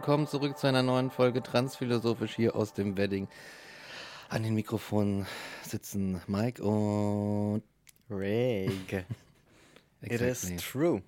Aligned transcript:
Willkommen 0.00 0.26
zurück 0.26 0.56
zu 0.56 0.66
einer 0.66 0.82
neuen 0.82 1.10
Folge 1.10 1.42
Transphilosophisch 1.42 2.34
hier 2.34 2.56
aus 2.56 2.72
dem 2.72 2.96
Wedding. 2.96 3.28
An 4.30 4.42
den 4.42 4.54
Mikrofonen 4.54 5.26
sitzen 5.62 6.22
Mike 6.26 6.62
und 6.62 7.62
Rick. 8.08 9.04
It 10.00 10.22
is 10.22 10.56
true. 10.56 11.02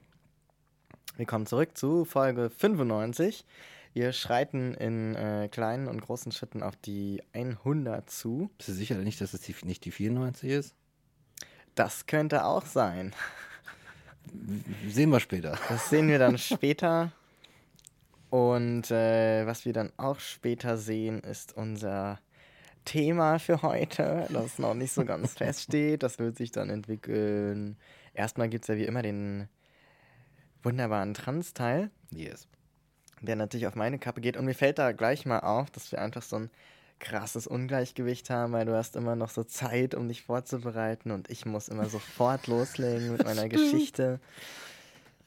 Willkommen 1.16 1.46
zurück 1.46 1.70
zu 1.78 2.04
Folge 2.04 2.50
95. 2.50 3.46
Wir 3.94 4.12
schreiten 4.12 4.74
in 4.74 5.14
äh, 5.14 5.48
kleinen 5.50 5.88
und 5.88 6.02
großen 6.02 6.30
Schritten 6.30 6.62
auf 6.62 6.76
die 6.76 7.22
100 7.32 8.10
zu. 8.10 8.50
Bist 8.58 8.68
du 8.68 8.72
sicher 8.74 8.96
nicht, 8.96 9.22
dass 9.22 9.32
es 9.32 9.40
die, 9.40 9.54
nicht 9.64 9.86
die 9.86 9.90
94 9.90 10.50
ist? 10.50 10.74
Das 11.74 12.04
könnte 12.04 12.44
auch 12.44 12.66
sein. 12.66 13.14
Sehen 14.86 15.08
wir 15.08 15.20
später. 15.20 15.58
Das 15.70 15.88
sehen 15.88 16.08
wir 16.08 16.18
dann 16.18 16.36
später. 16.36 17.10
Und 18.32 18.90
äh, 18.90 19.46
was 19.46 19.66
wir 19.66 19.74
dann 19.74 19.92
auch 19.98 20.18
später 20.18 20.78
sehen, 20.78 21.20
ist 21.20 21.54
unser 21.54 22.18
Thema 22.86 23.38
für 23.38 23.60
heute, 23.60 24.26
das 24.30 24.58
noch 24.58 24.72
nicht 24.72 24.94
so 24.94 25.04
ganz 25.04 25.34
feststeht. 25.36 26.02
Das 26.02 26.18
wird 26.18 26.38
sich 26.38 26.50
dann 26.50 26.70
entwickeln. 26.70 27.76
Erstmal 28.14 28.48
gibt 28.48 28.64
es 28.64 28.68
ja 28.68 28.76
wie 28.76 28.86
immer 28.86 29.02
den 29.02 29.50
wunderbaren 30.62 31.12
Trans-Teil, 31.12 31.90
Yes. 32.10 32.48
der 33.20 33.36
natürlich 33.36 33.66
auf 33.66 33.74
meine 33.74 33.98
Kappe 33.98 34.22
geht. 34.22 34.38
Und 34.38 34.46
mir 34.46 34.54
fällt 34.54 34.78
da 34.78 34.92
gleich 34.92 35.26
mal 35.26 35.40
auf, 35.40 35.70
dass 35.70 35.92
wir 35.92 36.00
einfach 36.00 36.22
so 36.22 36.36
ein 36.36 36.50
krasses 37.00 37.46
Ungleichgewicht 37.46 38.30
haben, 38.30 38.54
weil 38.54 38.64
du 38.64 38.74
hast 38.74 38.96
immer 38.96 39.14
noch 39.14 39.28
so 39.28 39.44
Zeit, 39.44 39.94
um 39.94 40.08
dich 40.08 40.22
vorzubereiten 40.22 41.10
und 41.10 41.28
ich 41.30 41.44
muss 41.44 41.68
immer 41.68 41.90
sofort 41.90 42.46
loslegen 42.46 43.12
mit 43.12 43.24
meiner 43.24 43.50
Geschichte. 43.50 44.20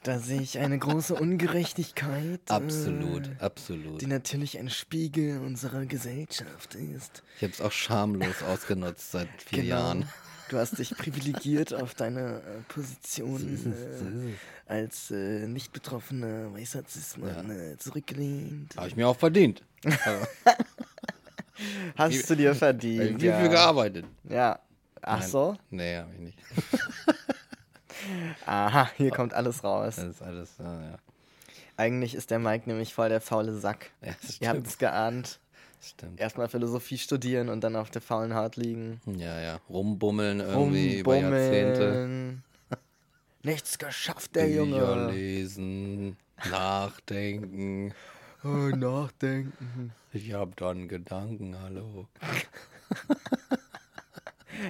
Da 0.06 0.20
sehe 0.20 0.40
ich 0.40 0.60
eine 0.60 0.78
große 0.78 1.16
Ungerechtigkeit. 1.16 2.40
Absolut, 2.50 3.26
äh, 3.28 3.32
absolut. 3.44 4.00
Die 4.02 4.06
natürlich 4.06 4.60
ein 4.60 4.70
Spiegel 4.70 5.40
unserer 5.40 5.88
Gesellschaft 5.88 6.76
ist. 6.76 7.24
Ich 7.38 7.42
habe 7.42 7.54
es 7.54 7.60
auch 7.60 7.72
schamlos 7.72 8.44
ausgenutzt 8.44 9.12
seit 9.14 9.28
vier 9.44 9.64
Genau. 9.64 9.76
Jahren. 9.76 10.08
Du 10.50 10.60
hast 10.60 10.78
dich 10.78 10.96
privilegiert 10.96 11.74
auf 11.74 11.96
deine 11.96 12.36
äh, 12.36 12.62
Position 12.68 14.36
äh, 14.68 14.72
als 14.72 15.10
äh, 15.10 15.48
nicht 15.48 15.74
betroffener 15.74 16.54
weißer 16.54 16.84
Cis-Mann 16.88 17.50
äh, 17.50 17.78
zurückgelehnt. 17.80 18.76
Habe 18.78 18.88
ich 18.90 18.96
mir 18.96 19.08
auch 19.08 19.18
verdient. 19.18 19.64
Hast 21.96 22.30
du 22.30 22.36
dir 22.36 22.52
ich 22.52 22.58
verdient. 22.60 23.10
habe 23.14 23.20
viel 23.20 23.34
für 23.34 23.50
gearbeitet. 23.50 24.06
Ja. 24.30 24.60
Ach 25.02 25.20
Nein. 25.22 25.30
so? 25.30 25.58
Nee, 25.72 25.98
habe 25.98 26.12
ich 26.14 26.20
nicht. 26.20 26.38
Aha, 28.46 28.90
hier 28.98 29.12
kommt 29.12 29.34
alles 29.34 29.64
raus. 29.64 29.96
Das 29.96 30.06
ist 30.06 30.22
alles, 30.22 30.56
ja, 30.60 30.82
ja. 30.82 30.98
Eigentlich 31.78 32.16
ist 32.16 32.32
der 32.32 32.40
Mike 32.40 32.70
nämlich 32.70 32.94
voll 32.94 33.10
der 33.10 33.22
faule 33.22 33.54
Sack. 33.54 33.92
ja 34.02 34.14
Ihr 34.40 34.50
habt 34.50 34.66
es 34.68 34.78
geahnt. 34.78 35.40
stimmt. 35.82 36.20
Erstmal 36.20 36.48
Philosophie 36.48 36.98
studieren 36.98 37.50
und 37.50 37.62
dann 37.64 37.76
auf 37.76 37.90
der 37.90 38.02
faulen 38.02 38.34
Haut 38.36 38.56
liegen. 38.56 39.02
Ja, 39.06 39.40
ja. 39.42 39.60
Rumbummeln 39.70 40.40
irgendwie 40.40 41.00
über 41.00 41.16
Jahrzehnte. 41.18 41.88
Rumbummeln. 41.88 42.44
Nichts 43.44 43.78
geschafft, 43.78 44.36
der 44.36 44.46
Bücher 44.46 44.56
Junge. 44.56 45.12
lesen, 45.12 46.18
nachdenken. 46.50 47.94
Oh, 48.44 48.48
nachdenken. 48.48 49.92
Ich 50.14 50.34
hab 50.34 50.56
dann 50.56 50.88
Gedanken, 50.88 51.56
hallo. 51.62 52.08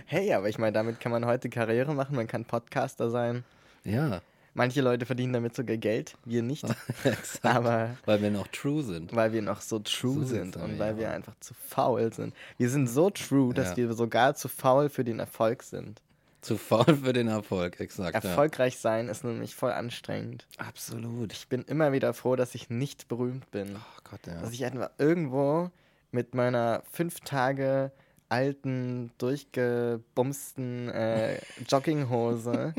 Hey, 0.08 0.34
aber 0.34 0.50
ich 0.50 0.58
meine, 0.58 0.72
damit 0.72 1.00
kann 1.00 1.12
man 1.12 1.26
heute 1.26 1.50
Karriere 1.50 1.94
machen. 1.94 2.16
Man 2.16 2.26
kann 2.28 2.44
Podcaster 2.44 3.12
sein. 3.12 3.44
Ja, 3.86 4.22
Manche 4.58 4.80
Leute 4.80 5.06
verdienen 5.06 5.34
damit 5.34 5.54
sogar 5.54 5.76
Geld, 5.76 6.16
wir 6.24 6.42
nicht. 6.42 6.64
aber 7.42 7.98
Weil 8.06 8.22
wir 8.22 8.32
noch 8.32 8.48
true 8.48 8.84
sind. 8.84 9.14
weil 9.14 9.34
wir 9.34 9.42
noch 9.42 9.60
so 9.60 9.80
true 9.80 10.22
So 10.22 10.24
sind 10.24 10.56
und 10.56 10.80
weil 10.80 10.94
ja. 10.94 10.98
wir 10.98 11.12
einfach 11.12 11.36
zu 11.42 11.54
faul 11.54 12.14
sind. 12.14 12.34
Wir 12.58 12.70
sind 12.70 12.88
so 12.88 13.10
true, 13.10 13.54
dass 13.54 13.72
Ja. 13.72 13.78
wir 13.78 13.94
sogar 13.94 14.34
zu 14.36 14.48
faul 14.48 14.88
für 14.88 15.04
den 15.04 15.20
Erfolg 15.20 15.62
sind. 15.62 16.02
Zu 16.40 16.56
faul 16.58 16.86
für 16.86 17.12
den 17.12 17.28
Erfolg, 17.28 17.82
exakt. 17.82 18.16
Erfolgreich 18.16 18.78
sein 18.78 19.10
ist 19.10 19.26
nämlich 19.26 19.56
voll 19.56 19.74
anstrengend. 19.74 20.48
Ja. 20.58 20.68
Absolut. 20.68 21.34
Ich 21.34 21.50
bin 21.50 21.64
immer 21.64 21.92
wieder 21.92 22.14
froh, 22.14 22.38
dass 22.38 22.56
ich 22.56 22.70
nicht 22.70 23.10
berühmt 23.10 23.52
bin. 23.52 23.76
Oh 23.76 24.02
Gott, 24.10 24.22
ja. 24.26 24.40
Dass 24.40 24.54
ich 24.54 24.64
einfach 24.64 24.90
irgendwo 24.98 25.70
mit 26.12 26.34
meiner 26.34 26.82
fünf 26.90 27.20
Tage 27.20 27.92
alten, 28.30 29.12
durchgebumsten 29.18 30.88
äh, 30.90 31.40
Jogginghose 31.68 32.74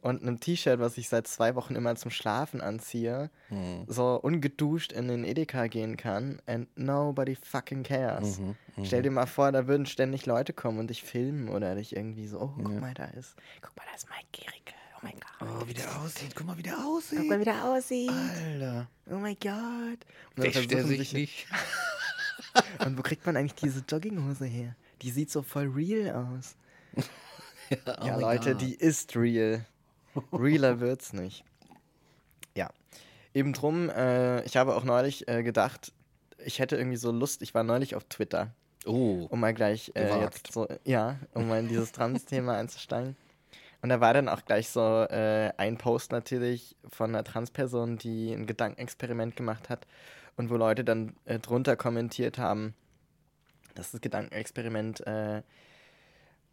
und 0.00 0.22
einem 0.22 0.40
T-Shirt, 0.40 0.80
was 0.80 0.96
ich 0.98 1.08
seit 1.08 1.26
zwei 1.26 1.54
Wochen 1.54 1.74
immer 1.74 1.94
zum 1.96 2.10
Schlafen 2.10 2.60
anziehe, 2.60 3.30
Hm. 3.48 3.84
so 3.86 4.14
ungeduscht 4.20 4.92
in 4.92 5.08
den 5.08 5.24
Edeka 5.24 5.66
gehen 5.66 5.96
kann 5.96 6.40
and 6.46 6.68
nobody 6.76 7.36
fucking 7.36 7.82
cares. 7.82 8.38
Mhm, 8.38 8.56
mhm. 8.76 8.84
Stell 8.84 9.02
dir 9.02 9.10
mal 9.10 9.26
vor, 9.26 9.52
da 9.52 9.66
würden 9.66 9.84
ständig 9.86 10.24
Leute 10.26 10.52
kommen 10.52 10.78
und 10.78 10.88
dich 10.88 11.02
filmen 11.02 11.48
oder 11.48 11.74
dich 11.74 11.94
irgendwie 11.94 12.26
so, 12.26 12.40
oh, 12.40 12.50
guck 12.56 12.72
Ja. 12.72 12.80
mal, 12.80 12.94
da 12.94 13.04
ist, 13.04 13.34
guck 13.60 13.76
mal, 13.76 13.84
da 13.90 13.94
ist 13.96 14.08
Mike 14.08 14.26
Gericke. 14.32 14.74
Oh 14.96 15.00
mein 15.02 15.14
Gott. 15.14 15.48
Oh, 15.62 15.66
wie 15.68 15.74
der 15.74 16.00
aussieht. 16.00 16.32
Guck 16.34 16.46
mal, 16.46 16.56
wie 16.56 16.62
der 16.62 16.74
Guck 16.74 16.96
aussieht. 16.98 17.28
mal, 17.28 17.40
wie 17.40 17.44
der 17.44 17.64
aussieht. 17.64 18.10
Alter. 18.10 18.88
Oh 19.10 19.16
mein 19.16 19.36
Gott. 19.42 19.98
Wäscht 20.36 20.70
der 20.70 20.78
versuchen 20.78 20.96
sich 20.96 21.12
nicht? 21.12 21.46
Und 22.84 22.96
wo 22.98 23.02
kriegt 23.02 23.24
man 23.26 23.36
eigentlich 23.36 23.54
diese 23.54 23.82
Jogginghose 23.88 24.44
her? 24.46 24.74
Die 25.02 25.10
sieht 25.10 25.30
so 25.30 25.42
voll 25.42 25.68
real 25.68 26.14
aus. 26.14 26.54
oh 26.96 28.06
ja, 28.06 28.16
Leute, 28.16 28.52
God. 28.52 28.60
die 28.60 28.74
ist 28.74 29.16
real. 29.16 29.64
Realer 30.32 30.80
wird's 30.80 31.12
nicht. 31.12 31.44
Ja. 32.54 32.70
Eben 33.34 33.52
drum, 33.52 33.88
äh, 33.90 34.42
ich 34.44 34.56
habe 34.56 34.76
auch 34.76 34.84
neulich 34.84 35.26
äh, 35.28 35.42
gedacht, 35.42 35.92
ich 36.44 36.58
hätte 36.58 36.76
irgendwie 36.76 36.96
so 36.96 37.10
Lust, 37.10 37.42
ich 37.42 37.54
war 37.54 37.62
neulich 37.62 37.94
auf 37.94 38.04
Twitter, 38.04 38.52
Oh, 38.84 39.26
um 39.30 39.40
mal 39.40 39.54
gleich 39.54 39.92
äh, 39.94 40.20
jetzt 40.20 40.52
so, 40.52 40.66
ja, 40.84 41.16
um 41.34 41.48
mal 41.48 41.60
in 41.60 41.68
dieses 41.68 41.92
Trans-Thema 41.92 42.56
einzusteigen. 42.58 43.16
Und 43.80 43.88
da 43.88 44.00
war 44.00 44.14
dann 44.14 44.28
auch 44.28 44.44
gleich 44.44 44.68
so 44.68 44.80
äh, 44.80 45.52
ein 45.56 45.76
Post 45.76 46.12
natürlich 46.12 46.76
von 46.88 47.10
einer 47.10 47.24
Transperson, 47.24 47.98
die 47.98 48.32
ein 48.32 48.46
Gedankenexperiment 48.46 49.36
gemacht 49.36 49.68
hat 49.68 49.86
und 50.36 50.50
wo 50.50 50.56
Leute 50.56 50.84
dann 50.84 51.14
äh, 51.24 51.38
drunter 51.38 51.76
kommentiert 51.76 52.38
haben, 52.38 52.74
dass 53.74 53.90
das 53.92 54.00
Gedankenexperiment 54.00 55.06
äh, 55.06 55.42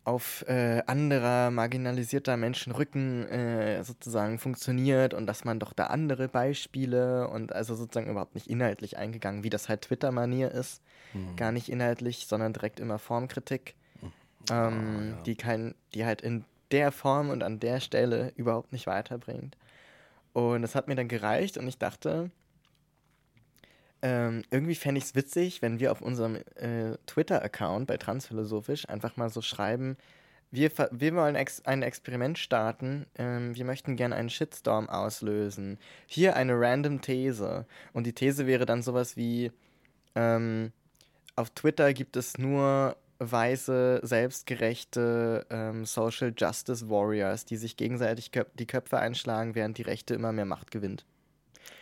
auf 0.03 0.45
äh, 0.47 0.81
anderer 0.87 1.51
marginalisierter 1.51 2.37
Menschen 2.37 2.71
Rücken 2.71 3.27
äh, 3.27 3.83
sozusagen 3.83 4.39
funktioniert 4.39 5.13
und 5.13 5.27
dass 5.27 5.45
man 5.45 5.59
doch 5.59 5.73
da 5.73 5.87
andere 5.87 6.27
Beispiele 6.27 7.27
und 7.27 7.53
also 7.53 7.75
sozusagen 7.75 8.09
überhaupt 8.09 8.35
nicht 8.35 8.47
inhaltlich 8.47 8.97
eingegangen, 8.97 9.43
wie 9.43 9.49
das 9.49 9.69
halt 9.69 9.81
Twitter-Manier 9.81 10.51
ist. 10.51 10.81
Hm. 11.11 11.35
Gar 11.35 11.51
nicht 11.51 11.69
inhaltlich, 11.69 12.27
sondern 12.27 12.53
direkt 12.53 12.79
immer 12.79 12.97
Formkritik, 12.97 13.75
ähm, 14.49 15.11
ja. 15.11 15.21
die, 15.23 15.35
kein, 15.35 15.75
die 15.93 16.05
halt 16.05 16.21
in 16.21 16.45
der 16.71 16.91
Form 16.91 17.29
und 17.29 17.43
an 17.43 17.59
der 17.59 17.79
Stelle 17.79 18.31
überhaupt 18.35 18.71
nicht 18.71 18.87
weiterbringt. 18.87 19.57
Und 20.33 20.61
das 20.61 20.75
hat 20.75 20.87
mir 20.87 20.95
dann 20.95 21.07
gereicht 21.07 21.57
und 21.57 21.67
ich 21.67 21.77
dachte, 21.77 22.31
ähm, 24.01 24.43
irgendwie 24.51 24.75
fände 24.75 24.99
ich 24.99 25.05
es 25.05 25.15
witzig, 25.15 25.61
wenn 25.61 25.79
wir 25.79 25.91
auf 25.91 26.01
unserem 26.01 26.35
äh, 26.55 26.97
Twitter-Account 27.05 27.87
bei 27.87 27.97
Transphilosophisch 27.97 28.87
einfach 28.87 29.17
mal 29.17 29.29
so 29.29 29.41
schreiben, 29.41 29.97
wir, 30.51 30.71
wir 30.91 31.15
wollen 31.15 31.35
ex 31.35 31.63
ein 31.65 31.83
Experiment 31.83 32.37
starten. 32.39 33.05
Ähm, 33.15 33.55
wir 33.55 33.65
möchten 33.65 33.95
gerne 33.95 34.15
einen 34.15 34.29
Shitstorm 34.29 34.89
auslösen. 34.89 35.77
Hier 36.07 36.35
eine 36.35 36.59
random 36.59 37.01
These. 37.01 37.65
Und 37.93 38.07
die 38.07 38.13
These 38.13 38.47
wäre 38.47 38.65
dann 38.65 38.81
sowas 38.81 39.15
wie: 39.15 39.51
ähm, 40.15 40.71
Auf 41.35 41.51
Twitter 41.51 41.93
gibt 41.93 42.15
es 42.15 42.37
nur 42.39 42.95
weiße, 43.19 43.99
selbstgerechte 44.03 45.45
ähm, 45.49 45.85
Social 45.85 46.33
Justice 46.35 46.89
Warriors, 46.89 47.45
die 47.45 47.57
sich 47.57 47.77
gegenseitig 47.77 48.31
köp 48.31 48.55
die 48.57 48.65
Köpfe 48.65 48.97
einschlagen, 48.97 49.55
während 49.55 49.77
die 49.77 49.83
Rechte 49.83 50.15
immer 50.15 50.31
mehr 50.31 50.45
Macht 50.45 50.71
gewinnt. 50.71 51.05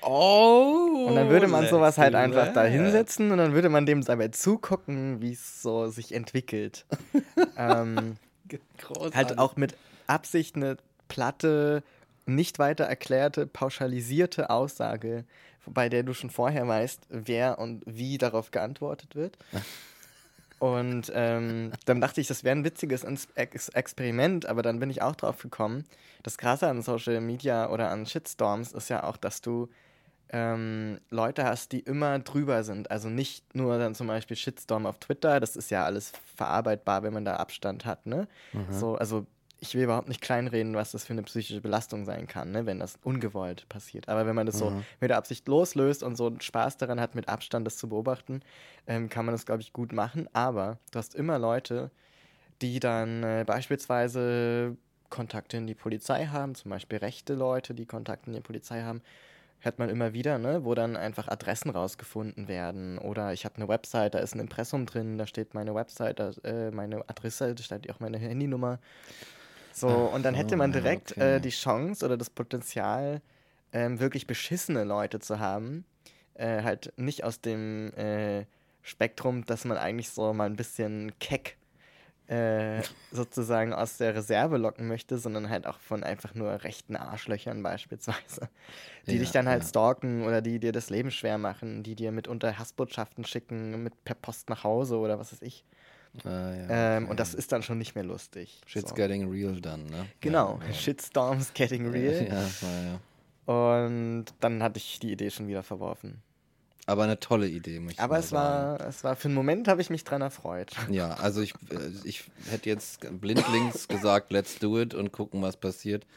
Oh! 0.02 1.06
Und 1.08 1.16
dann 1.16 1.30
würde 1.30 1.48
man 1.48 1.68
sowas 1.68 1.98
halt 1.98 2.16
einfach 2.16 2.54
da 2.54 2.64
hinsetzen 2.64 3.32
und 3.32 3.38
dann 3.38 3.54
würde 3.54 3.70
man 3.70 3.86
dem 3.86 4.04
dabei 4.04 4.30
zugucken, 4.30 5.22
wie 5.22 5.34
es 5.34 5.62
so 5.62 5.88
sich 5.88 6.14
entwickelt. 6.14 6.86
ähm, 7.58 8.18
halt 9.14 9.38
auch 9.38 9.56
mit 9.56 9.76
Absicht 10.08 10.56
eine 10.56 10.78
platte, 11.08 11.84
nicht 12.26 12.60
weiter 12.60 12.86
erklärte, 12.86 13.48
pauschalisierte 13.48 14.50
Aussage, 14.50 15.26
bei 15.66 15.90
der 15.90 16.04
du 16.04 16.14
schon 16.14 16.30
vorher 16.30 16.68
weißt, 16.68 17.08
wer 17.10 17.60
und 17.60 17.84
wie 17.86 18.18
darauf 18.18 18.52
geantwortet 18.52 19.16
wird. 19.16 19.38
Und 20.60 21.12
ähm, 21.14 21.72
dann 21.86 22.02
dachte 22.02 22.20
ich, 22.20 22.26
das 22.26 22.44
wäre 22.44 22.56
ein 22.56 22.64
witziges 22.64 23.06
Ex 23.36 23.70
Experiment, 23.70 24.48
aber 24.48 24.64
dann 24.64 24.80
bin 24.80 24.90
ich 24.90 25.04
auch 25.04 25.16
drauf 25.16 25.38
gekommen. 25.38 25.86
Das 26.24 26.38
Krasse 26.38 26.68
an 26.68 26.82
Social 26.82 27.22
Media 27.22 27.70
oder 27.70 27.92
an 27.92 28.08
Shitstorms 28.08 28.72
ist 28.72 28.90
ja 28.90 29.04
auch, 29.04 29.18
dass 29.18 29.42
du 29.42 29.70
ähm, 30.30 31.00
Leute 31.10 31.46
hast, 31.46 31.72
die 31.72 31.80
immer 31.80 32.20
drüber 32.20 32.64
sind. 32.64 32.92
Also 32.92 33.10
nicht 33.10 33.56
nur 33.56 33.78
dann 33.78 33.96
zum 33.96 34.08
Beispiel 34.08 34.36
Shitstorm 34.36 34.86
auf 34.86 35.00
Twitter, 35.00 35.40
das 35.40 35.56
ist 35.56 35.72
ja 35.72 35.86
alles 35.86 36.12
verarbeitbar, 36.36 37.04
wenn 37.04 37.14
man 37.14 37.26
da 37.26 37.38
Abstand 37.38 37.86
hat, 37.86 38.06
ne? 38.06 38.28
Mhm. 38.54 38.72
So, 38.72 38.96
also 38.96 39.26
ich 39.60 39.74
will 39.74 39.84
überhaupt 39.84 40.08
nicht 40.08 40.22
kleinreden, 40.22 40.76
was 40.76 40.92
das 40.92 41.06
für 41.06 41.14
eine 41.14 41.24
psychische 41.24 41.62
Belastung 41.62 42.06
sein 42.06 42.28
kann, 42.28 42.52
ne, 42.52 42.66
wenn 42.66 42.80
das 42.80 43.00
ungewollt 43.04 43.68
passiert. 43.70 44.08
Aber 44.08 44.28
wenn 44.28 44.36
man 44.36 44.46
das 44.46 44.56
mhm. 44.56 44.60
so 44.60 44.84
mit 45.00 45.10
der 45.10 45.18
Absicht 45.18 45.48
loslöst 45.48 46.04
und 46.04 46.16
so 46.16 46.32
Spaß 46.40 46.78
daran 46.78 47.00
hat, 47.00 47.16
mit 47.16 47.28
Abstand 47.28 47.66
das 47.66 47.78
zu 47.78 47.90
beobachten, 47.90 48.42
ähm, 48.86 49.10
kann 49.10 49.26
man 49.26 49.34
das, 49.34 49.46
glaube 49.46 49.62
ich, 49.62 49.74
gut 49.74 49.94
machen. 49.94 50.30
Aber 50.34 50.78
du 50.92 51.00
hast 51.00 51.16
immer 51.16 51.40
Leute, 51.40 51.90
die 52.62 52.80
dann 52.80 53.24
äh, 53.24 53.44
beispielsweise 53.48 54.78
Kontakte 55.10 55.58
in 55.58 55.66
die 55.66 55.76
Polizei 55.76 56.28
haben, 56.28 56.54
zum 56.54 56.70
Beispiel 56.70 57.00
rechte 57.00 57.34
Leute, 57.34 57.74
die 57.74 57.86
Kontakte 57.86 58.30
in 58.30 58.36
die 58.36 58.42
Polizei 58.42 58.84
haben 58.84 59.02
hört 59.60 59.80
man 59.80 59.90
immer 59.90 60.14
wieder, 60.14 60.38
ne, 60.38 60.64
wo 60.64 60.76
dann 60.76 60.96
einfach 60.96 61.28
Adressen 61.28 61.70
rausgefunden 61.70 62.48
werden. 62.48 62.98
Oder 62.98 63.34
ich 63.34 63.46
habe 63.46 63.56
eine 63.56 63.68
Website, 63.68 64.14
da 64.14 64.20
ist 64.20 64.36
ein 64.36 64.40
Impressum 64.40 64.86
drin, 64.86 65.18
da 65.18 65.28
steht 65.28 65.54
meine 65.54 65.74
Website, 65.74 66.20
da, 66.20 66.32
äh, 66.44 66.72
meine 66.72 67.04
Adresse, 67.10 67.56
da 67.56 67.64
steht 67.64 67.90
auch 67.92 68.00
meine 68.00 68.18
Handynummer. 68.18 68.80
So, 69.74 70.10
Ach, 70.10 70.16
und 70.16 70.24
dann 70.24 70.36
hätte 70.36 70.56
man 70.56 70.72
direkt 70.72 71.12
okay. 71.12 71.36
äh, 71.36 71.40
die 71.40 71.50
Chance 71.50 72.06
oder 72.06 72.18
das 72.18 72.30
Potenzial, 72.30 73.22
ähm, 73.74 74.00
wirklich 74.00 74.28
beschissene 74.28 74.84
Leute 74.84 75.20
zu 75.20 75.40
haben. 75.40 75.86
Äh, 76.36 76.64
halt 76.64 76.94
nicht 76.98 77.24
aus 77.24 77.42
dem 77.42 77.94
äh, 77.94 78.46
Spektrum, 78.84 79.46
dass 79.46 79.66
man 79.66 79.78
eigentlich 79.78 80.10
so 80.10 80.34
mal 80.34 80.46
ein 80.46 80.56
bisschen 80.56 81.18
keck 81.20 81.58
äh, 82.28 82.82
sozusagen 83.12 83.74
aus 83.74 83.98
der 83.98 84.16
Reserve 84.16 84.58
locken 84.58 84.88
möchte, 84.88 85.18
sondern 85.18 85.50
halt 85.50 85.66
auch 85.66 85.80
von 85.80 86.04
einfach 86.04 86.36
nur 86.36 86.64
rechten 86.64 86.96
Arschlöchern 86.96 87.64
beispielsweise, 87.64 88.50
die 89.08 89.14
ja, 89.14 89.20
dich 89.20 89.32
dann 89.32 89.48
halt 89.48 89.64
ja. 89.64 89.70
stalken 89.70 90.24
oder 90.24 90.42
die 90.42 90.60
dir 90.60 90.72
das 90.72 90.90
Leben 90.90 91.10
schwer 91.12 91.38
machen, 91.38 91.84
die 91.84 91.96
dir 91.96 92.12
mitunter 92.12 92.58
Hassbotschaften 92.58 93.26
schicken, 93.26 93.82
mit 93.84 94.04
per 94.04 94.16
Post 94.16 94.50
nach 94.50 94.64
Hause 94.64 94.98
oder 94.98 95.20
was 95.20 95.32
weiß 95.32 95.42
ich. 95.42 95.64
Ah, 96.24 96.30
ja, 96.30 96.98
ähm, 96.98 97.04
okay. 97.04 97.12
Und 97.12 97.20
das 97.20 97.34
ist 97.34 97.52
dann 97.52 97.64
schon 97.64 97.78
nicht 97.78 97.96
mehr 97.96 98.04
lustig. 98.04 98.62
Shit's 98.66 98.90
so. 98.90 98.96
getting 98.96 99.30
real 99.30 99.60
dann, 99.62 99.86
ne? 99.86 100.08
Genau, 100.20 100.60
Shitstorms 100.74 101.54
getting 101.54 101.88
real. 101.90 102.28
ja, 102.28 102.44
ja. 102.84 103.00
Und 103.54 104.26
dann 104.42 104.62
hatte 104.62 104.78
ich 104.78 105.00
die 105.00 105.12
Idee 105.12 105.30
schon 105.30 105.48
wieder 105.48 105.64
verworfen. 105.64 106.22
Aber 106.88 107.04
eine 107.04 107.20
tolle 107.20 107.48
Idee, 107.48 107.80
muss 107.80 107.94
ich 107.94 108.00
Aber 108.00 108.18
es 108.18 108.32
war, 108.32 108.80
es 108.80 109.04
war, 109.04 109.18
für 109.18 109.28
einen 109.28 109.36
Moment 109.36 109.68
habe 109.68 109.82
ich 109.82 109.90
mich 109.90 110.06
dran 110.06 110.22
erfreut. 110.22 110.72
Ja, 110.90 111.16
also 111.16 111.42
ich, 111.42 111.54
äh, 111.70 111.92
ich 112.06 112.24
hätte 112.50 112.70
jetzt 112.70 113.06
blindlings 113.20 113.88
gesagt, 113.90 114.32
let's 114.32 114.58
do 114.58 114.80
it 114.80 114.94
und 114.94 115.12
gucken, 115.12 115.42
was 115.42 115.58
passiert. 115.58 116.08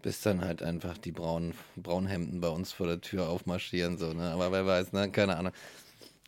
Bis 0.00 0.20
dann 0.20 0.42
halt 0.42 0.62
einfach 0.62 0.96
die 0.96 1.10
braunen 1.10 1.54
Braunhemden 1.76 2.40
bei 2.40 2.48
uns 2.48 2.72
vor 2.72 2.86
der 2.86 3.00
Tür 3.00 3.28
aufmarschieren, 3.28 3.98
so, 3.98 4.12
ne? 4.12 4.30
Aber 4.30 4.52
wer 4.52 4.64
weiß, 4.64 4.92
ne? 4.92 5.10
Keine 5.10 5.36
Ahnung. 5.36 5.52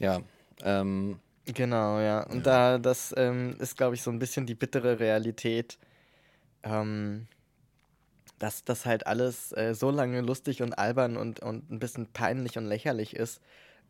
Ja, 0.00 0.20
ähm, 0.64 1.20
Genau, 1.46 2.00
ja. 2.00 2.24
Und 2.24 2.38
ja. 2.38 2.42
da, 2.42 2.78
das 2.78 3.14
ähm, 3.16 3.54
ist, 3.60 3.76
glaube 3.76 3.94
ich, 3.94 4.02
so 4.02 4.10
ein 4.10 4.18
bisschen 4.18 4.46
die 4.46 4.56
bittere 4.56 4.98
Realität. 4.98 5.78
Ähm, 6.64 7.28
dass 8.38 8.64
das 8.64 8.86
halt 8.86 9.06
alles 9.06 9.52
äh, 9.52 9.74
so 9.74 9.90
lange 9.90 10.20
lustig 10.20 10.62
und 10.62 10.78
albern 10.78 11.16
und, 11.16 11.40
und 11.40 11.70
ein 11.70 11.78
bisschen 11.78 12.06
peinlich 12.12 12.58
und 12.58 12.66
lächerlich 12.66 13.16
ist, 13.16 13.40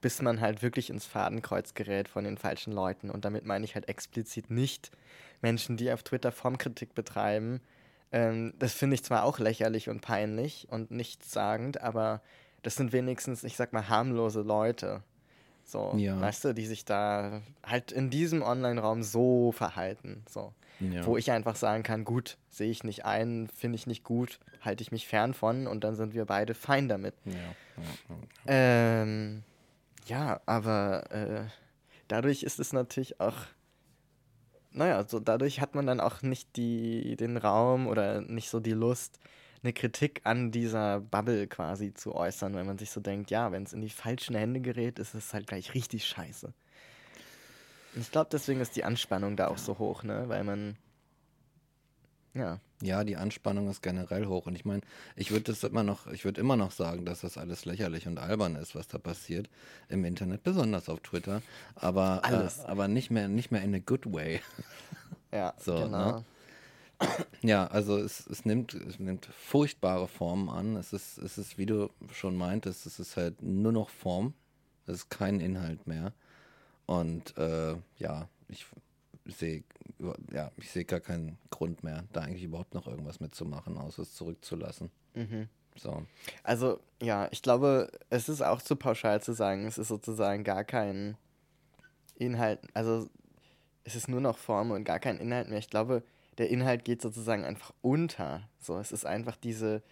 bis 0.01 0.23
man 0.23 0.41
halt 0.41 0.63
wirklich 0.63 0.91
ins 0.91 1.07
Fadenkreuz 1.07 1.75
gerät 1.75 2.09
von 2.09 2.25
den 2.25 2.39
falschen 2.39 2.73
Leuten. 2.73 3.11
Und 3.11 3.25
damit 3.25 3.45
meine 3.45 3.65
ich 3.65 3.75
halt 3.75 3.89
explizit 3.89 4.51
nicht 4.51 4.91
Menschen, 5.43 5.77
die 5.77 5.91
auf 5.91 6.03
Twitter 6.03 6.33
Formkritik 6.33 6.95
betreiben. 6.95 7.61
Ähm, 8.13 8.55
das 8.59 8.75
finde 8.75 8.95
ich 8.95 9.05
zwar 9.05 9.25
auch 9.25 9.39
lächerlich 9.39 9.89
und 9.89 10.01
peinlich 10.01 10.69
und 10.71 10.91
nichtssagend, 10.91 11.81
aber 11.81 12.23
das 12.63 12.77
sind 12.77 12.93
wenigstens, 12.93 13.45
ich 13.45 13.57
sag 13.57 13.73
mal, 13.73 13.89
harmlose 13.89 14.43
Leute. 14.43 15.03
So, 15.65 15.95
ja. 15.97 16.21
weißt 16.21 16.45
du, 16.45 16.53
die 16.53 16.67
sich 16.67 16.85
da 16.85 17.43
halt 17.65 17.91
in 17.91 18.09
diesem 18.09 18.43
Online-Raum 18.43 19.03
so 19.03 19.51
verhalten. 19.51 20.25
So. 20.29 20.53
Ja. 20.81 21.07
Wo 21.07 21.17
ich 21.17 21.31
einfach 21.31 21.57
sagen 21.57 21.83
kann, 21.83 22.05
gut, 22.05 22.37
sehe 22.51 22.71
ich 22.71 22.85
nicht 22.85 23.05
ein, 23.05 23.49
finde 23.49 23.77
ich 23.77 23.87
nicht 23.87 24.05
gut, 24.05 24.39
halte 24.61 24.83
ich 24.83 24.93
mich 24.93 25.07
fern 25.07 25.33
von 25.33 25.67
und 25.67 25.85
dann 25.85 25.97
sind 25.97 26.15
wir 26.15 26.27
beide 26.27 26.55
fein 26.55 26.89
damit. 26.89 27.15
Ja, 27.25 27.33
ja, 27.35 28.17
ähm, 28.47 29.43
ja 30.07 30.41
aber 30.45 31.11
äh, 31.11 31.45
dadurch 32.09 32.43
ist 32.43 32.61
es 32.61 32.73
natürlich 32.73 33.21
auch, 33.21 33.37
naja, 34.73 35.05
so 35.09 35.19
dadurch 35.19 35.61
hat 35.61 35.75
man 35.75 35.87
dann 35.87 36.01
auch 36.01 36.21
nicht 36.21 36.57
die, 36.57 37.17
den 37.17 37.39
Raum 37.39 37.87
oder 37.87 38.21
nicht 38.21 38.51
so 38.51 38.61
die 38.61 38.73
Lust, 38.73 39.19
eine 39.63 39.73
Kritik 39.73 40.21
an 40.25 40.53
dieser 40.53 41.01
Bubble 41.01 41.47
quasi 41.47 41.95
zu 41.95 42.15
äußern, 42.15 42.55
weil 42.55 42.65
man 42.65 42.79
sich 42.79 42.91
so 42.91 43.01
denkt, 43.01 43.31
ja, 43.31 43.51
wenn 43.51 43.63
es 43.63 43.73
in 43.73 43.81
die 43.81 43.91
falschen 43.91 44.37
Hände 44.37 44.61
gerät, 44.61 44.99
ist 44.99 45.15
es 45.15 45.33
halt 45.33 45.47
gleich 45.47 45.75
richtig 45.75 46.07
scheiße. 46.07 46.53
Ich 47.97 48.11
glaube, 48.11 48.29
deswegen 48.31 48.61
ist 48.61 48.77
die 48.77 48.85
Anspannung 48.85 49.37
da 49.37 49.49
auch 49.49 49.59
so 49.59 49.79
hoch, 49.79 50.03
ne? 50.03 50.25
Weil 50.29 50.45
man. 50.45 50.77
Ja. 52.35 52.61
Ja, 52.83 53.05
die 53.05 53.17
Anspannung 53.17 53.71
ist 53.71 53.83
generell 53.83 54.27
hoch. 54.27 54.47
Und 54.47 54.55
ich 54.55 54.67
meine, 54.67 54.83
ich 55.15 55.31
würde 55.31 55.45
das 55.45 55.65
immer 55.65 55.83
noch, 55.83 56.07
ich 56.09 56.27
würde 56.27 56.41
immer 56.43 56.57
noch 56.57 56.71
sagen, 56.71 57.07
dass 57.07 57.23
das 57.23 57.39
alles 57.39 57.65
lächerlich 57.65 58.07
und 58.07 58.19
albern 58.19 58.55
ist, 58.57 58.75
was 58.75 58.87
da 58.89 58.99
passiert 58.99 59.49
im 59.89 60.05
Internet, 60.05 60.43
besonders 60.43 60.91
auf 60.91 61.01
Twitter. 61.01 61.41
Aber, 61.75 62.21
äh, 62.25 62.69
aber 62.69 62.89
nicht 62.89 63.11
mehr, 63.11 63.29
nicht 63.29 63.51
mehr 63.51 63.63
in 63.63 63.75
a 63.75 63.79
good 63.79 64.13
way. 64.13 64.41
Ja, 65.33 65.55
so, 65.59 65.75
ne? 65.75 65.85
genau. 65.85 66.13
Ne? 66.13 66.25
Ja, 67.43 67.67
also 67.67 67.99
es, 67.99 68.27
es, 68.27 68.45
nimmt, 68.45 68.73
es 68.73 68.99
nimmt 68.99 69.27
furchtbare 69.27 70.09
Formen 70.09 70.49
an. 70.49 70.77
Es 70.77 70.93
ist, 70.93 71.19
es 71.19 71.37
ist, 71.37 71.59
wie 71.59 71.67
du 71.67 71.91
schon 72.13 72.37
meintest, 72.37 72.87
es 72.87 72.99
ist 72.99 73.17
halt 73.17 73.43
nur 73.43 73.73
noch 73.73 73.91
Form. 73.91 74.35
Es 74.87 74.95
ist 74.95 75.11
kein 75.11 75.41
Inhalt 75.41 75.87
mehr. 75.87 76.15
Und 76.87 77.37
äh, 77.37 77.75
ja, 77.99 78.29
ich 78.49 78.67
sehe 79.27 79.65
ja, 80.33 80.51
ich 80.57 80.71
sehe 80.71 80.85
gar 80.85 81.01
keinen 81.01 81.39
Grund 81.51 81.83
mehr, 81.83 82.05
da 82.13 82.23
eigentlich 82.23 82.45
überhaupt 82.45 82.75
noch 82.75 82.87
irgendwas 82.87 83.21
mitzumachen, 83.21 83.79
außer 83.79 84.03
es 84.03 84.15
zurückzulassen. 84.15 84.91
Mhm. 85.15 85.49
So. 85.77 86.03
Also, 86.43 86.81
ja, 87.03 87.29
ich 87.31 87.43
glaube, 87.43 87.91
es 88.09 88.29
ist 88.29 88.43
auch 88.43 88.63
zu 88.63 88.77
pauschal 88.77 89.23
zu 89.23 89.33
sagen, 89.33 89.67
es 89.67 89.79
ist 89.79 89.89
sozusagen 89.89 90.45
gar 90.45 90.65
kein 90.65 91.17
Inhalt, 92.17 92.61
also 92.73 93.09
es 93.85 93.95
ist 93.95 94.09
nur 94.09 94.21
noch 94.21 94.39
Form 94.39 94.71
und 94.71 94.85
gar 94.85 94.99
kein 94.99 95.19
Inhalt 95.19 95.49
mehr. 95.49 95.59
Ich 95.59 95.71
glaube, 95.71 96.03
der 96.39 96.51
Inhalt 96.51 96.85
geht 96.85 97.03
sozusagen 97.03 97.45
einfach 97.45 97.73
unter. 97.83 98.49
So, 98.59 98.79
es 98.79 98.91
ist 98.91 99.07
einfach 99.07 99.37
diese, 99.37 99.83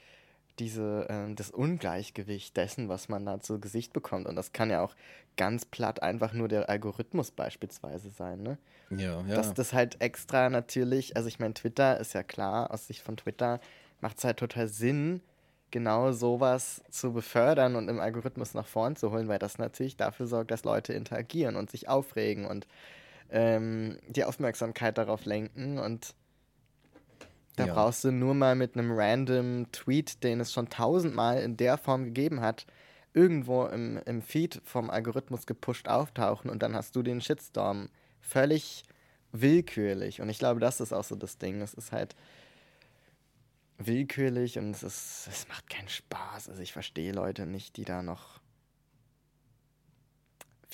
diese, 0.58 1.08
äh, 1.08 1.34
das 1.34 1.50
Ungleichgewicht 1.50 2.56
dessen, 2.56 2.88
was 2.88 3.08
man 3.08 3.26
da 3.26 3.40
zu 3.40 3.60
Gesicht 3.60 3.92
bekommt. 3.92 4.26
Und 4.26 4.36
das 4.36 4.52
kann 4.52 4.70
ja 4.70 4.82
auch 4.82 4.94
ganz 5.36 5.64
platt 5.64 6.02
einfach 6.02 6.32
nur 6.32 6.48
der 6.48 6.68
Algorithmus 6.68 7.30
beispielsweise 7.30 8.10
sein, 8.10 8.42
ne? 8.42 8.58
Ja, 8.90 9.22
ja. 9.22 9.34
Dass 9.34 9.54
das 9.54 9.72
halt 9.72 10.00
extra 10.00 10.50
natürlich, 10.50 11.16
also 11.16 11.28
ich 11.28 11.38
meine, 11.38 11.54
Twitter 11.54 11.98
ist 11.98 12.12
ja 12.12 12.22
klar, 12.22 12.70
aus 12.70 12.86
Sicht 12.86 13.02
von 13.02 13.16
Twitter 13.16 13.60
macht 14.00 14.18
es 14.18 14.24
halt 14.24 14.38
total 14.38 14.68
Sinn, 14.68 15.22
genau 15.70 16.12
sowas 16.12 16.82
zu 16.90 17.12
befördern 17.12 17.74
und 17.74 17.88
im 17.88 17.98
Algorithmus 17.98 18.54
nach 18.54 18.66
vorn 18.66 18.94
zu 18.94 19.10
holen, 19.10 19.26
weil 19.26 19.40
das 19.40 19.58
natürlich 19.58 19.96
dafür 19.96 20.26
sorgt, 20.26 20.52
dass 20.52 20.64
Leute 20.64 20.92
interagieren 20.92 21.56
und 21.56 21.70
sich 21.70 21.88
aufregen 21.88 22.44
und 22.44 22.68
ähm, 23.30 23.98
die 24.06 24.24
Aufmerksamkeit 24.24 24.98
darauf 24.98 25.24
lenken 25.24 25.78
und 25.78 26.14
da 27.56 27.66
ja. 27.66 27.74
brauchst 27.74 28.04
du 28.04 28.10
nur 28.10 28.34
mal 28.34 28.54
mit 28.54 28.76
einem 28.76 28.92
random 28.92 29.70
Tweet, 29.72 30.22
den 30.24 30.40
es 30.40 30.52
schon 30.52 30.68
tausendmal 30.68 31.40
in 31.42 31.56
der 31.56 31.78
Form 31.78 32.04
gegeben 32.04 32.40
hat, 32.40 32.66
irgendwo 33.12 33.66
im, 33.66 34.00
im 34.06 34.22
Feed 34.22 34.60
vom 34.64 34.90
Algorithmus 34.90 35.46
gepusht 35.46 35.88
auftauchen 35.88 36.50
und 36.50 36.62
dann 36.62 36.74
hast 36.74 36.96
du 36.96 37.02
den 37.02 37.20
Shitstorm 37.20 37.88
völlig 38.20 38.84
willkürlich. 39.32 40.20
Und 40.20 40.28
ich 40.28 40.38
glaube, 40.38 40.60
das 40.60 40.80
ist 40.80 40.92
auch 40.92 41.04
so 41.04 41.14
das 41.14 41.38
Ding. 41.38 41.60
Es 41.60 41.74
ist 41.74 41.92
halt 41.92 42.16
willkürlich 43.78 44.58
und 44.58 44.70
es, 44.70 44.82
ist, 44.82 45.28
es 45.30 45.48
macht 45.48 45.68
keinen 45.68 45.88
Spaß. 45.88 46.48
Also 46.48 46.62
ich 46.62 46.72
verstehe 46.72 47.12
Leute 47.12 47.46
nicht, 47.46 47.76
die 47.76 47.84
da 47.84 48.02
noch 48.02 48.40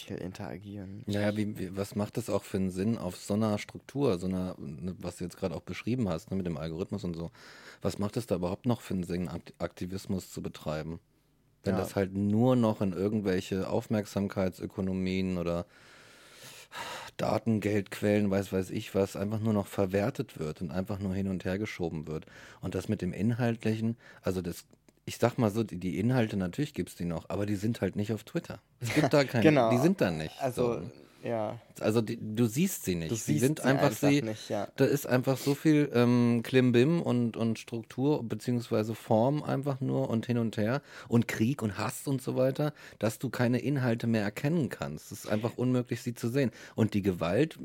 viel 0.05 0.17
interagieren. 0.17 1.03
Ja, 1.07 1.37
wie, 1.37 1.59
wie, 1.59 1.77
was 1.77 1.95
macht 1.95 2.17
das 2.17 2.31
auch 2.31 2.45
für 2.45 2.57
einen 2.57 2.71
Sinn 2.71 2.99
auf 2.99 3.17
so 3.17 3.35
einer 3.35 3.59
Struktur, 3.59 4.19
so 4.19 4.27
einer, 4.27 4.57
ne, 4.59 4.95
was 4.99 5.17
du 5.17 5.25
jetzt 5.25 5.37
gerade 5.37 5.55
auch 5.55 5.63
beschrieben 5.63 6.09
hast, 6.09 6.31
ne, 6.31 6.37
mit 6.37 6.47
dem 6.47 6.57
Algorithmus 6.57 7.05
und 7.05 7.15
so, 7.15 7.31
was 7.83 7.99
macht 7.99 8.17
es 8.17 8.27
da 8.27 8.37
überhaupt 8.37 8.67
noch 8.67 8.81
für 8.81 8.95
einen 8.95 9.05
Sinn, 9.05 9.29
Aktivismus 9.59 10.31
zu 10.31 10.43
betreiben? 10.43 11.01
Wenn 11.65 11.75
ja. 11.75 11.81
das 11.81 11.95
halt 11.95 12.15
nur 12.15 12.57
noch 12.57 12.81
in 12.81 12.93
irgendwelche 12.93 13.69
Aufmerksamkeitsökonomien 13.69 15.39
oder 15.39 15.67
Datengeldquellen, 17.17 18.31
weiß 18.31 18.53
weiß 18.53 18.71
ich 18.71 18.95
was, 18.95 19.17
einfach 19.17 19.41
nur 19.41 19.53
noch 19.53 19.67
verwertet 19.67 20.39
wird 20.39 20.63
und 20.63 20.71
einfach 20.71 20.99
nur 20.99 21.15
hin 21.15 21.29
und 21.29 21.45
her 21.45 21.59
geschoben 21.59 22.07
wird. 22.07 22.27
Und 22.61 22.75
das 22.75 22.89
mit 22.89 23.03
dem 23.03 23.13
Inhaltlichen, 23.13 23.97
also 24.23 24.41
das, 24.41 24.65
ich 25.11 25.19
sag 25.19 25.39
mal 25.39 25.51
so, 25.51 25.65
die, 25.65 25.77
die 25.77 25.99
Inhalte, 25.99 26.37
natürlich 26.37 26.73
gibt 26.73 26.91
es 26.91 26.95
die 26.95 27.05
noch, 27.05 27.29
aber 27.31 27.45
die 27.45 27.57
sind 27.57 27.81
halt 27.81 27.97
nicht 27.97 28.13
auf 28.13 28.23
Twitter. 28.23 28.61
Es 28.79 28.95
gibt 28.95 29.13
da 29.13 29.25
keine, 29.25 29.43
genau. 29.43 29.73
die 29.73 29.79
sind 29.79 30.01
da 30.01 30.13
nicht. 30.13 30.41
Also 30.41 30.75
so. 30.75 30.91
Ja. 31.23 31.59
Also 31.81 32.01
die, 32.01 32.19
du 32.21 32.47
siehst 32.47 32.85
sie 32.85 32.95
nicht. 32.95 33.11
Du 33.11 33.15
sie 33.15 33.39
sind 33.39 33.61
einfach, 33.61 33.87
einfach 33.87 34.09
sie. 34.09 34.23
Nicht, 34.23 34.49
ja. 34.49 34.69
Da 34.77 34.85
ist 34.85 35.07
einfach 35.07 35.37
so 35.37 35.55
viel 35.55 35.91
ähm, 35.95 36.41
Klimbim 36.43 37.01
und, 37.03 37.37
und 37.37 37.59
Struktur 37.59 38.23
beziehungsweise 38.23 38.95
Form 38.95 39.43
einfach 39.43 39.81
nur 39.81 40.09
und 40.09 40.27
hin 40.27 40.39
und 40.39 40.57
her 40.57 40.83
und 41.09 41.29
Krieg 41.29 41.63
und 41.63 41.79
Hass 41.79 42.07
und 42.07 42.23
so 42.23 42.37
weiter, 42.37 42.73
dass 42.99 43.19
du 43.19 43.31
keine 43.31 43.59
Inhalte 43.59 44.07
mehr 44.07 44.23
erkennen 44.23 44.69
kannst. 44.69 45.13
Es 45.13 45.25
ist 45.25 45.29
einfach 45.29 45.57
unmöglich, 45.57 46.03
sie 46.03 46.15
zu 46.15 46.29
sehen. 46.29 46.51
Und 46.75 46.95
die 46.95 47.03
Gewalt 47.03 47.59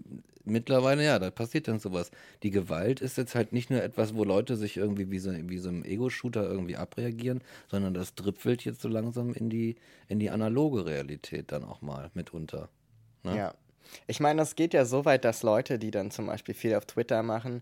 mittlerweile, 0.46 1.04
ja, 1.04 1.20
da 1.20 1.32
passiert 1.32 1.68
dann 1.68 1.80
sowas. 1.80 2.12
Die 2.44 2.52
Gewalt 2.52 3.02
ist 3.02 3.18
jetzt 3.18 3.36
halt 3.36 3.54
nicht 3.54 3.70
nur 3.70 3.82
etwas, 3.82 4.16
wo 4.16 4.24
Leute 4.24 4.56
sich 4.56 4.78
irgendwie 4.78 5.12
wie 5.12 5.20
so, 5.20 5.32
wie 5.32 5.58
so 5.58 5.70
im 5.70 5.84
Ego-Shooter 5.84 6.44
irgendwie 6.44 6.78
abreagieren, 6.78 7.42
sondern 7.70 7.94
das 7.94 8.16
dripfelt 8.16 8.64
jetzt 8.64 8.82
so 8.82 8.88
langsam 8.88 9.34
in 9.34 9.50
die, 9.50 9.76
in 10.08 10.20
die 10.20 10.30
analoge 10.30 10.86
Realität 10.86 11.52
dann 11.52 11.64
auch 11.64 11.82
mal 11.82 12.12
mitunter. 12.14 12.70
Ne? 13.26 13.38
Ja. 13.38 13.54
Ich 14.08 14.20
meine, 14.20 14.40
das 14.40 14.56
geht 14.56 14.74
ja 14.74 14.86
so 14.86 15.06
weit, 15.06 15.26
dass 15.26 15.44
Leute, 15.44 15.80
die 15.80 15.92
dann 15.92 16.12
zum 16.12 16.28
Beispiel 16.28 16.56
viel 16.56 16.76
auf 16.76 16.86
Twitter 16.86 17.24
machen, 17.24 17.62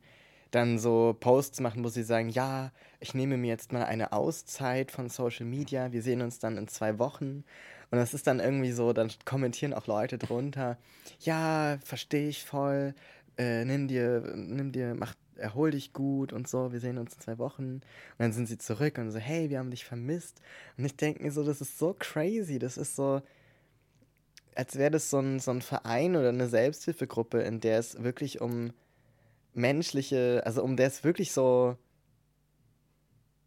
dann 0.51 0.77
so 0.77 1.15
Posts 1.20 1.62
machen, 1.62 1.84
wo 1.84 1.89
sie 1.89 2.03
sagen, 2.03 2.29
ja, 2.29 2.72
ich 3.00 3.13
nehme 3.13 3.38
mir 3.38 3.48
jetzt 3.48 3.72
mal 3.72 3.84
eine 3.86 4.13
Auszeit 4.13 4.91
von 4.91 5.10
Social 5.10 5.46
Media, 5.46 5.91
wir 5.91 6.01
sehen 6.01 6.22
uns 6.22 6.39
dann 6.39 6.58
in 6.58 6.67
zwei 6.67 7.00
Wochen. 7.00 7.43
Und 7.91 7.98
das 7.98 8.13
ist 8.13 8.27
dann 8.27 8.39
irgendwie 8.39 8.72
so, 8.72 8.93
dann 8.93 9.12
kommentieren 9.25 9.74
auch 9.74 9.88
Leute 9.88 10.17
drunter, 10.17 10.77
ja, 11.20 11.77
verstehe 11.84 12.29
ich 12.29 12.43
voll, 12.43 12.93
äh, 13.38 13.65
nimm 13.65 13.88
dir, 13.88 14.22
nimm 14.36 14.72
dir, 14.72 14.96
mach, 14.96 15.15
erhol 15.36 15.72
dich 15.72 15.93
gut 15.93 16.34
und 16.34 16.48
so, 16.48 16.72
wir 16.72 16.79
sehen 16.79 16.98
uns 17.00 17.15
in 17.15 17.22
zwei 17.22 17.38
Wochen. 17.39 17.63
Und 17.74 17.84
dann 18.20 18.34
sind 18.34 18.48
sie 18.48 18.58
zurück 18.58 18.98
und 19.00 19.12
so, 19.12 19.20
hey, 19.20 19.50
wir 19.50 19.60
haben 19.60 19.72
dich 19.72 19.86
vermisst. 19.86 20.41
Und 20.77 20.86
ich 20.86 20.96
denke 20.96 21.24
mir 21.24 21.32
so, 21.32 21.43
das 21.43 21.62
ist 21.62 21.79
so 21.79 21.96
crazy, 21.98 22.60
das 22.60 22.77
ist 22.77 22.96
so, 22.96 23.22
als 24.55 24.75
wäre 24.77 24.91
das 24.91 25.10
so 25.10 25.19
ein, 25.19 25.39
so 25.39 25.51
ein 25.51 25.62
Verein 25.62 26.15
oder 26.15 26.29
eine 26.29 26.48
Selbsthilfegruppe, 26.48 27.41
in 27.41 27.60
der 27.60 27.79
es 27.79 28.03
wirklich 28.03 28.41
um 28.41 28.74
menschliche, 29.53 30.41
also 30.45 30.63
um 30.63 30.77
der 30.77 30.88
es 30.88 31.03
wirklich 31.03 31.31
so, 31.31 31.77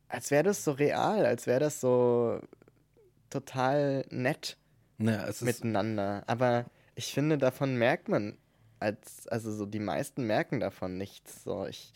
als 0.09 0.31
wäre 0.31 0.45
das 0.45 0.65
so 0.65 0.73
real, 0.73 1.27
als 1.27 1.47
wäre 1.47 1.61
das 1.61 1.81
so 1.81 2.41
total 3.31 4.05
nett 4.11 4.57
naja, 4.99 5.29
miteinander. 5.41 6.23
Aber 6.27 6.67
ich 6.95 7.13
finde, 7.13 7.39
davon 7.39 7.77
merkt 7.77 8.09
man, 8.09 8.39
als, 8.79 9.27
also 9.29 9.53
so 9.53 9.67
die 9.67 9.81
meisten 9.81 10.25
merken 10.25 10.61
davon 10.61 10.97
nichts. 10.97 11.43
So, 11.45 11.67
ich, 11.67 11.93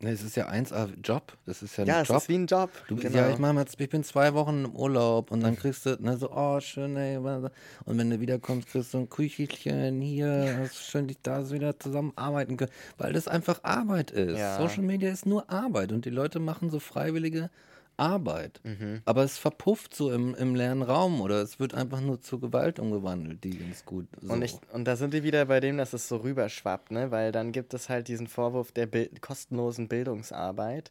Ne, 0.00 0.10
es 0.10 0.22
ist 0.22 0.36
ja 0.36 0.48
1A 0.48 0.90
Job. 1.02 1.36
Das 1.44 1.60
ist 1.60 1.76
ja 1.76 1.82
ein 1.82 1.88
ja, 1.88 2.02
Job. 2.02 2.16
es 2.16 2.22
ist 2.22 2.28
wie 2.28 2.36
ein 2.36 2.46
Job. 2.46 2.70
Du, 2.86 2.94
genau. 2.94 3.16
Ja, 3.16 3.30
ich 3.30 3.38
jetzt, 3.38 3.80
ich 3.80 3.88
bin 3.88 4.04
zwei 4.04 4.32
Wochen 4.32 4.66
im 4.66 4.76
Urlaub 4.76 5.32
und 5.32 5.40
dann 5.40 5.56
kriegst 5.56 5.86
du, 5.86 5.96
ne, 6.00 6.16
so, 6.16 6.30
oh, 6.30 6.60
schön, 6.60 6.96
ey. 6.96 7.16
Und 7.16 7.98
wenn 7.98 8.08
du 8.08 8.20
wiederkommst, 8.20 8.68
kriegst 8.68 8.94
du 8.94 8.98
ein 8.98 9.08
Küchelchen 9.08 10.00
hier, 10.00 10.56
hast 10.60 10.76
schön 10.76 11.08
dich 11.08 11.18
da 11.20 11.50
wieder 11.50 11.80
zusammenarbeiten 11.80 12.56
können. 12.56 12.70
Weil 12.96 13.12
das 13.12 13.26
einfach 13.26 13.64
Arbeit 13.64 14.12
ist. 14.12 14.38
Ja. 14.38 14.58
Social 14.58 14.84
Media 14.84 15.10
ist 15.10 15.26
nur 15.26 15.50
Arbeit 15.50 15.90
und 15.90 16.04
die 16.04 16.10
Leute 16.10 16.38
machen 16.38 16.70
so 16.70 16.78
freiwillige 16.78 17.50
Arbeit. 17.98 18.60
Mhm. 18.64 19.02
Aber 19.04 19.24
es 19.24 19.38
verpufft 19.38 19.94
so 19.94 20.12
im, 20.12 20.34
im 20.34 20.54
leeren 20.54 20.82
Raum 20.82 21.20
oder 21.20 21.42
es 21.42 21.58
wird 21.58 21.74
einfach 21.74 22.00
nur 22.00 22.20
zur 22.20 22.40
Gewalt 22.40 22.78
umgewandelt, 22.78 23.44
die 23.44 23.58
ganz 23.58 23.84
gut. 23.84 24.06
So. 24.20 24.32
Und, 24.32 24.42
ich, 24.42 24.54
und 24.72 24.84
da 24.84 24.96
sind 24.96 25.12
wir 25.12 25.22
wieder 25.22 25.44
bei 25.46 25.60
dem, 25.60 25.76
dass 25.76 25.92
es 25.92 26.08
so 26.08 26.16
rüberschwappt, 26.16 26.90
ne? 26.90 27.10
Weil 27.10 27.32
dann 27.32 27.52
gibt 27.52 27.74
es 27.74 27.88
halt 27.88 28.08
diesen 28.08 28.26
Vorwurf 28.26 28.72
der 28.72 28.86
Bild 28.86 29.20
kostenlosen 29.20 29.88
Bildungsarbeit. 29.88 30.90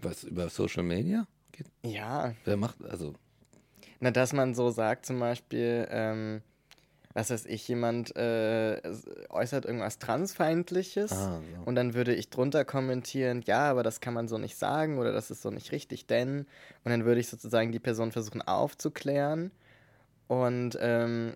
Was 0.00 0.24
über 0.24 0.48
Social 0.48 0.84
Media 0.84 1.26
geht? 1.52 1.66
Ja. 1.84 2.34
Wer 2.44 2.56
macht, 2.56 2.82
also. 2.84 3.14
Na, 4.00 4.10
dass 4.10 4.32
man 4.32 4.54
so 4.54 4.70
sagt, 4.70 5.06
zum 5.06 5.18
Beispiel, 5.18 5.86
ähm, 5.90 6.42
was 7.14 7.30
weiß 7.30 7.46
ich, 7.46 7.66
jemand 7.66 8.14
äh, 8.16 8.80
äußert 9.30 9.64
irgendwas 9.64 9.98
Transfeindliches 9.98 11.12
Ah, 11.12 11.40
so. 11.40 11.62
und 11.64 11.74
dann 11.74 11.94
würde 11.94 12.14
ich 12.14 12.30
drunter 12.30 12.64
kommentieren, 12.64 13.42
ja, 13.46 13.70
aber 13.70 13.82
das 13.82 14.00
kann 14.00 14.14
man 14.14 14.28
so 14.28 14.38
nicht 14.38 14.56
sagen 14.56 14.98
oder 14.98 15.12
das 15.12 15.30
ist 15.30 15.42
so 15.42 15.50
nicht 15.50 15.72
richtig, 15.72 16.06
denn. 16.06 16.46
Und 16.84 16.90
dann 16.90 17.04
würde 17.04 17.20
ich 17.20 17.28
sozusagen 17.28 17.72
die 17.72 17.78
Person 17.80 18.12
versuchen 18.12 18.42
aufzuklären 18.42 19.50
und 20.28 20.78
ähm, 20.80 21.34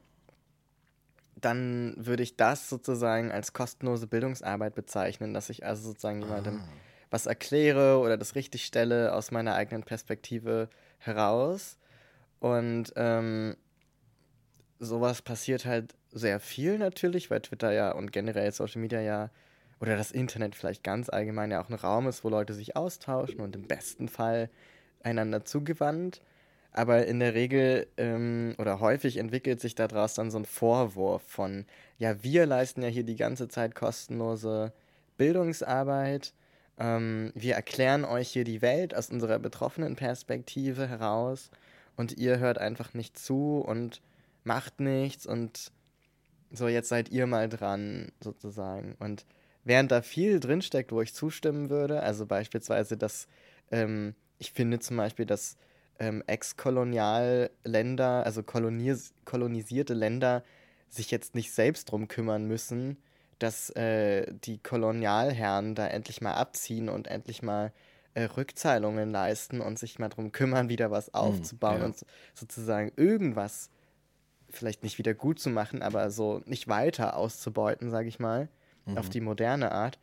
dann 1.40 1.94
würde 1.96 2.22
ich 2.22 2.36
das 2.36 2.68
sozusagen 2.68 3.32
als 3.32 3.52
kostenlose 3.52 4.06
Bildungsarbeit 4.06 4.74
bezeichnen, 4.74 5.34
dass 5.34 5.50
ich 5.50 5.64
also 5.66 5.88
sozusagen 5.88 6.20
jemandem 6.22 6.56
Ah. 6.58 6.68
was 7.10 7.26
erkläre 7.26 7.98
oder 7.98 8.16
das 8.16 8.34
richtig 8.36 8.64
stelle 8.64 9.12
aus 9.14 9.30
meiner 9.30 9.54
eigenen 9.54 9.82
Perspektive 9.82 10.68
heraus. 10.98 11.78
Und 12.38 12.92
ähm, 12.96 13.56
sowas 14.82 15.22
passiert 15.22 15.64
halt 15.64 15.94
sehr 16.10 16.40
viel 16.40 16.76
natürlich, 16.76 17.30
weil 17.30 17.40
Twitter 17.40 17.72
ja 17.72 17.92
und 17.92 18.12
generell 18.12 18.50
Social 18.52 18.80
Media 18.80 19.00
ja 19.00 19.30
oder 19.80 19.96
das 19.96 20.12
Internet 20.12 20.54
vielleicht 20.54 20.84
ganz 20.84 21.08
allgemein 21.08 21.50
ja 21.50 21.62
auch 21.62 21.68
ein 21.68 21.74
Raum 21.74 22.06
ist, 22.08 22.24
wo 22.24 22.28
Leute 22.28 22.52
sich 22.52 22.76
austauschen 22.76 23.40
und 23.40 23.54
im 23.56 23.66
besten 23.66 24.08
Fall 24.08 24.50
einander 25.02 25.44
zugewandt. 25.44 26.20
Aber 26.72 27.06
in 27.06 27.20
der 27.20 27.34
Regel 27.34 27.86
ähm, 27.96 28.54
oder 28.58 28.80
häufig 28.80 29.18
entwickelt 29.18 29.60
sich 29.60 29.74
daraus 29.74 30.14
dann 30.14 30.30
so 30.30 30.38
ein 30.38 30.46
Vorwurf 30.46 31.22
von, 31.22 31.66
ja, 31.98 32.22
wir 32.22 32.46
leisten 32.46 32.82
ja 32.82 32.88
hier 32.88 33.04
die 33.04 33.16
ganze 33.16 33.48
Zeit 33.48 33.74
kostenlose 33.74 34.72
Bildungsarbeit. 35.16 36.32
Ähm, 36.78 37.32
wir 37.34 37.54
erklären 37.54 38.04
euch 38.04 38.28
hier 38.28 38.44
die 38.44 38.62
Welt 38.62 38.94
aus 38.96 39.10
unserer 39.10 39.38
betroffenen 39.38 39.96
Perspektive 39.96 40.88
heraus 40.88 41.50
und 41.96 42.16
ihr 42.16 42.38
hört 42.38 42.58
einfach 42.58 42.94
nicht 42.94 43.18
zu 43.18 43.58
und 43.58 44.00
macht 44.44 44.80
nichts 44.80 45.26
und 45.26 45.72
so, 46.50 46.68
jetzt 46.68 46.88
seid 46.88 47.08
ihr 47.10 47.26
mal 47.26 47.48
dran, 47.48 48.12
sozusagen. 48.20 48.94
Und 48.98 49.24
während 49.64 49.90
da 49.90 50.02
viel 50.02 50.38
drinsteckt, 50.38 50.92
wo 50.92 51.00
ich 51.00 51.14
zustimmen 51.14 51.70
würde, 51.70 52.02
also 52.02 52.26
beispielsweise, 52.26 52.96
dass 52.96 53.26
ähm, 53.70 54.14
ich 54.38 54.52
finde 54.52 54.78
zum 54.80 54.98
Beispiel, 54.98 55.24
dass 55.24 55.56
ähm, 55.98 56.22
Ex-Kolonialländer, 56.26 58.24
also 58.24 58.42
kolonis 58.42 59.14
kolonisierte 59.24 59.94
Länder, 59.94 60.44
sich 60.88 61.10
jetzt 61.10 61.34
nicht 61.34 61.52
selbst 61.52 61.90
drum 61.90 62.08
kümmern 62.08 62.46
müssen, 62.46 62.98
dass 63.38 63.70
äh, 63.70 64.32
die 64.44 64.58
Kolonialherren 64.58 65.74
da 65.74 65.86
endlich 65.86 66.20
mal 66.20 66.34
abziehen 66.34 66.88
und 66.88 67.06
endlich 67.08 67.42
mal 67.42 67.72
äh, 68.14 68.24
Rückzahlungen 68.24 69.10
leisten 69.10 69.60
und 69.60 69.78
sich 69.78 69.98
mal 69.98 70.10
drum 70.10 70.32
kümmern, 70.32 70.68
wieder 70.68 70.90
was 70.90 71.14
aufzubauen 71.14 71.78
ja. 71.78 71.84
und 71.86 71.96
so, 71.96 72.06
sozusagen 72.34 72.92
irgendwas 72.96 73.70
vielleicht 74.52 74.82
nicht 74.82 74.98
wieder 74.98 75.14
gut 75.14 75.38
zu 75.38 75.50
machen, 75.50 75.82
aber 75.82 76.10
so 76.10 76.42
nicht 76.46 76.68
weiter 76.68 77.16
auszubeuten, 77.16 77.90
sage 77.90 78.08
ich 78.08 78.18
mal, 78.18 78.48
Mhm. 78.86 78.98
auf 78.98 79.08
die 79.08 79.20
moderne 79.20 79.72
Art. 79.72 79.98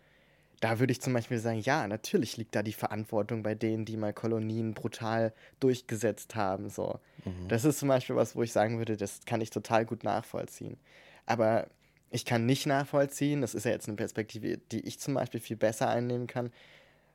Da 0.61 0.79
würde 0.79 0.91
ich 0.91 1.01
zum 1.01 1.13
Beispiel 1.13 1.37
sagen, 1.39 1.59
ja, 1.59 1.87
natürlich 1.87 2.37
liegt 2.37 2.53
da 2.55 2.63
die 2.63 2.73
Verantwortung 2.73 3.43
bei 3.43 3.55
denen, 3.55 3.85
die 3.85 3.95
mal 3.97 4.13
Kolonien 4.13 4.73
brutal 4.73 5.33
durchgesetzt 5.59 6.35
haben. 6.35 6.69
So. 6.69 6.99
Mhm. 7.25 7.47
Das 7.47 7.63
ist 7.65 7.79
zum 7.79 7.87
Beispiel 7.89 8.15
was, 8.15 8.35
wo 8.35 8.43
ich 8.43 8.51
sagen 8.51 8.77
würde, 8.77 8.97
das 8.97 9.21
kann 9.25 9.41
ich 9.41 9.49
total 9.51 9.85
gut 9.85 10.03
nachvollziehen. 10.03 10.77
Aber 11.25 11.67
ich 12.09 12.25
kann 12.25 12.45
nicht 12.45 12.65
nachvollziehen, 12.65 13.41
das 13.41 13.53
ist 13.53 13.65
ja 13.65 13.71
jetzt 13.71 13.87
eine 13.87 13.95
Perspektive, 13.97 14.57
die 14.57 14.81
ich 14.81 14.99
zum 14.99 15.13
Beispiel 15.13 15.39
viel 15.39 15.57
besser 15.57 15.87
einnehmen 15.89 16.27
kann, 16.27 16.51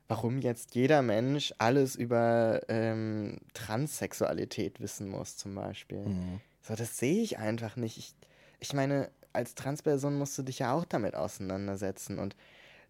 warum 0.07 0.39
jetzt 0.39 0.73
jeder 0.75 1.01
Mensch 1.01 1.53
alles 1.57 1.95
über 1.95 2.61
ähm, 2.67 3.39
Transsexualität 3.53 4.79
wissen 4.79 5.09
muss, 5.09 5.37
zum 5.37 5.55
Beispiel. 5.55 6.05
Mhm. 6.05 6.41
So, 6.65 6.75
das 6.75 6.97
sehe 6.97 7.21
ich 7.21 7.37
einfach 7.37 7.75
nicht. 7.75 7.97
Ich, 7.97 8.15
ich 8.59 8.73
meine, 8.73 9.11
als 9.33 9.53
Transperson 9.53 10.17
musst 10.17 10.37
du 10.37 10.43
dich 10.43 10.59
ja 10.59 10.73
auch 10.73 10.85
damit 10.85 11.13
auseinandersetzen. 11.15 12.17
Und 12.17 12.35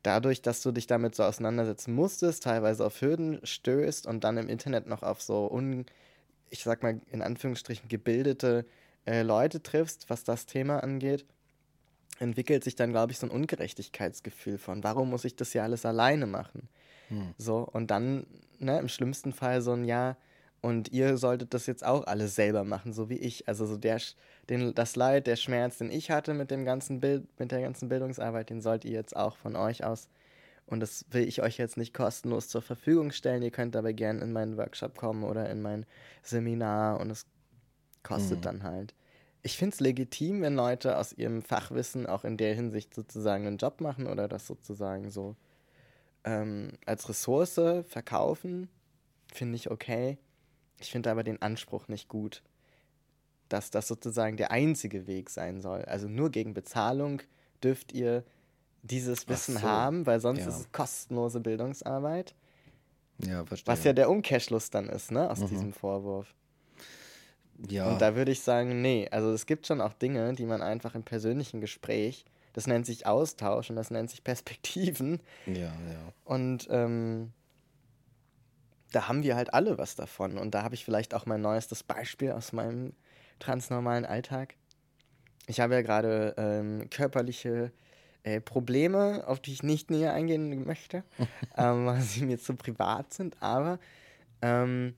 dadurch, 0.03 0.41
dass 0.41 0.61
du 0.61 0.71
dich 0.71 0.87
damit 0.87 1.15
so 1.15 1.23
auseinandersetzen 1.23 1.93
musstest, 1.93 2.43
teilweise 2.43 2.85
auf 2.85 3.01
Hürden 3.01 3.39
stößt 3.43 4.07
und 4.07 4.23
dann 4.23 4.37
im 4.37 4.47
Internet 4.47 4.87
noch 4.87 5.03
auf 5.03 5.21
so 5.21 5.51
un, 5.51 5.85
ich 6.49 6.63
sag 6.63 6.83
mal 6.83 7.01
in 7.11 7.21
Anführungsstrichen 7.21 7.89
gebildete 7.89 8.65
äh, 9.05 9.23
Leute 9.23 9.61
triffst, 9.61 10.09
was 10.09 10.23
das 10.23 10.45
Thema 10.45 10.81
angeht, 10.81 11.25
entwickelt 12.19 12.63
sich 12.63 12.75
dann, 12.75 12.91
glaube 12.91 13.11
ich, 13.11 13.19
so 13.19 13.27
ein 13.27 13.31
Ungerechtigkeitsgefühl 13.31 14.57
von, 14.57 14.83
warum 14.85 15.09
muss 15.09 15.25
ich 15.25 15.35
das 15.35 15.53
ja 15.53 15.63
alles 15.63 15.85
alleine 15.85 16.27
machen? 16.27 16.69
Hm. 17.09 17.33
So, 17.37 17.59
und 17.59 17.91
dann, 17.91 18.25
ne, 18.59 18.79
im 18.79 18.87
schlimmsten 18.87 19.33
Fall 19.33 19.61
so 19.61 19.73
ein 19.73 19.83
Ja, 19.83 20.15
und 20.65 20.91
ihr 20.91 21.19
solltet 21.19 21.53
das 21.53 21.67
jetzt 21.67 21.85
auch 21.85 22.07
alles 22.07 22.33
selber 22.33 22.63
machen, 22.63 22.91
so 22.91 23.07
wie 23.07 23.19
ich. 23.19 23.47
Also 23.47 23.67
so 23.67 23.77
der, 23.77 24.01
den, 24.49 24.73
das 24.73 24.95
Leid, 24.95 25.27
der 25.27 25.35
Schmerz, 25.35 25.77
den 25.77 25.91
ich 25.91 26.09
hatte 26.09 26.33
mit 26.33 26.49
dem 26.49 26.65
ganzen 26.65 26.99
Bild, 26.99 27.27
mit 27.37 27.51
der 27.51 27.61
ganzen 27.61 27.87
Bildungsarbeit, 27.87 28.49
den 28.49 28.61
sollt 28.61 28.83
ihr 28.83 28.93
jetzt 28.93 29.15
auch 29.15 29.37
von 29.37 29.55
euch 29.55 29.83
aus. 29.83 30.09
Und 30.65 30.79
das 30.79 31.05
will 31.11 31.27
ich 31.27 31.43
euch 31.43 31.59
jetzt 31.59 31.77
nicht 31.77 31.93
kostenlos 31.93 32.47
zur 32.47 32.63
Verfügung 32.63 33.11
stellen. 33.11 33.43
Ihr 33.43 33.51
könnt 33.51 33.75
aber 33.75 33.93
gerne 33.93 34.21
in 34.21 34.33
meinen 34.33 34.57
Workshop 34.57 34.97
kommen 34.97 35.23
oder 35.23 35.51
in 35.51 35.61
mein 35.61 35.85
Seminar 36.23 36.99
und 36.99 37.11
es 37.11 37.27
kostet 38.01 38.39
mhm. 38.39 38.41
dann 38.41 38.63
halt. 38.63 38.95
Ich 39.43 39.57
finde 39.57 39.75
es 39.75 39.79
legitim, 39.79 40.41
wenn 40.41 40.55
Leute 40.55 40.97
aus 40.97 41.13
ihrem 41.13 41.43
Fachwissen 41.43 42.07
auch 42.07 42.23
in 42.23 42.37
der 42.37 42.55
Hinsicht 42.55 42.95
sozusagen 42.95 43.45
einen 43.45 43.57
Job 43.57 43.81
machen 43.81 44.07
oder 44.07 44.27
das 44.27 44.47
sozusagen 44.47 45.11
so 45.11 45.35
ähm, 46.23 46.71
als 46.87 47.07
Ressource 47.07 47.61
verkaufen. 47.87 48.67
Finde 49.31 49.57
ich 49.57 49.69
okay. 49.69 50.17
Ich 50.79 50.91
finde 50.91 51.11
aber 51.11 51.23
den 51.23 51.41
Anspruch 51.41 51.87
nicht 51.87 52.09
gut, 52.09 52.43
dass 53.49 53.71
das 53.71 53.87
sozusagen 53.87 54.37
der 54.37 54.51
einzige 54.51 55.07
Weg 55.07 55.29
sein 55.29 55.61
soll. 55.61 55.83
Also 55.85 56.07
nur 56.07 56.29
gegen 56.31 56.53
Bezahlung 56.53 57.21
dürft 57.63 57.93
ihr 57.93 58.23
dieses 58.81 59.27
Wissen 59.29 59.55
so. 59.55 59.61
haben, 59.61 60.05
weil 60.05 60.19
sonst 60.19 60.41
ja. 60.41 60.47
ist 60.47 60.59
es 60.59 60.71
kostenlose 60.71 61.39
Bildungsarbeit. 61.39 62.35
Ja, 63.19 63.45
verstehe. 63.45 63.71
Was 63.71 63.83
ja 63.83 63.93
der 63.93 64.09
Umkehrschluss 64.09 64.69
dann 64.69 64.89
ist, 64.89 65.11
ne, 65.11 65.29
aus 65.29 65.39
mhm. 65.39 65.47
diesem 65.47 65.73
Vorwurf. 65.73 66.33
Ja. 67.69 67.89
Und 67.91 68.01
da 68.01 68.15
würde 68.15 68.31
ich 68.31 68.41
sagen, 68.41 68.81
nee, 68.81 69.07
also 69.11 69.31
es 69.31 69.45
gibt 69.45 69.65
schon 69.65 69.79
auch 69.79 69.93
Dinge, 69.93 70.33
die 70.33 70.45
man 70.45 70.61
einfach 70.61 70.93
im 70.93 71.03
persönlichen 71.03 71.61
Gespräch, 71.61 72.25
das 72.53 72.67
nennt 72.67 72.85
sich 72.85 73.05
Austausch 73.05 73.69
und 73.69 73.75
das 73.75 73.91
nennt 73.91 74.09
sich 74.09 74.23
Perspektiven. 74.23 75.19
Ja, 75.45 75.53
ja. 75.53 76.13
Und 76.25 76.67
ähm, 76.69 77.31
da 78.91 79.07
haben 79.07 79.23
wir 79.23 79.35
halt 79.35 79.53
alle 79.53 79.77
was 79.77 79.95
davon. 79.95 80.37
Und 80.37 80.55
da 80.55 80.63
habe 80.63 80.75
ich 80.75 80.85
vielleicht 80.85 81.13
auch 81.13 81.25
mein 81.25 81.41
neuestes 81.41 81.83
Beispiel 81.83 82.31
aus 82.31 82.53
meinem 82.53 82.93
transnormalen 83.39 84.05
Alltag. 84.05 84.55
Ich 85.47 85.59
habe 85.59 85.75
ja 85.75 85.81
gerade 85.81 86.33
ähm, 86.37 86.89
körperliche 86.89 87.71
äh, 88.23 88.41
Probleme, 88.41 89.23
auf 89.27 89.39
die 89.39 89.53
ich 89.53 89.63
nicht 89.63 89.91
näher 89.91 90.13
eingehen 90.13 90.65
möchte, 90.65 91.03
ähm, 91.57 91.85
weil 91.85 92.01
sie 92.01 92.25
mir 92.25 92.39
zu 92.39 92.55
privat 92.55 93.13
sind. 93.13 93.37
Aber 93.41 93.79
ähm, 94.41 94.95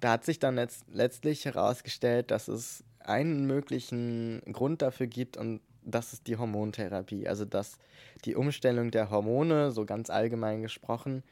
da 0.00 0.12
hat 0.12 0.24
sich 0.24 0.38
dann 0.38 0.56
letzt 0.56 0.84
letztlich 0.92 1.44
herausgestellt, 1.44 2.30
dass 2.30 2.48
es 2.48 2.84
einen 3.00 3.46
möglichen 3.46 4.42
Grund 4.52 4.82
dafür 4.82 5.06
gibt 5.06 5.36
und 5.36 5.60
das 5.82 6.12
ist 6.12 6.26
die 6.26 6.36
Hormontherapie. 6.36 7.28
Also 7.28 7.44
dass 7.44 7.78
die 8.24 8.34
Umstellung 8.34 8.90
der 8.90 9.10
Hormone, 9.10 9.70
so 9.72 9.84
ganz 9.84 10.10
allgemein 10.10 10.62
gesprochen, 10.62 11.22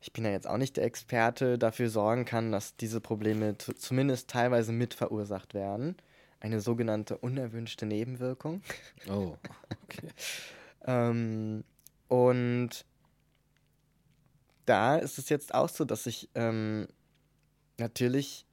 ich 0.00 0.12
bin 0.12 0.24
ja 0.24 0.30
jetzt 0.30 0.46
auch 0.46 0.56
nicht 0.56 0.76
der 0.76 0.84
Experte, 0.84 1.58
dafür 1.58 1.90
sorgen 1.90 2.24
kann, 2.24 2.52
dass 2.52 2.76
diese 2.76 3.00
Probleme 3.00 3.56
zumindest 3.58 4.28
teilweise 4.28 4.72
mit 4.72 4.94
verursacht 4.94 5.54
werden. 5.54 5.96
Eine 6.40 6.60
sogenannte 6.60 7.18
unerwünschte 7.18 7.84
Nebenwirkung. 7.84 8.62
Oh, 9.10 9.36
okay. 9.84 10.08
ähm, 10.86 11.64
und 12.08 12.86
da 14.64 14.96
ist 14.96 15.18
es 15.18 15.28
jetzt 15.28 15.52
auch 15.52 15.68
so, 15.68 15.84
dass 15.84 16.06
ich 16.06 16.30
ähm, 16.34 16.88
natürlich 17.76 18.46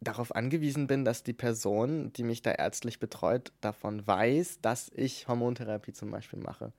darauf 0.00 0.34
angewiesen 0.34 0.86
bin, 0.86 1.04
dass 1.04 1.22
die 1.22 1.34
Person, 1.34 2.12
die 2.14 2.22
mich 2.22 2.40
da 2.40 2.52
ärztlich 2.52 2.98
betreut, 2.98 3.52
davon 3.60 4.06
weiß, 4.06 4.60
dass 4.62 4.90
ich 4.94 5.28
Hormontherapie 5.28 5.92
zum 5.92 6.10
Beispiel 6.10 6.38
mache. 6.38 6.72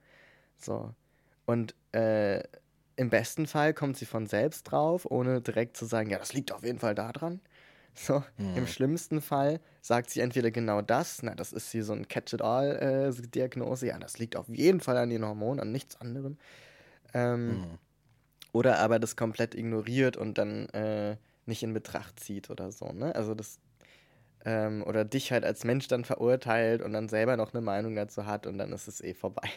So. 0.58 0.96
Und 1.46 1.76
äh, 1.92 2.44
im 2.96 3.10
besten 3.10 3.48
Fall 3.48 3.74
kommt 3.74 3.98
sie 3.98 4.06
von 4.06 4.28
selbst 4.28 4.64
drauf, 4.64 5.06
ohne 5.10 5.42
direkt 5.42 5.78
zu 5.78 5.86
sagen, 5.86 6.10
ja, 6.10 6.20
das 6.20 6.34
liegt 6.34 6.52
auf 6.52 6.64
jeden 6.64 6.80
Fall 6.80 6.96
daran. 6.96 7.42
So, 7.94 8.24
mhm. 8.38 8.56
im 8.56 8.68
schlimmsten 8.68 9.22
Fall 9.22 9.60
sagt 9.82 10.10
sie 10.10 10.22
entweder 10.22 10.50
genau 10.50 10.82
das, 10.82 11.24
na, 11.24 11.36
das 11.36 11.52
ist 11.52 11.72
hier 11.72 11.84
so 11.84 11.94
ein 11.94 12.08
Catch-it-all-Diagnose, 12.08 13.88
ja, 13.88 14.00
das 14.00 14.18
liegt 14.18 14.36
auf 14.36 14.48
jeden 14.48 14.80
Fall 14.80 14.98
an 14.98 15.10
den 15.10 15.26
Hormonen, 15.26 15.60
an 15.60 15.72
nichts 15.72 16.00
anderem. 16.00 16.38
Ähm, 17.14 17.48
mhm. 17.48 17.78
Oder 18.54 18.80
aber 18.80 19.00
das 19.00 19.16
komplett 19.16 19.56
ignoriert 19.56 20.18
und 20.18 20.38
dann 20.38 20.68
äh, 20.70 21.18
nicht 21.46 21.64
in 21.64 21.74
Betracht 21.74 22.20
zieht 22.20 22.50
oder 22.50 22.72
so, 22.72 22.92
ne? 22.92 23.14
Also 23.16 23.34
das, 23.34 23.60
ähm, 24.46 24.84
oder 24.84 25.06
dich 25.06 25.32
halt 25.32 25.46
als 25.46 25.64
Mensch 25.64 25.88
dann 25.88 26.06
verurteilt 26.06 26.82
und 26.82 26.94
dann 26.94 27.10
selber 27.10 27.38
noch 27.38 27.54
eine 27.54 27.62
Meinung 27.62 27.96
dazu 27.96 28.26
hat 28.26 28.48
und 28.48 28.58
dann 28.58 28.72
ist 28.72 28.88
es 28.88 29.02
eh 29.02 29.14
vorbei. 29.14 29.50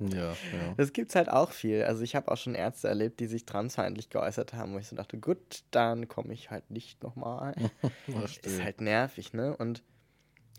Ja, 0.00 0.30
ja. 0.30 0.34
Das 0.76 0.92
gibt's 0.92 1.16
halt 1.16 1.28
auch 1.28 1.50
viel. 1.50 1.82
Also 1.82 2.02
ich 2.02 2.14
habe 2.14 2.30
auch 2.30 2.36
schon 2.36 2.54
Ärzte 2.54 2.88
erlebt, 2.88 3.18
die 3.20 3.26
sich 3.26 3.44
transfeindlich 3.44 4.10
geäußert 4.10 4.54
haben, 4.54 4.74
wo 4.74 4.78
ich 4.78 4.86
so 4.86 4.96
dachte, 4.96 5.18
gut, 5.18 5.64
dann 5.70 6.06
komme 6.06 6.32
ich 6.32 6.50
halt 6.50 6.70
nicht 6.70 7.02
nochmal. 7.02 7.54
ist 8.42 8.62
halt 8.62 8.80
nervig, 8.80 9.32
ne? 9.32 9.56
Und 9.56 9.82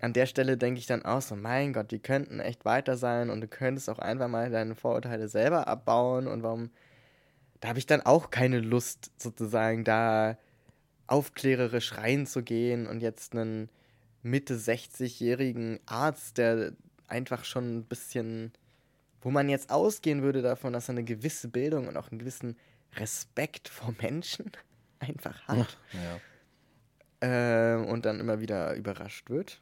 an 0.02 0.14
der 0.14 0.26
Stelle 0.26 0.58
denke 0.58 0.80
ich 0.80 0.88
dann 0.88 1.04
auch 1.04 1.22
so, 1.22 1.36
mein 1.36 1.74
Gott, 1.74 1.92
die 1.92 2.00
könnten 2.00 2.40
echt 2.40 2.66
weiter 2.66 2.98
sein 2.98 3.30
und 3.30 3.42
du 3.42 3.48
könntest 3.48 3.90
auch 3.90 4.00
einfach 4.00 4.28
mal 4.28 4.50
deine 4.50 4.76
Vorurteile 4.76 5.28
selber 5.28 5.68
abbauen 5.68 6.28
und 6.28 6.44
warum, 6.44 6.72
da 7.60 7.70
habe 7.70 7.80
ich 7.80 7.86
dann 7.86 8.02
auch 8.02 8.30
keine 8.30 8.60
Lust, 8.60 9.12
sozusagen 9.18 9.84
da 9.84 10.38
aufklärerisch 11.08 11.98
reinzugehen 11.98 12.88
und 12.88 13.02
jetzt 13.02 13.34
einen 13.34 13.70
Mitte 14.22 14.56
60-jährigen 14.56 15.80
Arzt, 15.86 16.38
der 16.38 16.74
einfach 17.08 17.44
schon 17.44 17.78
ein 17.78 17.86
bisschen 17.86 18.54
wo 19.22 19.32
man 19.32 19.50
jetzt 19.50 19.70
ausgehen 19.72 20.22
würde 20.22 20.42
davon, 20.42 20.74
dass 20.74 20.90
er 20.90 20.94
eine 20.94 21.04
gewisse 21.04 21.48
Bildung 21.48 21.88
und 21.88 21.98
auch 21.98 22.10
einen 22.10 22.20
gewissen 22.20 22.58
Respekt 22.96 23.70
vor 23.70 23.94
Menschen 24.02 24.52
einfach 25.00 25.48
hat. 25.48 25.78
Ja. 25.94 26.20
Äh, 27.22 27.76
und 27.76 28.06
dann 28.06 28.22
immer 28.22 28.40
wieder 28.40 28.76
überrascht 28.76 29.30
wird. 29.30 29.62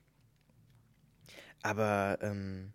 Aber 1.64 2.20
ähm, 2.22 2.72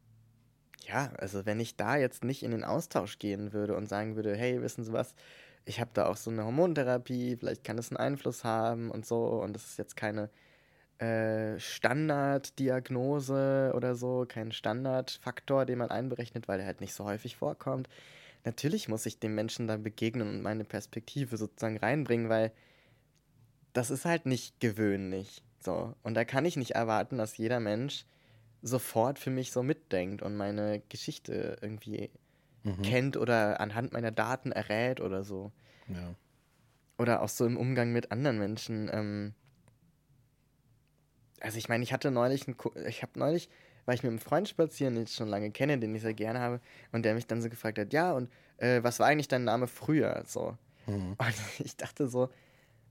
ja, 0.86 1.12
also 1.18 1.46
wenn 1.46 1.60
ich 1.60 1.76
da 1.76 1.96
jetzt 1.96 2.24
nicht 2.24 2.42
in 2.42 2.50
den 2.50 2.64
Austausch 2.64 3.18
gehen 3.20 3.52
würde 3.52 3.76
und 3.76 3.88
sagen 3.88 4.16
würde, 4.16 4.36
hey, 4.36 4.60
wissen 4.60 4.82
Sie 4.82 4.92
was, 4.92 5.14
ich 5.64 5.80
habe 5.80 5.90
da 5.94 6.06
auch 6.06 6.16
so 6.16 6.30
eine 6.30 6.44
Hormontherapie, 6.44 7.36
vielleicht 7.36 7.62
kann 7.64 7.76
das 7.76 7.90
einen 7.90 7.98
Einfluss 7.98 8.42
haben 8.42 8.90
und 8.90 9.06
so 9.06 9.40
und 9.40 9.52
das 9.52 9.64
ist 9.66 9.78
jetzt 9.78 9.96
keine 9.96 10.30
äh, 11.02 11.58
Standarddiagnose 11.58 13.72
oder 13.74 13.96
so, 13.96 14.24
kein 14.28 14.52
Standardfaktor, 14.52 15.66
den 15.66 15.78
man 15.78 15.90
einberechnet, 15.90 16.46
weil 16.46 16.60
er 16.60 16.66
halt 16.66 16.80
nicht 16.80 16.94
so 16.94 17.04
häufig 17.04 17.34
vorkommt. 17.36 17.88
Natürlich 18.44 18.88
muss 18.88 19.06
ich 19.06 19.18
dem 19.18 19.34
Menschen 19.34 19.66
dann 19.66 19.82
begegnen 19.82 20.28
und 20.28 20.42
meine 20.42 20.62
Perspektive 20.62 21.36
sozusagen 21.36 21.78
reinbringen, 21.78 22.28
weil 22.28 22.52
das 23.72 23.90
ist 23.90 24.04
halt 24.04 24.26
nicht 24.26 24.60
gewöhnlich. 24.60 25.42
So. 25.58 25.96
Und 26.04 26.14
da 26.14 26.24
kann 26.24 26.44
ich 26.44 26.56
nicht 26.56 26.76
erwarten, 26.76 27.18
dass 27.18 27.36
jeder 27.36 27.58
Mensch 27.58 28.06
sofort 28.62 29.18
für 29.18 29.30
mich 29.30 29.50
so 29.50 29.64
mitdenkt 29.64 30.22
und 30.22 30.36
meine 30.36 30.82
Geschichte 30.88 31.56
irgendwie 31.60 32.10
mhm. 32.62 32.82
kennt 32.82 33.16
oder 33.16 33.58
anhand 33.60 33.92
meiner 33.92 34.12
Daten 34.12 34.52
errät 34.52 35.00
oder 35.00 35.24
so. 35.24 35.50
Ja. 35.88 36.14
Oder 36.96 37.22
auch 37.22 37.28
so 37.28 37.44
im 37.44 37.56
Umgang 37.56 37.92
mit 37.92 38.12
anderen 38.12 38.38
Menschen. 38.38 38.88
Ähm, 38.92 39.34
also 41.42 41.58
ich 41.58 41.68
meine, 41.68 41.82
ich 41.82 41.92
hatte 41.92 42.10
neulich, 42.10 42.46
einen, 42.46 42.56
ich 42.86 43.02
habe 43.02 43.18
neulich, 43.18 43.48
war 43.84 43.94
ich 43.94 44.02
mit 44.02 44.10
einem 44.10 44.20
Freund 44.20 44.48
spazieren, 44.48 44.94
den 44.94 45.04
ich 45.04 45.14
schon 45.14 45.28
lange 45.28 45.50
kenne, 45.50 45.78
den 45.78 45.94
ich 45.94 46.02
sehr 46.02 46.14
gerne 46.14 46.40
habe, 46.40 46.60
und 46.92 47.04
der 47.04 47.14
mich 47.14 47.26
dann 47.26 47.42
so 47.42 47.48
gefragt 47.48 47.78
hat, 47.78 47.92
ja, 47.92 48.12
und 48.12 48.30
äh, 48.58 48.82
was 48.82 49.00
war 49.00 49.08
eigentlich 49.08 49.28
dein 49.28 49.44
Name 49.44 49.66
früher? 49.66 50.22
So. 50.26 50.56
Mhm. 50.86 51.16
Und 51.18 51.34
ich 51.58 51.76
dachte 51.76 52.08
so, 52.08 52.28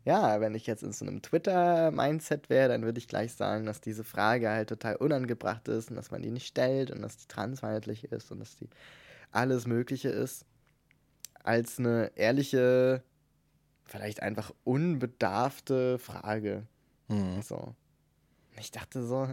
ja, 0.03 0.41
wenn 0.41 0.55
ich 0.55 0.65
jetzt 0.65 0.83
in 0.83 0.91
so 0.93 1.05
einem 1.05 1.21
Twitter-Mindset 1.21 2.49
wäre, 2.49 2.69
dann 2.69 2.83
würde 2.83 2.97
ich 2.97 3.07
gleich 3.07 3.33
sagen, 3.33 3.65
dass 3.65 3.81
diese 3.81 4.03
Frage 4.03 4.49
halt 4.49 4.69
total 4.69 4.95
unangebracht 4.95 5.67
ist 5.67 5.89
und 5.89 5.95
dass 5.95 6.11
man 6.11 6.23
die 6.23 6.31
nicht 6.31 6.47
stellt 6.47 6.91
und 6.91 7.01
dass 7.01 7.17
die 7.17 7.27
transfeindlich 7.27 8.05
ist 8.05 8.31
und 8.31 8.39
dass 8.39 8.55
die 8.55 8.69
alles 9.31 9.67
Mögliche 9.67 10.09
ist. 10.09 10.45
Als 11.43 11.79
eine 11.79 12.11
ehrliche, 12.15 13.03
vielleicht 13.85 14.23
einfach 14.23 14.51
unbedarfte 14.63 15.99
Frage. 15.99 16.63
Mhm. 17.07 17.41
So 17.43 17.75
ich 18.61 18.71
dachte 18.71 19.05
so 19.05 19.27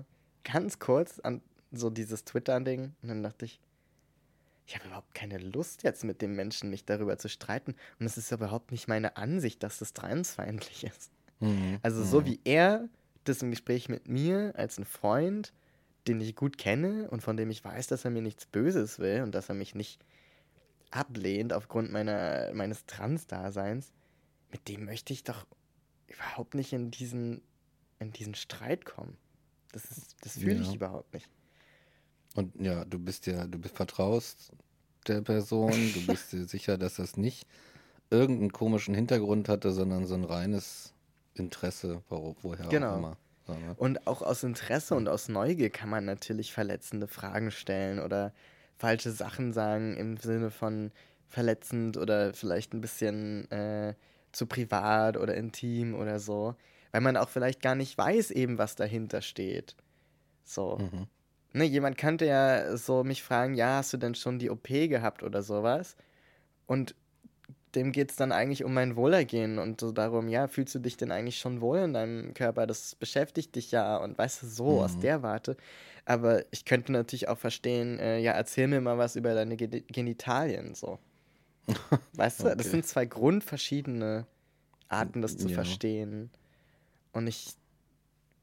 ganz 0.44 0.78
kurz 0.78 1.18
an 1.20 1.42
so 1.70 1.90
dieses 1.90 2.24
Twitter-Ding 2.24 2.94
und 3.02 3.08
dann 3.08 3.22
dachte 3.22 3.44
ich, 3.44 3.60
ich 4.66 4.74
habe 4.74 4.86
überhaupt 4.86 5.14
keine 5.14 5.38
Lust 5.38 5.82
jetzt 5.82 6.04
mit 6.04 6.20
dem 6.20 6.34
Menschen 6.34 6.70
mich 6.70 6.84
darüber 6.84 7.16
zu 7.18 7.28
streiten 7.28 7.74
und 7.98 8.06
es 8.06 8.18
ist 8.18 8.32
überhaupt 8.32 8.70
nicht 8.70 8.88
meine 8.88 9.16
Ansicht, 9.16 9.62
dass 9.62 9.78
das 9.78 9.92
transfeindlich 9.92 10.84
ist. 10.84 11.10
Mhm. 11.40 11.78
Also 11.82 12.04
so 12.04 12.20
mhm. 12.20 12.26
wie 12.26 12.40
er 12.44 12.88
das 13.24 13.42
im 13.42 13.50
Gespräch 13.50 13.88
mit 13.88 14.08
mir 14.08 14.52
als 14.56 14.78
ein 14.78 14.84
Freund, 14.84 15.52
den 16.06 16.20
ich 16.20 16.34
gut 16.34 16.58
kenne 16.58 17.08
und 17.10 17.22
von 17.22 17.36
dem 17.36 17.50
ich 17.50 17.64
weiß, 17.64 17.86
dass 17.86 18.04
er 18.04 18.10
mir 18.10 18.22
nichts 18.22 18.46
Böses 18.46 18.98
will 18.98 19.22
und 19.22 19.34
dass 19.34 19.48
er 19.48 19.54
mich 19.54 19.74
nicht 19.74 20.04
ablehnt 20.90 21.52
aufgrund 21.52 21.92
meiner, 21.92 22.52
meines 22.54 22.86
Trans-Daseins, 22.86 23.92
mit 24.50 24.68
dem 24.68 24.86
möchte 24.86 25.12
ich 25.12 25.24
doch 25.24 25.46
überhaupt 26.06 26.54
nicht 26.54 26.72
in 26.72 26.90
diesen 26.90 27.42
in 27.98 28.12
diesen 28.12 28.34
Streit 28.34 28.84
kommen. 28.84 29.16
Das, 29.72 29.82
das 30.22 30.38
fühle 30.38 30.54
ich 30.54 30.74
überhaupt 30.74 31.12
nicht. 31.14 31.28
Und 32.34 32.54
ja, 32.60 32.84
du 32.84 32.98
bist 32.98 33.26
ja, 33.26 33.46
du 33.46 33.58
bist 33.58 33.76
vertraust 33.76 34.52
der 35.06 35.22
Person, 35.22 35.92
du 35.92 36.06
bist 36.06 36.32
dir 36.32 36.44
sicher, 36.48 36.78
dass 36.78 36.96
das 36.96 37.16
nicht 37.16 37.46
irgendeinen 38.10 38.52
komischen 38.52 38.94
Hintergrund 38.94 39.48
hatte, 39.48 39.72
sondern 39.72 40.06
so 40.06 40.14
ein 40.14 40.24
reines 40.24 40.94
Interesse, 41.34 42.02
wo, 42.08 42.36
woher 42.42 42.68
Genau. 42.68 42.94
auch 42.94 42.98
immer. 42.98 43.16
So, 43.46 43.52
ne? 43.54 43.74
Und 43.78 44.06
auch 44.06 44.22
aus 44.22 44.42
Interesse 44.42 44.94
und 44.94 45.08
aus 45.08 45.28
Neugier 45.28 45.70
kann 45.70 45.88
man 45.88 46.04
natürlich 46.04 46.52
verletzende 46.52 47.06
Fragen 47.06 47.50
stellen 47.50 47.98
oder 47.98 48.32
falsche 48.76 49.10
Sachen 49.10 49.52
sagen 49.52 49.96
im 49.96 50.16
Sinne 50.16 50.50
von 50.50 50.92
verletzend 51.28 51.96
oder 51.96 52.32
vielleicht 52.32 52.72
ein 52.72 52.80
bisschen 52.80 53.50
äh, 53.50 53.94
zu 54.32 54.46
privat 54.46 55.16
oder 55.16 55.34
intim 55.34 55.94
oder 55.94 56.18
so. 56.18 56.54
Weil 56.98 57.04
man 57.04 57.16
auch 57.16 57.28
vielleicht 57.28 57.62
gar 57.62 57.76
nicht 57.76 57.96
weiß 57.96 58.32
eben, 58.32 58.58
was 58.58 58.74
dahinter 58.74 59.22
steht. 59.22 59.76
So. 60.44 60.80
Mhm. 60.80 61.08
Ne, 61.54 61.64
jemand 61.64 61.98
könnte 61.98 62.26
ja 62.26 62.76
so 62.76 63.04
mich 63.04 63.22
fragen, 63.22 63.54
ja, 63.54 63.78
hast 63.78 63.92
du 63.92 63.98
denn 63.98 64.16
schon 64.16 64.38
die 64.40 64.50
OP 64.50 64.88
gehabt 64.88 65.22
oder 65.22 65.42
sowas? 65.42 65.96
Und 66.66 66.96
dem 67.74 67.92
geht 67.92 68.10
es 68.10 68.16
dann 68.16 68.32
eigentlich 68.32 68.64
um 68.64 68.74
mein 68.74 68.96
Wohlergehen 68.96 69.58
und 69.58 69.80
so 69.80 69.92
darum, 69.92 70.28
ja, 70.28 70.48
fühlst 70.48 70.74
du 70.76 70.80
dich 70.80 70.96
denn 70.96 71.12
eigentlich 71.12 71.38
schon 71.38 71.60
wohl 71.60 71.78
in 71.80 71.94
deinem 71.94 72.34
Körper? 72.34 72.66
Das 72.66 72.94
beschäftigt 72.96 73.56
dich 73.56 73.72
ja 73.72 73.98
und 73.98 74.18
weißt 74.18 74.42
du, 74.42 74.48
so 74.48 74.82
aus 74.82 74.98
Mhm. 74.98 75.00
der 75.00 75.22
Warte. 75.22 75.56
Aber 76.06 76.44
ich 76.52 76.64
könnte 76.64 76.92
natürlich 76.92 77.28
auch 77.28 77.38
verstehen, 77.38 77.98
äh, 78.00 78.18
ja, 78.20 78.32
erzähl 78.32 78.68
mir 78.68 78.80
mal 78.80 78.98
was 78.98 79.16
über 79.16 79.34
deine 79.34 79.56
Ge 79.56 79.82
Genitalien, 79.88 80.74
so. 80.74 80.98
Weißt 82.16 82.44
du, 82.44 82.54
das 82.56 82.70
Okay. 82.70 82.70
sind 82.70 82.86
zwei 82.86 83.06
grundverschiedene 83.06 84.26
Arten, 84.88 85.22
das 85.22 85.36
zu 85.38 85.48
Ja. 85.48 85.50
verstehen. 85.50 86.30
Und 87.18 87.26
ich, 87.26 87.54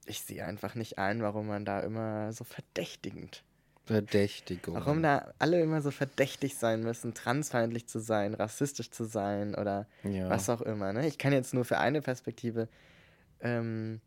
ich 0.06 0.22
sehe 0.22 0.46
einfach 0.46 0.76
nicht 0.76 0.98
ein, 1.00 1.22
warum 1.22 1.48
man 1.48 1.66
da 1.66 1.80
immer 1.80 2.32
so 2.34 2.44
verdächtigend 2.44 3.44
Verdächtigung. 3.86 4.74
Warum 4.76 5.04
da 5.04 5.32
alle 5.38 5.62
immer 5.62 5.80
so 5.82 5.92
verdächtig 5.92 6.56
sein 6.56 6.82
müssen, 6.82 7.14
transfeindlich 7.14 7.88
zu 7.88 8.00
sein, 8.00 8.34
rassistisch 8.34 8.90
zu 8.90 9.04
sein 9.04 9.54
oder 9.54 9.88
Ja. 10.04 10.28
was 10.30 10.50
auch 10.50 10.62
immer. 10.62 10.92
Ne? 10.92 11.08
Ich 11.08 11.20
kann 11.20 11.34
jetzt 11.34 11.54
nur 11.54 11.66
für 11.66 11.78
eine 11.78 12.02
Perspektive 12.02 12.68
ähm, 13.42 14.02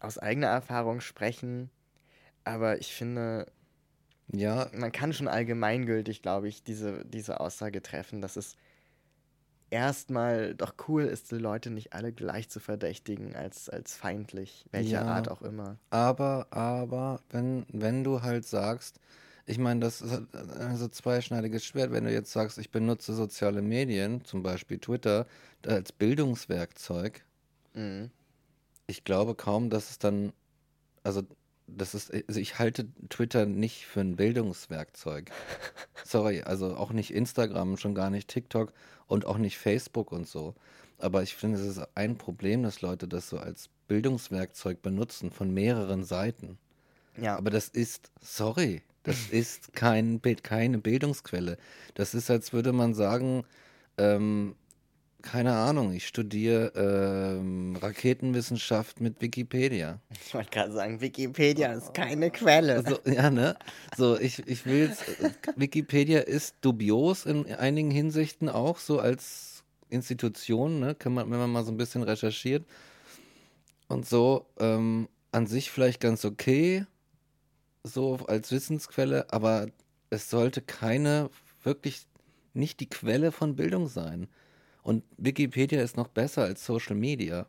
aus 0.00 0.18
eigener 0.18 0.48
Erfahrung 0.48 1.00
sprechen, 1.00 1.70
aber 2.44 2.78
ich 2.78 2.92
finde, 2.94 3.50
Ja, 4.30 4.70
man 4.74 4.92
kann 4.92 5.14
schon 5.14 5.28
allgemeingültig, 5.28 6.20
glaube 6.20 6.48
ich, 6.48 6.62
diese, 6.62 7.06
diese 7.06 7.40
Aussage 7.40 7.82
treffen, 7.82 8.20
dass 8.20 8.36
es 8.36 8.54
erstmal 9.70 10.54
doch 10.54 10.74
cool 10.88 11.04
ist, 11.04 11.30
die 11.32 11.36
Leute 11.36 11.70
nicht 11.70 11.92
alle 11.92 12.12
gleich 12.12 12.48
zu 12.50 12.60
verdächtigen 12.60 13.34
als, 13.36 13.68
als 13.68 13.94
feindlich, 13.96 14.66
welcher 14.72 15.06
Ja. 15.06 15.08
Art 15.08 15.28
auch 15.30 15.42
immer. 15.42 15.78
aber, 15.90 16.48
aber, 16.52 17.22
wenn, 17.30 17.66
wenn 17.72 18.04
du 18.04 18.22
halt 18.22 18.46
sagst, 18.46 19.00
ich 19.46 19.58
meine, 19.58 19.80
das 19.80 20.02
ist 20.02 20.12
halt 20.12 20.34
ein 20.36 20.76
so 20.76 20.88
zweischneidiges 20.88 21.64
Schwert, 21.64 21.92
wenn 21.92 22.04
du 22.04 22.12
jetzt 22.12 22.32
sagst, 22.32 22.58
ich 22.58 22.70
benutze 22.70 23.14
soziale 23.14 23.62
Medien, 23.62 24.24
zum 24.24 24.42
Beispiel 24.42 24.78
Twitter, 24.80 25.26
als 25.66 25.92
Bildungswerkzeug, 25.92 27.24
Mhm. 27.74 28.10
ich 28.86 29.04
glaube 29.04 29.34
kaum, 29.34 29.70
dass 29.70 29.90
es 29.90 29.98
dann, 29.98 30.32
also 31.04 31.22
das 31.68 31.94
ist, 31.94 32.12
also 32.12 32.40
ich 32.40 32.58
halte 32.58 32.88
Twitter 33.08 33.46
nicht 33.46 33.86
für 33.86 34.00
ein 34.00 34.16
Bildungswerkzeug. 34.16 35.30
Sorry, 36.04 36.42
also 36.42 36.76
auch 36.76 36.92
nicht 36.92 37.12
Instagram, 37.12 37.76
schon 37.76 37.94
gar 37.94 38.10
nicht 38.10 38.28
TikTok 38.28 38.72
und 39.06 39.26
auch 39.26 39.38
nicht 39.38 39.58
Facebook 39.58 40.12
und 40.12 40.26
so. 40.26 40.54
Aber 40.98 41.22
ich 41.22 41.36
finde, 41.36 41.58
es 41.58 41.66
ist 41.66 41.86
ein 41.94 42.16
Problem, 42.18 42.62
dass 42.62 42.80
Leute 42.80 43.06
das 43.06 43.28
so 43.28 43.38
als 43.38 43.68
Bildungswerkzeug 43.86 44.82
benutzen 44.82 45.30
von 45.30 45.52
mehreren 45.52 46.04
Seiten. 46.04 46.58
Ja, 47.16 47.36
Aber 47.36 47.50
das 47.50 47.68
ist, 47.68 48.10
sorry, 48.20 48.82
das 49.04 49.26
ist 49.30 49.72
kein, 49.74 50.20
Bild- 50.20 50.42
keine 50.44 50.78
Bildungsquelle. 50.78 51.56
Das 51.94 52.14
ist, 52.14 52.30
als 52.30 52.52
würde 52.52 52.72
man 52.72 52.94
sagen, 52.94 53.44
ähm, 53.96 54.56
keine 55.22 55.54
Ahnung, 55.54 55.92
ich 55.92 56.06
studiere 56.06 56.72
ähm, 56.76 57.76
Raketenwissenschaft 57.76 59.00
mit 59.00 59.20
Wikipedia. 59.20 60.00
ich 60.10 60.32
wollte 60.32 60.50
gerade 60.50 60.72
sagen, 60.72 61.00
Wikipedia 61.00 61.72
ist 61.72 61.92
keine 61.92 62.30
Quelle. 62.30 62.84
So, 62.88 62.98
ja, 63.10 63.30
ne? 63.30 63.56
So, 63.96 64.18
ich, 64.18 64.46
ich 64.46 64.64
will 64.64 64.96
Wikipedia 65.56 66.20
ist 66.20 66.56
dubios 66.60 67.26
in 67.26 67.52
einigen 67.52 67.90
Hinsichten 67.90 68.48
auch, 68.48 68.78
so 68.78 69.00
als 69.00 69.64
Institution, 69.90 70.78
ne? 70.78 70.94
Kann 70.94 71.14
man, 71.14 71.30
wenn 71.30 71.38
man 71.38 71.50
mal 71.50 71.64
so 71.64 71.72
ein 71.72 71.76
bisschen 71.76 72.02
recherchiert. 72.02 72.64
Und 73.88 74.06
so, 74.06 74.46
ähm, 74.60 75.08
an 75.32 75.46
sich 75.46 75.70
vielleicht 75.70 76.00
ganz 76.00 76.24
okay, 76.24 76.86
so 77.82 78.16
als 78.28 78.52
Wissensquelle, 78.52 79.32
aber 79.32 79.66
es 80.10 80.30
sollte 80.30 80.62
keine, 80.62 81.30
wirklich 81.62 82.06
nicht 82.54 82.80
die 82.80 82.88
Quelle 82.88 83.32
von 83.32 83.56
Bildung 83.56 83.88
sein. 83.88 84.28
Und 84.88 85.04
Wikipedia 85.18 85.82
ist 85.82 85.98
noch 85.98 86.08
besser 86.08 86.44
als 86.44 86.64
Social 86.64 86.96
Media, 86.96 87.44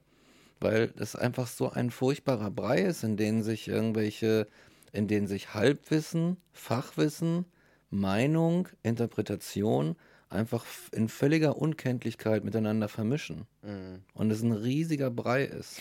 weil 0.60 0.93
es 0.97 1.15
einfach 1.15 1.47
so 1.47 1.71
ein 1.71 1.89
furchtbarer 1.89 2.52
Brei 2.52 2.82
ist, 2.82 3.06
in 3.06 3.15
dem 3.15 3.43
sich 3.43 3.69
irgendwelche, 3.69 4.45
in 4.91 5.08
denen 5.08 5.25
sich 5.25 5.54
Halbwissen, 5.54 6.36
Fachwissen, 6.52 7.45
Meinung, 7.89 8.67
Interpretation 8.84 9.95
einfach 10.28 10.65
in 10.91 11.08
völliger 11.08 11.56
Unkenntlichkeit 11.56 12.43
miteinander 12.43 12.89
vermischen. 12.89 13.47
Mhm. 13.62 14.04
Und 14.13 14.32
es 14.32 14.41
ein 14.41 14.52
riesiger 14.52 15.10
Brei 15.10 15.45
ist. 15.45 15.80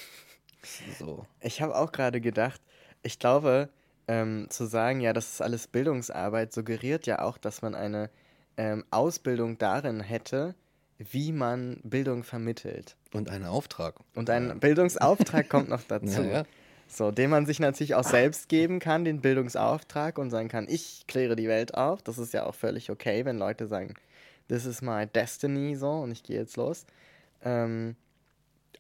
So. 0.97 1.27
Ich 1.41 1.61
habe 1.61 1.75
auch 1.75 1.91
gerade 1.91 2.21
gedacht, 2.21 2.61
ich 3.03 3.19
glaube, 3.19 3.69
ähm, 4.07 4.47
zu 4.49 4.67
sagen, 4.67 5.01
ja, 5.01 5.13
das 5.13 5.33
ist 5.33 5.43
alles 5.43 5.67
Bildungsarbeit, 5.67 6.53
suggeriert 6.53 7.09
ja 7.09 7.21
auch, 7.21 7.37
dass 7.37 7.63
man 7.63 7.75
eine 7.75 8.11
ähm, 8.57 8.85
Ausbildung 8.93 9.59
darin 9.59 9.99
hätte, 9.99 10.55
wie 10.99 11.33
man 11.33 11.81
Bildung 11.85 12.25
vermittelt. 12.25 12.97
Und 13.13 13.31
ein 13.31 13.45
Auftrag. 13.45 13.95
Und 14.15 14.31
ein 14.31 14.59
Bildungsauftrag 14.59 15.49
kommt 15.49 15.69
noch 15.69 15.83
dazu. 15.89 16.23
Ja, 16.23 16.29
ja. 16.29 16.45
So, 16.91 17.11
den 17.11 17.31
man 17.31 17.45
sich 17.45 17.61
natürlich 17.61 17.95
auch 17.95 18.05
selbst 18.05 18.49
geben 18.49 18.79
kann, 18.79 19.05
den 19.05 19.21
Bildungsauftrag 19.21 20.19
und 20.19 20.31
sagen 20.31 20.49
kann, 20.49 20.67
ich 20.69 21.05
kläre 21.07 21.37
die 21.37 21.47
Welt 21.47 21.75
auf. 21.75 22.03
Das 22.03 22.17
ist 22.17 22.33
ja 22.33 22.47
auch 22.47 22.55
völlig 22.55 22.91
okay, 22.91 23.27
wenn 23.27 23.39
Leute 23.39 23.67
sagen, 23.67 23.95
this 24.49 24.65
is 24.65 24.81
my 24.81 25.07
destiny, 25.07 25.77
so, 25.77 25.91
und 25.91 26.11
ich 26.11 26.23
gehe 26.23 26.39
jetzt 26.39 26.57
los. 26.57 26.87
Ähm, 27.45 27.95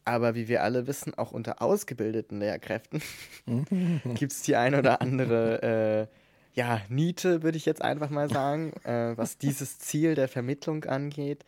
aber 0.07 0.35
wie 0.35 0.49
wir 0.49 0.63
alle 0.63 0.87
wissen, 0.87 1.13
auch 1.15 1.33
unter 1.33 1.61
ausgebildeten 1.61 2.41
Lehrkräften 2.41 3.03
gibt 4.15 4.33
es 4.33 4.41
die 4.41 4.57
ein 4.57 4.75
oder 4.75 5.03
andere, 5.03 6.09
äh, 6.09 6.59
ja, 6.59 6.81
Niete, 6.89 7.43
würde 7.43 7.59
ich 7.59 7.67
jetzt 7.67 7.83
einfach 7.83 8.09
mal 8.09 8.31
sagen, 8.31 8.73
äh, 8.85 9.17
was 9.17 9.37
dieses 9.37 9.79
Ziel 9.79 10.15
der 10.15 10.29
Vermittlung 10.29 10.85
angeht. 10.85 11.45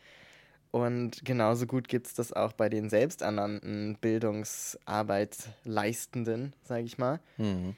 Und 0.70 1.24
genauso 1.24 1.66
gut 1.66 1.88
gibt 1.88 2.06
es 2.06 2.14
das 2.14 2.32
auch 2.32 2.52
bei 2.52 2.68
den 2.68 2.90
selbsternannten 2.90 3.98
Bildungsarbeitsleistenden, 4.00 6.54
sage 6.62 6.84
ich 6.84 6.96
mal. 6.96 7.18
Mhm. 7.38 7.74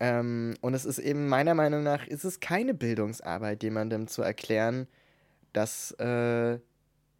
Ähm, 0.00 0.54
und 0.60 0.74
es 0.74 0.84
ist 0.84 0.98
eben 0.98 1.28
meiner 1.28 1.54
Meinung 1.54 1.82
nach, 1.82 2.06
ist 2.06 2.24
es 2.24 2.40
keine 2.40 2.74
Bildungsarbeit, 2.74 3.62
jemandem 3.62 4.08
zu 4.08 4.20
erklären, 4.22 4.86
dass, 5.52 5.92
äh, 5.92 6.58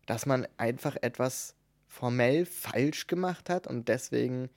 dass 0.07 0.27
man 0.27 0.47
einfach 0.59 0.97
etwas 1.01 1.55
formell 1.87 2.45
falsch 2.45 3.07
gemacht 3.07 3.49
hat 3.49 3.67
und 3.67 3.89
deswegen 3.89 4.51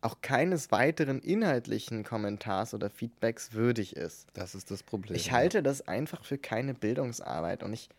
auch 0.00 0.22
keines 0.22 0.72
weiteren 0.72 1.20
inhaltlichen 1.20 2.04
Kommentars 2.04 2.72
oder 2.72 2.88
Feedbacks 2.88 3.52
würdig 3.52 3.96
ist. 3.96 4.28
Das 4.32 4.54
ist 4.54 4.70
das 4.70 4.82
Problem. 4.82 5.14
Ich 5.14 5.26
ja. 5.26 5.32
halte 5.32 5.62
das 5.62 5.86
einfach 5.86 6.24
für 6.24 6.38
keine 6.38 6.72
Bildungsarbeit 6.72 7.62
und 7.62 7.74
ich, 7.74 7.90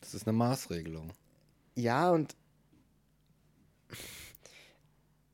Das 0.00 0.14
ist 0.14 0.28
eine 0.28 0.36
Maßregelung. 0.36 1.12
Ja, 1.74 2.10
und 2.10 2.36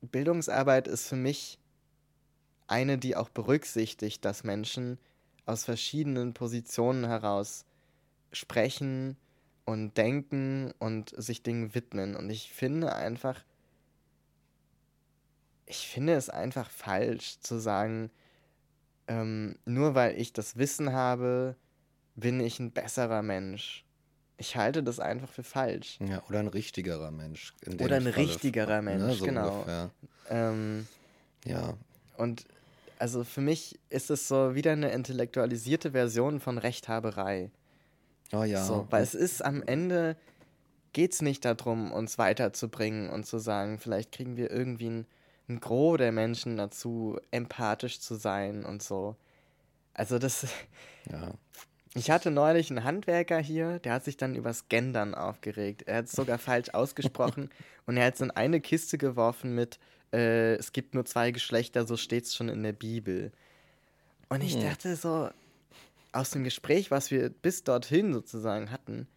Bildungsarbeit 0.02 0.88
ist 0.88 1.08
für 1.08 1.16
mich 1.16 1.58
eine, 2.66 2.98
die 2.98 3.16
auch 3.16 3.28
berücksichtigt, 3.28 4.24
dass 4.24 4.44
Menschen 4.44 4.98
aus 5.44 5.64
verschiedenen 5.64 6.34
Positionen 6.34 7.04
heraus 7.06 7.64
sprechen 8.32 9.16
und 9.64 9.96
denken 9.96 10.72
und 10.78 11.12
sich 11.16 11.42
Dingen 11.42 11.74
widmen. 11.74 12.16
Und 12.16 12.30
ich 12.30 12.52
finde 12.52 12.94
einfach, 12.94 13.44
ich 15.66 15.88
finde 15.88 16.14
es 16.14 16.28
einfach 16.28 16.70
falsch 16.70 17.40
zu 17.40 17.58
sagen, 17.58 18.10
ähm, 19.08 19.56
nur 19.64 19.94
weil 19.94 20.18
ich 20.20 20.32
das 20.32 20.56
Wissen 20.56 20.92
habe, 20.92 21.56
bin 22.14 22.40
ich 22.40 22.58
ein 22.58 22.72
besserer 22.72 23.22
Mensch. 23.22 23.85
Ich 24.38 24.56
halte 24.56 24.82
das 24.82 25.00
einfach 25.00 25.28
für 25.30 25.42
falsch. 25.42 25.98
Ja, 26.06 26.22
oder 26.28 26.40
ein 26.40 26.48
richtigerer 26.48 27.10
Mensch. 27.10 27.54
in 27.62 27.78
dem 27.78 27.86
Oder 27.86 27.96
ein 27.96 28.02
Falle. 28.02 28.16
richtigerer 28.16 28.82
Mensch, 28.82 29.18
so 29.18 29.24
genau. 29.24 29.64
Ähm, 30.28 30.86
Ja, 31.44 31.74
und 32.16 32.44
also 32.98 33.24
für 33.24 33.40
mich 33.40 33.78
ist 33.88 34.10
es 34.10 34.28
so 34.28 34.54
wieder 34.54 34.72
eine 34.72 34.90
intellektualisierte 34.90 35.92
Version 35.92 36.40
von 36.40 36.58
Rechthaberei. 36.58 37.50
oh 38.32 38.42
ja. 38.42 38.64
So, 38.64 38.86
weil 38.90 39.02
es 39.02 39.14
ist 39.14 39.42
am 39.44 39.62
Ende 39.62 40.16
geht 40.92 41.12
es 41.12 41.20
nicht 41.22 41.44
darum, 41.44 41.92
uns 41.92 42.16
weiterzubringen 42.18 43.10
und 43.10 43.26
zu 43.26 43.38
sagen, 43.38 43.78
vielleicht 43.78 44.12
kriegen 44.12 44.36
wir 44.38 44.50
irgendwie 44.50 44.88
ein, 44.88 45.06
ein 45.48 45.60
Gros 45.60 45.98
der 45.98 46.10
Menschen 46.10 46.56
dazu, 46.56 47.18
empathisch 47.30 48.00
zu 48.00 48.14
sein 48.14 48.64
und 48.64 48.82
so. 48.82 49.14
Also 49.92 50.18
das. 50.18 50.46
Ja. 51.10 51.32
Ich 51.96 52.10
hatte 52.10 52.30
neulich 52.30 52.70
einen 52.70 52.84
Handwerker 52.84 53.38
hier, 53.38 53.78
der 53.78 53.94
hat 53.94 54.04
sich 54.04 54.18
dann 54.18 54.34
übers 54.34 54.68
Gendern 54.68 55.14
aufgeregt. 55.14 55.84
Er 55.86 55.96
hat 55.98 56.04
es 56.04 56.12
sogar 56.12 56.36
falsch 56.36 56.68
ausgesprochen 56.74 57.48
und 57.86 57.96
er 57.96 58.04
hat 58.04 58.16
es 58.16 58.20
in 58.20 58.30
eine 58.30 58.60
Kiste 58.60 58.98
geworfen 58.98 59.54
mit, 59.54 59.78
äh, 60.12 60.56
es 60.56 60.72
gibt 60.72 60.94
nur 60.94 61.06
zwei 61.06 61.30
Geschlechter, 61.30 61.86
so 61.86 61.96
steht 61.96 62.24
es 62.24 62.36
schon 62.36 62.50
in 62.50 62.62
der 62.62 62.74
Bibel. 62.74 63.32
Und 64.28 64.42
ich 64.42 64.60
dachte 64.60 64.94
so, 64.94 65.30
aus 66.12 66.30
dem 66.30 66.44
Gespräch, 66.44 66.90
was 66.90 67.10
wir 67.10 67.30
bis 67.30 67.64
dorthin 67.64 68.12
sozusagen 68.12 68.70
hatten, 68.70 69.08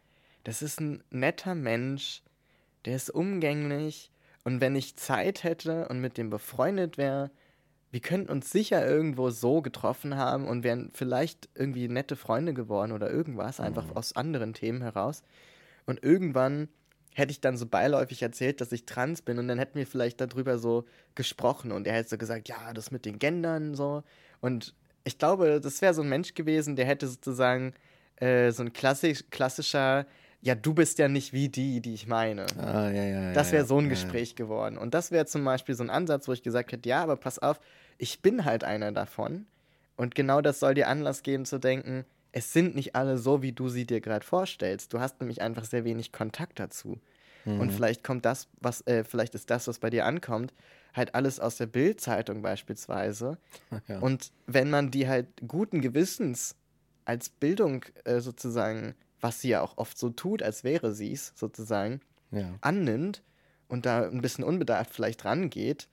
das 0.45 0.61
ist 0.61 0.79
ein 0.79 1.03
netter 1.09 1.55
Mensch, 1.55 2.21
der 2.85 2.95
ist 2.95 3.09
umgänglich 3.09 4.09
und 4.45 4.61
wenn 4.61 4.77
ich 4.77 4.95
Zeit 4.95 5.43
hätte 5.43 5.89
und 5.89 5.99
mit 5.99 6.17
dem 6.17 6.29
befreundet 6.29 6.97
wäre, 6.97 7.29
wir 7.91 7.99
könnten 7.99 8.31
uns 8.31 8.51
sicher 8.51 8.87
irgendwo 8.87 9.29
so 9.29 9.61
getroffen 9.61 10.15
haben 10.15 10.47
und 10.47 10.63
wären 10.63 10.91
vielleicht 10.93 11.49
irgendwie 11.55 11.87
nette 11.87 12.15
Freunde 12.15 12.53
geworden 12.53 12.91
oder 12.91 13.09
irgendwas, 13.09 13.59
einfach 13.59 13.95
aus 13.95 14.15
anderen 14.15 14.53
Themen 14.53 14.81
heraus. 14.81 15.23
Und 15.85 16.03
irgendwann 16.03 16.69
hätte 17.15 17.31
ich 17.31 17.41
dann 17.41 17.57
so 17.57 17.65
beiläufig 17.65 18.21
erzählt, 18.21 18.61
dass 18.61 18.71
ich 18.71 18.85
trans 18.85 19.21
bin 19.21 19.39
und 19.39 19.47
dann 19.47 19.57
hätten 19.57 19.79
wir 19.79 19.87
vielleicht 19.87 20.21
darüber 20.21 20.59
so 20.59 20.85
gesprochen 21.15 21.71
und 21.71 21.87
er 21.87 21.93
hätte 21.93 22.09
so 22.09 22.17
gesagt, 22.17 22.47
ja, 22.47 22.73
das 22.73 22.91
mit 22.91 23.05
den 23.05 23.17
Gendern 23.17 23.73
so. 23.73 24.03
Und 24.39 24.75
ich 25.03 25.17
glaube, 25.17 25.59
das 25.59 25.81
wäre 25.81 25.93
so 25.93 26.03
ein 26.03 26.09
Mensch 26.09 26.35
gewesen, 26.35 26.75
der 26.75 26.85
hätte 26.85 27.07
sozusagen 27.07 27.73
äh, 28.17 28.51
so 28.51 28.63
ein 28.63 28.73
klassisch, 28.73 29.23
klassischer, 29.31 30.05
ja, 30.41 30.55
du 30.55 30.73
bist 30.73 30.99
ja 30.99 31.07
nicht 31.07 31.33
wie 31.33 31.49
die, 31.49 31.81
die 31.81 31.93
ich 31.93 32.07
meine. 32.07 32.45
Ah, 32.57 32.89
ja, 32.89 33.03
ja. 33.03 33.33
Das 33.33 33.51
wäre 33.51 33.65
so 33.65 33.77
ein 33.77 33.85
ja, 33.85 33.89
Gespräch 33.89 34.35
geworden. 34.35 34.77
Und 34.77 34.93
das 34.93 35.11
wäre 35.11 35.25
zum 35.25 35.43
Beispiel 35.43 35.75
so 35.75 35.83
ein 35.83 35.89
Ansatz, 35.89 36.27
wo 36.27 36.33
ich 36.33 36.43
gesagt 36.43 36.71
hätte, 36.71 36.87
ja, 36.87 37.03
aber 37.03 37.17
pass 37.17 37.39
auf, 37.39 37.59
ich 37.97 38.21
bin 38.21 38.45
halt 38.45 38.63
einer 38.63 38.91
davon. 38.91 39.45
Und 39.97 40.15
genau 40.15 40.41
das 40.41 40.59
soll 40.59 40.75
dir 40.75 40.87
Anlass 40.87 41.23
geben 41.23 41.45
zu 41.45 41.59
denken, 41.59 42.05
es 42.31 42.53
sind 42.53 42.75
nicht 42.75 42.95
alle 42.95 43.17
so, 43.17 43.41
wie 43.41 43.51
du 43.51 43.69
sie 43.69 43.85
dir 43.85 44.01
gerade 44.01 44.25
vorstellst. 44.25 44.93
Du 44.93 44.99
hast 44.99 45.19
nämlich 45.19 45.41
einfach 45.41 45.65
sehr 45.65 45.83
wenig 45.83 46.11
Kontakt 46.11 46.59
dazu. 46.59 46.99
Mhm. 47.43 47.59
Und 47.59 47.71
vielleicht 47.71 48.03
kommt 48.03 48.25
das, 48.25 48.47
was, 48.61 48.85
äh, 48.87 49.03
vielleicht 49.03 49.35
ist 49.35 49.49
das, 49.49 49.67
was 49.67 49.79
bei 49.79 49.89
dir 49.89 50.05
ankommt, 50.05 50.53
halt 50.93 51.15
alles 51.15 51.39
aus 51.39 51.57
der 51.57 51.67
Bild-Zeitung 51.67 52.41
beispielsweise. 52.41 53.37
Und 54.01 54.31
wenn 54.47 54.69
man 54.69 54.91
die 54.91 55.07
halt 55.07 55.27
guten 55.47 55.81
Gewissens 55.81 56.55
als 57.05 57.29
Bildung 57.29 57.83
äh, 58.05 58.19
sozusagen, 58.19 58.95
was 59.21 59.41
sie 59.41 59.49
ja 59.49 59.61
auch 59.61 59.77
oft 59.77 59.97
so 59.97 60.09
tut, 60.09 60.41
als 60.41 60.63
wäre 60.63 60.93
sie 60.93 61.11
es 61.11 61.33
sozusagen, 61.35 62.01
ja. 62.31 62.53
annimmt 62.61 63.23
und 63.67 63.85
da 63.85 64.07
ein 64.07 64.21
bisschen 64.21 64.43
unbedarft 64.43 64.93
vielleicht 64.93 65.25
rangeht, 65.25 65.87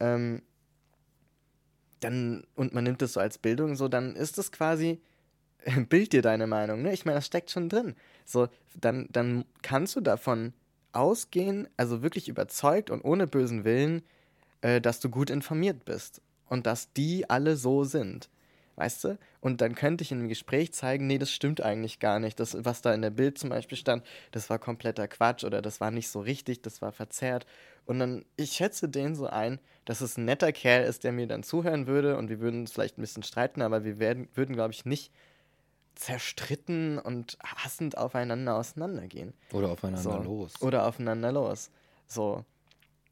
ähm, 0.00 0.42
dann, 2.00 2.46
und 2.54 2.74
man 2.74 2.84
nimmt 2.84 3.02
es 3.02 3.14
so 3.14 3.20
als 3.20 3.38
Bildung, 3.38 3.74
so, 3.74 3.88
dann 3.88 4.14
ist 4.14 4.38
es 4.38 4.52
quasi, 4.52 5.00
bild 5.88 6.12
dir 6.12 6.22
deine 6.22 6.46
Meinung, 6.46 6.82
ne? 6.82 6.92
Ich 6.92 7.04
meine, 7.04 7.16
das 7.16 7.26
steckt 7.26 7.50
schon 7.50 7.68
drin. 7.68 7.94
So, 8.24 8.48
dann, 8.74 9.08
dann 9.10 9.44
kannst 9.62 9.96
du 9.96 10.00
davon 10.00 10.52
ausgehen, 10.92 11.68
also 11.76 12.02
wirklich 12.02 12.28
überzeugt 12.28 12.90
und 12.90 13.02
ohne 13.02 13.26
bösen 13.26 13.64
Willen, 13.64 14.02
äh, 14.60 14.80
dass 14.80 15.00
du 15.00 15.10
gut 15.10 15.30
informiert 15.30 15.84
bist 15.84 16.22
und 16.48 16.66
dass 16.66 16.92
die 16.92 17.28
alle 17.28 17.56
so 17.56 17.84
sind. 17.84 18.28
Weißt 18.78 19.02
du? 19.02 19.18
Und 19.40 19.60
dann 19.60 19.74
könnte 19.74 20.04
ich 20.04 20.12
in 20.12 20.20
einem 20.20 20.28
Gespräch 20.28 20.72
zeigen, 20.72 21.08
nee, 21.08 21.18
das 21.18 21.32
stimmt 21.32 21.60
eigentlich 21.60 21.98
gar 21.98 22.20
nicht. 22.20 22.38
Das, 22.38 22.56
was 22.64 22.80
da 22.80 22.94
in 22.94 23.02
der 23.02 23.10
Bild 23.10 23.36
zum 23.36 23.50
Beispiel 23.50 23.76
stand, 23.76 24.04
das 24.30 24.48
war 24.50 24.60
kompletter 24.60 25.08
Quatsch 25.08 25.42
oder 25.42 25.60
das 25.60 25.80
war 25.80 25.90
nicht 25.90 26.08
so 26.08 26.20
richtig, 26.20 26.62
das 26.62 26.80
war 26.80 26.92
verzerrt. 26.92 27.44
Und 27.86 27.98
dann, 27.98 28.24
ich 28.36 28.52
schätze 28.52 28.88
den 28.88 29.16
so 29.16 29.26
ein, 29.26 29.58
dass 29.84 30.00
es 30.00 30.16
ein 30.16 30.26
netter 30.26 30.52
Kerl 30.52 30.84
ist, 30.84 31.02
der 31.02 31.10
mir 31.10 31.26
dann 31.26 31.42
zuhören 31.42 31.88
würde 31.88 32.16
und 32.16 32.28
wir 32.28 32.38
würden 32.38 32.60
uns 32.60 32.72
vielleicht 32.72 32.98
ein 32.98 33.00
bisschen 33.00 33.24
streiten, 33.24 33.62
aber 33.62 33.82
wir 33.82 33.98
werden, 33.98 34.28
würden, 34.34 34.54
glaube 34.54 34.72
ich, 34.72 34.84
nicht 34.84 35.10
zerstritten 35.96 37.00
und 37.00 37.36
hassend 37.44 37.98
aufeinander 37.98 38.54
auseinandergehen. 38.54 39.34
Oder 39.52 39.70
aufeinander 39.70 40.02
So. 40.02 40.22
los. 40.22 40.62
Oder 40.62 40.86
aufeinander 40.86 41.32
los. 41.32 41.70
So. 42.06 42.44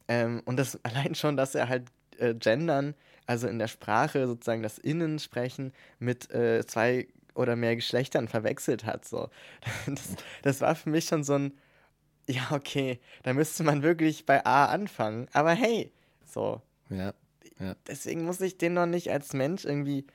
Ähm, 0.07 0.41
und 0.45 0.55
das 0.55 0.79
allein 0.83 1.13
schon, 1.13 1.35
dass 1.35 1.55
er 1.55 1.67
halt 1.67 1.83
äh, 2.19 2.33
gendern, 2.35 2.95
also 3.25 3.47
in 3.47 3.59
der 3.59 3.67
Sprache 3.67 4.25
sozusagen 4.27 4.63
das 4.63 4.77
Innen 4.77 5.19
sprechen 5.19 5.73
mit 5.99 6.31
äh, 6.31 6.65
zwei 6.65 7.07
oder 7.35 7.55
mehr 7.55 7.75
Geschlechtern 7.75 8.27
verwechselt 8.27 8.85
hat. 8.85 9.05
So. 9.05 9.29
Das, 9.87 10.15
das 10.43 10.61
war 10.61 10.75
für 10.75 10.89
mich 10.89 11.05
schon 11.05 11.23
so 11.23 11.33
ein, 11.35 11.53
ja, 12.27 12.47
okay, 12.51 12.99
da 13.23 13.33
müsste 13.33 13.63
man 13.63 13.83
wirklich 13.83 14.25
bei 14.25 14.45
A 14.45 14.65
anfangen. 14.65 15.27
Aber 15.33 15.51
hey, 15.51 15.91
so. 16.25 16.61
Ja. 17.59 17.75
Deswegen 17.87 18.23
muss 18.25 18.41
ich 18.41 18.57
den 18.57 18.73
noch 18.73 18.85
nicht 18.85 19.11
als 19.11 19.33
Mensch 19.33 19.65
irgendwie, 19.65 20.05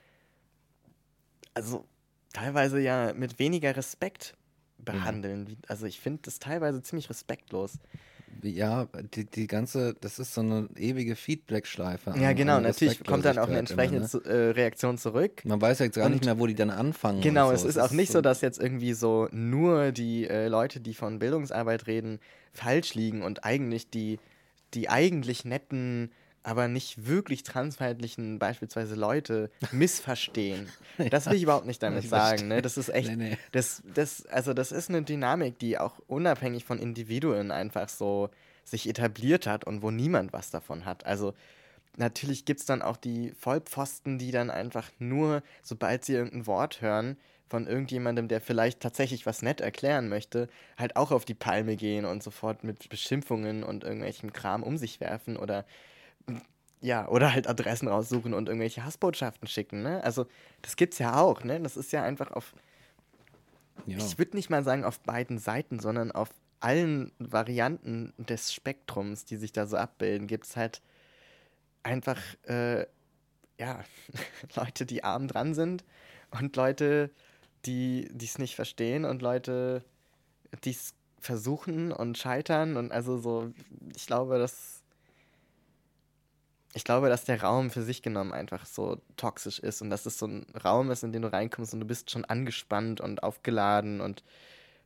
also 1.54 1.84
teilweise 2.32 2.80
ja 2.80 3.12
mit 3.14 3.38
weniger 3.38 3.76
Respekt 3.76 4.34
behandeln. 4.78 5.46
Wie- 5.48 5.58
Also 5.68 5.86
ich 5.86 6.00
finde 6.00 6.22
das 6.24 6.38
teilweise 6.38 6.82
ziemlich 6.82 7.08
respektlos. 7.10 7.78
Ja, 8.42 8.88
die, 9.14 9.24
die 9.24 9.46
ganze, 9.46 9.94
das 10.00 10.18
ist 10.18 10.34
so 10.34 10.40
eine 10.40 10.68
ewige 10.76 11.16
Feedback-Schleife. 11.16 12.14
Ja, 12.18 12.32
genau, 12.32 12.60
natürlich 12.60 13.02
kommt 13.04 13.24
dann 13.24 13.38
auch 13.38 13.48
eine 13.48 13.58
entsprechende 13.58 13.98
immer, 13.98 14.26
ne? 14.26 14.30
äh, 14.30 14.50
Reaktion 14.50 14.98
zurück. 14.98 15.44
Man 15.44 15.60
weiß 15.60 15.80
ja 15.80 15.86
jetzt 15.86 15.96
gar 15.96 16.06
Und- 16.06 16.12
nicht 16.12 16.24
mehr, 16.24 16.38
wo 16.38 16.46
die 16.46 16.54
dann 16.54 16.70
anfangen. 16.70 17.20
Genau, 17.20 17.48
so. 17.48 17.54
es 17.54 17.64
ist 17.64 17.78
auch 17.78 17.90
nicht 17.90 18.12
so, 18.12 18.20
dass 18.20 18.40
jetzt 18.40 18.58
irgendwie 18.60 18.94
so 18.94 19.28
nur 19.32 19.92
die 19.92 20.26
äh, 20.28 20.48
Leute, 20.48 20.80
die 20.80 20.94
von 20.94 21.18
Bildungsarbeit 21.18 21.86
reden, 21.86 22.18
falsch 22.52 22.94
liegen 22.94 23.22
und 23.22 23.44
eigentlich 23.44 23.90
die, 23.90 24.18
die 24.74 24.88
eigentlich 24.88 25.44
netten, 25.44 26.10
aber 26.42 26.68
nicht 26.68 27.06
wirklich 27.06 27.42
transfeindlichen 27.42 28.38
beispielsweise 28.38 28.94
Leute 28.94 29.50
missverstehen. 29.72 30.68
Das 31.10 31.26
will 31.26 31.34
ich 31.34 31.42
überhaupt 31.44 31.66
nicht 31.66 31.82
damit 31.82 32.08
sagen. 32.08 32.48
Ne? 32.48 32.62
Das 32.62 32.76
ist 32.76 32.88
echt, 32.88 33.10
Nee, 33.10 33.16
nee. 33.16 33.38
Das, 33.52 33.82
das, 33.94 34.26
also 34.26 34.54
das 34.54 34.72
ist 34.72 34.88
eine 34.88 35.02
Dynamik, 35.02 35.58
die 35.58 35.78
auch 35.78 35.98
unabhängig 36.06 36.64
von 36.64 36.78
Individuen 36.78 37.50
einfach 37.50 37.88
so 37.88 38.30
sich 38.64 38.88
etabliert 38.88 39.46
hat 39.46 39.64
und 39.64 39.82
wo 39.82 39.90
niemand 39.90 40.32
was 40.32 40.50
davon 40.50 40.84
hat. 40.84 41.06
Also 41.06 41.34
natürlich 41.96 42.44
gibt 42.44 42.60
es 42.60 42.66
dann 42.66 42.82
auch 42.82 42.96
die 42.96 43.32
Vollpfosten, 43.38 44.18
die 44.18 44.30
dann 44.30 44.50
einfach 44.50 44.90
nur, 44.98 45.42
sobald 45.62 46.04
sie 46.04 46.14
irgendein 46.14 46.46
Wort 46.46 46.80
hören, 46.80 47.16
von 47.48 47.66
irgendjemandem, 47.66 48.28
der 48.28 48.40
vielleicht 48.40 48.80
tatsächlich 48.80 49.26
was 49.26 49.42
nett 49.42 49.60
erklären 49.60 50.08
möchte, 50.08 50.48
halt 50.78 50.96
auch 50.96 51.10
auf 51.10 51.26
die 51.26 51.34
Palme 51.34 51.76
gehen 51.76 52.06
und 52.06 52.22
sofort 52.22 52.64
mit 52.64 52.88
Beschimpfungen 52.88 53.62
und 53.62 53.84
irgendwelchem 53.84 54.32
Kram 54.32 54.62
um 54.62 54.78
sich 54.78 55.00
werfen 55.00 55.36
oder 55.36 55.66
ja, 56.80 57.08
oder 57.08 57.32
halt 57.32 57.46
Adressen 57.48 57.88
raussuchen 57.88 58.34
und 58.34 58.48
irgendwelche 58.48 58.84
Hassbotschaften 58.84 59.46
schicken, 59.48 59.82
ne? 59.82 60.02
Also, 60.04 60.26
das 60.62 60.76
gibt's 60.76 60.98
ja 60.98 61.16
auch, 61.20 61.44
ne? 61.44 61.60
Das 61.60 61.76
ist 61.76 61.92
ja 61.92 62.02
einfach 62.02 62.32
auf, 62.32 62.54
Ja. 63.86 63.98
ich 63.98 64.18
würde 64.18 64.36
nicht 64.36 64.50
mal 64.50 64.64
sagen 64.64 64.84
auf 64.84 65.00
beiden 65.00 65.38
Seiten, 65.38 65.78
sondern 65.80 66.10
auf 66.12 66.30
allen 66.60 67.12
Varianten 67.18 68.12
des 68.18 68.52
Spektrums, 68.52 69.24
die 69.24 69.36
sich 69.36 69.52
da 69.52 69.66
so 69.66 69.76
abbilden, 69.76 70.26
gibt 70.26 70.46
es 70.46 70.56
halt 70.56 70.80
einfach, 71.82 72.18
äh, 72.46 72.86
ja, 73.58 73.84
Leute, 74.56 74.86
die 74.86 75.04
arm 75.04 75.28
dran 75.28 75.54
sind 75.54 75.84
und 76.30 76.56
Leute, 76.56 77.10
die 77.64 78.08
es 78.20 78.38
nicht 78.38 78.56
verstehen 78.56 79.04
und 79.04 79.22
Leute, 79.22 79.84
die 80.64 80.70
es 80.70 80.94
versuchen 81.20 81.92
und 81.92 82.18
scheitern 82.18 82.76
und 82.76 82.90
also 82.90 83.18
so, 83.18 83.52
ich 83.94 84.06
glaube, 84.06 84.38
dass 84.38 84.81
ich 86.74 86.84
glaube, 86.84 87.08
dass 87.08 87.24
der 87.24 87.42
Raum 87.42 87.70
für 87.70 87.82
sich 87.82 88.02
genommen 88.02 88.32
einfach 88.32 88.64
so 88.66 89.00
toxisch 89.16 89.58
ist 89.58 89.82
und 89.82 89.90
dass 89.90 90.06
es 90.06 90.18
so 90.18 90.26
ein 90.26 90.46
Raum 90.64 90.90
ist, 90.90 91.02
in 91.04 91.12
den 91.12 91.22
du 91.22 91.32
reinkommst 91.32 91.74
und 91.74 91.80
du 91.80 91.86
bist 91.86 92.10
schon 92.10 92.24
angespannt 92.24 93.00
und 93.00 93.22
aufgeladen 93.22 94.00
und 94.00 94.24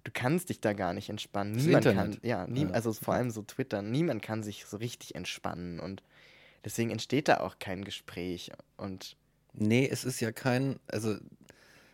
du 0.04 0.10
kannst 0.12 0.48
dich 0.50 0.60
da 0.60 0.72
gar 0.72 0.94
nicht 0.94 1.08
entspannen. 1.10 1.54
Das 1.54 1.64
Niemand 1.64 1.86
Internet. 1.86 2.18
kann, 2.18 2.28
ja, 2.28 2.46
nie, 2.46 2.66
Ja. 2.66 2.70
also 2.72 2.92
vor 2.92 3.14
allem 3.14 3.30
so 3.30 3.42
Twitter, 3.42 3.82
niemand 3.82 4.22
kann 4.22 4.42
sich 4.42 4.66
so 4.66 4.76
richtig 4.78 5.14
entspannen 5.14 5.80
und 5.80 6.02
deswegen 6.64 6.90
entsteht 6.90 7.28
da 7.28 7.38
auch 7.40 7.58
kein 7.58 7.84
Gespräch 7.84 8.52
und 8.76 9.16
Nee, 9.54 9.88
es 9.90 10.04
ist 10.04 10.20
ja 10.20 10.32
kein, 10.32 10.78
also 10.86 11.16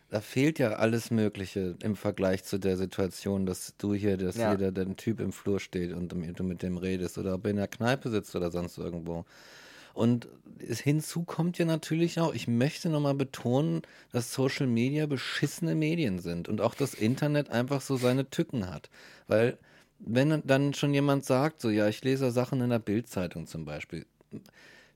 da 0.09 0.21
fehlt 0.21 0.59
ja 0.59 0.73
alles 0.73 1.11
Mögliche 1.11 1.75
im 1.83 1.95
Vergleich 1.95 2.43
zu 2.43 2.59
der 2.59 2.77
Situation, 2.77 3.45
dass 3.45 3.75
du 3.77 3.93
hier, 3.93 4.17
dass 4.17 4.35
Ja. 4.37 4.49
hier 4.49 4.57
der, 4.57 4.71
der 4.71 4.95
Typ 4.97 5.19
im 5.19 5.31
Flur 5.33 5.59
steht 5.59 5.93
und 5.93 6.09
du 6.11 6.15
mit 6.17 6.63
dem 6.63 6.77
redest 6.77 7.17
oder 7.17 7.35
ob 7.35 7.45
er 7.45 7.51
in 7.51 7.57
der 7.57 7.67
Kneipe 7.67 8.09
sitzt 8.11 8.35
oder 8.35 8.51
sonst 8.51 8.77
irgendwo. 8.77 9.25
Und 9.93 10.27
hinzu 10.59 11.23
kommt 11.23 11.57
ja 11.57 11.65
natürlich 11.65 12.19
auch, 12.19 12.33
ich 12.33 12.47
möchte 12.47 12.89
nochmal 12.89 13.15
betonen, 13.15 13.81
dass 14.11 14.33
Social 14.33 14.67
Media 14.67 15.05
beschissene 15.05 15.75
Medien 15.75 16.19
sind 16.19 16.47
und 16.47 16.61
auch 16.61 16.75
das 16.75 16.93
Internet 16.93 17.49
einfach 17.49 17.81
so 17.81 17.97
seine 17.97 18.29
Tücken 18.29 18.69
hat. 18.69 18.89
Weil, 19.27 19.57
wenn 19.99 20.41
dann 20.45 20.73
schon 20.73 20.93
jemand 20.93 21.25
sagt, 21.25 21.61
so, 21.61 21.69
ja, 21.69 21.87
ich 21.87 22.03
lese 22.03 22.31
Sachen 22.31 22.61
in 22.61 22.69
der 22.69 22.79
Bildzeitung 22.79 23.47
zum 23.47 23.65
Beispiel. 23.65 24.05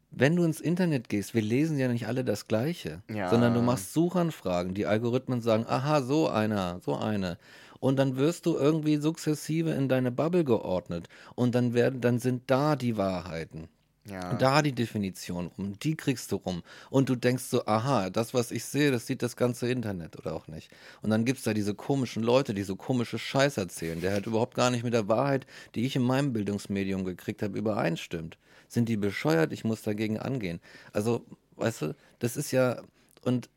Wenn 0.10 0.36
du 0.36 0.44
ins 0.44 0.62
Internet 0.62 1.10
gehst, 1.10 1.34
wir 1.34 1.42
lesen 1.42 1.78
ja 1.78 1.90
nicht 1.90 2.08
alle 2.08 2.24
das 2.24 2.48
Gleiche, 2.48 3.02
Ja. 3.14 3.30
sondern 3.30 3.54
du 3.54 3.62
machst 3.62 3.94
Suchanfragen, 3.94 4.74
die 4.74 4.86
Algorithmen 4.86 5.42
sagen, 5.42 5.66
aha, 5.68 6.02
so 6.02 6.30
einer, 6.30 6.80
so 6.84 6.96
eine. 6.96 7.38
Und 7.80 7.98
dann 8.00 8.16
wirst 8.16 8.46
du 8.46 8.56
irgendwie 8.56 8.98
sukzessive 8.98 9.72
in 9.72 9.90
deine 9.90 10.12
Bubble 10.12 10.44
geordnet 10.46 11.08
und 11.36 11.54
dann 11.54 11.74
werden, 11.74 12.02
dann 12.02 12.20
sind 12.20 12.44
da 12.48 12.76
die 12.76 12.98
Wahrheiten. 12.98 13.68
Ja. 14.10 14.34
Da 14.36 14.62
die 14.62 14.72
Definition 14.72 15.48
rum, 15.58 15.78
die 15.80 15.96
kriegst 15.96 16.32
du 16.32 16.38
rum. 16.38 16.64
Und 16.90 17.10
du 17.10 17.16
denkst 17.16 17.44
so, 17.44 17.66
aha, 17.66 18.10
das, 18.10 18.34
was 18.34 18.52
ich 18.52 18.64
sehe, 18.64 18.92
das 18.92 19.06
sieht 19.06 19.22
das 19.22 19.36
ganze 19.36 19.70
Internet 19.70 20.18
oder 20.18 20.34
auch 20.34 20.48
nicht. 20.48 20.72
Und 21.02 21.10
dann 21.10 21.26
gibt 21.26 21.40
es 21.40 21.44
da 21.44 21.54
diese 21.54 21.76
komischen 21.76 22.24
Leute, 22.24 22.54
die 22.54 22.64
so 22.64 22.76
komische 22.76 23.20
Scheiß 23.20 23.58
erzählen, 23.58 24.00
der 24.00 24.14
halt 24.14 24.26
überhaupt 24.26 24.56
gar 24.56 24.72
nicht 24.72 24.84
mit 24.84 24.94
der 24.94 25.08
Wahrheit, 25.08 25.46
die 25.76 25.86
ich 25.86 25.96
in 25.96 26.04
meinem 26.04 26.34
Bildungsmedium 26.34 27.04
gekriegt 27.04 27.42
habe, 27.44 27.58
übereinstimmt. 27.58 28.38
Sind 28.68 28.90
die 28.90 28.98
bescheuert? 28.98 29.52
Ich 29.54 29.64
muss 29.64 29.82
dagegen 29.82 30.18
angehen. 30.18 30.60
Also, 30.94 31.26
weißt 31.56 31.82
du, 31.84 31.96
das 32.20 32.38
ist 32.38 32.52
ja, 32.52 32.82
und 33.24 33.50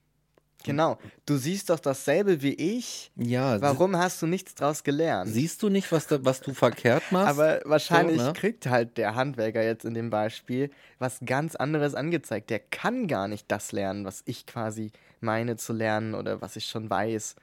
Genau. 0.65 0.99
Du 1.27 1.37
siehst 1.37 1.71
doch 1.71 1.81
dasselbe 1.81 2.43
wie 2.43 2.55
ich. 2.55 3.11
ja, 3.17 3.61
Warum 3.61 3.97
hast 3.97 4.21
du 4.23 4.27
nichts 4.27 4.55
draus 4.55 4.83
gelernt? 4.85 5.31
siehst 5.33 5.63
du 5.63 5.69
nicht, 5.69 5.91
was, 5.93 6.07
da, 6.07 6.25
was 6.25 6.41
du 6.41 6.53
verkehrt 6.55 7.03
machst? 7.11 7.29
Aber 7.29 7.61
wahrscheinlich 7.65 8.19
So, 8.21 8.27
ne? 8.29 8.33
kriegt 8.33 8.67
halt 8.67 8.97
der 8.99 9.15
Handwerker 9.15 9.63
jetzt 9.63 9.85
in 9.85 9.95
dem 9.95 10.11
Beispiel 10.11 10.71
was 10.99 11.19
ganz 11.25 11.57
anderes 11.57 11.95
angezeigt. 11.95 12.51
Der 12.51 12.59
kann 12.59 13.07
gar 13.09 13.29
nicht 13.29 13.47
das 13.49 13.73
lernen, 13.73 14.05
was 14.05 14.23
ich 14.27 14.47
quasi 14.47 14.93
meine 15.21 15.57
zu 15.57 15.73
lernen 15.73 16.15
oder 16.15 16.41
was 16.41 16.57
ich 16.57 16.67
schon 16.67 16.89
weiß. 16.91 17.37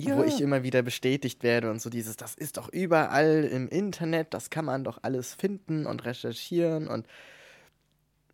ja. 0.00 0.16
Wo 0.16 0.22
ich 0.24 0.40
immer 0.40 0.62
wieder 0.62 0.82
bestätigt 0.82 1.42
werde 1.42 1.70
und 1.70 1.80
so 1.80 1.88
dieses, 1.90 2.16
das 2.16 2.34
ist 2.34 2.56
doch 2.58 2.68
überall 2.68 3.44
im 3.44 3.68
Internet, 3.68 4.34
das 4.34 4.50
kann 4.50 4.64
man 4.66 4.84
doch 4.84 4.98
alles 5.02 5.34
finden 5.34 5.86
und 5.86 6.04
recherchieren 6.04 6.86
und 6.88 7.06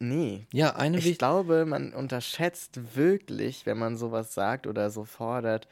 nee. 0.03 0.47
ja, 0.53 0.77
eine 0.77 0.99
Ich 0.99 1.19
glaube, 1.19 1.65
man 1.65 1.93
unterschätzt 1.93 2.97
wirklich, 2.97 3.67
wenn 3.67 3.79
man 3.79 3.97
sowas 3.97 4.35
sagt 4.35 4.67
oder 4.67 4.91
so 4.91 5.05
fordert, 5.05 5.69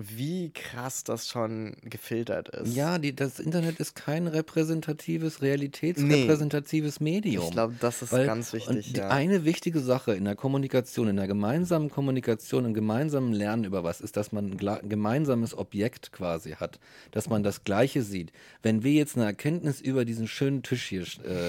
wie 0.00 0.50
krass 0.52 1.02
das 1.02 1.28
schon 1.28 1.74
gefiltert 1.82 2.50
ist. 2.50 2.76
Ja, 2.76 2.98
die, 2.98 3.16
das 3.16 3.40
Internet 3.40 3.80
ist 3.80 3.96
kein 3.96 4.28
repräsentatives, 4.28 5.42
realitätsrepräsentatives 5.42 7.00
Medium. 7.00 7.44
Ich 7.44 7.50
glaube, 7.50 7.74
das 7.80 8.02
ist 8.02 8.12
Weil- 8.12 8.26
ganz 8.26 8.52
wichtig. 8.52 8.92
die 8.92 8.98
Ja. 9.00 9.08
eine 9.08 9.44
wichtige 9.44 9.80
Sache 9.80 10.14
in 10.14 10.24
der 10.24 10.36
Kommunikation, 10.36 11.08
in 11.08 11.16
der 11.16 11.26
gemeinsamen 11.26 11.90
Kommunikation, 11.90 12.64
im 12.64 12.74
gemeinsamen 12.74 13.32
Lernen 13.32 13.64
über 13.64 13.82
was, 13.82 14.00
ist, 14.00 14.16
dass 14.16 14.30
man 14.30 14.52
ein 14.60 14.88
gemeinsames 14.88 15.56
Objekt 15.58 16.12
quasi 16.12 16.52
hat, 16.52 16.78
dass 17.10 17.28
man 17.28 17.42
das 17.42 17.64
Gleiche 17.64 18.02
sieht. 18.02 18.30
Wenn 18.62 18.84
wir 18.84 18.92
jetzt 18.92 19.16
eine 19.16 19.26
Erkenntnis 19.26 19.80
über 19.80 20.04
diesen 20.04 20.28
schönen 20.28 20.62
Tisch 20.62 20.86
hier 20.86 21.04
äh, 21.24 21.48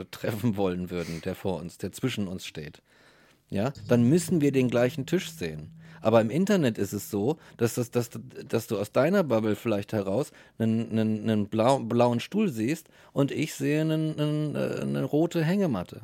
äh, 0.00 0.04
treffen 0.10 0.56
wollen 0.56 0.90
würden, 0.90 1.20
der 1.22 1.34
vor 1.34 1.60
uns, 1.60 1.76
der 1.76 1.92
zwischen 1.92 2.28
uns 2.28 2.46
steht, 2.46 2.80
ja, 3.50 3.72
dann 3.88 4.04
müssen 4.08 4.40
wir 4.40 4.52
den 4.52 4.70
gleichen 4.70 5.06
Tisch 5.06 5.30
sehen. 5.30 5.70
Aber 6.00 6.20
im 6.20 6.30
Internet 6.30 6.78
ist 6.78 6.92
es 6.92 7.10
so, 7.10 7.36
dass, 7.56 7.74
das, 7.74 7.90
dass, 7.90 8.10
dass 8.48 8.66
du 8.66 8.78
aus 8.78 8.92
deiner 8.92 9.22
Bubble 9.22 9.56
vielleicht 9.56 9.92
heraus 9.92 10.32
einen, 10.58 10.90
einen, 10.90 11.22
einen 11.30 11.48
blau, 11.48 11.78
blauen 11.80 12.20
Stuhl 12.20 12.48
siehst 12.48 12.88
und 13.12 13.30
ich 13.30 13.54
sehe 13.54 13.82
einen, 13.82 14.18
einen, 14.18 14.54
äh, 14.54 14.80
eine 14.80 15.04
rote 15.04 15.44
Hängematte. 15.44 16.02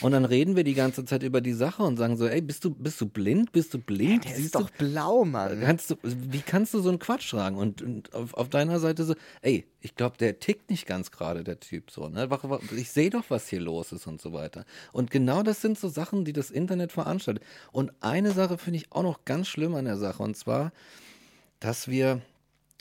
Und 0.00 0.12
dann 0.12 0.24
reden 0.24 0.56
wir 0.56 0.64
die 0.64 0.74
ganze 0.74 1.04
Zeit 1.04 1.22
über 1.22 1.40
die 1.40 1.52
Sache 1.52 1.82
und 1.82 1.96
sagen 1.96 2.16
so, 2.16 2.26
ey, 2.26 2.40
bist 2.40 2.64
du, 2.64 2.70
bist 2.70 3.00
du 3.00 3.06
blind? 3.06 3.52
Bist 3.52 3.74
du 3.74 3.78
blind? 3.78 4.24
Der 4.24 4.32
Siehst 4.32 4.46
ist 4.46 4.54
doch 4.54 4.70
blau, 4.70 5.24
Mann. 5.24 5.60
du, 5.60 5.66
kannst 5.66 5.90
du, 5.90 5.96
wie 6.02 6.40
kannst 6.40 6.74
du 6.74 6.80
so 6.80 6.88
einen 6.88 6.98
Quatsch 6.98 7.30
tragen? 7.30 7.56
Und, 7.56 7.82
und 7.82 8.12
auf, 8.14 8.34
auf 8.34 8.48
deiner 8.48 8.80
Seite 8.80 9.04
so, 9.04 9.14
ey, 9.42 9.64
ich 9.80 9.94
glaube, 9.94 10.16
der 10.18 10.40
tickt 10.40 10.70
nicht 10.70 10.86
ganz 10.86 11.10
gerade, 11.10 11.44
der 11.44 11.60
Typ 11.60 11.90
so. 11.90 12.08
Ne? 12.08 12.28
Ich 12.76 12.90
sehe 12.90 13.10
doch, 13.10 13.24
was 13.28 13.48
hier 13.48 13.60
los 13.60 13.92
ist 13.92 14.06
und 14.06 14.20
so 14.20 14.32
weiter. 14.32 14.64
Und 14.92 15.10
genau 15.10 15.42
das 15.42 15.60
sind 15.60 15.78
so 15.78 15.88
Sachen, 15.88 16.24
die 16.24 16.32
das 16.32 16.50
Internet 16.50 16.92
veranstaltet. 16.92 17.44
Und 17.72 17.92
eine 18.00 18.32
Sache 18.32 18.58
finde 18.58 18.78
ich 18.78 18.92
auch 18.92 19.02
noch 19.02 19.24
ganz 19.24 19.48
schlimm 19.48 19.74
an 19.74 19.84
der 19.84 19.96
Sache, 19.96 20.22
und 20.22 20.36
zwar, 20.36 20.72
dass 21.60 21.88
wir, 21.88 22.20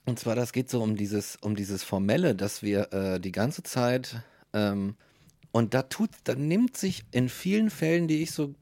und 0.06 0.20
zwar, 0.20 0.36
das 0.36 0.54
geht 0.54 0.70
so 0.70 0.82
um 0.82 0.96
dieses, 0.96 1.38
um 1.42 1.56
dieses 1.56 1.84
Formelle, 1.84 2.36
dass 2.36 2.64
wir 2.64 2.94
äh, 2.94 3.20
die 3.20 3.32
ganze 3.32 3.64
Zeit, 3.64 4.22
ähm, 4.54 4.96
und 5.58 5.74
da 5.74 5.82
tut, 5.82 6.12
da 6.26 6.36
nimmt 6.36 6.78
sich 6.78 7.04
in 7.10 7.30
vielen 7.30 7.72
Fällen, 7.72 8.08
die 8.08 8.22
ich 8.22 8.30
so 8.30 8.54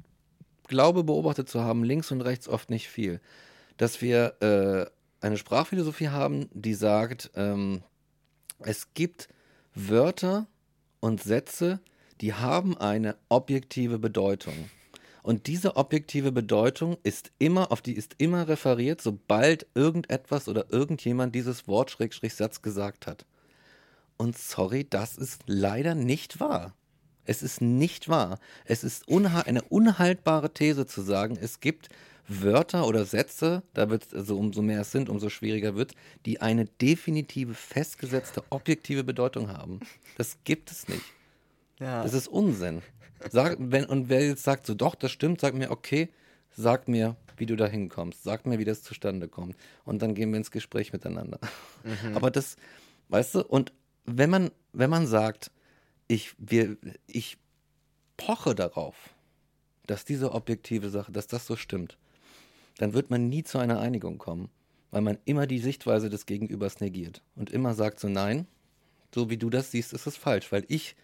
glaube 0.69 1.03
beobachtet 1.03 1.49
zu 1.49 1.59
haben, 1.59 1.83
links 1.83 2.09
und 2.09 2.21
rechts 2.21 2.47
oft 2.47 2.69
nicht 2.69 2.87
viel. 2.87 3.19
Dass 3.75 4.01
wir 4.01 4.41
äh, 4.41 4.89
eine 5.19 5.35
Sprachphilosophie 5.35 6.07
haben, 6.07 6.47
die 6.53 6.73
sagt, 6.73 7.31
ähm, 7.35 7.83
es 8.59 8.93
gibt 8.93 9.27
Wörter 9.73 10.47
und 11.01 11.21
Sätze, 11.21 11.81
die 12.21 12.33
haben 12.33 12.77
eine 12.77 13.17
objektive 13.27 13.99
Bedeutung. 13.99 14.69
Und 15.21 15.47
diese 15.47 15.75
objektive 15.75 16.31
Bedeutung 16.31 16.95
ist 17.03 17.29
immer, 17.39 17.73
auf 17.73 17.81
die 17.81 17.97
ist 17.97 18.15
immer 18.19 18.47
referiert, 18.47 19.01
sobald 19.01 19.67
irgendetwas 19.73 20.47
oder 20.47 20.67
irgendjemand 20.71 21.35
dieses 21.35 21.67
Wort 21.67 21.91
Schrägstrich 21.91 22.35
Satz 22.35 22.61
gesagt 22.61 23.05
hat. 23.05 23.25
Und 24.15 24.37
sorry, 24.37 24.87
das 24.89 25.17
ist 25.17 25.41
leider 25.45 25.93
nicht 25.93 26.39
wahr. 26.39 26.73
Es 27.25 27.41
ist 27.43 27.61
nicht 27.61 28.09
wahr. 28.09 28.39
Es 28.65 28.83
ist 28.83 29.07
unha 29.07 29.41
eine 29.41 29.61
unhaltbare 29.63 30.53
These 30.53 30.85
zu 30.85 31.01
sagen, 31.01 31.37
es 31.41 31.59
gibt 31.59 31.89
Wörter 32.27 32.87
oder 32.87 33.05
Sätze, 33.05 33.61
da 33.73 33.89
wird 33.89 34.13
also 34.13 34.37
umso 34.37 34.61
mehr 34.61 34.81
es 34.81 34.91
sind, 34.91 35.09
umso 35.09 35.29
schwieriger 35.29 35.75
wird, 35.75 35.93
die 36.25 36.41
eine 36.41 36.65
definitive, 36.65 37.53
festgesetzte, 37.53 38.43
objektive 38.49 39.03
Bedeutung 39.03 39.49
haben. 39.49 39.79
Das 40.17 40.37
gibt 40.43 40.71
es 40.71 40.87
nicht. 40.87 41.03
ja. 41.79 42.03
Das 42.03 42.13
ist 42.13 42.27
Unsinn. 42.27 42.81
Sag, 43.31 43.57
wenn, 43.59 43.85
und 43.85 44.09
wer 44.09 44.25
jetzt 44.25 44.43
sagt, 44.43 44.65
so 44.65 44.73
doch, 44.73 44.95
das 44.95 45.11
stimmt, 45.11 45.39
sag 45.41 45.53
mir, 45.53 45.71
okay, 45.71 46.09
sag 46.51 46.87
mir, 46.87 47.15
wie 47.37 47.45
du 47.45 47.55
da 47.55 47.67
hinkommst, 47.67 48.23
sag 48.23 48.45
mir, 48.45 48.59
wie 48.59 48.65
das 48.65 48.83
zustande 48.83 49.27
kommt. 49.27 49.55
Und 49.83 50.01
dann 50.01 50.15
gehen 50.15 50.31
wir 50.31 50.37
ins 50.37 50.51
Gespräch 50.51 50.93
miteinander. 50.93 51.39
Aber 52.13 52.31
das, 52.31 52.55
weißt 53.09 53.35
du, 53.35 53.45
und 53.45 53.71
wenn 54.05 54.29
man, 54.29 54.51
wenn 54.73 54.89
man 54.89 55.07
sagt, 55.07 55.51
ich, 56.07 56.35
wir, 56.37 56.77
ich 57.07 57.37
poche 58.17 58.55
darauf, 58.55 58.95
dass 59.87 60.05
diese 60.05 60.31
objektive 60.31 60.89
Sache, 60.89 61.11
dass 61.11 61.27
das 61.27 61.45
so 61.45 61.55
stimmt, 61.55 61.97
dann 62.77 62.93
wird 62.93 63.09
man 63.09 63.29
nie 63.29 63.43
zu 63.43 63.57
einer 63.57 63.79
Einigung 63.79 64.17
kommen, 64.17 64.49
weil 64.91 65.01
man 65.01 65.17
immer 65.25 65.47
die 65.47 65.59
Sichtweise 65.59 66.09
des 66.09 66.25
Gegenübers 66.25 66.79
negiert 66.79 67.21
und 67.35 67.49
immer 67.49 67.73
sagt 67.73 67.99
so, 67.99 68.09
nein, 68.09 68.47
so 69.13 69.29
wie 69.29 69.37
du 69.37 69.49
das 69.49 69.71
siehst, 69.71 69.93
ist 69.93 70.07
es 70.07 70.17
falsch, 70.17 70.51
weil 70.51 70.65
ich 70.67 70.95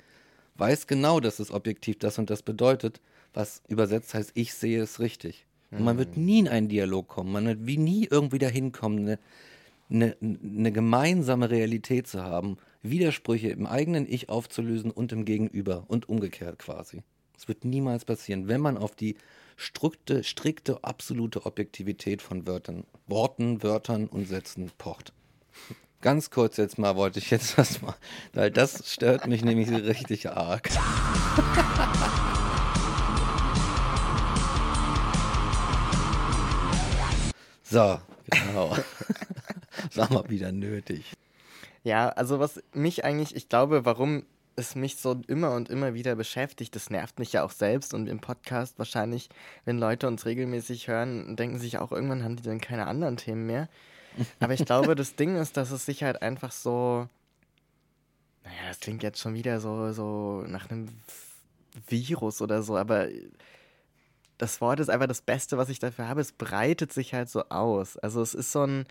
weiß 0.56 0.88
genau, 0.88 1.20
dass 1.20 1.40
es 1.40 1.52
objektiv 1.52 2.00
das 2.00 2.18
und 2.18 2.30
das 2.30 2.42
bedeutet, 2.42 3.02
was 3.34 3.62
übersetzt 3.68 4.14
heißt, 4.14 4.32
ich 4.34 4.54
sehe 4.54 4.82
es 4.82 5.00
richtig. 5.00 5.46
Und 5.72 5.86
man 5.86 5.98
wird 5.98 6.18
nie 6.18 6.40
in 6.40 6.50
einen 6.50 6.68
Dialog 6.68 7.08
kommen, 7.08 7.32
man 7.32 7.46
wird 7.46 7.66
wie 7.66 7.78
nie 7.78 8.06
irgendwie 8.12 8.40
dahin 8.40 8.74
kommen, 8.74 9.00
eine, 9.00 9.20
eine, 9.90 10.18
eine 10.22 10.72
gemeinsame 10.74 11.50
Realität 11.50 12.08
zu 12.08 12.22
haben, 12.22 12.58
Widersprüche 12.84 13.50
im 13.50 13.66
eigenen 13.66 14.12
Ich 14.12 14.30
aufzulösen 14.30 14.92
und 14.92 15.12
im 15.12 15.26
Gegenüber 15.26 15.86
und 15.88 16.10
umgekehrt 16.10 16.60
quasi. 16.60 17.04
Das 17.34 17.48
wird 17.48 17.66
niemals 17.66 18.06
passieren, 18.06 18.48
wenn 18.48 18.62
man 18.62 18.78
auf 18.78 18.96
die 18.96 19.16
strikte, 19.56 20.24
strikte, 20.24 20.84
absolute 20.84 21.46
Objektivität 21.46 22.22
von 22.22 22.48
Wörtern, 22.48 22.86
Worten, 23.08 23.64
Wörtern 23.64 24.08
und 24.08 24.28
Sätzen 24.28 24.72
pocht. 24.78 25.14
Ganz 26.02 26.32
kurz 26.32 26.58
jetzt 26.58 26.80
mal 26.80 26.96
wollte 26.96 27.20
ich 27.20 27.30
jetzt 27.30 27.58
was 27.58 27.82
mal, 27.82 27.96
weil 28.34 28.50
das 28.50 28.92
stört 28.92 29.28
mich 29.28 29.44
nämlich 29.44 29.70
richtig 29.72 30.30
arg. 30.30 30.70
So, 37.64 38.00
genau. 38.30 38.76
Das 39.86 39.98
war 39.98 40.14
mal 40.14 40.30
wieder 40.30 40.52
nötig. 40.52 41.14
Ja, 41.84 42.10
also 42.10 42.40
was 42.40 42.62
mich 42.74 43.04
eigentlich, 43.06 43.36
ich 43.36 43.50
glaube, 43.50 43.86
warum 43.86 44.26
es 44.56 44.76
mich 44.76 44.98
so 44.98 45.20
immer 45.28 45.52
und 45.56 45.70
immer 45.70 45.94
wieder 45.94 46.16
beschäftigt, 46.16 46.76
das 46.76 46.90
nervt 46.90 47.20
mich 47.20 47.34
ja 47.34 47.44
auch 47.44 47.52
selbst 47.52 47.94
und 47.94 48.08
im 48.08 48.20
Podcast 48.20 48.78
wahrscheinlich, 48.78 49.30
wenn 49.66 49.80
Leute 49.80 50.08
uns 50.08 50.26
regelmäßig 50.26 50.88
hören, 50.88 51.36
denken 51.36 51.60
sich 51.60 51.78
auch 51.80 51.92
irgendwann 51.92 52.24
haben 52.24 52.36
die 52.36 52.44
dann 52.44 52.62
keine 52.62 52.88
anderen 52.88 53.18
Themen 53.18 53.46
mehr. 53.46 53.70
Aber 54.40 54.54
ich 54.54 54.66
glaube, 54.66 54.96
das 54.96 55.16
Ding 55.16 55.38
ist, 55.38 55.58
dass 55.58 55.72
es 55.72 55.86
sich 55.86 56.04
halt 56.04 56.22
einfach 56.22 56.52
so, 56.52 57.08
naja, 58.44 58.68
das 58.68 58.80
klingt 58.80 59.04
jetzt 59.04 59.20
schon 59.20 59.34
wieder 59.34 59.60
so, 59.60 59.94
so 59.94 60.44
nach 60.48 60.70
einem 60.70 60.90
Virus 61.88 62.42
oder 62.42 62.62
so, 62.62 62.78
aber 62.78 63.08
das 64.38 64.60
Wort 64.60 64.80
ist 64.80 64.90
einfach 64.90 65.08
das 65.08 65.22
Beste, 65.22 65.58
was 65.58 65.70
ich 65.70 65.80
dafür 65.80 66.08
habe. 66.08 66.22
Es 66.22 66.32
breitet 66.32 66.92
sich 66.92 67.14
halt 67.14 67.30
so 67.30 67.44
aus. 67.50 67.98
Also 67.98 68.22
es 68.22 68.34
ist 68.34 68.52
so 68.52 68.64
ein, 68.64 68.86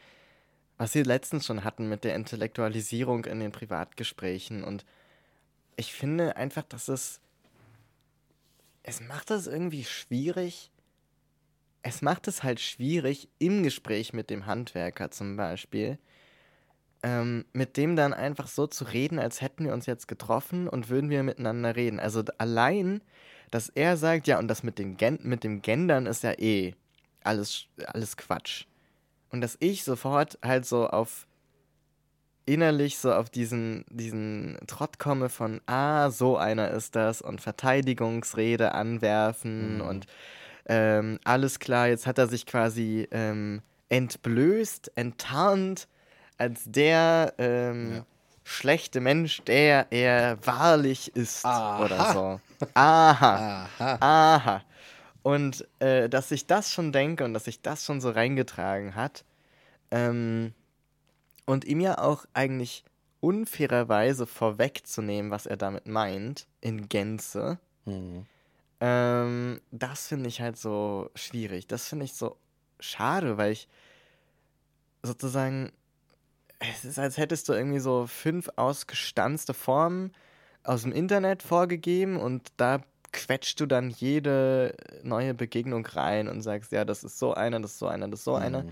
was 0.81 0.95
wir 0.95 1.05
letztens 1.05 1.45
schon 1.45 1.62
hatten 1.62 1.91
mit 1.91 2.05
der 2.05 2.14
Intellektualisierung 2.14 3.26
in 3.26 3.39
den 3.39 3.53
Privatgesprächen. 3.53 4.64
Und 4.64 4.87
ich 5.76 5.93
finde 5.93 6.37
einfach, 6.37 6.62
dass 6.62 6.89
es. 6.89 7.20
Es 8.83 9.03
macht 9.03 9.31
es 9.31 9.47
irgendwie 9.47 9.85
schwierig. 9.85 10.70
Es 11.83 12.01
macht 12.01 12.28
es 12.28 12.43
halt 12.43 12.61
schwierig 12.61 13.28
im 13.39 13.62
Gespräch 13.62 14.14
mit 14.14 14.31
dem 14.31 14.47
Handwerker 14.47 15.11
zum 15.11 15.37
Beispiel, 15.37 15.99
ähm, 17.03 17.45
mit 17.53 17.76
dem 17.76 17.95
dann 17.95 18.14
einfach 18.14 18.49
so 18.49 18.66
zu 18.66 18.85
reden, 18.85 19.18
als 19.18 19.43
hätten 19.43 19.66
wir 19.66 19.74
uns 19.74 19.85
jetzt 19.85 20.09
getroffen 20.09 20.66
und 20.66 20.89
würden 20.89 21.11
wir 21.11 21.22
miteinander 21.22 21.76
reden. 21.76 22.01
Also 22.01 22.24
allein, 22.39 23.03
dass 23.51 23.68
er 23.68 23.99
sagt, 23.99 24.26
ja, 24.28 24.39
und 24.39 24.49
das 24.49 24.62
mit, 24.62 24.78
den 24.78 24.97
Gen 24.97 25.18
mit 25.22 25.45
dem 25.45 25.61
Gendern 25.61 26.07
ist 26.07 26.22
ja 26.22 26.33
eh 26.39 26.74
alles, 27.22 27.66
alles 27.85 28.16
Quatsch. 28.16 28.64
Und 29.31 29.41
dass 29.41 29.57
ich 29.61 29.85
sofort 29.85 30.39
halt 30.43 30.66
so 30.66 30.89
auf 30.89 31.26
innerlich 32.47 32.99
so 32.99 33.12
auf 33.12 33.31
diesen, 33.31 33.85
diesen 33.91 34.59
Trott 34.66 34.99
komme 34.99 35.28
von, 35.28 35.61
ah, 35.66 36.11
so 36.11 36.37
einer 36.37 36.70
ist 36.70 36.97
das 36.97 37.22
und 37.22 37.41
Verteidigungsrede 37.41 38.72
anwerfen 38.72 39.76
mhm. 39.76 39.81
und 39.83 40.07
ähm, 40.66 41.18
alles 41.24 41.59
klar, 41.59 41.89
jetzt 41.89 42.07
hat 42.07 42.18
er 42.18 42.26
sich 42.26 42.47
quasi 42.47 43.09
ähm, 43.11 43.62
entblößt, 43.89 44.93
enttarnt 44.95 45.89
als 46.39 46.62
der 46.64 47.35
ähm, 47.39 47.93
ja. 47.97 48.07
schlechte 48.45 49.01
Mensch, 49.01 49.43
der 49.43 49.87
er 49.91 50.39
wahrlich 50.45 51.14
ist 51.14 51.45
Aha. 51.45 51.85
oder 51.85 52.12
so. 52.12 52.41
Aha. 52.74 53.68
Aha. 53.78 53.99
Aha. 54.01 54.62
Und 55.23 55.66
äh, 55.81 56.09
dass 56.09 56.31
ich 56.31 56.47
das 56.47 56.73
schon 56.73 56.93
denke 56.93 57.25
und 57.25 57.35
dass 57.35 57.45
sich 57.45 57.61
das 57.61 57.85
schon 57.85 58.01
so 58.01 58.11
reingetragen 58.11 58.95
hat, 58.95 59.25
ähm, 59.91 60.55
und 61.47 61.64
ihm 61.64 61.81
ja 61.81 61.99
auch 61.99 62.27
eigentlich 62.33 62.85
unfairerweise 63.21 64.27
vorwegzunehmen, 64.27 65.31
was 65.31 65.47
er 65.47 65.57
damit 65.57 65.87
meint, 65.87 66.47
in 66.61 66.89
Gänze, 66.89 67.59
mhm. 67.85 68.25
ähm, 68.81 69.61
das 69.71 70.09
finde 70.09 70.29
ich 70.29 70.41
halt 70.41 70.57
so 70.57 71.11
schwierig. 71.14 71.66
Das 71.66 71.89
finde 71.89 72.05
ich 72.05 72.14
so 72.14 72.37
schade, 72.79 73.37
weil 73.37 73.53
ich 73.53 73.68
sozusagen, 75.03 75.73
es 76.61 76.85
ist, 76.85 76.99
als 76.99 77.18
hättest 77.18 77.49
du 77.49 77.53
irgendwie 77.53 77.81
so 77.81 78.07
fünf 78.07 78.49
ausgestanzte 78.57 79.53
Formen 79.53 80.12
aus 80.62 80.83
dem 80.83 80.93
Internet 80.93 81.43
vorgegeben 81.43 82.16
und 82.16 82.53
da 82.59 82.81
quetscht 83.12 83.61
du 83.61 83.66
dann 83.66 83.90
jede 83.90 84.74
neue 85.02 85.34
Begegnung 85.34 85.86
rein 85.86 86.28
und 86.28 86.42
sagst, 86.42 86.72
ja, 86.72 86.84
das 86.84 87.04
ist 87.04 87.18
so 87.18 87.34
einer, 87.34 87.61
das 87.61 87.72
ist 87.72 87.78
so 87.78 87.86
einer, 87.86 88.08
das 88.08 88.20
ist 88.20 88.24
so 88.24 88.36
mhm. 88.36 88.42
einer 88.42 88.64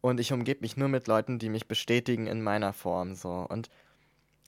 und 0.00 0.20
ich 0.20 0.32
umgebe 0.32 0.60
mich 0.60 0.76
nur 0.76 0.88
mit 0.88 1.08
Leuten, 1.08 1.38
die 1.38 1.48
mich 1.48 1.66
bestätigen 1.66 2.26
in 2.26 2.42
meiner 2.42 2.72
Form 2.72 3.14
so 3.14 3.46
und 3.48 3.68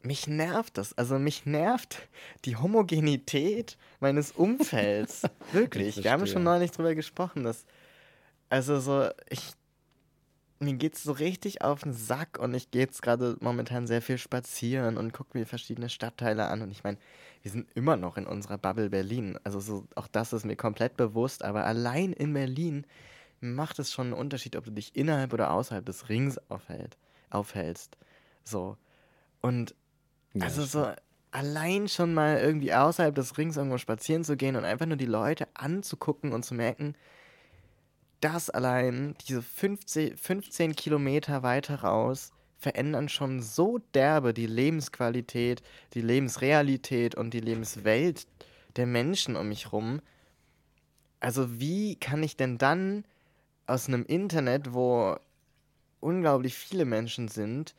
mich 0.03 0.27
nervt 0.27 0.79
das, 0.79 0.97
also 0.97 1.19
mich 1.19 1.45
nervt 1.45 2.09
die 2.47 2.57
Homogenität 2.57 3.77
meines 3.99 4.33
Umfelds. 4.33 5.25
Wirklich, 5.53 6.03
wir 6.03 6.11
haben 6.11 6.27
schon 6.27 6.43
neulich 6.43 6.71
drüber 6.71 6.95
gesprochen, 6.95 7.45
dass 7.45 7.67
also 8.49 8.81
so 8.81 9.09
ich 9.29 9.53
mir 10.59 10.75
geht's 10.75 11.03
so 11.03 11.13
richtig 11.13 11.63
auf 11.63 11.83
den 11.83 11.95
Sack 11.95 12.39
und 12.39 12.55
ich 12.55 12.71
gehe 12.71 12.83
jetzt 12.83 13.03
gerade 13.03 13.37
momentan 13.41 13.87
sehr 13.87 14.03
viel 14.03 14.19
spazieren 14.19 14.99
und 14.99 15.13
gucke 15.13 15.37
mir 15.37 15.47
verschiedene 15.47 15.89
Stadtteile 15.89 16.49
an 16.49 16.61
und 16.63 16.71
ich 16.71 16.85
meine, 16.85 16.99
wir 17.43 17.51
sind 17.51 17.71
immer 17.75 17.97
noch 17.97 18.17
in 18.17 18.27
unserer 18.27 18.59
Bubble 18.59 18.91
Berlin. 18.91 19.39
Also 19.45 19.61
so, 19.61 19.87
auch 19.95 20.09
das 20.09 20.33
ist 20.33 20.45
mir 20.45 20.57
komplett 20.57 20.97
bewusst, 20.97 21.45
aber 21.45 21.65
allein 21.65 22.13
in 22.13 22.35
Berlin 22.35 22.87
macht 23.41 23.79
es 23.79 23.93
schon 23.93 24.09
einen 24.09 24.21
Unterschied, 24.21 24.57
ob 24.57 24.65
du 24.65 24.71
dich 24.71 24.95
innerhalb 24.95 25.33
oder 25.33 25.51
außerhalb 25.53 25.85
des 25.85 26.09
Rings 26.09 26.39
aufhält, 26.51 26.99
aufhältst. 27.31 27.97
So. 28.45 28.77
Und 29.41 29.75
ja, 30.35 30.45
also 30.45 30.65
so 30.65 30.93
allein 31.31 31.89
schon 31.89 32.13
mal 32.13 32.39
irgendwie 32.39 32.75
außerhalb 32.75 33.15
des 33.15 33.39
Rings 33.39 33.57
irgendwo 33.57 33.79
spazieren 33.79 34.25
zu 34.25 34.37
gehen 34.37 34.57
und 34.57 34.65
einfach 34.65 34.87
nur 34.87 34.97
die 34.97 35.07
Leute 35.07 35.49
anzugucken 35.55 36.33
und 36.33 36.45
zu 36.45 36.55
merken, 36.55 36.95
dass 38.21 38.51
allein 38.51 39.15
diese 39.27 39.41
15, 39.41 40.17
15 40.17 40.77
Kilometer 40.77 41.43
weiter 41.43 41.81
raus 41.83 42.33
verändern 42.61 43.09
schon 43.09 43.41
so 43.41 43.79
derbe 43.95 44.35
die 44.35 44.47
Lebensqualität, 44.47 45.63
die 45.95 46.03
Lebensrealität 46.03 47.15
und 47.15 47.33
die 47.33 47.41
Lebenswelt 47.41 48.27
der 48.77 48.87
Menschen 48.87 49.35
um 49.35 49.49
mich 49.49 49.73
rum. 49.73 50.01
Also 51.19 51.59
wie 51.59 51.97
kann 51.97 52.23
ich 52.23 52.37
denn 52.37 52.59
dann 52.59 53.05
aus 53.67 53.89
einem 53.89 54.05
Internet, 54.05 54.75
wo 54.75 55.17
unglaublich 56.01 56.55
viele 56.55 56.85
Menschen 56.85 57.29
sind, 57.29 57.75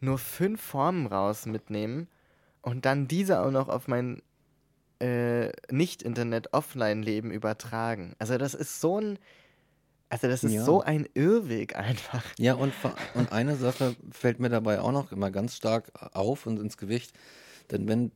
nur 0.00 0.18
fünf 0.18 0.60
Formen 0.60 1.06
raus 1.06 1.46
mitnehmen 1.46 2.08
und 2.62 2.84
dann 2.84 3.08
diese 3.08 3.40
auch 3.40 3.50
noch 3.50 3.68
auf 3.68 3.86
mein 3.86 4.22
äh, 5.00 5.50
Nicht-Internet-Offline-Leben 5.70 7.30
übertragen. 7.30 8.14
Also 8.18 8.38
das 8.38 8.54
ist 8.54 8.80
so 8.80 9.00
ein, 9.00 9.18
also 10.08 10.28
das 10.28 10.44
ist 10.44 10.52
ja. 10.52 10.64
so 10.64 10.82
ein 10.82 11.08
Irrweg 11.14 11.76
einfach. 11.76 12.24
Ja, 12.38 12.54
und, 12.54 12.72
und 13.14 13.32
eine 13.32 13.56
Sache 13.56 13.96
fällt 14.10 14.38
mir 14.38 14.48
dabei 14.48 14.80
auch 14.80 14.92
noch 14.92 15.12
immer 15.12 15.30
ganz 15.30 15.56
stark 15.56 15.90
auf 16.14 16.46
und 16.46 16.60
ins 16.60 16.76
Gewicht. 16.76 17.12
Denn 17.70 17.88
wenn 17.88 18.12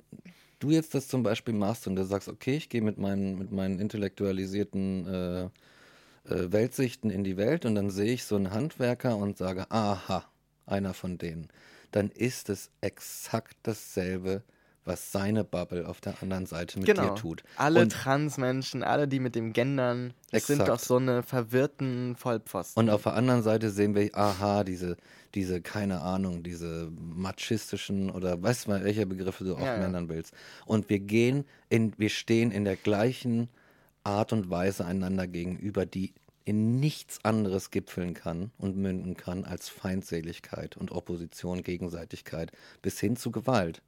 du 0.61 0.71
jetzt 0.71 0.95
das 0.95 1.09
zum 1.09 1.23
Beispiel 1.23 1.55
machst 1.55 1.87
und 1.87 1.97
du 1.97 2.05
sagst, 2.05 2.29
okay, 2.29 2.57
ich 2.57 2.69
gehe 2.69 2.83
mit 2.83 2.99
meinen, 2.99 3.39
mit 3.39 3.51
meinen 3.51 3.81
intellektualisierten 3.81 5.07
äh, 5.07 5.45
äh, 5.45 6.53
Weltsichten 6.53 7.11
in 7.11 7.25
die 7.25 7.37
Welt 7.37 7.65
und 7.65 7.75
dann 7.75 7.91
sehe 7.91 8.13
ich 8.13 8.25
so 8.25 8.37
einen 8.37 8.53
Handwerker 8.53 9.17
und 9.17 9.37
sage, 9.37 9.71
aha, 9.71 10.25
einer 10.67 10.95
von 10.95 11.19
denen, 11.19 11.49
dann 11.91 12.11
ist 12.11 12.51
es 12.51 12.71
exakt 12.81 13.57
dasselbe, 13.65 14.45
was 14.85 15.13
seine 15.13 15.45
Bubble 15.45 15.87
auf 15.87 16.01
der 16.01 16.23
anderen 16.23 16.47
Seite 16.47 16.79
mit 16.79 16.87
genau. 16.87 17.11
dir 17.11 17.15
tut. 17.15 17.43
Alle 17.57 17.83
und 17.83 17.93
Transmenschen, 17.93 18.83
alle, 18.83 19.07
die 19.07 19.21
mit 19.21 19.35
dem 19.35 19.53
Gendern, 19.53 20.15
das 20.31 20.47
sind 20.47 20.67
doch 20.67 20.79
so 20.79 20.97
eine 20.97 21.23
verwirrten 21.23 22.17
Vollpfosten. 22.17 22.83
Und 22.83 22.91
auf 22.91 23.03
der 23.03 23.15
anderen 23.15 23.43
Seite 23.43 23.71
sehen 23.71 23.95
wir, 23.95 24.11
aha, 24.15 24.65
diese, 24.65 24.97
diese, 25.35 25.61
keine 25.61 26.01
Ahnung, 26.01 26.43
diese 26.43 26.91
machistischen 26.99 28.11
oder 28.11 28.43
weißt 28.43 28.67
du 28.67 28.71
mal, 28.71 28.85
welche 28.85 29.07
Begriffe 29.07 29.45
du 29.45 29.55
auch 29.55 29.61
ja, 29.61 29.79
nennen 29.79 30.09
ja. 30.09 30.15
willst. 30.15 30.35
Und 30.67 30.89
wir 30.89 30.99
gehen 30.99 31.45
in, 31.69 31.93
wir 31.99 32.11
stehen 32.11 32.51
in 32.51 32.65
der 32.65 32.77
gleichen 32.77 33.49
Art 34.03 34.33
und 34.33 34.51
Weise 34.51 34.87
einander 34.87 35.27
gegenüber, 35.27 35.85
die 35.85 36.15
in 36.45 36.81
nichts 36.81 37.25
anderes 37.25 37.71
gipfeln 37.71 38.15
kann 38.15 38.51
und 38.59 38.77
münden 38.77 39.17
kann 39.17 39.45
als 39.45 39.69
Feindseligkeit 39.69 40.77
und 40.77 40.91
Opposition, 40.91 41.63
Gegenseitigkeit 41.63 42.51
bis 42.83 42.99
hin 42.99 43.17
zu 43.17 43.31
Gewalt. 43.31 43.83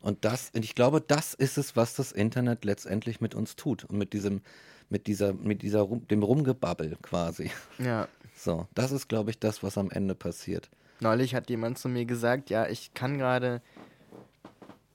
Und 0.00 0.24
das, 0.24 0.50
und 0.54 0.64
ich 0.64 0.74
glaube, 0.74 1.00
das 1.00 1.34
ist 1.34 1.58
es, 1.58 1.76
was 1.76 1.94
das 1.94 2.12
Internet 2.12 2.64
letztendlich 2.64 3.20
mit 3.20 3.34
uns 3.34 3.56
tut 3.56 3.84
und 3.84 3.98
mit 3.98 4.12
diesem, 4.12 4.42
mit 4.90 5.06
dieser, 5.06 5.32
mit 5.32 5.62
dieser, 5.62 5.86
dem 5.86 6.22
Rumgebabbel 6.22 6.96
quasi. 7.02 7.50
Ja. 7.78 8.08
So, 8.36 8.68
das 8.74 8.92
ist, 8.92 9.08
glaube 9.08 9.30
ich, 9.30 9.38
das, 9.38 9.62
was 9.62 9.76
am 9.76 9.90
Ende 9.90 10.14
passiert. 10.14 10.70
Neulich 11.00 11.34
hat 11.34 11.50
jemand 11.50 11.78
zu 11.78 11.88
mir 11.88 12.04
gesagt, 12.04 12.50
ja, 12.50 12.66
ich 12.68 12.94
kann 12.94 13.18
gerade 13.18 13.60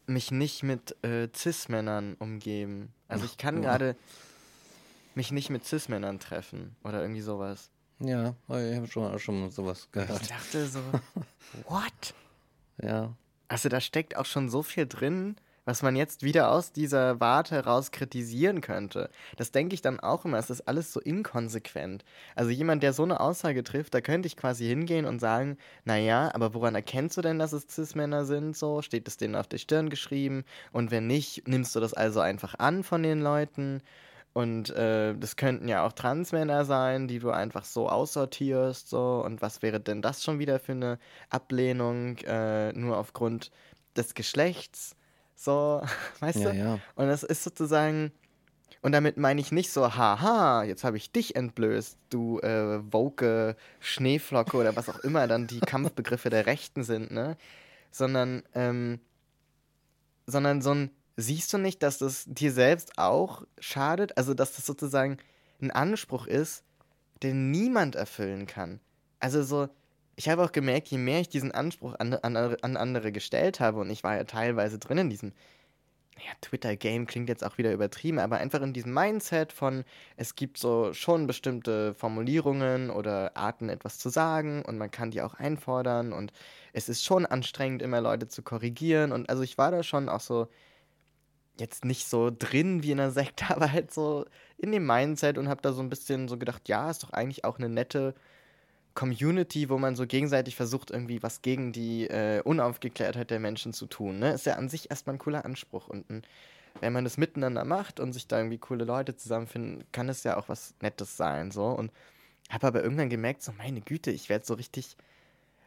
mich 0.06 0.32
nicht 0.32 0.64
mit 0.64 0.96
äh, 1.04 1.28
Cis-Männern 1.34 2.16
umgeben. 2.20 2.94
Also 3.08 3.26
ich 3.26 3.38
kann 3.38 3.62
gerade 3.62 3.96
mich 5.16 5.32
nicht 5.32 5.50
mit 5.50 5.66
Cis-Männern 5.66 6.20
treffen 6.20 6.76
oder 6.84 7.02
irgendwie 7.02 7.22
sowas. 7.22 7.70
Ja, 8.00 8.36
ich 8.50 8.76
habe 8.76 8.88
schon, 8.88 9.18
schon 9.20 9.50
sowas 9.52 9.88
gehört. 9.92 10.22
Ich 10.22 10.28
dachte 10.28 10.68
so, 10.68 10.80
what? 11.68 12.14
Ja. 12.82 13.16
Also 13.54 13.70
da 13.70 13.80
steckt 13.80 14.18
auch 14.18 14.26
schon 14.26 14.50
so 14.50 14.64
viel 14.64 14.88
drin, 14.88 15.36
was 15.64 15.84
man 15.84 15.96
jetzt 15.96 16.24
wieder 16.24 16.50
aus 16.50 16.72
dieser 16.72 17.20
Warte 17.20 17.54
heraus 17.54 17.92
kritisieren 17.92 18.62
könnte. 18.62 19.12
Das 19.38 19.52
denke 19.52 19.76
ich 19.76 19.84
dann 19.84 20.00
auch 20.00 20.26
immer, 20.26 20.40
es 20.40 20.50
ist 20.50 20.68
alles 20.68 20.92
so 20.92 21.00
inkonsequent. 21.00 22.04
Also 22.34 22.50
jemand, 22.50 22.82
der 22.82 22.94
so 22.94 23.04
eine 23.04 23.20
Aussage 23.20 23.64
trifft, 23.64 23.94
da 23.94 24.02
könnte 24.02 24.26
ich 24.26 24.38
quasi 24.38 24.66
hingehen 24.66 25.06
und 25.06 25.20
sagen, 25.20 25.60
naja, 25.86 26.32
aber 26.34 26.56
woran 26.56 26.74
erkennst 26.74 27.16
du 27.16 27.22
denn, 27.22 27.38
dass 27.38 27.54
es 27.54 27.68
Cis-Männer 27.70 28.26
sind? 28.26 28.58
So, 28.58 28.82
steht 28.82 29.08
es 29.08 29.18
denen 29.18 29.36
auf 29.36 29.48
der 29.48 29.60
Stirn 29.60 29.92
geschrieben? 29.92 30.46
Und 30.72 30.90
wenn 30.90 31.06
nicht, 31.06 31.48
nimmst 31.48 31.76
du 31.76 31.80
das 31.80 31.94
also 31.94 32.22
einfach 32.22 32.56
an 32.58 32.84
von 32.84 33.04
den 33.04 33.22
Leuten? 33.22 33.84
Und 34.34 34.72
äh, 34.72 35.16
das 35.16 35.36
könnten 35.36 35.68
ja 35.68 35.86
auch 35.86 35.94
Transmänner 35.94 36.66
sein, 36.66 37.08
die 37.08 37.20
du 37.20 37.30
einfach 37.30 37.66
so 37.66 37.88
aussortierst. 37.88 38.90
So. 38.90 39.24
Und 39.24 39.44
was 39.44 39.62
wäre 39.62 39.80
denn 39.80 40.02
das 40.02 40.24
schon 40.24 40.40
wieder 40.40 40.60
für 40.60 40.72
eine 40.72 40.98
Ablehnung, 41.30 42.18
äh, 42.26 42.74
nur 42.74 42.98
aufgrund 42.98 43.52
des 43.96 44.16
Geschlechts? 44.16 44.96
So, 45.36 45.84
weißt 46.20 46.40
ja, 46.40 46.52
du? 46.52 46.58
Ja. 46.58 46.80
Und 46.96 47.08
das 47.08 47.22
ist 47.24 47.44
sozusagen. 47.44 48.12
Und 48.82 48.92
damit 48.92 49.16
meine 49.16 49.40
ich 49.40 49.54
nicht 49.54 49.72
so, 49.72 49.96
haha, 49.96 50.64
jetzt 50.64 50.84
habe 50.84 50.98
ich 50.98 51.12
dich 51.12 51.38
entblößt, 51.38 51.98
du 52.10 52.40
äh, 52.40 52.82
woke 52.92 53.56
Schneeflocke 53.80 54.58
oder 54.58 54.76
was 54.76 54.90
auch 54.90 55.00
immer 55.00 55.28
dann 55.28 55.48
die 55.48 55.60
Kampfbegriffe 55.62 56.30
der 56.30 56.48
Rechten 56.48 56.84
sind, 56.84 57.12
ne? 57.12 57.38
Sondern, 57.92 58.44
ähm, 58.56 59.00
sondern 60.26 60.62
so 60.62 60.72
ein 60.72 60.90
siehst 61.16 61.52
du 61.54 61.58
nicht, 61.58 61.84
dass 61.84 61.98
das 61.98 62.26
dir 62.28 62.52
selbst 62.52 62.98
auch 62.98 63.44
schadet? 63.60 64.18
Also, 64.18 64.34
dass 64.34 64.56
das 64.56 64.66
sozusagen 64.66 65.18
ein 65.62 65.72
Anspruch 65.72 66.28
ist, 66.28 66.64
den 67.22 67.52
niemand 67.52 67.96
erfüllen 67.96 68.46
kann. 68.48 68.80
Also 69.20 69.44
so, 69.44 69.70
ich 70.16 70.30
habe 70.30 70.44
auch 70.44 70.52
gemerkt, 70.52 70.90
je 70.90 70.98
mehr 70.98 71.22
ich 71.22 71.30
diesen 71.30 71.52
Anspruch 71.52 71.96
an, 71.98 72.14
an, 72.14 72.36
an 72.36 72.78
andere 72.78 73.12
gestellt 73.12 73.60
habe, 73.60 73.80
und 73.80 73.90
ich 73.90 74.04
war 74.04 74.16
ja 74.18 74.26
teilweise 74.26 74.78
drin 74.78 74.98
in 74.98 75.10
diesem, 75.10 75.32
ja, 76.18 76.32
Twitter-Game 76.42 77.08
klingt 77.08 77.30
jetzt 77.30 77.44
auch 77.44 77.58
wieder 77.58 77.74
übertrieben, 77.74 78.20
aber 78.20 78.38
einfach 78.38 78.62
in 78.62 78.74
diesem 78.74 78.94
Mindset 78.94 79.52
von, 79.52 79.84
es 80.16 80.36
gibt 80.36 80.58
so 80.58 80.94
schon 80.94 81.26
bestimmte 81.26 81.96
Formulierungen 81.96 82.92
oder 82.92 83.36
Arten, 83.36 83.70
etwas 83.70 83.98
zu 83.98 84.10
sagen 84.10 84.64
und 84.64 84.78
man 84.78 84.92
kann 84.92 85.10
die 85.10 85.22
auch 85.22 85.34
einfordern 85.34 86.14
und 86.14 86.32
es 86.74 86.90
ist 86.90 87.04
schon 87.04 87.26
anstrengend, 87.26 87.82
immer 87.82 88.02
Leute 88.02 88.28
zu 88.28 88.44
korrigieren 88.44 89.12
und 89.12 89.30
also 89.30 89.42
ich 89.42 89.58
war 89.58 89.72
da 89.72 89.82
schon 89.82 90.10
auch 90.10 90.20
so 90.20 90.48
jetzt 91.60 91.86
nicht 91.86 92.08
so 92.08 92.32
drin 92.32 92.84
wie 92.84 92.92
in 92.92 93.00
einer 93.00 93.12
Sekte, 93.12 93.46
aber 93.56 93.72
halt 93.72 93.94
so 93.94 94.26
in 94.58 94.72
dem 94.72 94.86
Mindset 94.86 95.38
und 95.38 95.50
habe 95.50 95.62
da 95.62 95.74
so 95.74 95.82
ein 95.82 95.90
bisschen 95.90 96.28
so 96.28 96.38
gedacht, 96.38 96.68
ja, 96.68 96.90
ist 96.90 97.04
doch 97.04 97.12
eigentlich 97.12 97.46
auch 97.46 97.58
eine 97.58 97.70
nette 97.70 98.14
Community, 98.96 99.70
wo 99.70 99.78
man 99.78 99.96
so 99.96 100.06
gegenseitig 100.06 100.56
versucht, 100.56 100.92
irgendwie 100.92 101.24
was 101.24 101.42
gegen 101.42 101.72
die 101.72 102.08
äh, 102.08 102.42
Unaufgeklärtheit 102.44 103.32
der 103.32 103.40
Menschen 103.40 103.74
zu 103.74 103.88
tun. 103.88 104.20
Ne? 104.20 104.34
Ist 104.34 104.46
ja 104.46 104.54
an 104.54 104.70
sich 104.70 104.92
erstmal 104.92 105.16
ein 105.16 105.20
cooler 105.20 105.46
Anspruch. 105.46 105.88
Und 105.88 106.10
ein, 106.10 106.22
wenn 106.80 106.94
man 106.94 107.04
das 107.04 107.18
miteinander 107.18 107.66
macht 107.66 108.00
und 108.00 108.14
sich 108.14 108.28
da 108.28 108.38
irgendwie 108.38 108.60
coole 108.60 108.86
Leute 108.86 109.16
zusammenfinden, 109.16 109.84
kann 109.92 110.10
es 110.10 110.24
ja 110.24 110.38
auch 110.38 110.48
was 110.48 110.76
Nettes 110.82 111.18
sein. 111.18 111.52
So. 111.52 111.66
Und 111.66 111.92
habe 112.50 112.68
aber 112.68 112.84
irgendwann 112.84 113.10
gemerkt, 113.10 113.42
so 113.42 113.52
meine 113.52 113.82
Güte, 113.82 114.12
ich 114.12 114.30
werde 114.30 114.46
so 114.46 114.54
richtig, 114.54 114.96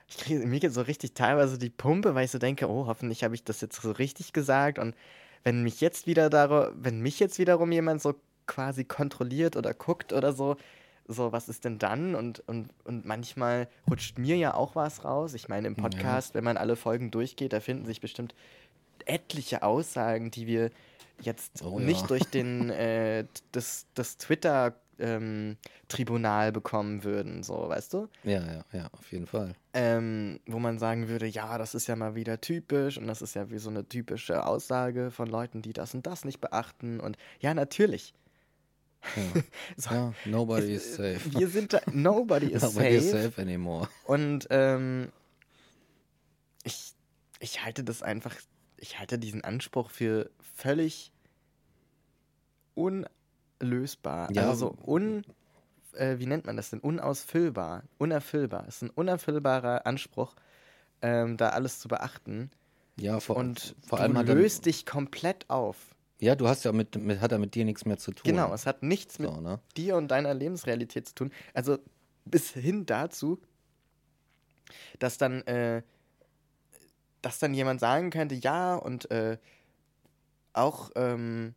ich 0.08 0.18
kriege 0.18 0.46
mir 0.46 0.60
geht 0.60 0.72
so 0.72 0.82
richtig 0.82 1.14
teilweise 1.14 1.58
die 1.58 1.70
Pumpe, 1.70 2.14
weil 2.14 2.26
ich 2.26 2.30
so 2.30 2.38
denke, 2.38 2.70
oh, 2.70 2.86
hoffentlich 2.86 3.24
habe 3.24 3.34
ich 3.34 3.42
das 3.42 3.60
jetzt 3.60 3.80
so 3.80 3.90
richtig 3.90 4.32
gesagt. 4.32 4.78
Und 4.78 4.94
wenn 5.46 5.62
mich 5.62 5.80
jetzt 5.80 6.08
wieder 6.08 6.28
darum, 6.28 6.74
wenn 6.74 7.00
mich 7.00 7.20
jetzt 7.20 7.38
wiederum 7.38 7.70
jemand 7.70 8.02
so 8.02 8.16
quasi 8.48 8.82
kontrolliert 8.82 9.54
oder 9.54 9.74
guckt 9.74 10.12
oder 10.12 10.32
so, 10.32 10.56
so, 11.06 11.30
was 11.30 11.48
ist 11.48 11.64
denn 11.64 11.78
dann? 11.78 12.16
Und, 12.16 12.42
und, 12.48 12.70
und 12.82 13.04
manchmal 13.04 13.68
rutscht 13.88 14.18
mir 14.18 14.36
ja 14.36 14.54
auch 14.54 14.74
was 14.74 15.04
raus. 15.04 15.34
Ich 15.34 15.46
meine, 15.46 15.68
im 15.68 15.76
Podcast, 15.76 16.30
ja. 16.30 16.34
wenn 16.34 16.42
man 16.42 16.56
alle 16.56 16.74
Folgen 16.74 17.12
durchgeht, 17.12 17.52
da 17.52 17.60
finden 17.60 17.86
sich 17.86 18.00
bestimmt 18.00 18.34
etliche 19.04 19.62
Aussagen, 19.62 20.32
die 20.32 20.48
wir 20.48 20.70
jetzt 21.20 21.62
oh, 21.62 21.78
nicht 21.78 22.00
ja. 22.00 22.06
durch 22.08 22.24
den, 22.24 22.70
äh, 22.70 23.26
das, 23.52 23.86
das 23.94 24.16
Twitter 24.16 24.74
ähm, 24.98 25.56
Tribunal 25.88 26.52
bekommen 26.52 27.04
würden, 27.04 27.42
so, 27.42 27.68
weißt 27.68 27.94
du? 27.94 28.08
Ja, 28.24 28.44
ja, 28.44 28.64
ja, 28.72 28.88
auf 28.92 29.10
jeden 29.12 29.26
Fall. 29.26 29.54
Ähm, 29.74 30.40
wo 30.46 30.58
man 30.58 30.78
sagen 30.78 31.08
würde, 31.08 31.26
ja, 31.26 31.58
das 31.58 31.74
ist 31.74 31.86
ja 31.86 31.96
mal 31.96 32.14
wieder 32.14 32.40
typisch 32.40 32.98
und 32.98 33.06
das 33.06 33.22
ist 33.22 33.34
ja 33.34 33.50
wie 33.50 33.58
so 33.58 33.70
eine 33.70 33.88
typische 33.88 34.46
Aussage 34.46 35.10
von 35.10 35.28
Leuten, 35.28 35.62
die 35.62 35.72
das 35.72 35.94
und 35.94 36.06
das 36.06 36.24
nicht 36.24 36.40
beachten 36.40 37.00
und 37.00 37.16
ja, 37.40 37.54
natürlich. 37.54 38.14
Ja, 39.14 39.42
so, 39.76 39.94
ja 39.94 40.14
nobody 40.24 40.74
es, 40.74 40.86
is 40.86 40.96
safe. 40.96 41.38
Wir 41.38 41.48
sind 41.48 41.72
da, 41.72 41.80
nobody 41.92 42.46
is 42.46 42.62
nobody 42.74 43.00
safe. 43.00 43.16
Is 43.16 43.24
safe 43.24 43.40
anymore. 43.40 43.88
Und 44.04 44.46
ähm, 44.50 45.12
ich, 46.64 46.94
ich 47.38 47.64
halte 47.64 47.84
das 47.84 48.02
einfach, 48.02 48.34
ich 48.76 48.98
halte 48.98 49.18
diesen 49.18 49.44
Anspruch 49.44 49.90
für 49.90 50.30
völlig 50.54 51.12
unlösbar. 53.60 54.30
Ja. 54.32 54.48
Also 54.48 54.76
un, 54.84 55.24
äh, 55.92 56.18
wie 56.18 56.26
nennt 56.26 56.46
man 56.46 56.56
das 56.56 56.70
denn? 56.70 56.80
Unausfüllbar, 56.80 57.84
unerfüllbar. 57.98 58.64
Es 58.68 58.76
ist 58.76 58.82
ein 58.82 58.90
unerfüllbarer 58.90 59.86
Anspruch, 59.86 60.34
ähm, 61.02 61.36
da 61.36 61.50
alles 61.50 61.80
zu 61.80 61.88
beachten. 61.88 62.50
Ja, 62.98 63.20
vor, 63.20 63.36
und 63.36 63.76
vor 63.86 64.00
allem 64.00 64.14
du 64.14 64.34
löst 64.34 64.66
dich 64.66 64.86
komplett 64.86 65.48
auf. 65.50 65.76
Ja, 66.18 66.34
du 66.34 66.48
hast 66.48 66.64
ja 66.64 66.72
mit, 66.72 66.96
mit, 66.96 67.20
hat 67.20 67.32
er 67.32 67.38
mit 67.38 67.54
dir 67.54 67.64
nichts 67.66 67.84
mehr 67.84 67.98
zu 67.98 68.10
tun. 68.12 68.22
Genau, 68.24 68.52
es 68.54 68.64
hat 68.64 68.82
nichts 68.82 69.18
mit 69.18 69.28
so, 69.28 69.40
ne? 69.40 69.60
dir 69.76 69.96
und 69.96 70.08
deiner 70.08 70.32
Lebensrealität 70.32 71.08
zu 71.08 71.14
tun. 71.14 71.32
Also 71.52 71.78
bis 72.24 72.50
hin 72.52 72.86
dazu, 72.86 73.38
dass 74.98 75.18
dann, 75.18 75.42
äh, 75.42 75.82
dass 77.20 77.38
dann 77.38 77.52
jemand 77.52 77.80
sagen 77.80 78.08
könnte, 78.08 78.34
ja, 78.34 78.76
und 78.76 79.10
äh, 79.10 79.36
auch 80.54 80.90
ähm, 80.96 81.54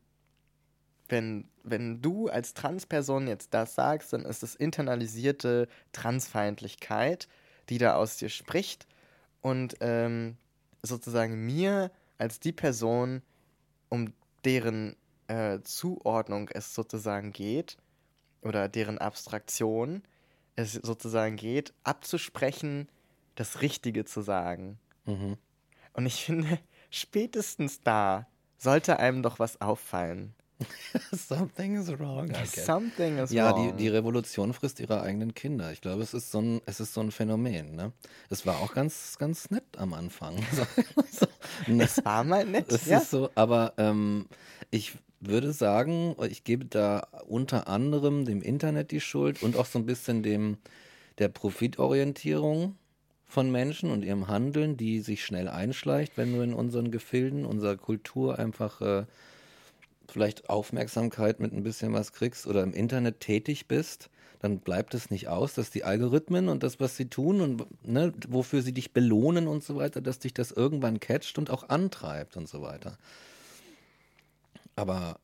wenn, 1.08 1.48
wenn 1.70 2.02
du 2.02 2.28
als 2.30 2.54
Transperson 2.54 3.28
jetzt 3.28 3.54
das 3.54 3.76
sagst, 3.76 4.14
dann 4.14 4.26
ist 4.26 4.44
es 4.44 4.56
internalisierte 4.56 5.68
Transfeindlichkeit, 5.92 7.28
die 7.70 7.78
da 7.78 7.96
aus 7.96 8.18
dir 8.18 8.30
spricht 8.30 8.88
und 9.42 9.76
ähm, 9.82 10.38
sozusagen 10.82 11.46
mir 11.46 11.92
als 12.18 12.40
die 12.40 12.52
Person, 12.52 13.22
um 13.90 14.14
deren 14.46 14.96
äh, 15.28 15.60
Zuordnung 15.62 16.50
es 16.50 16.74
sozusagen 16.74 17.32
geht, 17.32 17.78
oder 18.42 18.70
deren 18.70 18.98
Abstraktion 18.98 20.04
es 20.56 20.74
sozusagen 20.74 21.36
geht, 21.36 21.74
abzusprechen, 21.84 22.90
das 23.36 23.62
Richtige 23.62 24.06
zu 24.06 24.22
sagen. 24.22 24.80
Mhm. 25.06 25.38
Und 25.94 26.06
ich 26.06 26.26
finde, 26.26 26.60
spätestens 26.90 27.82
da 27.82 28.28
sollte 28.58 29.00
einem 29.00 29.24
doch 29.24 29.40
was 29.40 29.62
auffallen. 29.62 30.34
Something 31.12 31.76
is 31.76 31.90
wrong. 32.00 32.32
Something 32.46 33.18
is 33.18 33.32
ja, 33.32 33.52
wrong. 33.52 33.66
Ja, 33.66 33.72
die, 33.72 33.78
die 33.78 33.88
Revolution 33.88 34.54
frisst 34.54 34.80
ihre 34.80 35.02
eigenen 35.02 35.34
Kinder. 35.34 35.72
Ich 35.72 35.82
glaube, 35.82 36.04
es 36.04 36.14
ist 36.14 36.32
so 36.32 36.42
ein, 36.42 36.62
es 36.66 36.80
ist 36.80 36.94
so 36.94 37.02
ein 37.02 37.12
Phänomen. 37.12 37.76
Ne? 37.76 37.92
Es 38.30 38.46
war 38.46 38.60
auch 38.60 38.74
ganz, 38.74 39.18
ganz 39.18 39.50
nett 39.52 39.66
am 39.78 39.94
Anfang. 39.94 40.36
so, 41.12 41.28
ne? 41.68 41.84
Es 41.84 42.04
war 42.04 42.24
mal 42.24 42.46
nett. 42.46 42.72
Es 42.72 42.86
ja. 42.86 43.00
ist 43.00 43.12
so, 43.12 43.30
aber 43.36 43.74
ähm, 43.78 44.28
ich 44.72 44.98
würde 45.22 45.52
sagen, 45.52 46.16
ich 46.30 46.44
gebe 46.44 46.66
da 46.66 47.08
unter 47.28 47.68
anderem 47.68 48.26
dem 48.26 48.42
Internet 48.42 48.92
die 48.92 49.02
Schuld 49.02 49.44
und 49.44 49.58
auch 49.58 49.66
so 49.66 49.80
ein 49.80 49.86
bisschen 49.86 50.24
dem 50.24 50.58
der 51.18 51.28
Profitorientierung 51.28 52.76
von 53.26 53.52
Menschen 53.52 53.92
und 53.92 54.04
ihrem 54.04 54.28
Handeln, 54.28 54.78
die 54.78 55.02
sich 55.02 55.24
schnell 55.24 55.48
einschleicht, 55.48 56.18
wenn 56.18 56.34
du 56.34 56.42
in 56.42 56.54
unseren 56.54 56.90
Gefilden, 56.90 57.46
unserer 57.46 57.76
Kultur 57.76 58.40
einfach 58.40 58.82
äh, 58.82 59.06
vielleicht 60.10 60.50
Aufmerksamkeit 60.50 61.40
mit 61.40 61.54
ein 61.54 61.64
bisschen 61.64 61.94
was 61.94 62.14
kriegst 62.14 62.48
oder 62.48 62.64
im 62.64 62.74
Internet 62.74 63.20
tätig 63.20 63.68
bist, 63.68 64.10
dann 64.40 64.60
bleibt 64.60 64.94
es 64.94 65.10
nicht 65.10 65.28
aus, 65.28 65.54
dass 65.54 65.70
die 65.70 65.84
Algorithmen 65.84 66.48
und 66.48 66.64
das, 66.64 66.80
was 66.80 66.96
sie 66.96 67.10
tun 67.10 67.42
und 67.42 67.86
ne, 67.86 68.14
wofür 68.28 68.62
sie 68.62 68.74
dich 68.74 68.94
belohnen 68.94 69.48
und 69.48 69.64
so 69.64 69.76
weiter, 69.76 70.02
dass 70.02 70.20
dich 70.20 70.34
das 70.34 70.52
irgendwann 70.52 71.00
catcht 71.00 71.38
und 71.38 71.50
auch 71.50 71.68
antreibt 71.70 72.38
und 72.38 72.48
so 72.48 72.62
weiter. 72.62 72.98
Aber 74.76 75.20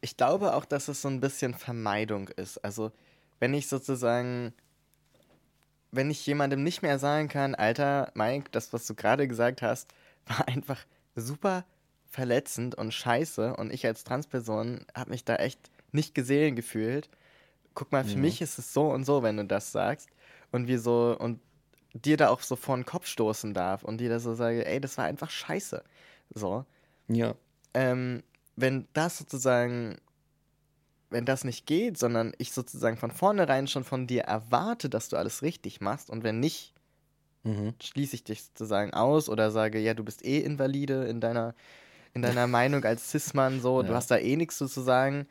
ich 0.00 0.16
glaube 0.16 0.54
auch, 0.54 0.64
dass 0.64 0.88
es 0.88 1.02
so 1.02 1.08
ein 1.08 1.20
bisschen 1.20 1.54
Vermeidung 1.54 2.28
ist. 2.28 2.58
Also, 2.64 2.92
wenn 3.40 3.52
ich 3.52 3.68
sozusagen, 3.68 4.52
wenn 5.90 6.10
ich 6.10 6.24
jemandem 6.24 6.62
nicht 6.62 6.82
mehr 6.82 7.00
sagen 7.00 7.28
kann, 7.28 7.56
Alter, 7.56 8.12
Mike, 8.14 8.50
das, 8.52 8.72
was 8.72 8.86
du 8.86 8.94
gerade 8.94 9.26
gesagt 9.26 9.60
hast, 9.60 9.92
war 10.26 10.46
einfach 10.46 10.84
super 11.16 11.64
verletzend 12.12 12.74
und 12.74 12.92
scheiße 12.92 13.56
und 13.56 13.72
ich 13.72 13.86
als 13.86 14.04
Transperson 14.04 14.84
habe 14.94 15.10
mich 15.10 15.24
da 15.24 15.36
echt 15.36 15.58
nicht 15.92 16.14
gesehen 16.14 16.54
gefühlt. 16.56 17.08
Guck 17.74 17.90
mal, 17.90 18.04
für 18.04 18.16
mhm. 18.16 18.22
mich 18.22 18.42
ist 18.42 18.58
es 18.58 18.74
so 18.74 18.90
und 18.90 19.04
so, 19.04 19.22
wenn 19.22 19.38
du 19.38 19.46
das 19.46 19.72
sagst 19.72 20.10
und 20.50 20.68
wie 20.68 20.76
so 20.76 21.16
und 21.18 21.40
dir 21.94 22.18
da 22.18 22.28
auch 22.28 22.42
so 22.42 22.54
vor 22.54 22.76
den 22.76 22.84
Kopf 22.84 23.06
stoßen 23.06 23.54
darf 23.54 23.82
und 23.82 23.98
dir 23.98 24.10
da 24.10 24.20
so 24.20 24.34
sage, 24.34 24.66
ey, 24.66 24.78
das 24.78 24.98
war 24.98 25.06
einfach 25.06 25.30
scheiße. 25.30 25.82
So. 26.34 26.66
Ja. 27.08 27.34
Ähm, 27.72 28.22
wenn 28.56 28.86
das 28.92 29.16
sozusagen, 29.16 29.96
wenn 31.08 31.24
das 31.24 31.44
nicht 31.44 31.64
geht, 31.64 31.96
sondern 31.96 32.34
ich 32.36 32.52
sozusagen 32.52 32.98
von 32.98 33.10
vornherein 33.10 33.68
schon 33.68 33.84
von 33.84 34.06
dir 34.06 34.24
erwarte, 34.24 34.90
dass 34.90 35.08
du 35.08 35.16
alles 35.16 35.40
richtig 35.40 35.80
machst 35.80 36.10
und 36.10 36.24
wenn 36.24 36.40
nicht, 36.40 36.74
mhm. 37.42 37.72
schließe 37.82 38.16
ich 38.16 38.24
dich 38.24 38.44
sozusagen 38.44 38.92
aus 38.92 39.30
oder 39.30 39.50
sage, 39.50 39.78
ja, 39.78 39.94
du 39.94 40.04
bist 40.04 40.22
eh 40.26 40.40
Invalide 40.40 41.04
in 41.04 41.20
deiner 41.22 41.54
in 42.14 42.22
deiner 42.22 42.46
Meinung 42.46 42.84
als 42.84 43.10
Cis-Mann 43.10 43.60
so, 43.60 43.82
ja. 43.82 43.88
du 43.88 43.94
hast 43.94 44.10
da 44.10 44.18
eh 44.18 44.36
nichts 44.36 44.58
zu 44.58 44.66
sagen. 44.66 45.26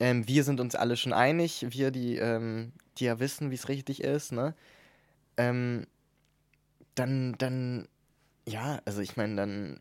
Ähm, 0.00 0.26
wir 0.26 0.44
sind 0.44 0.60
uns 0.60 0.74
alle 0.74 0.96
schon 0.96 1.12
einig, 1.12 1.66
wir, 1.70 1.90
die, 1.90 2.16
ähm, 2.16 2.72
die 2.98 3.04
ja 3.04 3.18
wissen, 3.20 3.50
wie 3.50 3.54
es 3.54 3.68
richtig 3.68 4.02
ist, 4.02 4.32
ne? 4.32 4.54
Ähm, 5.36 5.86
dann, 6.94 7.34
dann, 7.38 7.88
ja, 8.46 8.80
also 8.84 9.00
ich 9.00 9.16
meine, 9.16 9.36
dann, 9.36 9.80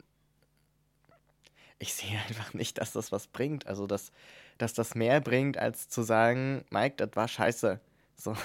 ich 1.79 1.93
sehe 1.93 2.17
einfach 2.27 2.53
nicht, 2.53 2.77
dass 2.77 2.93
das 2.93 3.11
was 3.11 3.27
bringt. 3.27 3.67
Also, 3.67 3.87
dass, 3.87 4.11
dass 4.57 4.73
das 4.73 4.95
mehr 4.95 5.19
bringt, 5.19 5.57
als 5.57 5.89
zu 5.89 6.03
sagen, 6.03 6.63
Mike, 6.69 6.95
das 6.97 7.15
war 7.15 7.27
scheiße. 7.27 7.79
So. 8.23 8.35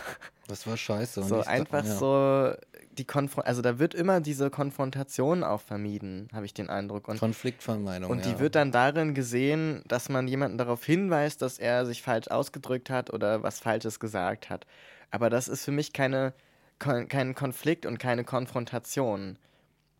Das 0.48 0.66
war 0.66 0.76
scheiße. 0.76 1.24
So 1.24 1.40
einfach 1.40 1.84
ja. 1.84 1.96
so 1.96 2.54
die 2.98 3.04
Konfront 3.04 3.46
also 3.46 3.62
da 3.62 3.78
wird 3.78 3.94
immer 3.94 4.20
diese 4.20 4.48
Konfrontation 4.48 5.44
auch 5.44 5.60
vermieden, 5.60 6.28
habe 6.32 6.46
ich 6.46 6.54
den 6.54 6.70
Eindruck. 6.70 7.08
Und, 7.08 7.18
Konfliktvermeidung. 7.18 8.10
Und 8.10 8.24
die 8.24 8.30
ja. 8.30 8.38
wird 8.38 8.54
dann 8.54 8.72
darin 8.72 9.14
gesehen, 9.14 9.82
dass 9.86 10.08
man 10.08 10.28
jemanden 10.28 10.56
darauf 10.56 10.84
hinweist, 10.84 11.42
dass 11.42 11.58
er 11.58 11.84
sich 11.84 12.02
falsch 12.02 12.28
ausgedrückt 12.28 12.90
hat 12.90 13.12
oder 13.12 13.42
was 13.42 13.60
Falsches 13.60 14.00
gesagt 14.00 14.48
hat. 14.48 14.66
Aber 15.10 15.30
das 15.30 15.48
ist 15.48 15.64
für 15.64 15.72
mich 15.72 15.92
keine, 15.92 16.32
kein 16.78 17.34
Konflikt 17.34 17.84
und 17.84 17.98
keine 17.98 18.24
Konfrontation. 18.24 19.38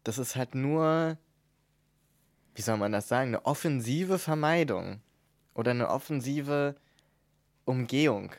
Das 0.04 0.18
ist 0.18 0.36
halt 0.36 0.54
nur, 0.54 1.18
wie 2.54 2.62
soll 2.62 2.78
man 2.78 2.92
das 2.92 3.08
sagen, 3.08 3.28
eine 3.28 3.44
offensive 3.44 4.18
Vermeidung 4.18 5.00
oder 5.54 5.72
eine 5.72 5.90
offensive 5.90 6.76
Umgehung 7.64 8.32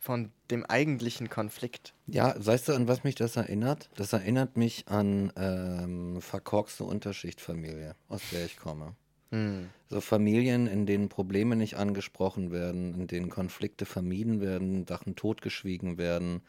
von 0.00 0.32
dem 0.50 0.64
eigentlichen 0.64 1.28
Konflikt. 1.28 1.92
Ja, 2.06 2.34
weißt 2.36 2.68
du, 2.68 2.72
an 2.72 2.88
was 2.88 3.04
mich 3.04 3.14
das 3.14 3.36
erinnert? 3.36 3.90
Das 3.96 4.14
erinnert 4.14 4.56
mich 4.56 4.88
an 4.88 5.30
ähm, 5.36 6.22
verkorkste 6.22 6.84
Unterschichtfamilie, 6.84 7.94
aus 8.08 8.22
der 8.32 8.46
ich 8.46 8.56
komme. 8.56 8.96
Hm. 9.30 9.68
So 9.90 10.00
Familien, 10.00 10.66
in 10.66 10.86
denen 10.86 11.10
Probleme 11.10 11.54
nicht 11.54 11.76
angesprochen 11.76 12.50
werden, 12.50 12.94
in 12.94 13.06
denen 13.06 13.28
Konflikte 13.28 13.84
vermieden 13.84 14.40
werden, 14.40 14.86
Sachen 14.86 15.16
totgeschwiegen 15.16 15.98
werden, 15.98 16.40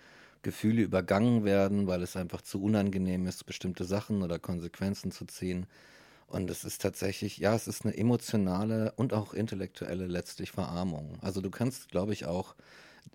Gefühle 0.43 0.81
übergangen 0.81 1.43
werden, 1.43 1.87
weil 1.87 2.01
es 2.01 2.15
einfach 2.15 2.41
zu 2.41 2.63
unangenehm 2.63 3.27
ist, 3.27 3.45
bestimmte 3.45 3.83
Sachen 3.83 4.23
oder 4.23 4.39
Konsequenzen 4.39 5.11
zu 5.11 5.25
ziehen. 5.25 5.67
Und 6.25 6.49
es 6.49 6.63
ist 6.63 6.81
tatsächlich, 6.81 7.37
ja, 7.37 7.53
es 7.53 7.67
ist 7.67 7.83
eine 7.83 7.97
emotionale 7.97 8.93
und 8.95 9.11
auch 9.11 9.33
intellektuelle 9.33 10.07
letztlich 10.07 10.51
Verarmung. 10.51 11.17
Also 11.21 11.41
du 11.41 11.51
kannst, 11.51 11.89
glaube 11.89 12.13
ich, 12.13 12.25
auch 12.25 12.55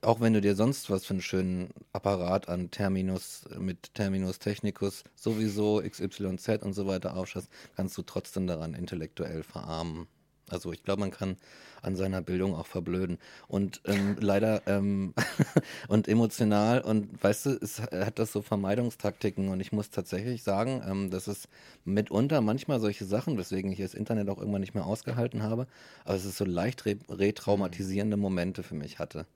auch 0.03 0.21
wenn 0.21 0.33
du 0.33 0.41
dir 0.41 0.55
sonst 0.55 0.91
was 0.91 1.05
für 1.05 1.15
einen 1.15 1.23
schönen 1.23 1.71
Apparat 1.93 2.49
an 2.49 2.71
Terminus 2.71 3.45
mit 3.59 3.95
Terminus 3.95 4.39
Technicus 4.39 5.05
sowieso 5.15 5.83
XYZ 5.83 6.63
und 6.63 6.73
so 6.73 6.87
weiter 6.87 7.17
aufschaust, 7.17 7.49
kannst 7.77 7.97
du 7.99 8.03
trotzdem 8.03 8.47
daran 8.47 8.75
intellektuell 8.75 9.43
verarmen. 9.43 10.07
Also 10.49 10.73
ich 10.73 10.85
glaube, 10.85 11.01
man 11.01 11.11
kann 11.11 11.37
an 11.83 11.97
seiner 11.97 12.23
Bildung 12.23 12.55
auch 12.55 12.67
verblöden. 12.67 13.19
Und 13.49 13.81
ähm, 13.85 14.17
leider 14.21 14.63
ähm, 14.67 15.15
und 15.89 16.09
emotional 16.09 16.81
und 16.81 17.23
weißt 17.23 17.47
du, 17.47 17.51
es 17.61 17.81
hat 17.81 18.19
das 18.19 18.33
so 18.33 18.43
Vermeidungstaktiken 18.43 19.49
und 19.49 19.61
ich 19.61 19.73
muss 19.73 19.91
tatsächlich 19.91 20.43
sagen, 20.43 20.83
ähm, 20.87 21.11
dass 21.11 21.27
es 21.27 21.49
mitunter 21.85 22.41
manchmal 22.41 22.81
solche 22.81 23.05
Sachen, 23.05 23.39
weswegen 23.39 23.73
ich 23.73 23.79
das 23.79 23.95
Internet 23.95 24.29
auch 24.29 24.39
irgendwann 24.39 24.61
nicht 24.61 24.75
mehr 24.75 24.87
ausgehalten 24.87 25.43
habe, 25.43 25.67
aber 26.05 26.15
es 26.15 26.25
ist 26.25 26.37
so 26.37 26.45
leicht 26.45 26.87
re 26.87 26.97
retraumatisierende 27.09 28.17
Momente 28.17 28.63
für 28.63 28.75
mich 28.75 28.99
hatte. 28.99 29.27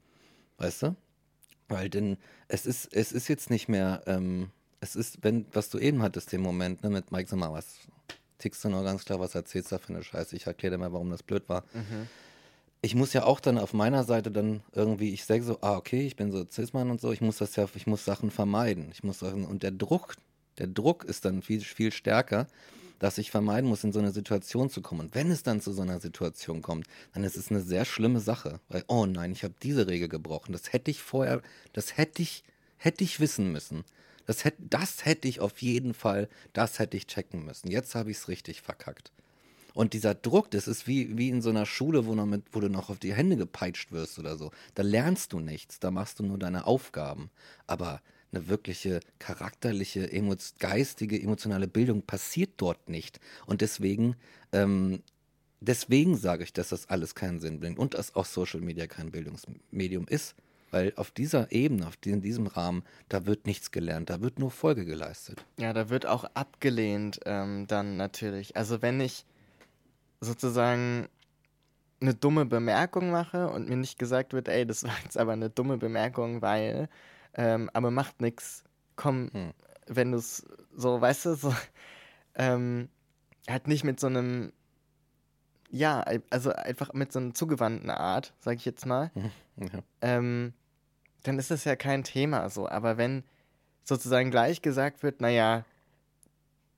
Weißt 0.61 0.83
du? 0.83 0.95
Weil 1.69 1.89
denn 1.89 2.19
es 2.49 2.67
ist, 2.67 2.93
es 2.93 3.13
ist 3.13 3.29
jetzt 3.29 3.51
nicht 3.51 3.69
mehr, 3.69 4.03
ähm, 4.07 4.51
es 4.81 4.95
ist, 4.95 5.19
wenn, 5.23 5.47
was 5.53 5.71
du 5.71 5.79
eben 5.79 6.03
hattest, 6.03 6.33
den 6.33 6.43
Moment, 6.43 6.83
ne, 6.85 6.91
mit 6.91 7.11
Mike, 7.11 7.29
sag 7.29 7.39
mal, 7.39 7.53
was 7.53 7.79
tickst 8.39 8.63
du 8.65 8.69
noch 8.69 8.85
ganz 8.85 9.05
klar, 9.05 9.21
was 9.21 9.35
erzählst 9.35 9.73
du 9.73 9.77
da 9.77 9.83
für 9.83 9.95
eine 9.95 10.05
Scheiße? 10.05 10.37
Ich 10.37 10.47
erkläre 10.47 10.75
dir 10.75 10.79
mal, 10.79 10.93
warum 10.93 11.11
das 11.11 11.23
blöd 11.23 11.49
war. 11.49 11.65
Mhm. 11.73 12.09
Ich 12.83 12.95
muss 12.95 13.13
ja 13.13 13.25
auch 13.25 13.41
dann 13.41 13.59
auf 13.59 13.73
meiner 13.73 14.05
Seite 14.05 14.31
dann 14.31 14.63
irgendwie, 14.73 15.13
ich 15.13 15.25
sage 15.25 15.43
so, 15.43 15.59
ah, 15.63 15.77
okay, 15.77 16.07
ich 16.07 16.17
bin 16.17 16.31
so 16.31 16.45
Cis-Mann 16.45 16.91
und 16.91 17.01
so, 17.01 17.11
ich 17.13 17.21
muss 17.21 17.39
das 17.39 17.57
ja, 17.57 17.67
ich 17.75 17.87
muss 17.87 18.05
Sachen 18.05 18.31
vermeiden. 18.31 18.91
Ich 18.93 19.03
muss 19.03 19.19
Sachen, 19.19 19.45
und 19.45 19.63
der 19.63 19.71
Druck, 19.71 20.17
der 20.59 20.67
Druck 20.67 21.05
ist 21.05 21.25
dann 21.25 21.43
viel, 21.43 21.61
viel 21.61 21.93
stärker, 21.93 22.47
dass 23.01 23.19
ich 23.19 23.33
vermeiden 23.33 23.69
muss, 23.69 23.83
in 23.83 23.93
so 23.93 23.99
eine 23.99 24.13
Situation 24.13 24.71
zu 24.71 24.83
kommen. 24.83 25.01
Und 25.01 25.15
wenn 25.17 25.33
es 25.33 25.43
dann 25.43 25.61
zu 25.61 25.73
so 25.73 25.83
einer 25.83 25.99
Situation 25.99 26.63
kommt, 26.63 26.87
dann 27.13 27.25
ist 27.25 27.37
es 27.37 27.51
eine 27.51 27.61
sehr 27.61 27.85
schlimme 27.85 28.21
Sache. 28.21 28.61
Weil, 28.69 28.85
oh 28.87 29.07
nein, 29.07 29.33
ich 29.33 29.43
habe 29.43 29.55
diese 29.63 29.89
Regel 29.89 30.09
gebrochen. 30.09 30.53
Das 30.53 30.73
hätte 30.73 30.93
ich 30.93 31.03
vorher, 31.03 31.43
das 31.73 31.97
hätte 31.97 32.23
ich, 32.23 32.45
hätte 32.77 33.03
ich 33.03 33.19
wissen 33.19 33.51
müssen. 33.51 33.85
Das 34.27 34.45
hätte, 34.45 34.63
das 34.63 35.05
hätte 35.05 35.27
ich 35.27 35.41
auf 35.41 35.61
jeden 35.63 35.95
Fall, 35.95 36.29
das 36.53 36.79
hätte 36.79 36.97
ich 36.97 37.07
checken 37.09 37.45
müssen. 37.45 37.71
Jetzt 37.71 37.97
habe 37.97 38.11
ich 38.11 38.19
es 38.19 38.29
richtig 38.29 38.63
verkackt. 38.63 39.11
Und 39.73 39.95
dieser 39.95 40.15
Druck, 40.15 40.51
das 40.51 40.69
ist 40.69 40.87
wie, 40.87 41.17
wie 41.17 41.31
in 41.31 41.43
so 41.43 41.51
einer 41.51 41.65
Schule, 41.65 42.07
wo, 42.07 42.15
noch 42.15 42.27
mit, 42.27 42.43
wo 42.53 42.61
du 42.61 42.69
noch 42.69 42.91
auf 42.91 42.99
die 42.99 43.15
Hände 43.15 43.37
gepeitscht 43.37 43.93
wirst 43.93 44.19
oder 44.19 44.37
so. 44.37 44.51
Da 44.75 44.83
lernst 44.83 45.33
du 45.33 45.41
nichts, 45.41 45.81
da 45.81 45.91
machst 45.91 46.19
du 46.19 46.23
nur 46.23 46.39
deine 46.39 46.67
Aufgaben. 46.67 47.31
Aber 47.67 48.03
eine 48.33 48.49
wirkliche 48.49 49.01
charakterliche, 49.19 50.11
emo 50.13 50.35
geistige, 50.59 51.21
emotionale 51.21 51.69
Bildung 51.69 52.03
passiert 52.03 52.51
dort 52.59 52.89
nicht. 52.89 53.21
Und 53.47 53.61
deswegen, 53.61 54.17
ähm, 54.53 55.03
deswegen 55.61 56.17
sage 56.17 56.45
ich, 56.45 56.53
dass 56.53 56.69
das 56.69 56.89
alles 56.89 57.15
keinen 57.15 57.41
Sinn 57.41 57.61
bringt 57.61 57.79
und 57.79 57.95
dass 57.95 58.15
auch 58.15 58.27
Social 58.27 58.61
Media 58.61 58.87
kein 58.87 59.11
Bildungsmedium 59.11 60.07
ist. 60.09 60.35
Weil 60.71 60.93
auf 60.95 61.11
dieser 61.11 61.51
Ebene, 61.51 61.87
auf 61.89 61.99
in 62.05 62.23
diesem 62.23 62.47
Rahmen, 62.47 62.85
da 63.09 63.27
wird 63.27 63.45
nichts 63.47 63.73
gelernt, 63.73 64.09
da 64.09 64.21
wird 64.21 64.39
nur 64.39 64.53
Folge 64.53 64.85
geleistet. 64.85 65.45
Ja, 65.59 65.73
da 65.73 65.91
wird 65.91 66.07
auch 66.07 66.23
abgelehnt 66.35 67.19
ähm, 67.25 67.67
dann 67.67 67.97
natürlich. 67.97 68.57
Also 68.57 68.81
wenn 68.81 69.01
ich 69.01 69.25
sozusagen 70.21 71.09
eine 72.01 72.15
dumme 72.15 72.47
Bemerkung 72.47 73.11
mache 73.11 73.49
und 73.49 73.69
mir 73.69 73.77
nicht 73.77 73.99
gesagt 73.99 74.33
wird, 74.33 74.49
ey, 74.49 74.67
das 74.67 74.85
war 74.85 74.95
jetzt 75.03 75.19
aber 75.19 75.33
eine 75.33 75.51
dumme 75.51 75.77
Bemerkung, 75.77 76.41
weil, 76.43 76.89
ähm, 77.35 77.71
aber 77.73 77.91
macht 77.91 78.21
nichts. 78.21 78.65
Komm, 78.97 79.31
hm. 79.33 79.53
wenn 79.87 80.13
du 80.13 80.19
es 80.19 80.47
so, 80.75 81.01
weißt 81.01 81.27
du, 81.27 81.35
so, 81.35 81.55
ähm, 82.35 82.89
halt 83.49 83.69
nicht 83.69 83.85
mit 83.85 84.01
so 84.01 84.07
einem, 84.07 84.53
ja, 85.71 86.05
also 86.31 86.53
einfach 86.53 86.93
mit 86.93 87.13
so 87.13 87.19
einer 87.19 87.35
zugewandten 87.35 87.91
Art, 87.91 88.35
sag 88.41 88.57
ich 88.57 88.65
jetzt 88.65 88.87
mal. 88.87 89.11
Ja. 89.57 89.81
Ähm, 90.01 90.55
dann 91.23 91.39
ist 91.39 91.51
das 91.51 91.65
ja 91.65 91.77
kein 91.77 92.03
Thema 92.03 92.49
so. 92.49 92.69
Aber 92.69 92.97
wenn 92.97 93.25
sozusagen 93.85 94.31
gleich 94.31 94.63
gesagt 94.63 95.03
wird, 95.03 95.21
naja, 95.21 95.65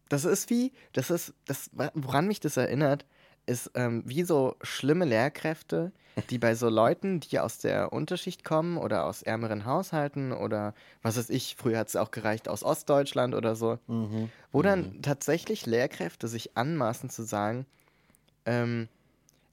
das 0.08 0.24
ist 0.24 0.50
wie, 0.50 0.72
das 0.92 1.10
ist, 1.10 1.34
das, 1.46 1.70
woran 1.94 2.26
mich 2.26 2.40
das 2.40 2.56
erinnert, 2.56 3.06
ist 3.46 3.70
ähm, 3.74 4.02
wie 4.06 4.22
so 4.22 4.56
schlimme 4.62 5.04
Lehrkräfte, 5.04 5.92
die 6.30 6.38
bei 6.38 6.54
so 6.54 6.68
Leuten, 6.68 7.20
die 7.20 7.38
aus 7.38 7.58
der 7.58 7.92
Unterschicht 7.92 8.44
kommen 8.44 8.76
oder 8.76 9.06
aus 9.06 9.22
ärmeren 9.22 9.64
Haushalten 9.64 10.32
oder 10.32 10.74
was 11.02 11.16
weiß 11.16 11.30
ich, 11.30 11.56
früher 11.56 11.78
hat 11.78 11.88
es 11.88 11.96
auch 11.96 12.10
gereicht 12.10 12.48
aus 12.48 12.62
Ostdeutschland 12.62 13.34
oder 13.34 13.56
so, 13.56 13.78
mhm. 13.86 14.30
wo 14.52 14.62
dann 14.62 14.94
mhm. 14.94 15.02
tatsächlich 15.02 15.66
Lehrkräfte 15.66 16.28
sich 16.28 16.56
anmaßen 16.56 17.10
zu 17.10 17.22
sagen, 17.22 17.66
ähm, 18.44 18.88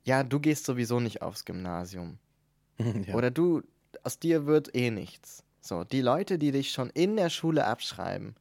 ja, 0.04 0.24
du 0.24 0.40
gehst 0.40 0.66
sowieso 0.66 1.00
nicht 1.00 1.22
aufs 1.22 1.46
Gymnasium. 1.46 2.18
ja. 2.78 3.16
Oder 3.16 3.32
du, 3.32 3.62
aus 4.04 4.20
dir 4.20 4.46
wird 4.46 4.76
eh 4.76 4.92
nichts. 4.92 5.44
So, 5.62 5.84
die 5.84 6.02
Leute, 6.02 6.38
die 6.38 6.52
dich 6.52 6.72
schon 6.72 6.90
in 6.90 7.16
der 7.16 7.30
Schule 7.30 7.66
abschreiben 7.66 8.36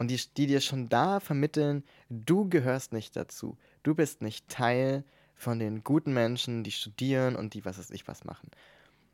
und 0.00 0.08
die, 0.08 0.18
die 0.38 0.46
dir 0.46 0.62
schon 0.62 0.88
da 0.88 1.20
vermitteln, 1.20 1.84
du 2.08 2.48
gehörst 2.48 2.94
nicht 2.94 3.16
dazu. 3.16 3.58
Du 3.82 3.94
bist 3.94 4.22
nicht 4.22 4.48
Teil 4.48 5.04
von 5.34 5.58
den 5.58 5.84
guten 5.84 6.14
Menschen, 6.14 6.64
die 6.64 6.70
studieren 6.70 7.36
und 7.36 7.52
die 7.52 7.66
was 7.66 7.78
weiß 7.78 7.90
ich 7.90 8.08
was 8.08 8.24
machen. 8.24 8.50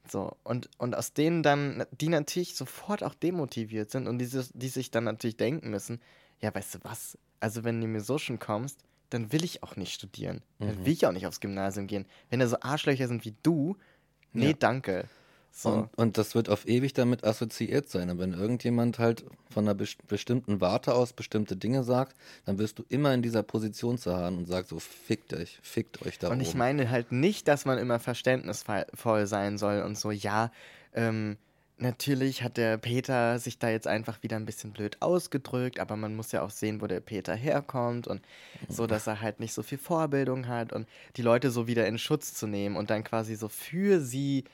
So, 0.09 0.37
und, 0.45 0.71
und 0.79 0.95
aus 0.95 1.13
denen 1.13 1.43
dann, 1.43 1.85
die 1.91 2.09
natürlich 2.09 2.55
sofort 2.55 3.03
auch 3.03 3.15
demotiviert 3.15 3.91
sind 3.91 4.07
und 4.07 4.21
die, 4.21 4.29
die 4.55 4.69
sich 4.69 4.93
dann 4.93 5.03
natürlich 5.03 5.37
denken 5.37 5.71
müssen, 5.71 6.01
ja, 6.41 6.55
weißt 6.55 6.77
du 6.77 6.79
was, 6.83 7.19
also 7.41 7.65
wenn 7.65 7.81
du 7.81 7.89
mir 7.89 8.01
so 8.01 8.17
schon 8.17 8.39
kommst, 8.39 8.85
dann 9.11 9.33
will 9.33 9.43
ich 9.43 9.65
auch 9.65 9.75
nicht 9.75 9.93
studieren. 9.93 10.41
Dann 10.61 10.79
mhm. 10.79 10.87
will 10.87 10.93
ich 10.93 11.05
auch 11.05 11.13
nicht 11.13 11.27
aufs 11.27 11.41
Gymnasium 11.41 11.89
gehen. 11.89 12.07
Wenn 12.31 12.39
da 12.39 12.47
so 12.47 12.61
Arschlöcher 12.61 13.09
sind 13.09 13.25
wie 13.25 13.35
du, 13.43 13.77
nee, 14.33 14.51
ja. 14.51 14.57
danke. 14.57 15.09
So. 15.59 15.71
Und, 15.71 15.89
und, 15.97 16.19
das 16.19 16.35
wird 16.35 16.51
auf 16.51 16.69
ewig 16.69 16.93
damit 16.93 17.25
assoziiert 17.25 17.89
sein. 17.89 18.11
Und 18.11 18.19
wenn 18.19 18.35
irgendjemand 18.35 18.99
halt 18.99 19.25
von 19.49 19.65
einer 19.65 19.75
be 19.75 19.87
bestimmten 20.07 20.61
Warte 20.61 20.95
aus 20.95 21.15
bestimmte 21.15 21.57
Dinge 21.57 21.83
sagt, 21.83 22.15
dann 22.45 22.59
wirst 22.59 22.79
du 22.79 22.85
immer 22.91 23.15
in 23.15 23.23
dieser 23.23 23.43
Position 23.43 23.97
zu 23.97 24.15
haben 24.15 24.37
und 24.37 24.47
sagst 24.47 24.69
so, 24.69 24.79
fickt 24.79 25.33
euch, 25.33 25.59
fickt 25.63 26.05
euch 26.05 26.19
da 26.19 26.29
Und 26.29 26.43
ich 26.43 26.55
meine 26.55 26.91
halt 26.91 27.11
nicht, 27.11 27.49
dass 27.49 27.65
man 27.65 27.79
immer 27.79 27.99
verständnisvoll 27.99 29.27
sein 29.27 29.57
soll 29.57 29.81
und 29.81 29.97
so, 29.97 30.11
ja, 30.11 30.53
ähm, 30.93 31.39
natürlich 31.79 32.43
hat 32.43 32.59
der 32.59 32.77
Peter 32.77 33.39
sich 33.39 33.59
da 33.59 33.71
jetzt 33.71 33.87
einfach 33.87 34.23
wieder 34.23 34.37
ein 34.37 34.45
bisschen 34.45 34.73
blöd 34.73 34.99
ausgedrückt, 35.01 35.81
aber 35.81 35.97
man 35.97 36.17
muss 36.17 36.33
ja 36.33 36.43
auch 36.43 36.51
sehen, 36.51 36.83
wo 36.83 36.87
der 36.87 37.01
Peter 37.01 37.35
herkommt 37.35 38.07
und 38.07 38.21
so, 38.69 38.87
dass 38.87 39.07
er 39.07 39.23
halt 39.23 39.41
nicht 39.41 39.55
so 39.55 39.63
viel 39.63 39.79
Vorbildung 39.79 40.49
hat 40.49 40.75
und 40.75 40.87
die 41.17 41.23
Leute 41.23 41.51
so 41.51 41.67
wieder 41.67 41.87
in 41.87 41.97
Schutz 41.97 42.35
zu 42.35 42.47
nehmen 42.47 42.77
und 42.77 42.91
dann 42.91 43.05
quasi 43.05 43.37
so 43.37 43.49
für 43.49 44.03
sie 44.03 44.45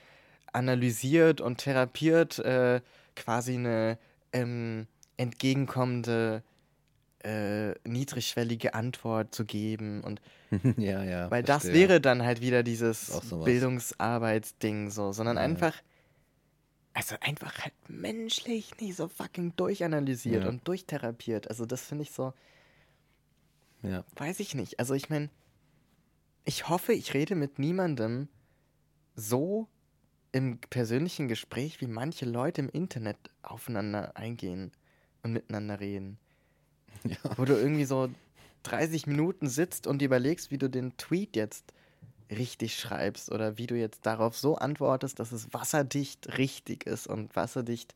analysiert 0.52 1.40
und 1.40 1.58
therapiert 1.58 2.38
äh, 2.38 2.80
quasi 3.16 3.54
eine 3.54 3.98
ähm, 4.32 4.86
entgegenkommende 5.16 6.42
äh, 7.24 7.72
niedrigschwellige 7.88 8.74
Antwort 8.74 9.34
zu 9.34 9.44
geben 9.44 10.02
und 10.02 10.20
ja, 10.76 11.02
ja, 11.04 11.30
weil 11.30 11.44
verstehe. 11.44 11.70
das 11.70 11.72
wäre 11.72 12.00
dann 12.00 12.22
halt 12.22 12.40
wieder 12.40 12.62
dieses 12.62 13.20
Bildungsarbeitsding 13.30 14.90
so, 14.90 15.12
sondern 15.12 15.36
ja. 15.36 15.42
einfach 15.42 15.74
also 16.94 17.16
einfach 17.20 17.58
halt 17.58 17.72
menschlich 17.88 18.78
nicht 18.78 18.96
so 18.96 19.08
fucking 19.08 19.56
durchanalysiert 19.56 20.42
ja. 20.42 20.48
und 20.48 20.68
durchtherapiert. 20.68 21.48
Also 21.48 21.64
das 21.64 21.80
finde 21.80 22.02
ich 22.02 22.10
so 22.10 22.34
ja. 23.82 24.04
weiß 24.16 24.40
ich 24.40 24.54
nicht. 24.54 24.78
Also 24.78 24.94
ich 24.94 25.08
meine 25.08 25.30
ich 26.44 26.68
hoffe, 26.68 26.92
ich 26.92 27.14
rede 27.14 27.34
mit 27.34 27.58
niemandem 27.58 28.28
so 29.14 29.68
im 30.32 30.58
persönlichen 30.58 31.28
Gespräch, 31.28 31.80
wie 31.80 31.86
manche 31.86 32.24
Leute 32.24 32.62
im 32.62 32.68
Internet 32.70 33.18
aufeinander 33.42 34.16
eingehen 34.16 34.72
und 35.22 35.32
miteinander 35.32 35.80
reden. 35.80 36.18
Ja. 37.04 37.16
Wo 37.36 37.44
du 37.44 37.54
irgendwie 37.54 37.84
so 37.84 38.10
30 38.62 39.08
Minuten 39.08 39.48
sitzt 39.48 39.88
und 39.88 40.02
überlegst, 40.02 40.52
wie 40.52 40.58
du 40.58 40.70
den 40.70 40.96
Tweet 40.98 41.34
jetzt 41.34 41.72
richtig 42.30 42.78
schreibst 42.78 43.32
oder 43.32 43.58
wie 43.58 43.66
du 43.66 43.74
jetzt 43.74 44.06
darauf 44.06 44.36
so 44.36 44.56
antwortest, 44.56 45.18
dass 45.18 45.32
es 45.32 45.52
wasserdicht 45.52 46.38
richtig 46.38 46.86
ist 46.86 47.08
und 47.08 47.34
wasserdicht 47.34 47.94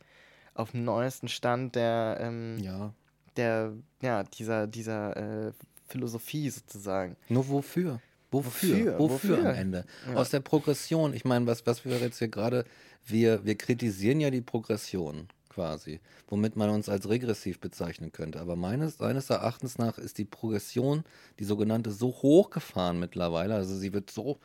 auf 0.55 0.73
dem 0.73 0.85
neuesten 0.85 1.29
Stand 1.29 1.75
der, 1.77 2.19
ähm, 2.21 2.59
ja. 2.59 2.93
der, 3.37 3.75
ja, 4.03 4.25
dieser, 4.25 4.67
dieser 4.67 5.49
äh, 5.49 5.53
Philosophie 5.87 6.51
sozusagen. 6.51 7.17
Nur 7.29 7.49
wofür? 7.49 8.01
Wofür? 8.45 8.99
Wofür, 8.99 8.99
Wofür 8.99 9.39
am 9.39 9.55
Ende? 9.55 9.85
Ja. 10.09 10.17
Aus 10.17 10.31
der 10.31 10.41
Progression. 10.41 11.15
Ich 11.15 11.25
meine, 11.25 11.47
was, 11.47 11.67
was 11.67 11.85
wir 11.85 11.97
jetzt 11.99 12.19
hier 12.19 12.29
gerade, 12.29 12.65
wir, 13.07 13.45
wir 13.45 13.57
kritisieren 13.57 14.21
ja 14.21 14.31
die 14.31 14.43
Progression 14.43 15.29
quasi, 15.49 16.01
womit 16.29 16.55
man 16.55 16.69
uns 16.69 16.89
als 16.89 17.09
regressiv 17.09 17.61
bezeichnen 17.61 18.13
könnte. 18.13 18.41
Aber 18.41 18.57
meines, 18.57 18.99
meines 18.99 19.31
Erachtens 19.31 19.79
nach 19.79 19.97
ist 19.97 20.19
die 20.19 20.27
Progression, 20.27 21.03
die 21.39 21.45
sogenannte, 21.45 21.93
so 21.93 22.09
hochgefahren 22.09 23.01
mittlerweile. 23.01 23.55
Also 23.55 23.75
sie 23.75 23.95
wird 23.95 24.11
so, 24.11 24.39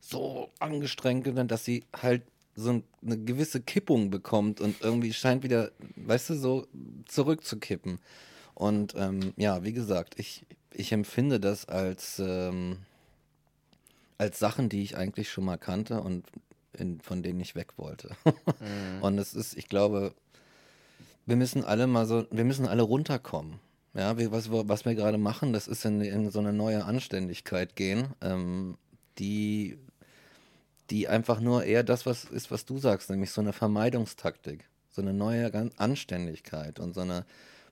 so 0.00 0.50
angestrengt, 0.60 1.26
dass 1.50 1.64
sie 1.64 1.84
halt 1.92 2.22
so 2.54 2.82
eine 3.04 3.18
gewisse 3.18 3.60
Kippung 3.60 4.10
bekommt 4.10 4.60
und 4.60 4.80
irgendwie 4.80 5.12
scheint 5.12 5.42
wieder, 5.42 5.72
weißt 5.96 6.30
du, 6.30 6.34
so 6.34 6.66
zurückzukippen. 7.06 7.98
Und 8.54 8.94
ähm, 8.96 9.32
ja, 9.36 9.64
wie 9.64 9.72
gesagt, 9.72 10.14
ich, 10.18 10.46
ich 10.72 10.92
empfinde 10.92 11.40
das 11.40 11.66
als, 11.68 12.20
ähm, 12.20 12.78
als 14.18 14.38
Sachen, 14.38 14.68
die 14.68 14.82
ich 14.82 14.96
eigentlich 14.96 15.30
schon 15.30 15.44
mal 15.44 15.58
kannte 15.58 16.00
und 16.00 16.26
in, 16.72 17.00
von 17.00 17.22
denen 17.22 17.40
ich 17.40 17.54
weg 17.54 17.74
wollte. 17.76 18.10
mhm. 18.24 19.02
Und 19.02 19.18
es 19.18 19.34
ist, 19.34 19.56
ich 19.56 19.68
glaube, 19.68 20.14
wir 21.26 21.36
müssen 21.36 21.64
alle 21.64 21.86
mal 21.86 22.06
so, 22.06 22.26
wir 22.30 22.44
müssen 22.44 22.66
alle 22.66 22.82
runterkommen. 22.82 23.60
Ja, 23.94 24.18
wir, 24.18 24.32
was, 24.32 24.50
was 24.50 24.84
wir 24.84 24.94
gerade 24.94 25.18
machen, 25.18 25.52
das 25.52 25.68
ist 25.68 25.84
in, 25.84 26.00
in 26.00 26.30
so 26.30 26.40
eine 26.40 26.52
neue 26.52 26.84
Anständigkeit 26.84 27.76
gehen, 27.76 28.08
ähm, 28.20 28.76
die, 29.18 29.78
die 30.90 31.06
einfach 31.06 31.40
nur 31.40 31.62
eher 31.62 31.84
das 31.84 32.04
was 32.04 32.24
ist, 32.24 32.50
was 32.50 32.64
du 32.64 32.78
sagst, 32.78 33.08
nämlich 33.08 33.30
so 33.30 33.40
eine 33.40 33.52
Vermeidungstaktik, 33.52 34.68
so 34.90 35.00
eine 35.00 35.12
neue 35.12 35.70
Anständigkeit 35.76 36.80
und 36.80 36.94
so 36.94 37.02
eine 37.02 37.24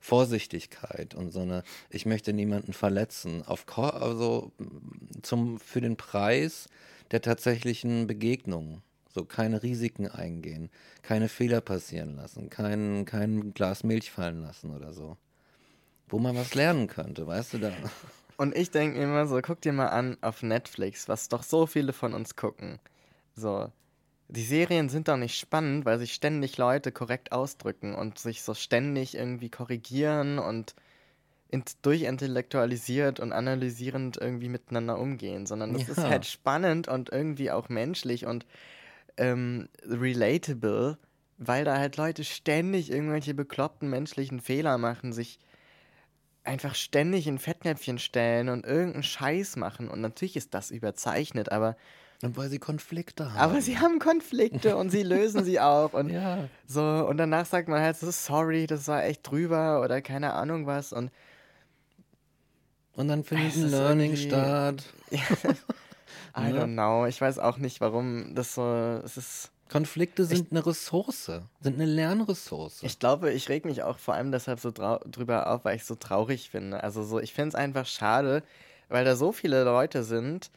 Vorsichtigkeit 0.03 1.15
und 1.15 1.31
so 1.31 1.41
eine, 1.41 1.63
ich 1.89 2.05
möchte 2.05 2.33
niemanden 2.33 2.73
verletzen, 2.73 3.43
auf 3.45 3.65
also 3.77 4.51
zum, 5.21 5.59
für 5.59 5.81
den 5.81 5.95
Preis 5.95 6.67
der 7.11 7.21
tatsächlichen 7.21 8.07
Begegnung. 8.07 8.81
So 9.13 9.25
keine 9.25 9.61
Risiken 9.61 10.07
eingehen, 10.07 10.71
keine 11.03 11.29
Fehler 11.29 11.61
passieren 11.61 12.15
lassen, 12.15 12.49
kein, 12.49 13.05
kein 13.05 13.53
Glas 13.53 13.83
Milch 13.83 14.09
fallen 14.09 14.41
lassen 14.41 14.71
oder 14.71 14.91
so 14.91 15.17
wo 16.13 16.19
man 16.19 16.35
was 16.35 16.53
lernen 16.53 16.87
könnte, 16.87 17.25
weißt 17.25 17.55
du 17.55 17.57
da? 17.57 17.71
Und 18.37 18.55
ich 18.55 18.71
denke 18.71 19.01
immer 19.01 19.25
so, 19.25 19.41
guck 19.41 19.61
dir 19.61 19.73
mal 19.73 19.87
an 19.87 20.17
auf 20.21 20.43
Netflix, 20.43 21.07
was 21.07 21.27
doch 21.27 21.43
so 21.43 21.65
viele 21.65 21.91
von 21.91 22.13
uns 22.13 22.35
gucken. 22.35 22.79
So, 23.35 23.71
die 24.27 24.43
Serien 24.43 24.89
sind 24.89 25.07
doch 25.07 25.17
nicht 25.17 25.37
spannend, 25.37 25.85
weil 25.85 25.99
sich 25.99 26.13
ständig 26.13 26.57
Leute 26.57 26.91
korrekt 26.91 27.31
ausdrücken 27.31 27.93
und 27.93 28.17
sich 28.17 28.41
so 28.41 28.53
ständig 28.53 29.15
irgendwie 29.15 29.49
korrigieren 29.49 30.39
und 30.39 30.75
durchintellektualisiert 31.83 33.19
und 33.19 33.31
analysierend 33.31 34.17
irgendwie 34.17 34.49
miteinander 34.49 34.97
umgehen, 34.97 35.45
sondern 35.45 35.73
das 35.73 35.83
ja. 35.83 35.93
ist 35.93 36.03
halt 36.03 36.25
spannend 36.25 36.87
und 36.87 37.11
irgendwie 37.11 37.51
auch 37.51 37.69
menschlich 37.69 38.25
und 38.25 38.47
ähm, 39.17 39.69
relatable, 39.85 40.97
weil 41.37 41.63
da 41.63 41.77
halt 41.77 41.97
Leute 41.97 42.23
ständig 42.23 42.89
irgendwelche 42.89 43.35
bekloppten 43.35 43.87
menschlichen 43.87 44.39
Fehler 44.39 44.79
machen, 44.79 45.13
sich 45.13 45.37
einfach 46.43 46.73
ständig 46.73 47.27
in 47.27 47.37
Fettnäpfchen 47.37 47.99
stellen 47.99 48.49
und 48.49 48.65
irgendeinen 48.65 49.03
Scheiß 49.03 49.55
machen. 49.55 49.89
Und 49.89 50.01
natürlich 50.01 50.35
ist 50.35 50.53
das 50.53 50.71
überzeichnet, 50.71 51.51
aber. 51.51 51.75
Und 52.21 52.37
weil 52.37 52.49
sie 52.49 52.59
Konflikte 52.59 53.33
haben. 53.33 53.39
Aber 53.39 53.61
sie 53.61 53.79
haben 53.79 53.99
Konflikte 53.99 54.77
und 54.77 54.89
sie 54.89 55.03
lösen 55.03 55.43
sie 55.43 55.59
auch. 55.59 55.93
Und 55.93 56.09
ja. 56.13 56.47
so, 56.65 56.81
und 56.81 57.17
danach 57.17 57.45
sagt 57.45 57.67
man 57.67 57.81
halt 57.81 57.97
so, 57.97 58.11
sorry, 58.11 58.67
das 58.67 58.87
war 58.87 59.03
echt 59.03 59.29
drüber 59.29 59.81
oder 59.81 60.01
keine 60.01 60.33
Ahnung 60.33 60.65
was. 60.65 60.93
Und, 60.93 61.11
und 62.95 63.07
dann 63.07 63.23
findet 63.23 63.55
ein 63.55 63.69
Learning 63.69 64.15
statt. 64.15 64.83
I 66.35 66.51
don't 66.51 66.73
know. 66.73 67.05
Ich 67.05 67.21
weiß 67.21 67.39
auch 67.39 67.57
nicht, 67.57 67.81
warum 67.81 68.33
das 68.35 68.55
so. 68.55 68.63
Es 69.03 69.17
ist. 69.17 69.49
Konflikte 69.69 70.25
sind 70.25 70.47
ich, 70.47 70.51
eine 70.51 70.65
Ressource, 70.65 71.31
sind 71.61 71.75
eine 71.75 71.85
Lernressource. 71.85 72.83
Ich 72.83 72.99
glaube, 72.99 73.31
ich 73.31 73.49
reg 73.49 73.65
mich 73.65 73.81
auch 73.81 73.97
vor 73.97 74.13
allem 74.13 74.31
deshalb 74.31 74.59
so 74.59 74.71
drüber 74.71 75.47
auf, 75.47 75.65
weil 75.65 75.75
ich 75.75 75.81
es 75.81 75.87
so 75.87 75.95
traurig 75.95 76.51
finde. 76.51 76.83
Also 76.83 77.03
so, 77.03 77.19
ich 77.19 77.33
finde 77.33 77.49
es 77.49 77.55
einfach 77.55 77.87
schade, 77.87 78.43
weil 78.89 79.03
da 79.03 79.15
so 79.15 79.31
viele 79.31 79.63
Leute 79.63 80.03
sind, 80.03 80.51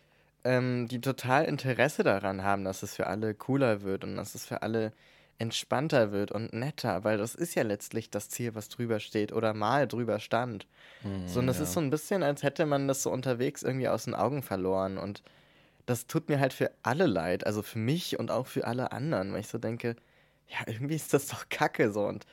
ähm, 0.46 0.88
die 0.88 1.00
total 1.00 1.44
Interesse 1.44 2.02
daran 2.04 2.42
haben, 2.42 2.64
dass 2.64 2.82
es 2.82 2.94
für 2.94 3.08
alle 3.08 3.34
cooler 3.34 3.82
wird 3.82 4.04
und 4.04 4.16
dass 4.16 4.34
es 4.34 4.46
für 4.46 4.62
alle 4.62 4.92
entspannter 5.38 6.12
wird 6.12 6.32
und 6.32 6.54
netter, 6.54 7.04
weil 7.04 7.18
das 7.18 7.34
ist 7.34 7.54
ja 7.54 7.62
letztlich 7.62 8.08
das 8.10 8.30
Ziel, 8.30 8.54
was 8.54 8.70
drüber 8.70 9.00
steht 9.00 9.32
oder 9.32 9.52
mal 9.52 9.86
drüber 9.86 10.18
stand. 10.18 10.66
Mm, 11.02 11.26
so, 11.26 11.40
und 11.40 11.46
das 11.46 11.58
ja. 11.58 11.64
ist 11.64 11.74
so 11.74 11.80
ein 11.80 11.90
bisschen, 11.90 12.22
als 12.22 12.42
hätte 12.42 12.64
man 12.64 12.88
das 12.88 13.02
so 13.02 13.10
unterwegs 13.10 13.62
irgendwie 13.62 13.88
aus 13.88 14.04
den 14.04 14.14
Augen 14.14 14.42
verloren 14.42 14.96
und 14.96 15.22
das 15.84 16.06
tut 16.06 16.28
mir 16.28 16.40
halt 16.40 16.54
für 16.54 16.70
alle 16.82 17.06
leid, 17.06 17.46
also 17.46 17.62
für 17.62 17.78
mich 17.78 18.18
und 18.18 18.30
auch 18.30 18.46
für 18.46 18.66
alle 18.66 18.92
anderen, 18.92 19.32
weil 19.32 19.40
ich 19.40 19.48
so 19.48 19.58
denke, 19.58 19.94
ja, 20.48 20.58
irgendwie 20.66 20.96
ist 20.96 21.12
das 21.12 21.26
doch 21.26 21.50
kacke 21.50 21.92
so 21.92 22.06
und 22.06 22.24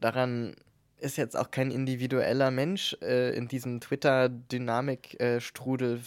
daran 0.00 0.56
ist 0.98 1.16
jetzt 1.16 1.36
auch 1.36 1.50
kein 1.50 1.70
individueller 1.70 2.50
Mensch 2.50 2.96
äh, 3.02 3.36
in 3.36 3.48
diesem 3.48 3.80
Twitter-Dynamik-Strudel 3.80 6.00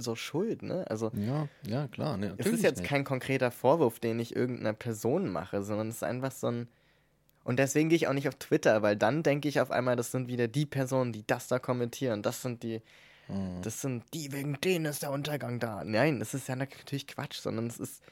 so 0.00 0.16
schuld, 0.16 0.62
ne? 0.62 0.84
Also 0.88 1.10
ja, 1.14 1.48
ja 1.66 1.88
klar. 1.88 2.16
Ne, 2.16 2.34
es 2.38 2.46
ist 2.46 2.62
jetzt 2.62 2.80
nicht. 2.80 2.88
kein 2.88 3.04
konkreter 3.04 3.50
Vorwurf, 3.50 4.00
den 4.00 4.18
ich 4.18 4.34
irgendeiner 4.34 4.72
Person 4.72 5.30
mache, 5.30 5.62
sondern 5.62 5.88
es 5.88 5.96
ist 5.96 6.04
einfach 6.04 6.32
so 6.32 6.48
ein 6.48 6.68
und 7.42 7.58
deswegen 7.58 7.88
gehe 7.88 7.96
ich 7.96 8.06
auch 8.06 8.12
nicht 8.12 8.28
auf 8.28 8.34
Twitter, 8.34 8.82
weil 8.82 8.96
dann 8.96 9.22
denke 9.22 9.48
ich 9.48 9.60
auf 9.60 9.70
einmal, 9.70 9.96
das 9.96 10.12
sind 10.12 10.28
wieder 10.28 10.46
die 10.46 10.66
Personen, 10.66 11.12
die 11.12 11.26
das 11.26 11.48
da 11.48 11.58
kommentieren. 11.58 12.22
Das 12.22 12.42
sind 12.42 12.62
die 12.62 12.82
Mhm. 13.30 13.62
Das 13.62 13.80
sind 13.80 14.04
die, 14.12 14.32
wegen 14.32 14.60
denen 14.60 14.86
ist 14.86 15.02
der 15.02 15.12
Untergang 15.12 15.58
da. 15.58 15.84
Nein, 15.84 16.18
das 16.18 16.34
ist 16.34 16.48
ja 16.48 16.56
natürlich 16.56 17.06
Quatsch, 17.06 17.38
sondern 17.38 17.66
es 17.66 17.78
ist. 17.78 18.02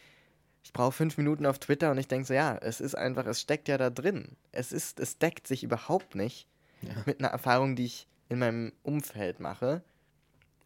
Ich 0.64 0.72
brauche 0.72 0.93
fünf 0.93 1.16
Minuten 1.16 1.47
auf 1.47 1.59
Twitter 1.59 1.91
und 1.91 1.99
ich 1.99 2.09
denke 2.09 2.26
so, 2.26 2.34
ja, 2.34 2.59
es 2.59 2.80
ist 2.80 2.95
einfach, 2.95 3.24
es 3.26 3.41
steckt 3.41 3.68
ja 3.68 3.78
da 3.78 3.89
drin. 3.89 4.36
Es 4.53 4.70
ist, 4.70 5.01
es 5.01 5.16
deckt 5.16 5.47
sich 5.47 5.62
überhaupt 5.62 6.14
nicht 6.14 6.47
ja. 6.82 6.91
mit 7.07 7.20
einer 7.20 7.28
Erfahrung, 7.28 7.74
die 7.74 7.86
ich 7.86 8.07
in 8.28 8.39
meinem 8.39 8.72
Umfeld 8.82 9.41
mache. 9.41 9.82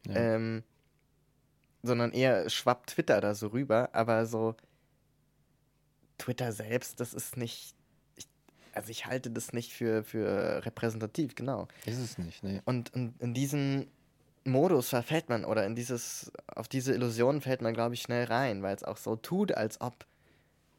Ja. 0.06 0.16
Ähm, 0.16 0.64
sondern 1.82 2.12
eher 2.12 2.48
schwappt 2.48 2.90
Twitter 2.90 3.20
da 3.20 3.34
so 3.34 3.48
rüber, 3.48 3.90
aber 3.92 4.26
so 4.26 4.54
Twitter 6.18 6.52
selbst, 6.52 7.00
das 7.00 7.14
ist 7.14 7.36
nicht. 7.36 7.74
Ich, 8.16 8.28
also 8.72 8.90
ich 8.90 9.06
halte 9.06 9.30
das 9.30 9.52
nicht 9.52 9.72
für, 9.72 10.04
für 10.04 10.64
repräsentativ, 10.64 11.34
genau. 11.34 11.68
Ist 11.84 11.98
es 11.98 12.18
nicht, 12.18 12.42
ne? 12.44 12.62
Und, 12.64 12.94
und 12.94 13.20
in 13.20 13.34
diesem 13.34 13.88
Modus 14.44 14.88
verfällt 14.88 15.28
man 15.28 15.44
oder 15.44 15.66
in 15.66 15.74
dieses, 15.74 16.32
auf 16.46 16.68
diese 16.68 16.94
Illusion 16.94 17.40
fällt 17.40 17.62
man, 17.62 17.74
glaube 17.74 17.94
ich, 17.94 18.02
schnell 18.02 18.24
rein, 18.24 18.62
weil 18.62 18.74
es 18.74 18.84
auch 18.84 18.96
so 18.96 19.16
tut, 19.16 19.52
als 19.52 19.80
ob. 19.80 20.06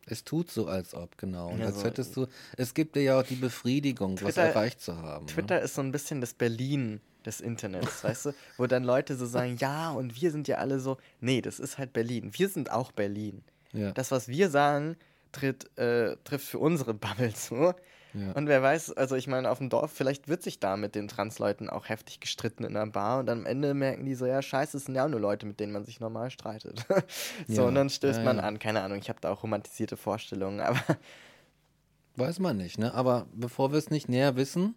Es 0.06 0.24
tut 0.24 0.52
so, 0.52 0.68
als 0.68 0.94
ob, 0.94 1.18
genau. 1.18 1.50
Und 1.50 1.60
ja, 1.60 1.68
als 1.68 1.84
hättest 1.84 2.16
du, 2.18 2.28
es 2.58 2.74
gibt 2.74 2.96
dir 2.96 3.04
ja 3.04 3.20
auch 3.20 3.24
die 3.24 3.36
Befriedigung, 3.36 4.16
Twitter, 4.16 4.28
was 4.28 4.38
erreicht 4.38 4.82
zu 4.82 4.98
haben. 4.98 5.26
Ne? 5.26 5.32
Twitter 5.32 5.56
ne? 5.56 5.62
ist 5.62 5.76
so 5.76 5.82
ein 5.82 5.92
bisschen 5.92 6.20
das 6.22 6.34
Berlin 6.34 7.00
des 7.26 7.42
Internets, 7.42 8.04
weißt 8.04 8.28
du? 8.28 8.32
Wo 8.58 8.68
dann 8.68 8.84
Leute 8.84 9.16
so 9.16 9.26
sagen, 9.26 9.56
ja, 9.60 9.92
und 9.92 10.22
wir 10.22 10.32
sind 10.32 10.48
ja 10.48 10.58
alle 10.58 10.80
so. 10.80 10.98
Nee, 11.22 11.42
das 11.42 11.60
ist 11.60 11.78
halt 11.78 11.94
Berlin. 11.94 12.32
Wir 12.34 12.50
sind 12.50 12.72
auch 12.72 12.92
Berlin. 12.92 13.44
Ja. 13.72 13.92
Das, 13.92 14.12
was 14.12 14.28
wir 14.28 14.50
sagen, 14.50 14.98
tritt, 15.32 15.78
äh, 15.78 16.18
trifft 16.24 16.48
für 16.48 16.60
unsere 16.60 16.94
Bubble 16.94 17.34
zu. 17.34 17.74
Ja. 18.14 18.32
Und 18.34 18.48
wer 18.48 18.62
weiß, 18.62 18.94
also 18.94 19.16
ich 19.16 19.28
meine, 19.28 19.50
auf 19.50 19.58
dem 19.58 19.70
Dorf, 19.70 19.92
vielleicht 19.92 20.28
wird 20.28 20.44
sich 20.44 20.60
da 20.60 20.78
mit 20.78 20.96
den 20.96 21.08
Transleuten 21.08 21.70
auch 21.70 21.90
heftig 21.90 22.20
gestritten 22.20 22.64
in 22.64 22.76
einer 22.76 22.92
Bar 22.92 23.20
und 23.20 23.30
am 23.30 23.46
Ende 23.46 23.74
merken 23.74 24.06
die 24.06 24.16
so, 24.16 24.26
ja, 24.26 24.42
scheiße, 24.42 24.78
es 24.78 24.86
sind 24.86 24.96
ja 24.96 25.06
auch 25.06 25.10
nur 25.10 25.20
Leute, 25.20 25.46
mit 25.46 25.60
denen 25.60 25.74
man 25.74 25.86
sich 25.86 26.00
normal 26.00 26.30
streitet. 26.30 26.86
so, 27.48 27.62
ja. 27.62 27.68
und 27.68 27.76
dann 27.76 27.90
stößt 27.90 28.20
ja, 28.20 28.26
man 28.26 28.40
an, 28.40 28.60
keine 28.60 28.82
Ahnung, 28.82 29.00
ich 29.00 29.10
habe 29.10 29.20
da 29.22 29.32
auch 29.32 29.44
romantisierte 29.44 29.98
Vorstellungen, 29.98 30.60
aber. 30.60 30.80
Weiß 32.16 32.38
man 32.38 32.58
nicht, 32.58 32.78
ne? 32.78 32.94
Aber 32.94 33.26
bevor 33.34 33.72
wir 33.72 33.80
es 33.80 33.90
nicht 33.90 34.08
näher 34.08 34.36
wissen, 34.36 34.76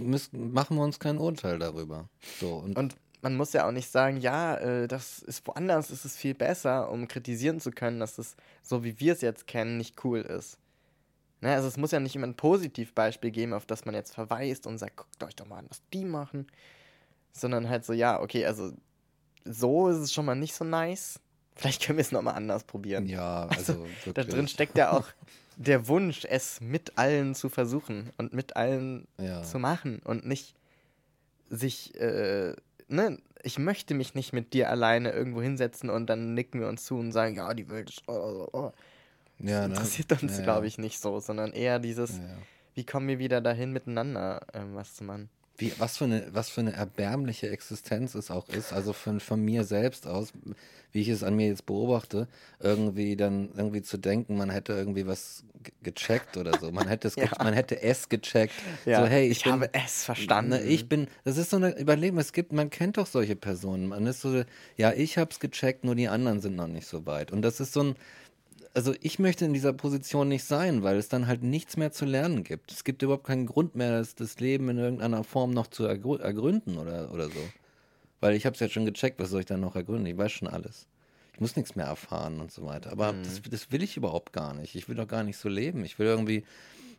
müssen, 0.00 0.52
machen 0.52 0.76
wir 0.76 0.82
uns 0.82 0.98
kein 0.98 1.18
Urteil 1.18 1.60
darüber. 1.60 2.08
So, 2.40 2.56
und, 2.56 2.76
und 2.76 2.96
man 3.22 3.36
muss 3.36 3.52
ja 3.52 3.66
auch 3.66 3.72
nicht 3.72 3.90
sagen, 3.90 4.18
ja, 4.18 4.56
äh, 4.56 4.88
das 4.88 5.20
ist 5.20 5.46
woanders, 5.46 5.90
ist 5.90 6.04
es 6.04 6.16
viel 6.16 6.34
besser, 6.34 6.90
um 6.90 7.08
kritisieren 7.08 7.60
zu 7.60 7.70
können, 7.70 8.00
dass 8.00 8.18
es 8.18 8.36
so 8.62 8.84
wie 8.84 8.98
wir 8.98 9.12
es 9.12 9.20
jetzt 9.20 9.46
kennen, 9.46 9.78
nicht 9.78 10.04
cool 10.04 10.20
ist. 10.20 10.58
Ne, 11.42 11.52
also 11.52 11.66
es 11.66 11.76
muss 11.76 11.90
ja 11.90 11.98
nicht 11.98 12.14
immer 12.14 12.28
ein 12.28 12.36
Positivbeispiel 12.36 13.32
geben, 13.32 13.52
auf 13.52 13.66
das 13.66 13.84
man 13.84 13.96
jetzt 13.96 14.14
verweist 14.14 14.64
und 14.68 14.78
sagt, 14.78 14.96
guckt 14.96 15.22
euch 15.24 15.34
doch 15.34 15.46
mal 15.46 15.58
an, 15.58 15.66
was 15.68 15.82
die 15.92 16.04
machen. 16.04 16.46
Sondern 17.32 17.68
halt 17.68 17.84
so, 17.84 17.92
ja, 17.92 18.20
okay, 18.20 18.46
also 18.46 18.72
so 19.44 19.88
ist 19.88 19.98
es 19.98 20.12
schon 20.12 20.24
mal 20.24 20.36
nicht 20.36 20.54
so 20.54 20.64
nice. 20.64 21.18
Vielleicht 21.56 21.82
können 21.82 21.98
wir 21.98 22.02
es 22.02 22.12
nochmal 22.12 22.34
anders 22.34 22.62
probieren. 22.62 23.06
Ja, 23.06 23.46
also, 23.46 23.72
also 23.72 24.12
da 24.14 24.22
drin 24.22 24.46
steckt 24.46 24.78
ja 24.78 24.92
auch 24.92 25.08
der 25.56 25.88
Wunsch, 25.88 26.24
es 26.28 26.60
mit 26.60 26.96
allen 26.96 27.34
zu 27.34 27.48
versuchen 27.48 28.10
und 28.18 28.32
mit 28.32 28.54
allen 28.54 29.08
ja. 29.18 29.42
zu 29.42 29.58
machen 29.58 30.00
und 30.04 30.24
nicht 30.24 30.54
sich, 31.50 31.98
äh, 32.00 32.54
ne, 32.86 33.18
ich 33.42 33.58
möchte 33.58 33.94
mich 33.94 34.14
nicht 34.14 34.32
mit 34.32 34.54
dir 34.54 34.70
alleine 34.70 35.10
irgendwo 35.10 35.42
hinsetzen 35.42 35.90
und 35.90 36.06
dann 36.06 36.34
nicken 36.34 36.60
wir 36.60 36.68
uns 36.68 36.84
zu 36.84 36.96
und 36.96 37.10
sagen, 37.10 37.34
ja, 37.34 37.52
die 37.52 37.68
Welt 37.68 37.90
ist, 37.90 38.02
oh, 38.06 38.46
oh, 38.46 38.48
oh. 38.52 38.72
Ja, 39.42 39.66
ne? 39.66 39.74
interessiert 39.74 40.22
uns, 40.22 40.38
ja, 40.38 40.44
glaube 40.44 40.66
ich, 40.66 40.78
nicht 40.78 41.00
so, 41.00 41.20
sondern 41.20 41.52
eher 41.52 41.78
dieses, 41.78 42.20
wie 42.74 42.84
kommen 42.84 43.08
wir 43.08 43.18
wieder 43.18 43.40
dahin, 43.40 43.72
miteinander 43.72 44.40
ähm, 44.54 44.74
was 44.74 44.94
zu 44.94 45.04
machen. 45.04 45.28
Wie, 45.58 45.72
was, 45.78 45.98
für 45.98 46.04
eine, 46.04 46.26
was 46.32 46.48
für 46.48 46.62
eine 46.62 46.72
erbärmliche 46.72 47.50
Existenz 47.50 48.14
es 48.14 48.30
auch 48.30 48.48
ist, 48.48 48.72
also 48.72 48.92
von, 48.92 49.20
von 49.20 49.44
mir 49.44 49.64
selbst 49.64 50.06
aus, 50.06 50.32
wie 50.92 51.02
ich 51.02 51.08
es 51.08 51.22
an 51.22 51.36
mir 51.36 51.46
jetzt 51.46 51.66
beobachte, 51.66 52.26
irgendwie 52.58 53.16
dann 53.16 53.50
irgendwie 53.54 53.82
zu 53.82 53.98
denken, 53.98 54.36
man 54.36 54.48
hätte 54.48 54.72
irgendwie 54.72 55.06
was 55.06 55.44
gecheckt 55.82 56.36
oder 56.36 56.58
so. 56.58 56.72
Man 56.72 56.88
hätte 56.88 57.06
es, 57.06 57.16
ja. 57.16 57.28
man 57.38 57.52
hätte 57.52 57.80
es 57.82 58.08
gecheckt. 58.08 58.54
Ja, 58.86 59.00
so, 59.00 59.06
hey, 59.06 59.26
ich, 59.26 59.38
ich 59.38 59.44
bin, 59.44 59.52
habe 59.52 59.70
es 59.72 60.04
verstanden. 60.04 60.50
Ne, 60.50 60.62
ich 60.62 60.88
bin, 60.88 61.06
das 61.24 61.36
ist 61.36 61.50
so 61.50 61.56
eine 61.56 61.78
Überlegung, 61.78 62.18
es 62.18 62.32
gibt, 62.32 62.52
man 62.52 62.70
kennt 62.70 62.96
doch 62.96 63.06
solche 63.06 63.36
Personen. 63.36 63.88
Man 63.88 64.06
ist 64.06 64.22
so, 64.22 64.44
ja, 64.76 64.92
ich 64.92 65.18
habe 65.18 65.30
es 65.30 65.38
gecheckt, 65.38 65.84
nur 65.84 65.94
die 65.94 66.08
anderen 66.08 66.40
sind 66.40 66.56
noch 66.56 66.66
nicht 66.66 66.86
so 66.86 67.04
weit. 67.06 67.30
Und 67.30 67.42
das 67.42 67.60
ist 67.60 67.72
so 67.74 67.82
ein, 67.82 67.96
also 68.74 68.94
ich 69.00 69.18
möchte 69.18 69.44
in 69.44 69.52
dieser 69.52 69.72
Position 69.72 70.28
nicht 70.28 70.44
sein, 70.44 70.82
weil 70.82 70.96
es 70.96 71.08
dann 71.08 71.26
halt 71.26 71.42
nichts 71.42 71.76
mehr 71.76 71.92
zu 71.92 72.04
lernen 72.04 72.42
gibt. 72.44 72.72
Es 72.72 72.84
gibt 72.84 73.02
überhaupt 73.02 73.24
keinen 73.26 73.46
Grund 73.46 73.74
mehr, 73.74 73.98
das, 73.98 74.14
das 74.14 74.40
Leben 74.40 74.68
in 74.68 74.78
irgendeiner 74.78 75.24
Form 75.24 75.50
noch 75.50 75.66
zu 75.66 75.84
ergründen 75.84 76.78
oder, 76.78 77.12
oder 77.12 77.26
so. 77.28 77.40
Weil 78.20 78.34
ich 78.34 78.46
habe 78.46 78.54
es 78.54 78.60
ja 78.60 78.68
schon 78.68 78.86
gecheckt, 78.86 79.18
was 79.20 79.30
soll 79.30 79.40
ich 79.40 79.46
dann 79.46 79.60
noch 79.60 79.74
ergründen? 79.76 80.06
Ich 80.06 80.16
weiß 80.16 80.32
schon 80.32 80.48
alles. 80.48 80.86
ich 81.34 81.40
muss 81.40 81.56
nichts 81.56 81.74
mehr 81.76 81.86
erfahren 81.86 82.40
und 82.40 82.52
so 82.52 82.64
weiter. 82.64 82.92
Aber 82.92 83.12
Mhm. 83.12 83.22
das, 83.24 83.42
das 83.50 83.72
will 83.72 83.82
ich 83.82 83.96
überhaupt 83.96 84.32
gar 84.32 84.54
nicht. 84.54 84.74
Ich 84.74 84.88
will 84.88 84.96
doch 84.96 85.08
gar 85.08 85.24
nicht 85.24 85.38
so 85.38 85.48
leben. 85.48 85.84
Ich 85.84 85.98
will 85.98 86.06
irgendwie 86.06 86.44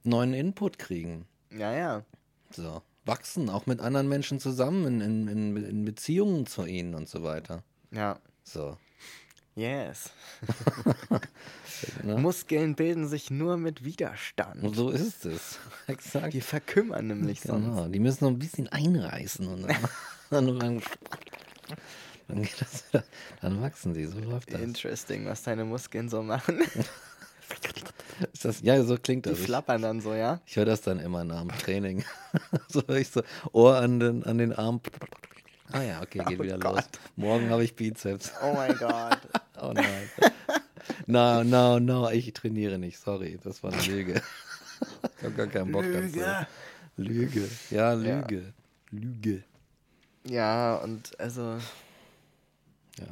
neuen 0.04 0.34
Input 0.34 0.78
kriegen. 0.80 1.26
Ja, 1.52 1.72
ja. 1.74 2.04
So. 2.52 2.82
Wachsen, 3.06 3.50
auch 3.50 3.66
mit 3.66 3.80
anderen 3.80 4.08
Menschen 4.10 4.40
zusammen, 4.40 4.86
in, 4.86 5.02
in, 5.02 5.28
in, 5.28 5.64
in 5.66 5.86
Beziehungen 5.86 6.46
zu 6.46 6.66
ihnen 6.66 6.94
und 6.96 7.08
so 7.10 7.22
weiter. 7.24 7.64
Ja. 7.92 8.18
So. 8.44 8.78
Yes. 9.56 10.12
Ne? 12.02 12.18
Muskeln 12.18 12.76
bilden 12.76 13.08
sich 13.08 13.30
nur 13.30 13.58
mit 13.58 13.84
Widerstand. 13.84 14.64
Und 14.64 14.76
so 14.76 14.90
ist 14.90 15.26
es. 15.26 15.60
Exakt. 15.88 16.34
Die 16.34 16.42
verkümmern 16.42 17.08
nämlich 17.08 17.42
sonst. 17.42 17.66
Genau. 17.66 17.88
Die 17.88 18.00
müssen 18.00 18.24
noch 18.24 18.32
ein 18.32 18.40
bisschen 18.40 18.70
einreißen 18.70 19.48
und 19.48 19.64
dann, 19.64 19.78
dann, 20.30 20.60
dann, 20.60 20.82
dann, 22.28 22.42
geht 22.42 22.62
das 22.62 22.86
wieder, 22.88 23.04
dann 23.42 23.62
wachsen 23.62 23.94
sie. 23.94 24.06
So 24.06 24.20
läuft 24.20 24.54
das. 24.54 24.62
Interesting, 24.62 25.26
was 25.26 25.44
deine 25.44 25.66
Muskeln 25.66 26.10
so 26.10 26.24
machen. 26.24 26.62
Ist 28.32 28.46
das 28.46 28.62
ja, 28.62 28.82
so 28.84 28.98
klingt 28.98 29.26
Die 29.26 29.32
das. 29.32 29.40
Ich, 29.40 29.46
flappern 29.46 29.82
dann 29.82 30.02
so, 30.02 30.14
ja? 30.14 30.40
ich 30.46 30.56
höre 30.56 30.66
das 30.66 30.82
dann 30.82 31.00
immer 31.00 31.24
nach 31.24 31.42
dem 31.42 31.50
Training. 31.50 32.06
so 32.68 32.82
höre 32.88 32.98
ich 32.98 33.10
so 33.10 33.24
Ohr 33.52 33.78
an 33.78 34.00
den, 34.00 34.24
an 34.24 34.38
den 34.38 34.54
Arm. 34.54 34.82
Ah 35.74 35.82
ja, 35.82 36.02
okay, 36.02 36.20
geht 36.28 36.40
Oh 36.40 36.44
wieder 36.44 36.58
Gott. 36.60 36.76
los. 36.76 36.84
Morgen 37.16 37.50
habe 37.50 37.64
ich 37.64 37.76
Bizeps. 37.76 38.32
Oh 38.42 38.54
mein 38.54 38.76
Gott. 38.78 39.18
Oh 39.62 39.72
nein. 39.72 40.10
No, 41.06 41.44
no, 41.44 41.80
no, 41.80 42.10
ich 42.10 42.34
trainiere 42.34 42.78
nicht. 42.78 43.00
Sorry, 43.00 43.40
das 43.44 43.64
war 43.64 43.72
eine 43.72 43.82
Lüge. 43.84 44.22
Ich 45.18 45.24
habe 45.24 45.34
gar 45.36 45.48
keinen 45.48 45.72
Bock 45.72 45.84
dazu. 45.84 46.02
Lüge. 46.02 46.48
Lüge. 46.98 47.50
Ja, 47.70 47.94
Ja. 47.94 48.20
Lüge. 48.20 48.54
Lüge. 48.92 49.44
Ja, 50.26 50.76
und 50.78 51.18
also, 51.20 51.60
Ja. 53.00 53.06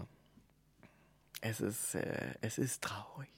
es 1.42 1.62
ist, 1.62 1.96
äh, 1.96 2.34
es 2.42 2.58
ist 2.58 2.82
traurig. 2.84 3.30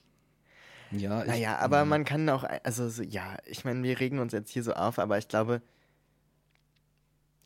Ja, 0.90 1.22
ich, 1.22 1.28
Naja, 1.28 1.58
aber 1.58 1.84
man 1.84 2.04
kann 2.04 2.28
auch, 2.30 2.44
also 2.64 2.88
so, 2.88 3.02
ja, 3.02 3.36
ich 3.46 3.64
meine, 3.64 3.82
wir 3.82 4.00
regen 4.00 4.18
uns 4.18 4.32
jetzt 4.32 4.50
hier 4.50 4.62
so 4.64 4.72
auf, 4.72 4.98
aber 4.98 5.18
ich 5.18 5.28
glaube, 5.28 5.60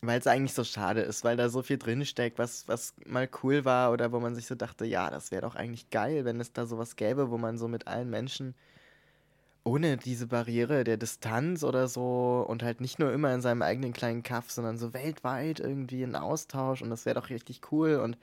weil 0.02 0.18
es 0.20 0.26
eigentlich 0.26 0.54
so 0.54 0.64
schade 0.64 1.00
ist, 1.00 1.24
weil 1.24 1.36
da 1.36 1.48
so 1.48 1.62
viel 1.62 1.78
drinsteckt, 1.78 2.38
was, 2.38 2.68
was 2.68 2.94
mal 3.06 3.28
cool 3.42 3.64
war 3.64 3.92
oder 3.92 4.12
wo 4.12 4.20
man 4.20 4.34
sich 4.34 4.46
so 4.46 4.54
dachte, 4.54 4.84
ja, 4.84 5.10
das 5.10 5.30
wäre 5.32 5.42
doch 5.42 5.56
eigentlich 5.56 5.90
geil, 5.90 6.24
wenn 6.24 6.40
es 6.40 6.52
da 6.52 6.66
sowas 6.66 6.96
gäbe, 6.96 7.30
wo 7.30 7.38
man 7.38 7.58
so 7.58 7.66
mit 7.68 7.86
allen 7.88 8.08
Menschen 8.10 8.54
ohne 9.64 9.96
diese 9.96 10.26
Barriere 10.26 10.84
der 10.84 10.96
Distanz 10.96 11.62
oder 11.64 11.88
so 11.88 12.44
und 12.48 12.62
halt 12.62 12.80
nicht 12.80 12.98
nur 12.98 13.12
immer 13.12 13.34
in 13.34 13.42
seinem 13.42 13.62
eigenen 13.62 13.92
kleinen 13.92 14.22
Kaff, 14.22 14.50
sondern 14.50 14.78
so 14.78 14.94
weltweit 14.94 15.60
irgendwie 15.60 16.02
in 16.02 16.16
Austausch 16.16 16.80
und 16.80 16.90
das 16.90 17.04
wäre 17.04 17.20
doch 17.20 17.28
richtig 17.28 17.60
cool 17.72 17.96
und 17.96 18.16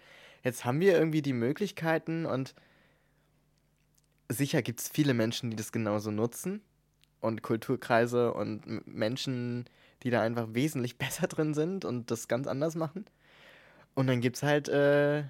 jetzt 0.44 0.66
haben 0.66 0.80
wir 0.80 0.98
irgendwie 0.98 1.22
die 1.22 1.34
Möglichkeiten 1.34 2.26
und 2.26 2.56
sicher 4.30 4.62
gibt 4.62 4.80
es 4.82 4.90
viele 4.90 5.14
Menschen, 5.14 5.52
die 5.52 5.58
das 5.58 5.72
genauso 5.72 6.10
nutzen 6.10 6.62
und 7.22 7.42
Kulturkreise 7.42 8.34
und 8.34 8.88
Menschen, 8.88 9.66
die 10.04 10.10
da 10.10 10.22
einfach 10.22 10.48
wesentlich 10.54 10.98
besser 11.00 11.28
drin 11.28 11.54
sind 11.54 11.86
und 11.86 12.12
das 12.12 12.28
ganz 12.28 12.48
anders 12.48 12.76
machen. 12.76 13.06
Und 13.94 14.08
dann 14.08 14.22
gibt 14.22 14.36
es 14.38 14.44
halt, 14.44 14.68
äh, 14.70 15.24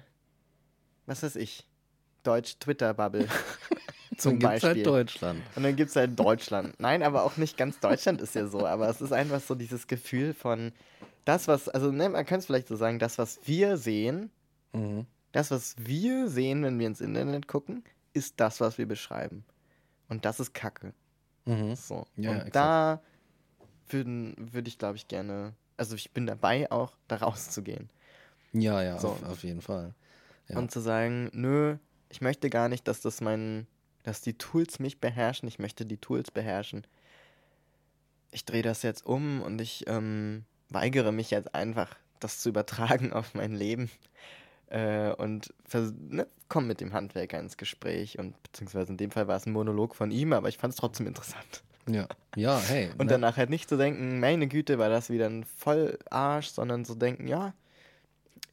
was 1.06 1.22
weiß 1.22 1.36
ich, 1.36 1.66
Deutsch-Twitter-Bubble 2.24 3.28
zum 4.16 4.38
Dann 4.40 4.50
gibt's 4.50 4.62
Beispiel. 4.62 4.68
halt 4.70 4.86
Deutschland. 4.86 5.42
Und 5.54 5.62
dann 5.62 5.76
gibt 5.76 5.90
es 5.90 5.96
halt 5.96 6.18
Deutschland. 6.18 6.74
Nein, 6.80 7.02
aber 7.02 7.22
auch 7.24 7.36
nicht 7.36 7.56
ganz 7.56 7.78
Deutschland 7.80 8.20
ist 8.20 8.34
ja 8.34 8.46
so. 8.48 8.66
Aber 8.66 8.88
es 8.88 9.00
ist 9.00 9.12
einfach 9.12 9.40
so 9.40 9.54
dieses 9.54 9.86
Gefühl 9.86 10.34
von 10.34 10.72
das, 11.24 11.46
was, 11.48 11.68
also 11.68 11.90
ne, 11.92 12.08
man 12.08 12.24
kann 12.26 12.38
es 12.40 12.46
vielleicht 12.46 12.68
so 12.68 12.76
sagen, 12.76 12.98
das, 12.98 13.18
was 13.18 13.40
wir 13.44 13.76
sehen, 13.76 14.30
Mhm. 14.72 15.06
das, 15.32 15.50
was 15.50 15.76
wir 15.78 16.28
sehen, 16.28 16.62
wenn 16.64 16.78
wir 16.78 16.86
ins 16.88 17.00
Internet 17.00 17.46
gucken, 17.48 17.82
ist 18.12 18.40
das, 18.40 18.60
was 18.60 18.76
wir 18.78 18.86
beschreiben. 18.86 19.44
Und 20.08 20.24
das 20.24 20.38
ist 20.40 20.52
Kacke. 20.54 20.92
Mhm. 21.46 21.74
So. 21.76 22.06
Ja, 22.16 22.30
und 22.32 22.36
exakt. 22.38 22.56
da 22.56 23.02
würden, 23.92 24.34
würde 24.52 24.68
ich, 24.68 24.78
glaube 24.78 24.96
ich, 24.96 25.08
gerne, 25.08 25.54
also 25.76 25.94
ich 25.94 26.12
bin 26.12 26.26
dabei, 26.26 26.70
auch 26.70 26.96
da 27.08 27.16
rauszugehen. 27.16 27.90
Ja, 28.52 28.82
ja, 28.82 28.98
So. 28.98 29.08
auf, 29.08 29.22
auf 29.22 29.44
jeden 29.44 29.60
Fall. 29.60 29.94
Ja. 30.48 30.58
Und 30.58 30.70
zu 30.70 30.80
sagen, 30.80 31.30
nö, 31.32 31.76
ich 32.08 32.20
möchte 32.20 32.50
gar 32.50 32.68
nicht, 32.68 32.86
dass 32.88 33.00
das 33.00 33.20
mein, 33.20 33.66
dass 34.02 34.20
die 34.20 34.38
Tools 34.38 34.78
mich 34.78 35.00
beherrschen, 35.00 35.48
ich 35.48 35.58
möchte 35.58 35.84
die 35.84 35.98
Tools 35.98 36.30
beherrschen. 36.30 36.86
Ich 38.30 38.44
drehe 38.44 38.62
das 38.62 38.82
jetzt 38.82 39.04
um 39.04 39.42
und 39.42 39.60
ich 39.60 39.84
ähm, 39.88 40.44
weigere 40.68 41.12
mich 41.12 41.30
jetzt 41.30 41.54
einfach, 41.54 41.96
das 42.20 42.40
zu 42.40 42.48
übertragen 42.48 43.12
auf 43.12 43.34
mein 43.34 43.52
Leben. 43.52 43.90
Äh, 44.68 45.12
und 45.12 45.54
ne, 46.08 46.26
komm 46.48 46.66
mit 46.66 46.80
dem 46.80 46.92
Handwerker 46.92 47.38
ins 47.38 47.56
Gespräch 47.56 48.18
und 48.18 48.40
beziehungsweise 48.42 48.92
in 48.92 48.96
dem 48.96 49.10
Fall 49.10 49.28
war 49.28 49.36
es 49.36 49.46
ein 49.46 49.52
Monolog 49.52 49.94
von 49.94 50.10
ihm, 50.10 50.32
aber 50.32 50.48
ich 50.48 50.58
fand 50.58 50.72
es 50.72 50.78
trotzdem 50.80 51.06
interessant. 51.06 51.62
Ja, 51.88 52.06
ja, 52.34 52.58
hey. 52.58 52.90
Und 52.98 53.06
ne? 53.06 53.12
danach 53.12 53.36
halt 53.36 53.50
nicht 53.50 53.68
zu 53.68 53.76
denken, 53.76 54.20
meine 54.20 54.46
Güte, 54.48 54.78
war 54.78 54.88
das 54.88 55.10
wieder 55.10 55.26
ein 55.26 55.44
Vollarsch, 55.44 56.48
sondern 56.48 56.84
zu 56.84 56.94
denken, 56.94 57.28
ja, 57.28 57.54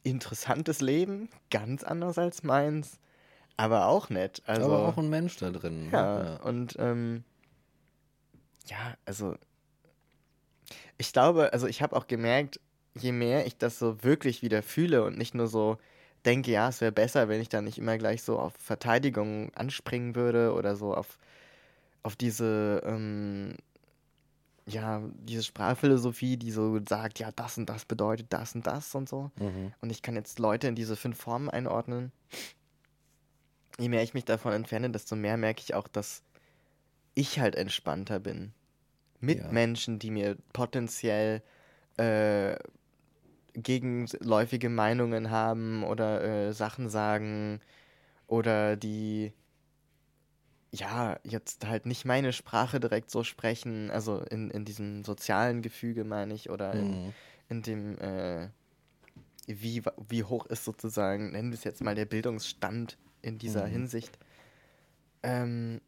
interessantes 0.02 0.80
Leben, 0.80 1.28
ganz 1.50 1.82
anders 1.82 2.18
als 2.18 2.42
meins, 2.42 2.98
aber 3.56 3.86
auch 3.86 4.10
nett. 4.10 4.42
Also, 4.46 4.66
aber 4.66 4.88
auch 4.88 4.98
ein 4.98 5.10
Mensch 5.10 5.36
da 5.36 5.50
drin. 5.50 5.86
ne? 5.86 5.92
ja, 5.92 6.36
und 6.42 6.76
ähm, 6.78 7.24
ja, 8.66 8.94
also 9.04 9.34
ich 10.98 11.12
glaube, 11.12 11.52
also 11.52 11.66
ich 11.66 11.82
habe 11.82 11.96
auch 11.96 12.06
gemerkt, 12.06 12.60
je 12.94 13.12
mehr 13.12 13.46
ich 13.46 13.56
das 13.58 13.78
so 13.78 14.02
wirklich 14.04 14.42
wieder 14.42 14.62
fühle 14.62 15.04
und 15.04 15.18
nicht 15.18 15.34
nur 15.34 15.48
so 15.48 15.78
denke, 16.24 16.50
ja, 16.50 16.68
es 16.68 16.80
wäre 16.80 16.92
besser, 16.92 17.28
wenn 17.28 17.40
ich 17.40 17.48
da 17.48 17.60
nicht 17.60 17.78
immer 17.78 17.98
gleich 17.98 18.22
so 18.22 18.38
auf 18.38 18.54
Verteidigung 18.58 19.52
anspringen 19.54 20.14
würde 20.14 20.54
oder 20.54 20.76
so 20.76 20.94
auf, 20.94 21.18
auf 22.04 22.14
diese, 22.14 22.82
ähm, 22.84 23.56
ja, 24.66 25.02
diese 25.14 25.42
Sprachphilosophie, 25.42 26.36
die 26.36 26.52
so 26.52 26.78
sagt, 26.88 27.18
ja, 27.18 27.30
das 27.32 27.58
und 27.58 27.68
das 27.68 27.84
bedeutet 27.84 28.26
das 28.30 28.54
und 28.54 28.66
das 28.66 28.94
und 28.94 29.08
so. 29.08 29.30
Mhm. 29.36 29.72
Und 29.80 29.90
ich 29.90 30.02
kann 30.02 30.14
jetzt 30.14 30.38
Leute 30.38 30.68
in 30.68 30.76
diese 30.76 30.96
fünf 30.96 31.18
Formen 31.18 31.50
einordnen. 31.50 32.12
Je 33.78 33.88
mehr 33.88 34.02
ich 34.02 34.14
mich 34.14 34.24
davon 34.24 34.52
entferne, 34.52 34.90
desto 34.90 35.16
mehr 35.16 35.36
merke 35.36 35.62
ich 35.62 35.74
auch, 35.74 35.88
dass 35.88 36.22
ich 37.14 37.40
halt 37.40 37.56
entspannter 37.56 38.20
bin. 38.20 38.52
Mit 39.20 39.38
Ja. 39.38 39.50
Menschen, 39.50 39.98
die 39.98 40.10
mir 40.10 40.36
potenziell 40.52 41.42
äh, 41.96 42.56
gegenläufige 43.54 44.68
Meinungen 44.68 45.30
haben 45.30 45.84
oder 45.84 46.22
äh, 46.22 46.52
Sachen 46.52 46.88
sagen 46.88 47.60
oder 48.26 48.76
die 48.76 49.32
ja 50.74 51.18
jetzt 51.24 51.66
halt 51.66 51.86
nicht 51.86 52.04
meine 52.04 52.32
Sprache 52.32 52.80
direkt 52.80 53.10
so 53.10 53.24
sprechen, 53.24 53.90
also 53.90 54.20
in, 54.20 54.50
in 54.50 54.64
diesem 54.64 55.04
sozialen 55.04 55.62
Gefüge 55.62 56.04
meine 56.04 56.34
ich 56.34 56.50
oder 56.50 56.72
in, 56.74 57.04
Mhm. 57.06 57.12
in 57.48 57.62
dem, 57.62 57.98
äh, 57.98 58.48
wie, 59.46 59.82
wie 60.08 60.24
hoch 60.24 60.46
ist 60.46 60.64
sozusagen, 60.64 61.32
nennen 61.32 61.50
wir 61.50 61.58
es 61.58 61.64
jetzt 61.64 61.82
mal 61.82 61.94
der 61.94 62.06
Bildungsstand 62.06 62.98
in 63.22 63.38
dieser 63.38 63.66
Mhm. 63.66 63.70
Hinsicht. 63.72 64.18
Ähm, 65.22 65.80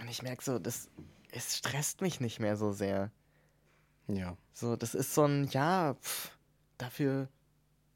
und 0.00 0.10
ich 0.10 0.22
merke 0.22 0.42
so, 0.42 0.58
das, 0.58 0.88
es 1.32 1.56
stresst 1.56 2.00
mich 2.00 2.20
nicht 2.20 2.40
mehr 2.40 2.56
so 2.56 2.72
sehr. 2.72 3.10
Ja. 4.08 4.36
So, 4.52 4.76
das 4.76 4.94
ist 4.94 5.14
so 5.14 5.24
ein, 5.24 5.48
ja, 5.48 5.94
pff, 5.94 6.36
dafür. 6.78 7.28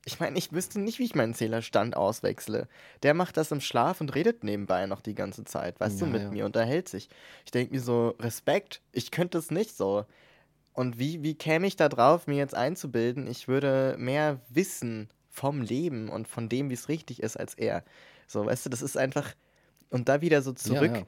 Ich 0.06 0.20
meine, 0.20 0.36
ich 0.38 0.52
wüsste 0.52 0.80
nicht, 0.80 0.98
wie 0.98 1.04
ich 1.04 1.14
meinen 1.14 1.34
Zählerstand 1.34 1.96
auswechsle. 1.96 2.68
Der 3.02 3.14
macht 3.14 3.36
das 3.36 3.50
im 3.52 3.60
Schlaf 3.60 4.00
und 4.00 4.14
redet 4.14 4.44
nebenbei 4.44 4.86
noch 4.86 5.00
die 5.00 5.14
ganze 5.14 5.44
Zeit, 5.44 5.80
weißt 5.80 6.00
du, 6.00 6.04
Ja, 6.06 6.10
mit 6.10 6.22
ja. 6.22 6.30
mir, 6.30 6.44
unterhält 6.44 6.88
sich. 6.88 7.08
Ich 7.44 7.50
denke 7.52 7.74
mir 7.74 7.80
so, 7.80 8.14
Respekt, 8.20 8.82
ich 8.92 9.10
könnte 9.10 9.38
es 9.38 9.50
nicht 9.50 9.74
so. 9.76 10.04
Und 10.74 10.98
wie, 10.98 11.22
wie 11.22 11.34
käme 11.34 11.66
ich 11.66 11.76
da 11.76 11.88
drauf, 11.88 12.26
mir 12.26 12.36
jetzt 12.36 12.54
einzubilden, 12.54 13.26
ich 13.26 13.48
würde 13.48 13.96
mehr 13.98 14.40
wissen 14.48 15.08
vom 15.30 15.62
Leben 15.62 16.08
und 16.08 16.28
von 16.28 16.48
dem, 16.48 16.68
wie 16.68 16.74
es 16.74 16.88
richtig 16.88 17.22
ist, 17.22 17.36
als 17.36 17.54
er. 17.54 17.82
So, 18.26 18.44
weißt 18.44 18.66
du, 18.66 18.70
das 18.70 18.82
ist 18.82 18.96
einfach. 18.96 19.34
Und 19.90 20.08
da 20.08 20.20
wieder 20.20 20.42
so 20.42 20.52
zurück 20.52 20.96
ja. 20.96 21.06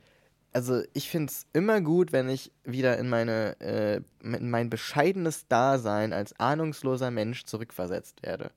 also 0.52 0.82
ich 0.94 1.10
finde 1.10 1.32
es 1.32 1.46
immer 1.52 1.80
gut, 1.80 2.12
wenn 2.12 2.28
ich 2.28 2.52
wieder 2.64 2.98
in 2.98 3.08
meine 3.08 3.60
äh, 3.60 4.00
in 4.22 4.48
mein 4.48 4.70
bescheidenes 4.70 5.46
Dasein 5.48 6.12
als 6.12 6.38
ahnungsloser 6.38 7.10
Mensch 7.10 7.44
zurückversetzt 7.44 8.22
werde. 8.22 8.50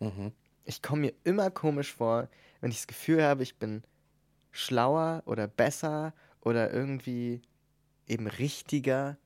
Mhm. 0.00 0.32
Ich 0.64 0.82
komme 0.82 1.02
mir 1.02 1.12
immer 1.24 1.50
komisch 1.50 1.92
vor, 1.94 2.28
wenn 2.60 2.70
ich 2.70 2.78
das 2.78 2.86
Gefühl 2.86 3.22
habe, 3.22 3.42
ich 3.42 3.56
bin 3.58 3.82
schlauer 4.52 5.22
oder 5.26 5.46
besser 5.48 6.14
oder 6.40 6.72
irgendwie 6.72 7.42
eben 8.06 8.26
richtiger 8.26 9.18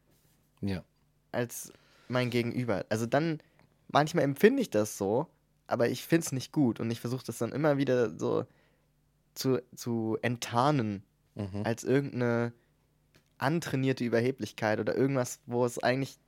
Ja. 0.60 0.84
als 1.32 1.72
mein 2.08 2.30
Gegenüber. 2.30 2.84
Also 2.88 3.06
dann, 3.06 3.38
manchmal 3.88 4.24
empfinde 4.24 4.62
ich 4.62 4.70
das 4.70 4.98
so, 4.98 5.28
aber 5.66 5.88
ich 5.88 6.04
finde 6.04 6.26
es 6.26 6.32
nicht 6.32 6.52
gut 6.52 6.80
und 6.80 6.90
ich 6.90 7.00
versuche 7.00 7.24
das 7.24 7.38
dann 7.38 7.52
immer 7.52 7.78
wieder 7.78 8.18
so 8.18 8.46
zu, 9.34 9.62
zu 9.74 10.18
enttarnen 10.22 11.04
Mhm. 11.36 11.62
als 11.64 11.84
irgendeine 11.84 12.52
antrainierte 13.38 14.04
Überheblichkeit 14.04 14.80
oder 14.80 14.96
irgendwas, 14.96 15.40
wo 15.46 15.64
es 15.64 15.78
eigentlich, 15.82 16.18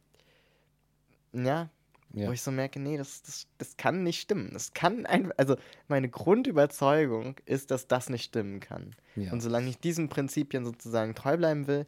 ja, 1.33 1.71
Ja. 2.15 2.29
Wo 2.29 2.33
ich 2.33 2.43
so 2.43 2.51
merke, 2.51 2.79
nee, 2.79 2.97
das, 2.99 3.23
das, 3.23 3.47
das 3.59 3.77
kann 3.77 4.03
nicht 4.03 4.21
stimmen. 4.21 4.51
Das 4.53 4.73
kann 4.75 5.07
einfach, 5.07 5.33
also 5.39 5.57
meine 5.89 6.09
Grundüberzeugung 6.09 7.37
ist, 7.47 7.71
dass 7.71 7.87
das 7.89 8.11
nicht 8.11 8.25
stimmen 8.25 8.61
kann. 8.61 8.95
Ja. 9.17 9.33
Und 9.33 9.41
solange 9.41 9.69
ich 9.71 9.79
diesen 9.79 10.09
Prinzipien 10.09 10.65
sozusagen 10.65 11.15
treu 11.15 11.37
bleiben 11.37 11.67
will, 11.67 11.87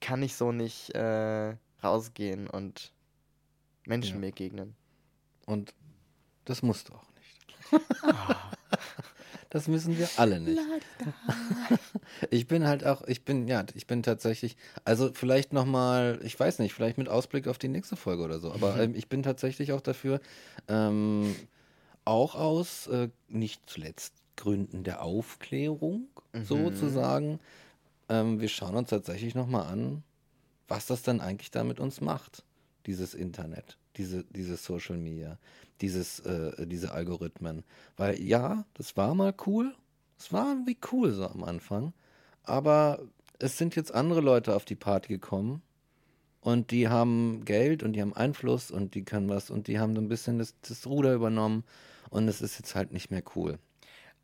kann 0.00 0.22
ich 0.22 0.34
so 0.34 0.50
nicht 0.50 0.90
äh, 0.96 1.54
rausgehen 1.82 2.48
und 2.50 2.92
Menschen 3.86 4.16
Ja. 4.22 4.28
begegnen. 4.30 4.74
Und 5.46 5.74
das 6.44 6.62
musst 6.62 6.88
du 6.88 6.94
auch 6.94 7.06
nicht. 7.14 7.46
Das 9.52 9.68
müssen 9.68 9.98
wir 9.98 10.08
alle 10.16 10.40
nicht. 10.40 10.58
Ich 12.30 12.46
bin 12.46 12.66
halt 12.66 12.86
auch, 12.86 13.02
ich 13.06 13.22
bin, 13.22 13.48
ja, 13.48 13.66
ich 13.74 13.86
bin 13.86 14.02
tatsächlich, 14.02 14.56
also 14.86 15.10
vielleicht 15.12 15.52
nochmal, 15.52 16.20
ich 16.22 16.40
weiß 16.40 16.58
nicht, 16.58 16.72
vielleicht 16.72 16.96
mit 16.96 17.10
Ausblick 17.10 17.46
auf 17.48 17.58
die 17.58 17.68
nächste 17.68 17.96
Folge 17.96 18.22
oder 18.22 18.38
so, 18.38 18.50
aber 18.50 18.80
ähm, 18.80 18.94
ich 18.94 19.10
bin 19.10 19.22
tatsächlich 19.22 19.72
auch 19.72 19.82
dafür, 19.82 20.20
ähm, 20.68 21.36
auch 22.06 22.34
aus, 22.34 22.86
äh, 22.86 23.10
nicht 23.28 23.68
zuletzt 23.68 24.14
Gründen 24.36 24.84
der 24.84 25.02
Aufklärung 25.02 26.08
sozusagen, 26.44 27.38
ähm, 28.08 28.40
wir 28.40 28.48
schauen 28.48 28.74
uns 28.74 28.88
tatsächlich 28.88 29.34
nochmal 29.34 29.66
an, 29.66 30.02
was 30.66 30.86
das 30.86 31.02
dann 31.02 31.20
eigentlich 31.20 31.50
da 31.50 31.62
mit 31.62 31.78
uns 31.78 32.00
macht, 32.00 32.42
dieses 32.86 33.12
Internet, 33.12 33.76
diese, 33.96 34.24
dieses 34.24 34.64
Social 34.64 34.96
Media, 34.96 35.38
dieses, 35.80 36.20
äh, 36.20 36.66
diese 36.66 36.92
Algorithmen. 36.92 37.64
Weil 37.96 38.20
ja, 38.20 38.64
das 38.74 38.96
war 38.96 39.14
mal 39.14 39.34
cool, 39.46 39.74
es 40.18 40.32
war 40.32 40.48
irgendwie 40.48 40.78
cool 40.92 41.12
so 41.12 41.26
am 41.26 41.44
Anfang, 41.44 41.92
aber 42.44 43.00
es 43.38 43.58
sind 43.58 43.74
jetzt 43.76 43.92
andere 43.92 44.20
Leute 44.20 44.54
auf 44.54 44.64
die 44.64 44.76
Party 44.76 45.08
gekommen 45.08 45.62
und 46.40 46.70
die 46.70 46.88
haben 46.88 47.44
Geld 47.44 47.82
und 47.82 47.94
die 47.94 48.00
haben 48.00 48.14
Einfluss 48.14 48.70
und 48.70 48.94
die 48.94 49.04
können 49.04 49.28
was 49.28 49.50
und 49.50 49.68
die 49.68 49.78
haben 49.78 49.94
so 49.94 50.00
ein 50.00 50.08
bisschen 50.08 50.38
das, 50.38 50.54
das 50.62 50.86
Ruder 50.86 51.14
übernommen 51.14 51.64
und 52.10 52.28
es 52.28 52.40
ist 52.40 52.58
jetzt 52.58 52.74
halt 52.74 52.92
nicht 52.92 53.10
mehr 53.10 53.22
cool. 53.34 53.58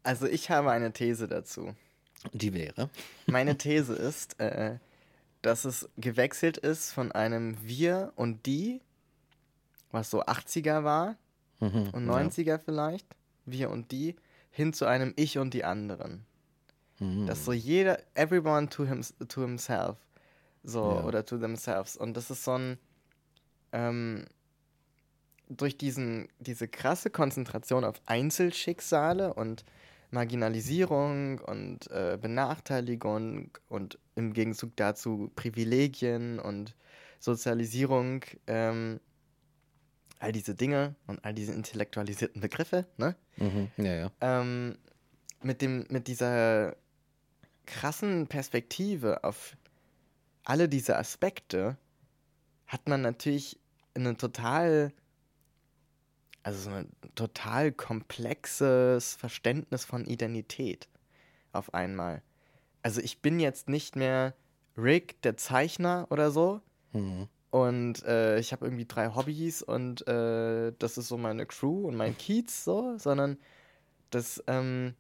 Also 0.02 0.26
ich 0.26 0.50
habe 0.50 0.70
eine 0.70 0.92
These 0.92 1.28
dazu. 1.28 1.74
Die 2.32 2.54
wäre. 2.54 2.90
Meine 3.26 3.56
These 3.58 3.94
ist, 3.94 4.38
äh, 4.40 4.78
dass 5.42 5.64
es 5.64 5.88
gewechselt 5.96 6.58
ist 6.58 6.92
von 6.92 7.12
einem 7.12 7.56
Wir 7.62 8.12
und 8.16 8.46
Die, 8.46 8.80
was 9.90 10.10
so 10.10 10.22
80er 10.24 10.84
war 10.84 11.16
Mhm, 11.60 11.90
und 11.92 12.06
ja. 12.06 12.12
90er 12.12 12.58
vielleicht, 12.58 13.06
Wir 13.44 13.70
und 13.70 13.90
Die, 13.90 14.14
hin 14.50 14.72
zu 14.72 14.86
einem 14.86 15.12
Ich 15.16 15.38
und 15.38 15.54
die 15.54 15.64
anderen. 15.64 16.24
Mhm. 17.00 17.26
Dass 17.26 17.44
so 17.44 17.52
jeder, 17.52 17.98
everyone 18.14 18.68
to, 18.68 18.84
him, 18.84 19.02
to 19.28 19.40
himself, 19.42 19.96
so, 20.62 20.82
Ja. 20.82 21.04
oder 21.04 21.24
to 21.24 21.36
themselves. 21.38 21.96
Und 21.96 22.16
das 22.16 22.30
ist 22.30 22.44
so 22.44 22.52
ein, 22.52 22.78
ähm, 23.72 24.26
durch 25.48 25.76
diesen, 25.78 26.28
diese 26.38 26.68
krasse 26.68 27.10
Konzentration 27.10 27.84
auf 27.84 28.00
Einzelschicksale 28.06 29.34
und 29.34 29.64
Marginalisierung 30.10 31.38
und 31.40 31.90
äh, 31.90 32.18
Benachteiligung 32.20 33.50
und 33.68 33.98
im 34.14 34.32
Gegenzug 34.32 34.76
dazu 34.76 35.30
Privilegien 35.36 36.38
und 36.38 36.74
Sozialisierung, 37.18 38.24
ähm, 38.46 39.00
all 40.18 40.32
diese 40.32 40.54
Dinge 40.54 40.94
und 41.06 41.24
all 41.24 41.34
diese 41.34 41.52
intellektualisierten 41.52 42.40
Begriffe, 42.40 42.86
ne? 42.96 43.16
Mhm, 43.36 43.70
ja, 43.76 43.94
ja. 43.94 44.10
ähm, 44.20 44.78
mit, 45.42 45.62
dem, 45.62 45.86
mit 45.88 46.08
dieser 46.08 46.76
krassen 47.66 48.26
Perspektive 48.26 49.24
auf 49.24 49.56
alle 50.44 50.68
diese 50.68 50.96
Aspekte 50.96 51.76
hat 52.66 52.88
man 52.88 53.02
natürlich 53.02 53.58
eine 53.94 54.16
total, 54.16 54.92
also 56.42 56.70
so 56.70 56.70
ein 56.70 56.88
total 57.14 57.72
komplexes 57.72 59.14
Verständnis 59.14 59.84
von 59.84 60.06
Identität 60.06 60.88
auf 61.52 61.74
einmal. 61.74 62.22
Also 62.82 63.00
ich 63.00 63.20
bin 63.20 63.40
jetzt 63.40 63.68
nicht 63.68 63.96
mehr 63.96 64.34
Rick, 64.76 65.20
der 65.22 65.36
Zeichner 65.36 66.06
oder 66.10 66.30
so, 66.30 66.62
Mhm. 66.92 67.28
Und 67.50 68.04
äh, 68.04 68.38
ich 68.38 68.52
habe 68.52 68.66
irgendwie 68.66 68.84
drei 68.84 69.14
Hobbys 69.14 69.62
und 69.62 70.06
äh, 70.06 70.72
das 70.78 70.98
ist 70.98 71.08
so 71.08 71.16
meine 71.16 71.46
Crew 71.46 71.88
und 71.88 71.96
mein 71.96 72.16
Kiez 72.16 72.64
so, 72.64 72.98
sondern 72.98 73.38
das, 74.10 74.42
ähm, 74.46 74.94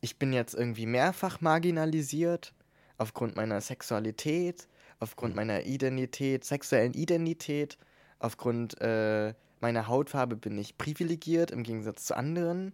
ich 0.00 0.18
bin 0.18 0.32
jetzt 0.32 0.54
irgendwie 0.54 0.86
mehrfach 0.86 1.40
marginalisiert 1.40 2.54
aufgrund 2.96 3.34
meiner 3.34 3.60
Sexualität, 3.60 4.68
aufgrund 5.00 5.34
meiner 5.34 5.64
Identität, 5.64 6.44
sexuellen 6.44 6.94
Identität, 6.94 7.76
aufgrund 8.18 8.80
äh, 8.80 9.34
meiner 9.60 9.88
Hautfarbe 9.88 10.36
bin 10.36 10.58
ich 10.58 10.78
privilegiert 10.78 11.50
im 11.50 11.62
Gegensatz 11.62 12.04
zu 12.04 12.16
anderen. 12.16 12.72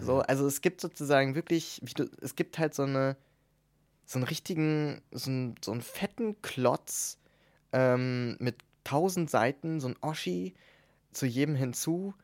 So, 0.00 0.20
also 0.20 0.46
es 0.46 0.60
gibt 0.60 0.80
sozusagen 0.80 1.34
wirklich, 1.34 1.80
wie 1.82 1.94
du, 1.94 2.08
es 2.20 2.36
gibt 2.36 2.58
halt 2.58 2.74
so 2.74 2.84
eine, 2.84 3.16
so 4.04 4.18
einen 4.18 4.24
richtigen, 4.24 5.02
so 5.10 5.30
einen, 5.30 5.54
so 5.64 5.72
einen 5.72 5.80
fetten 5.80 6.40
Klotz 6.42 7.18
ähm, 7.72 8.36
mit 8.38 8.56
tausend 8.84 9.30
Seiten, 9.30 9.80
so 9.80 9.88
ein 9.88 9.96
Oschi 10.00 10.54
zu 11.12 11.26
jedem 11.26 11.54
hinzu, 11.54 12.14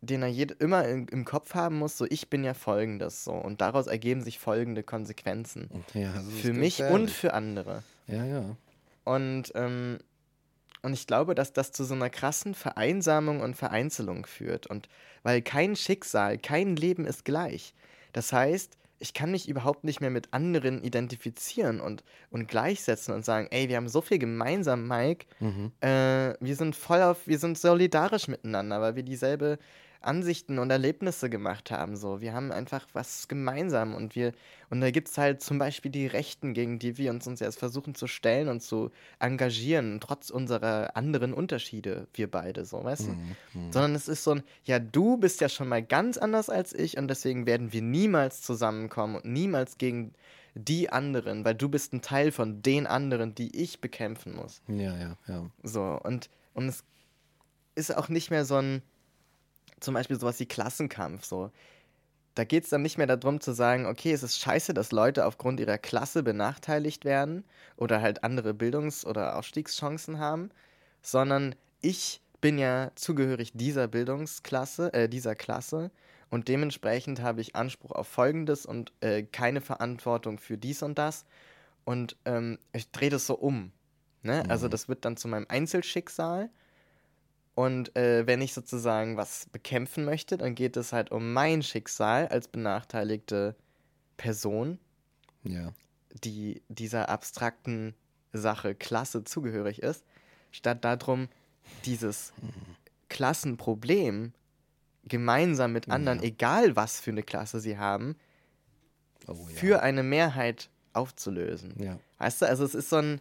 den 0.00 0.22
er 0.22 0.28
jed 0.28 0.52
immer 0.60 0.86
im, 0.86 1.06
im 1.08 1.24
Kopf 1.24 1.54
haben 1.54 1.78
muss, 1.78 1.96
so 1.96 2.06
ich 2.08 2.28
bin 2.28 2.44
ja 2.44 2.54
folgendes 2.54 3.24
so 3.24 3.32
und 3.32 3.60
daraus 3.60 3.86
ergeben 3.86 4.22
sich 4.22 4.38
folgende 4.38 4.82
Konsequenzen. 4.82 5.70
Ja, 5.94 6.12
ist 6.12 6.40
Für 6.40 6.52
mich 6.52 6.80
und 6.80 6.86
gefährlich. 7.06 7.14
für 7.16 7.34
andere. 7.34 7.82
Ja, 8.06 8.24
ja. 8.24 8.56
Und, 9.04 9.52
ähm, 9.54 9.98
und 10.82 10.92
ich 10.92 11.06
glaube, 11.06 11.34
dass 11.34 11.52
das 11.52 11.72
zu 11.72 11.84
so 11.84 11.94
einer 11.94 12.10
krassen 12.10 12.54
Vereinsamung 12.54 13.40
und 13.40 13.54
Vereinzelung 13.54 14.26
führt. 14.26 14.66
Und 14.66 14.88
weil 15.22 15.40
kein 15.40 15.76
Schicksal, 15.76 16.38
kein 16.38 16.76
Leben 16.76 17.06
ist 17.06 17.24
gleich. 17.24 17.74
Das 18.12 18.32
heißt, 18.32 18.76
ich 19.04 19.12
kann 19.12 19.30
mich 19.30 19.50
überhaupt 19.50 19.84
nicht 19.84 20.00
mehr 20.00 20.08
mit 20.08 20.32
anderen 20.32 20.82
identifizieren 20.82 21.78
und, 21.78 22.02
und 22.30 22.48
gleichsetzen 22.48 23.12
und 23.12 23.22
sagen, 23.22 23.48
ey, 23.50 23.68
wir 23.68 23.76
haben 23.76 23.88
so 23.88 24.00
viel 24.00 24.18
gemeinsam, 24.18 24.88
Mike. 24.88 25.26
Mhm. 25.40 25.72
Äh, 25.82 26.32
wir 26.40 26.56
sind 26.56 26.74
voll 26.74 27.02
auf, 27.02 27.26
wir 27.26 27.38
sind 27.38 27.58
solidarisch 27.58 28.28
miteinander, 28.28 28.80
weil 28.80 28.96
wir 28.96 29.02
dieselbe 29.02 29.58
Ansichten 30.06 30.58
und 30.58 30.70
Erlebnisse 30.70 31.30
gemacht 31.30 31.70
haben. 31.70 31.96
So, 31.96 32.20
wir 32.20 32.32
haben 32.32 32.52
einfach 32.52 32.86
was 32.92 33.28
gemeinsam 33.28 33.94
und 33.94 34.14
wir, 34.14 34.32
und 34.70 34.80
da 34.80 34.90
gibt 34.90 35.08
es 35.08 35.18
halt 35.18 35.42
zum 35.42 35.58
Beispiel 35.58 35.90
die 35.90 36.06
Rechten, 36.06 36.54
gegen 36.54 36.78
die 36.78 36.98
wir 36.98 37.10
uns, 37.10 37.26
uns 37.26 37.40
jetzt 37.40 37.58
versuchen 37.58 37.94
zu 37.94 38.06
stellen 38.06 38.48
und 38.48 38.62
zu 38.62 38.90
engagieren, 39.18 40.00
trotz 40.00 40.30
unserer 40.30 40.96
anderen 40.96 41.32
Unterschiede, 41.32 42.06
wir 42.14 42.30
beide, 42.30 42.64
so, 42.64 42.82
weißt 42.82 43.08
du? 43.08 43.12
Mhm. 43.12 43.72
Sondern 43.72 43.94
es 43.94 44.08
ist 44.08 44.24
so 44.24 44.32
ein, 44.32 44.42
ja, 44.64 44.78
du 44.78 45.16
bist 45.16 45.40
ja 45.40 45.48
schon 45.48 45.68
mal 45.68 45.82
ganz 45.82 46.18
anders 46.18 46.50
als 46.50 46.72
ich 46.72 46.98
und 46.98 47.08
deswegen 47.08 47.46
werden 47.46 47.72
wir 47.72 47.82
niemals 47.82 48.42
zusammenkommen 48.42 49.16
und 49.16 49.24
niemals 49.24 49.78
gegen 49.78 50.14
die 50.54 50.90
anderen, 50.90 51.44
weil 51.44 51.54
du 51.54 51.68
bist 51.68 51.92
ein 51.92 52.02
Teil 52.02 52.30
von 52.30 52.62
den 52.62 52.86
anderen, 52.86 53.34
die 53.34 53.60
ich 53.60 53.80
bekämpfen 53.80 54.34
muss. 54.36 54.62
Ja, 54.68 54.96
ja, 54.96 55.16
ja. 55.26 55.50
So, 55.62 55.98
und, 56.02 56.30
und 56.54 56.68
es 56.68 56.84
ist 57.74 57.96
auch 57.96 58.08
nicht 58.08 58.30
mehr 58.30 58.44
so 58.44 58.56
ein, 58.56 58.82
zum 59.84 59.94
Beispiel 59.94 60.18
sowas 60.18 60.40
wie 60.40 60.46
Klassenkampf, 60.46 61.24
so. 61.24 61.50
Da 62.34 62.42
geht 62.42 62.64
es 62.64 62.70
dann 62.70 62.82
nicht 62.82 62.98
mehr 62.98 63.06
darum 63.06 63.40
zu 63.40 63.52
sagen, 63.52 63.86
okay, 63.86 64.12
es 64.12 64.24
ist 64.24 64.40
scheiße, 64.40 64.74
dass 64.74 64.90
Leute 64.90 65.24
aufgrund 65.24 65.60
ihrer 65.60 65.78
Klasse 65.78 66.24
benachteiligt 66.24 67.04
werden 67.04 67.44
oder 67.76 68.00
halt 68.00 68.24
andere 68.24 68.54
Bildungs- 68.54 69.06
oder 69.06 69.36
Aufstiegschancen 69.38 70.18
haben, 70.18 70.50
sondern 71.00 71.54
ich 71.80 72.20
bin 72.40 72.58
ja 72.58 72.90
zugehörig 72.96 73.52
dieser 73.54 73.86
Bildungsklasse, 73.86 74.92
äh, 74.92 75.08
dieser 75.08 75.36
Klasse 75.36 75.92
und 76.28 76.48
dementsprechend 76.48 77.22
habe 77.22 77.40
ich 77.40 77.54
Anspruch 77.54 77.92
auf 77.92 78.08
Folgendes 78.08 78.66
und 78.66 78.92
äh, 79.00 79.22
keine 79.22 79.60
Verantwortung 79.60 80.38
für 80.38 80.58
dies 80.58 80.82
und 80.82 80.98
das 80.98 81.26
und 81.84 82.16
ähm, 82.24 82.58
ich 82.72 82.90
drehe 82.90 83.10
das 83.10 83.26
so 83.26 83.34
um. 83.36 83.70
Ne? 84.22 84.42
Also 84.48 84.68
das 84.68 84.88
wird 84.88 85.04
dann 85.04 85.16
zu 85.16 85.28
meinem 85.28 85.46
Einzelschicksal 85.48 86.50
und 87.54 87.94
äh, 87.96 88.26
wenn 88.26 88.40
ich 88.42 88.52
sozusagen 88.54 89.16
was 89.16 89.46
bekämpfen 89.52 90.04
möchte, 90.04 90.36
dann 90.36 90.54
geht 90.54 90.76
es 90.76 90.92
halt 90.92 91.10
um 91.12 91.32
mein 91.32 91.62
Schicksal 91.62 92.26
als 92.28 92.48
benachteiligte 92.48 93.54
Person, 94.16 94.78
Ja. 95.42 95.72
die 96.24 96.62
dieser 96.68 97.08
abstrakten 97.08 97.94
Sache 98.32 98.74
Klasse 98.74 99.24
zugehörig 99.24 99.82
ist, 99.82 100.04
statt 100.50 100.84
darum, 100.84 101.28
dieses 101.84 102.32
Klassenproblem 103.08 104.32
gemeinsam 105.04 105.72
mit 105.72 105.88
anderen, 105.90 106.18
Ja. 106.18 106.24
egal 106.24 106.76
was 106.76 107.00
für 107.00 107.10
eine 107.10 107.22
Klasse 107.22 107.60
sie 107.60 107.78
haben, 107.78 108.16
Oh, 109.26 109.32
ja. 109.48 109.56
für 109.56 109.82
eine 109.82 110.02
Mehrheit 110.02 110.68
aufzulösen. 110.92 111.74
Ja. 111.82 111.98
Weißt 112.18 112.42
du, 112.42 112.46
also 112.46 112.64
es 112.64 112.74
ist 112.74 112.90
so 112.90 112.96
ein. 112.96 113.20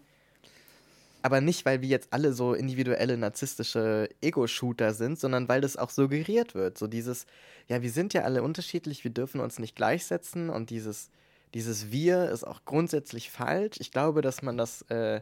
Aber 1.24 1.39
nicht, 1.39 1.65
weil 1.65 1.82
wir 1.82 1.88
jetzt 1.88 2.11
alle 2.11 2.34
so 2.34 2.53
individuelle 2.53 3.17
narzisstische 3.17 4.09
Ego-Shooter 4.21 4.93
sind, 4.93 5.17
sondern 5.17 5.47
weil 5.47 5.61
das 5.61 5.78
auch 5.78 5.89
suggeriert 5.89 6.53
wird. 6.53 6.78
So 6.78 6.86
dieses, 6.86 7.26
ja, 7.69 7.82
wir 7.82 7.91
sind 7.91 8.13
ja 8.13 8.24
alle 8.24 8.43
unterschiedlich, 8.43 9.05
wir 9.05 9.11
dürfen 9.11 9.39
uns 9.39 9.57
nicht 9.57 9.76
gleichsetzen 9.76 10.49
und 10.49 10.69
dieses, 10.69 11.09
dieses 11.53 11.91
Wir 11.91 12.30
ist 12.30 12.43
auch 12.43 12.65
grundsätzlich 12.65 13.32
falsch. 13.32 13.78
Ich 13.80 13.91
glaube, 13.91 14.21
dass 14.21 14.41
man 14.41 14.57
das, 14.57 14.82
äh, 14.89 15.21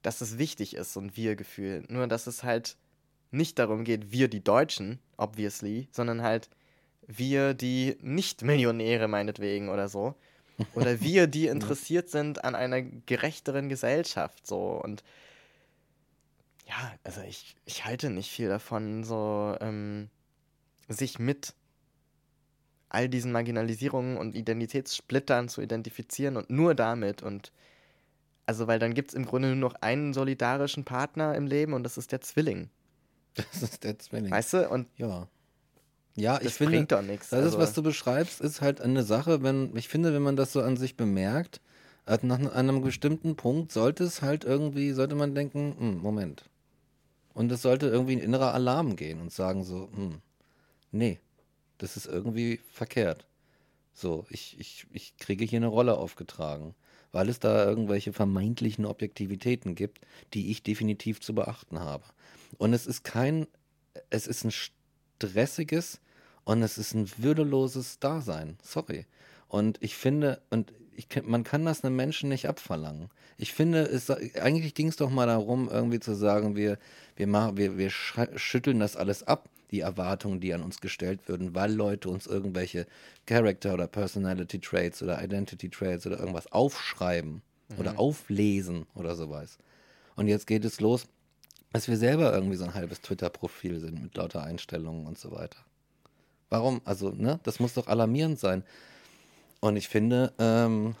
dass 0.00 0.22
es 0.22 0.38
wichtig 0.38 0.74
ist, 0.74 0.94
so 0.94 1.00
ein 1.00 1.14
Wir-Gefühl. 1.14 1.84
Nur, 1.88 2.06
dass 2.06 2.26
es 2.26 2.42
halt 2.42 2.78
nicht 3.30 3.58
darum 3.58 3.84
geht, 3.84 4.12
wir 4.12 4.28
die 4.28 4.42
Deutschen, 4.42 4.98
obviously, 5.18 5.88
sondern 5.90 6.22
halt 6.22 6.48
wir 7.06 7.52
die 7.52 7.98
Nicht-Millionäre 8.00 9.08
meinetwegen 9.08 9.68
oder 9.68 9.90
so. 9.90 10.14
Oder 10.74 11.00
wir, 11.00 11.26
die 11.26 11.46
interessiert 11.46 12.08
sind 12.10 12.44
an 12.44 12.54
einer 12.54 12.82
gerechteren 12.82 13.68
Gesellschaft, 13.68 14.46
so. 14.46 14.80
Und 14.82 15.02
ja, 16.66 16.92
also 17.04 17.20
ich, 17.22 17.56
ich 17.64 17.84
halte 17.84 18.10
nicht 18.10 18.30
viel 18.30 18.48
davon, 18.48 19.04
so 19.04 19.56
ähm, 19.60 20.08
sich 20.88 21.18
mit 21.18 21.54
all 22.88 23.08
diesen 23.08 23.32
Marginalisierungen 23.32 24.16
und 24.16 24.34
Identitätssplittern 24.34 25.48
zu 25.48 25.60
identifizieren 25.60 26.36
und 26.36 26.50
nur 26.50 26.74
damit 26.74 27.22
und 27.22 27.52
also 28.46 28.68
weil 28.68 28.78
dann 28.78 28.94
gibt 28.94 29.10
es 29.10 29.14
im 29.14 29.26
Grunde 29.26 29.48
nur 29.48 29.56
noch 29.56 29.74
einen 29.82 30.14
solidarischen 30.14 30.84
Partner 30.84 31.34
im 31.34 31.46
Leben 31.46 31.72
und 31.72 31.82
das 31.82 31.98
ist 31.98 32.12
der 32.12 32.20
Zwilling. 32.20 32.70
Das 33.34 33.62
ist 33.62 33.84
der 33.84 33.98
Zwilling. 33.98 34.30
Weißt 34.30 34.54
du? 34.54 34.68
Und 34.68 34.88
ja. 34.96 35.28
Ja, 36.16 36.38
das 36.38 36.46
ich 36.48 36.54
finde, 36.54 36.84
bringt 36.84 37.06
nichts. 37.08 37.28
das 37.30 37.40
ist, 37.40 37.44
Also- 37.46 37.58
was 37.58 37.72
du 37.74 37.82
beschreibst, 37.82 38.40
ist 38.40 38.60
halt 38.62 38.80
eine 38.80 39.02
Sache, 39.02 39.42
wenn, 39.42 39.76
ich 39.76 39.88
finde, 39.88 40.12
wenn 40.14 40.22
man 40.22 40.36
das 40.36 40.52
so 40.52 40.62
an 40.62 40.76
sich 40.76 40.96
bemerkt, 40.96 41.60
nach 42.22 42.38
einem 42.52 42.82
bestimmten 42.82 43.36
Punkt 43.36 43.72
sollte 43.72 44.04
es 44.04 44.22
halt 44.22 44.44
irgendwie, 44.44 44.92
sollte 44.92 45.14
man 45.14 45.34
denken, 45.34 45.74
hm, 45.78 45.98
Moment. 45.98 46.44
Und 47.34 47.52
es 47.52 47.62
sollte 47.62 47.88
irgendwie 47.88 48.14
ein 48.16 48.20
innerer 48.20 48.54
Alarm 48.54 48.96
gehen 48.96 49.20
und 49.20 49.32
sagen 49.32 49.64
so, 49.64 49.90
hm, 49.94 50.20
nee, 50.92 51.20
das 51.78 51.96
ist 51.96 52.06
irgendwie 52.06 52.60
verkehrt. 52.72 53.26
So, 53.92 54.24
ich, 54.30 54.58
ich, 54.58 54.86
ich 54.92 55.16
kriege 55.18 55.44
hier 55.44 55.58
eine 55.58 55.66
Rolle 55.66 55.96
aufgetragen, 55.98 56.74
weil 57.12 57.28
es 57.28 57.40
da 57.40 57.64
irgendwelche 57.66 58.12
vermeintlichen 58.12 58.86
Objektivitäten 58.86 59.74
gibt, 59.74 60.00
die 60.32 60.50
ich 60.50 60.62
definitiv 60.62 61.20
zu 61.20 61.34
beachten 61.34 61.80
habe. 61.80 62.04
Und 62.56 62.72
es 62.72 62.86
ist 62.86 63.04
kein, 63.04 63.46
es 64.10 64.26
ist 64.26 64.44
ein 64.44 64.52
stressiges 64.52 66.00
und 66.46 66.62
es 66.62 66.78
ist 66.78 66.94
ein 66.94 67.10
würdeloses 67.18 67.98
Dasein. 67.98 68.56
Sorry. 68.62 69.04
Und 69.48 69.78
ich 69.82 69.96
finde, 69.96 70.40
und 70.48 70.72
ich, 70.94 71.08
man 71.24 71.42
kann 71.42 71.64
das 71.64 71.84
einem 71.84 71.96
Menschen 71.96 72.28
nicht 72.28 72.48
abverlangen. 72.48 73.10
Ich 73.36 73.52
finde, 73.52 73.80
es, 73.82 74.08
eigentlich 74.10 74.74
ging 74.74 74.86
es 74.86 74.96
doch 74.96 75.10
mal 75.10 75.26
darum, 75.26 75.68
irgendwie 75.68 75.98
zu 75.98 76.14
sagen, 76.14 76.54
wir, 76.54 76.78
wir, 77.16 77.26
machen, 77.26 77.56
wir, 77.56 77.76
wir 77.76 77.90
schütteln 77.90 78.78
das 78.78 78.96
alles 78.96 79.24
ab, 79.24 79.48
die 79.72 79.80
Erwartungen, 79.80 80.40
die 80.40 80.54
an 80.54 80.62
uns 80.62 80.80
gestellt 80.80 81.28
würden, 81.28 81.54
weil 81.56 81.72
Leute 81.72 82.08
uns 82.08 82.28
irgendwelche 82.28 82.86
Character- 83.26 83.74
oder 83.74 83.88
Personality 83.88 84.60
Traits 84.60 85.02
oder 85.02 85.22
Identity 85.22 85.68
Traits 85.68 86.06
oder 86.06 86.20
irgendwas 86.20 86.50
aufschreiben 86.52 87.42
oder 87.76 87.98
auflesen 87.98 88.86
oder 88.94 89.16
sowas. 89.16 89.58
Und 90.14 90.28
jetzt 90.28 90.46
geht 90.46 90.64
es 90.64 90.80
los, 90.80 91.08
dass 91.72 91.88
wir 91.88 91.96
selber 91.96 92.32
irgendwie 92.32 92.56
so 92.56 92.64
ein 92.64 92.74
halbes 92.74 93.00
Twitter-Profil 93.00 93.80
sind 93.80 94.00
mit 94.00 94.16
lauter 94.16 94.44
Einstellungen 94.44 95.06
und 95.06 95.18
so 95.18 95.32
weiter. 95.32 95.58
Warum? 96.48 96.80
Also, 96.84 97.10
ne, 97.10 97.40
das 97.42 97.60
muss 97.60 97.74
doch 97.74 97.86
alarmierend 97.88 98.38
sein. 98.38 98.62
Und 99.60 99.76
ich 99.76 99.88
finde, 99.88 100.32
ähm, 100.38 100.94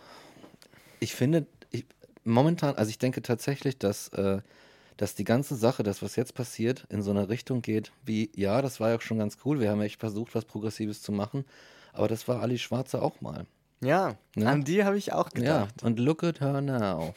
ich 1.00 1.14
finde, 1.14 1.46
ich, 1.70 1.84
momentan, 2.24 2.74
also 2.76 2.90
ich 2.90 2.98
denke 2.98 3.22
tatsächlich, 3.22 3.78
dass, 3.78 4.08
äh, 4.08 4.40
dass 4.96 5.14
die 5.14 5.24
ganze 5.24 5.54
Sache, 5.56 5.82
das, 5.82 6.02
was 6.02 6.16
jetzt 6.16 6.34
passiert, 6.34 6.86
in 6.88 7.02
so 7.02 7.10
eine 7.10 7.28
Richtung 7.28 7.62
geht, 7.62 7.92
wie, 8.04 8.30
ja, 8.34 8.62
das 8.62 8.80
war 8.80 8.90
ja 8.90 9.00
schon 9.00 9.18
ganz 9.18 9.38
cool, 9.44 9.60
wir 9.60 9.70
haben 9.70 9.82
echt 9.82 10.00
versucht, 10.00 10.34
was 10.34 10.44
Progressives 10.46 11.02
zu 11.02 11.12
machen, 11.12 11.44
aber 11.92 12.08
das 12.08 12.26
war 12.28 12.40
Ali 12.40 12.58
Schwarze 12.58 13.02
auch 13.02 13.20
mal. 13.20 13.46
ja, 13.80 14.16
Ne? 14.34 14.48
an 14.48 14.64
die 14.64 14.84
habe 14.84 14.96
ich 14.98 15.12
auch 15.12 15.30
gedacht. 15.30 15.74
Ja, 15.80 15.86
und 15.86 15.98
look 15.98 16.24
at 16.24 16.40
her 16.40 16.60
now. 16.60 17.14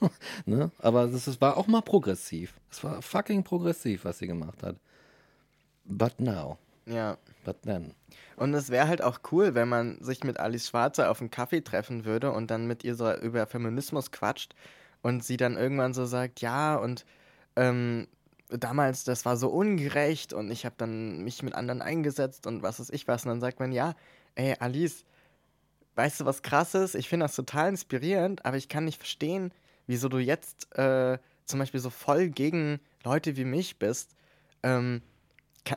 ne? 0.46 0.70
Aber 0.78 1.08
das, 1.08 1.26
es 1.26 1.40
war 1.40 1.56
auch 1.56 1.66
mal 1.66 1.82
progressiv. 1.82 2.54
Es 2.70 2.82
war 2.82 3.02
fucking 3.02 3.42
progressiv, 3.42 4.04
was 4.04 4.18
sie 4.18 4.26
gemacht 4.28 4.62
hat. 4.62 4.76
But 5.84 6.20
now, 6.20 6.58
Ja. 6.86 7.18
but 7.44 7.62
then. 7.62 7.94
Und 8.36 8.54
es 8.54 8.70
wäre 8.70 8.88
halt 8.88 9.02
auch 9.02 9.20
cool, 9.32 9.54
wenn 9.54 9.68
man 9.68 10.00
sich 10.02 10.22
mit 10.24 10.38
Alice 10.38 10.68
Schwarzer 10.68 11.10
auf 11.10 11.20
einen 11.20 11.30
Kaffee 11.30 11.62
treffen 11.62 12.04
würde 12.04 12.30
und 12.32 12.50
dann 12.50 12.66
mit 12.66 12.84
ihr 12.84 12.94
so 12.94 13.12
über 13.14 13.46
Feminismus 13.46 14.10
quatscht 14.10 14.54
und 15.02 15.24
sie 15.24 15.36
dann 15.36 15.56
irgendwann 15.56 15.94
so 15.94 16.04
sagt, 16.04 16.40
ja, 16.40 16.76
und 16.76 17.06
ähm, 17.56 18.06
damals, 18.48 19.04
das 19.04 19.24
war 19.24 19.36
so 19.36 19.48
ungerecht 19.48 20.32
und 20.32 20.50
ich 20.50 20.64
habe 20.64 20.74
dann 20.78 21.22
mich 21.22 21.42
mit 21.42 21.54
anderen 21.54 21.82
eingesetzt 21.82 22.46
und 22.46 22.62
was 22.62 22.78
weiß 22.78 22.90
ich 22.90 23.08
was. 23.08 23.24
Und 23.24 23.30
dann 23.30 23.40
sagt 23.40 23.58
man, 23.58 23.72
ja, 23.72 23.94
ey, 24.34 24.54
Alice, 24.58 25.04
weißt 25.96 26.20
du, 26.20 26.24
was 26.26 26.42
krass 26.42 26.74
ist? 26.74 26.94
Ich 26.94 27.08
finde 27.08 27.24
das 27.24 27.34
total 27.34 27.70
inspirierend, 27.70 28.44
aber 28.44 28.56
ich 28.56 28.68
kann 28.68 28.84
nicht 28.84 28.98
verstehen, 28.98 29.52
wieso 29.86 30.08
du 30.08 30.18
jetzt 30.18 30.76
äh, 30.76 31.18
zum 31.44 31.58
Beispiel 31.58 31.80
so 31.80 31.90
voll 31.90 32.28
gegen 32.28 32.80
Leute 33.02 33.36
wie 33.36 33.44
mich 33.44 33.78
bist. 33.78 34.14
Ähm, 34.62 35.02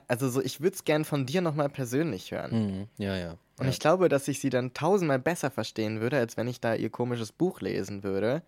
also 0.08 0.30
so, 0.30 0.42
ich 0.42 0.62
würde 0.62 0.76
es 0.76 0.84
gern 0.84 1.06
von 1.06 1.26
dir 1.26 1.42
nochmal 1.42 1.70
persönlich 1.70 2.32
hören. 2.32 2.52
Mhm. 2.52 2.88
Ja, 2.98 3.16
ja. 3.16 3.32
Und 3.58 3.66
ja. 3.66 3.70
ich 3.70 3.80
glaube, 3.80 4.10
dass 4.10 4.28
ich 4.28 4.40
sie 4.40 4.50
dann 4.50 4.74
tausendmal 4.74 5.20
besser 5.20 5.52
verstehen 5.52 6.00
würde, 6.00 6.18
als 6.18 6.38
wenn 6.38 6.48
ich 6.48 6.62
da 6.62 6.76
ihr 6.76 6.90
komisches 6.90 7.32
Buch 7.32 7.62
lesen 7.62 8.04
würde. 8.04 8.42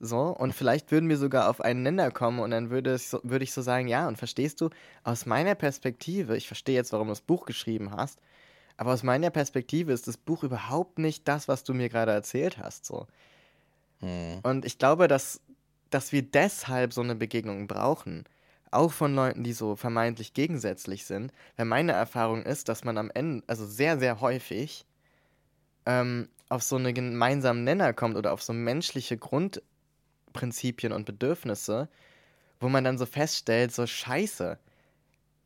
So, 0.00 0.28
und 0.28 0.54
vielleicht 0.54 0.92
würden 0.92 1.08
wir 1.08 1.16
sogar 1.16 1.50
auf 1.50 1.60
einen 1.60 1.82
Nenner 1.82 2.10
kommen 2.12 2.38
und 2.38 2.52
dann 2.52 2.70
würde, 2.70 2.92
es 2.92 3.10
so, 3.10 3.20
würde 3.24 3.42
ich 3.42 3.52
so 3.52 3.62
sagen, 3.62 3.88
ja, 3.88 4.06
und 4.06 4.16
verstehst 4.16 4.60
du, 4.60 4.70
aus 5.02 5.26
meiner 5.26 5.56
Perspektive, 5.56 6.36
ich 6.36 6.46
verstehe 6.46 6.76
jetzt, 6.76 6.92
warum 6.92 7.08
du 7.08 7.12
das 7.12 7.20
Buch 7.20 7.46
geschrieben 7.46 7.90
hast, 7.90 8.20
aber 8.76 8.92
aus 8.92 9.02
meiner 9.02 9.30
Perspektive 9.30 9.92
ist 9.92 10.06
das 10.06 10.16
Buch 10.16 10.44
überhaupt 10.44 11.00
nicht 11.00 11.26
das, 11.26 11.48
was 11.48 11.64
du 11.64 11.74
mir 11.74 11.88
gerade 11.88 12.12
erzählt 12.12 12.58
hast. 12.58 12.86
So. 12.86 13.08
Mhm. 14.00 14.38
Und 14.44 14.64
ich 14.64 14.78
glaube, 14.78 15.08
dass, 15.08 15.40
dass 15.90 16.12
wir 16.12 16.22
deshalb 16.22 16.92
so 16.92 17.00
eine 17.00 17.16
Begegnung 17.16 17.66
brauchen. 17.66 18.24
Auch 18.70 18.92
von 18.92 19.14
Leuten, 19.14 19.44
die 19.44 19.52
so 19.52 19.76
vermeintlich 19.76 20.34
gegensätzlich 20.34 21.06
sind. 21.06 21.32
Weil 21.56 21.66
meine 21.66 21.92
Erfahrung 21.92 22.42
ist, 22.42 22.68
dass 22.68 22.84
man 22.84 22.98
am 22.98 23.10
Ende, 23.10 23.44
also 23.46 23.66
sehr, 23.66 23.98
sehr 23.98 24.20
häufig, 24.20 24.86
ähm, 25.86 26.28
auf 26.48 26.62
so 26.62 26.76
einen 26.76 26.94
gemeinsamen 26.94 27.64
Nenner 27.64 27.92
kommt 27.92 28.16
oder 28.16 28.32
auf 28.32 28.42
so 28.42 28.52
menschliche 28.52 29.18
Grundprinzipien 29.18 30.92
und 30.92 31.04
Bedürfnisse, 31.04 31.88
wo 32.60 32.68
man 32.68 32.84
dann 32.84 32.98
so 32.98 33.06
feststellt, 33.06 33.72
so 33.72 33.86
scheiße. 33.86 34.58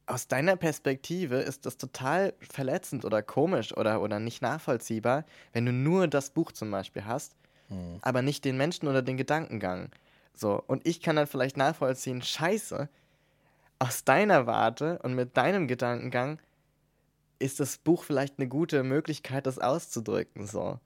Aus 0.06 0.28
deiner 0.28 0.56
Perspektive 0.56 1.36
ist 1.36 1.64
das 1.66 1.76
total 1.76 2.34
verletzend 2.40 3.04
oder 3.04 3.22
komisch 3.22 3.76
oder, 3.76 4.02
oder 4.02 4.20
nicht 4.20 4.42
nachvollziehbar, 4.42 5.24
wenn 5.52 5.66
du 5.66 5.72
nur 5.72 6.08
das 6.08 6.30
Buch 6.30 6.52
zum 6.52 6.70
Beispiel 6.70 7.04
hast 7.04 7.36
Mhm. 7.72 7.98
aber 8.02 8.22
nicht 8.22 8.44
den 8.44 8.56
Menschen 8.56 8.88
oder 8.88 9.02
den 9.02 9.16
Gedankengang. 9.16 9.90
So, 10.34 10.62
und 10.66 10.86
ich 10.86 11.00
kann 11.00 11.16
dann 11.16 11.26
vielleicht 11.26 11.56
nachvollziehen, 11.56 12.22
scheiße, 12.22 12.88
aus 13.82 14.04
deiner 14.04 14.46
Warte 14.46 14.98
und 15.02 15.14
mit 15.14 15.36
deinem 15.36 15.66
Gedankengang 15.66 16.38
ist 17.38 17.58
das 17.58 17.78
Buch 17.78 18.04
vielleicht 18.04 18.38
eine 18.38 18.48
gute 18.48 18.84
Möglichkeit, 18.84 19.46
das 19.46 19.58
auszudrücken, 19.58 20.46
so. 20.46 20.78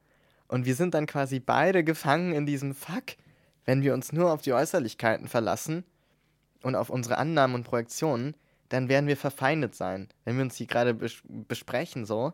Und 0.49 0.65
wir 0.65 0.75
sind 0.75 0.95
dann 0.95 1.07
quasi 1.07 1.39
beide 1.39 1.85
gefangen 1.85 2.33
in 2.33 2.47
diesem 2.47 2.75
Fuck, 2.75 3.17
wenn 3.67 3.83
wir 3.83 3.93
uns 3.93 4.13
nur 4.13 4.33
auf 4.33 4.43
die 4.43 4.55
Äußerlichkeiten 4.55 5.29
verlassen 5.29 5.85
und 6.63 6.75
auf 6.75 6.89
unsere 6.89 7.19
Annahmen 7.19 7.55
und 7.55 7.65
Projektionen, 7.65 8.35
dann 8.71 8.89
werden 8.89 9.09
wir 9.09 9.17
verfeindet 9.17 9.75
sein. 9.75 10.09
Wenn 10.25 10.37
wir 10.37 10.43
uns 10.45 10.57
hier 10.57 10.67
gerade 10.67 10.95
bes 10.95 11.23
besprechen, 11.27 12.07
so, 12.07 12.33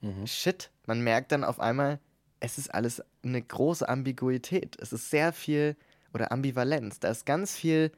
Mhm. 0.00 0.26
shit, 0.26 0.70
man 0.86 1.00
merkt 1.00 1.32
dann 1.32 1.44
auf 1.44 1.60
einmal, 1.60 1.98
es 2.40 2.58
ist 2.58 2.74
alles 2.74 3.02
eine 3.22 3.40
große 3.40 3.88
Ambiguität. 3.88 4.76
Es 4.80 4.92
ist 4.92 5.10
sehr 5.10 5.32
viel, 5.32 5.76
oder 6.12 6.30
Ambivalenz. 6.30 7.00
Da 7.00 7.08
ist 7.08 7.26
ganz 7.26 7.56
viel, 7.56 7.90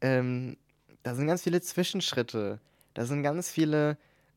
ähm, 0.00 0.56
da 1.02 1.14
sind 1.14 1.26
ganz 1.26 1.42
viele 1.42 1.60
Zwischenschritte. 1.60 2.60
Da 2.94 3.04
sind 3.06 3.22
ganz 3.22 3.50
viele 3.50 3.96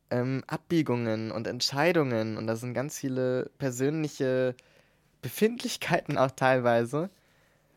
ähm, 0.10 0.44
Abbiegungen 0.48 1.32
und 1.32 1.48
Entscheidungen 1.48 2.38
und 2.38 2.48
da 2.48 2.56
sind 2.56 2.74
ganz 2.74 2.98
viele 3.00 3.50
persönliche 3.58 4.56
Befindlichkeiten 5.22 6.18
auch 6.18 6.32
teilweise 6.32 7.10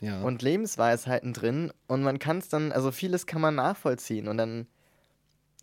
Ja. 0.01 0.23
und 0.23 0.43
Lebensweisheiten 0.43 1.33
drin 1.33 1.73
und 1.89 2.03
man 2.03 2.19
kann 2.19 2.39
es 2.39 2.49
dann, 2.49 2.73
also 2.73 2.93
vieles 2.93 3.27
kann 3.27 3.41
man 3.41 3.55
nachvollziehen 3.55 4.29
und 4.29 4.37
dann 4.39 4.67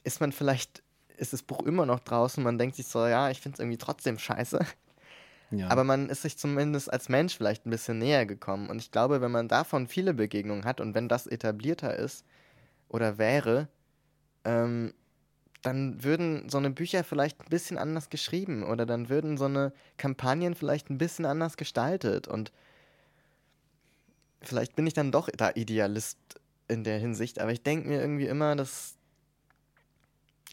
ist 0.03 0.19
man 0.21 0.31
vielleicht, 0.31 0.83
ist 1.17 1.33
das 1.33 1.43
Buch 1.43 1.63
immer 1.63 1.85
noch 1.85 1.99
draußen, 1.99 2.43
man 2.43 2.57
denkt 2.57 2.75
sich 2.75 2.87
so, 2.87 3.05
ja, 3.05 3.29
ich 3.29 3.41
finde 3.41 3.55
es 3.55 3.59
irgendwie 3.59 3.77
trotzdem 3.77 4.17
scheiße, 4.19 4.59
ja. 5.51 5.67
aber 5.69 5.83
man 5.83 6.09
ist 6.09 6.23
sich 6.23 6.37
zumindest 6.37 6.91
als 6.91 7.09
Mensch 7.09 7.35
vielleicht 7.37 7.65
ein 7.65 7.69
bisschen 7.69 7.99
näher 7.99 8.25
gekommen 8.25 8.69
und 8.69 8.79
ich 8.79 8.91
glaube, 8.91 9.21
wenn 9.21 9.31
man 9.31 9.47
davon 9.47 9.87
viele 9.87 10.13
Begegnungen 10.13 10.65
hat 10.65 10.81
und 10.81 10.95
wenn 10.95 11.07
das 11.09 11.27
etablierter 11.27 11.95
ist 11.95 12.25
oder 12.93 13.17
wäre, 13.17 13.67
ähm, 14.45 14.93
dann 15.61 16.03
würden 16.03 16.47
so 16.49 16.57
eine 16.57 16.69
Bücher 16.69 17.03
vielleicht 17.03 17.41
ein 17.41 17.49
bisschen 17.49 17.77
anders 17.77 18.09
geschrieben 18.09 18.63
oder 18.63 18.85
dann 18.85 19.09
würden 19.09 19.37
so 19.37 19.45
eine 19.45 19.73
Kampagnen 19.97 20.55
vielleicht 20.55 20.89
ein 20.89 20.97
bisschen 20.97 21.25
anders 21.25 21.57
gestaltet 21.57 22.27
und 22.27 22.53
vielleicht 24.41 24.75
bin 24.75 24.87
ich 24.87 24.93
dann 24.93 25.11
doch 25.11 25.29
da 25.29 25.51
Idealist 25.55 26.17
in 26.67 26.83
der 26.83 26.99
Hinsicht, 26.99 27.39
aber 27.39 27.51
ich 27.51 27.63
denke 27.63 27.87
mir 27.87 27.99
irgendwie 27.99 28.27
immer, 28.27 28.55
dass 28.55 28.95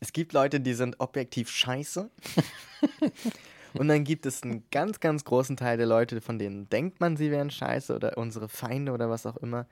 es 0.00 0.12
gibt 0.12 0.32
Leute, 0.32 0.60
die 0.60 0.72
sind 0.72 0.98
objektiv 0.98 1.50
scheiße. 1.50 2.10
Und 3.74 3.86
dann 3.86 4.02
gibt 4.02 4.26
es 4.26 4.42
einen 4.42 4.64
ganz, 4.70 4.98
ganz 4.98 5.24
großen 5.24 5.56
Teil 5.56 5.76
der 5.76 5.86
Leute, 5.86 6.20
von 6.20 6.38
denen 6.38 6.68
denkt 6.70 7.00
man, 7.00 7.16
sie 7.16 7.30
wären 7.30 7.50
scheiße 7.50 7.94
oder 7.94 8.18
unsere 8.18 8.48
Feinde 8.48 8.92
oder 8.92 9.10
was 9.10 9.26
auch 9.26 9.36
immer. 9.36 9.66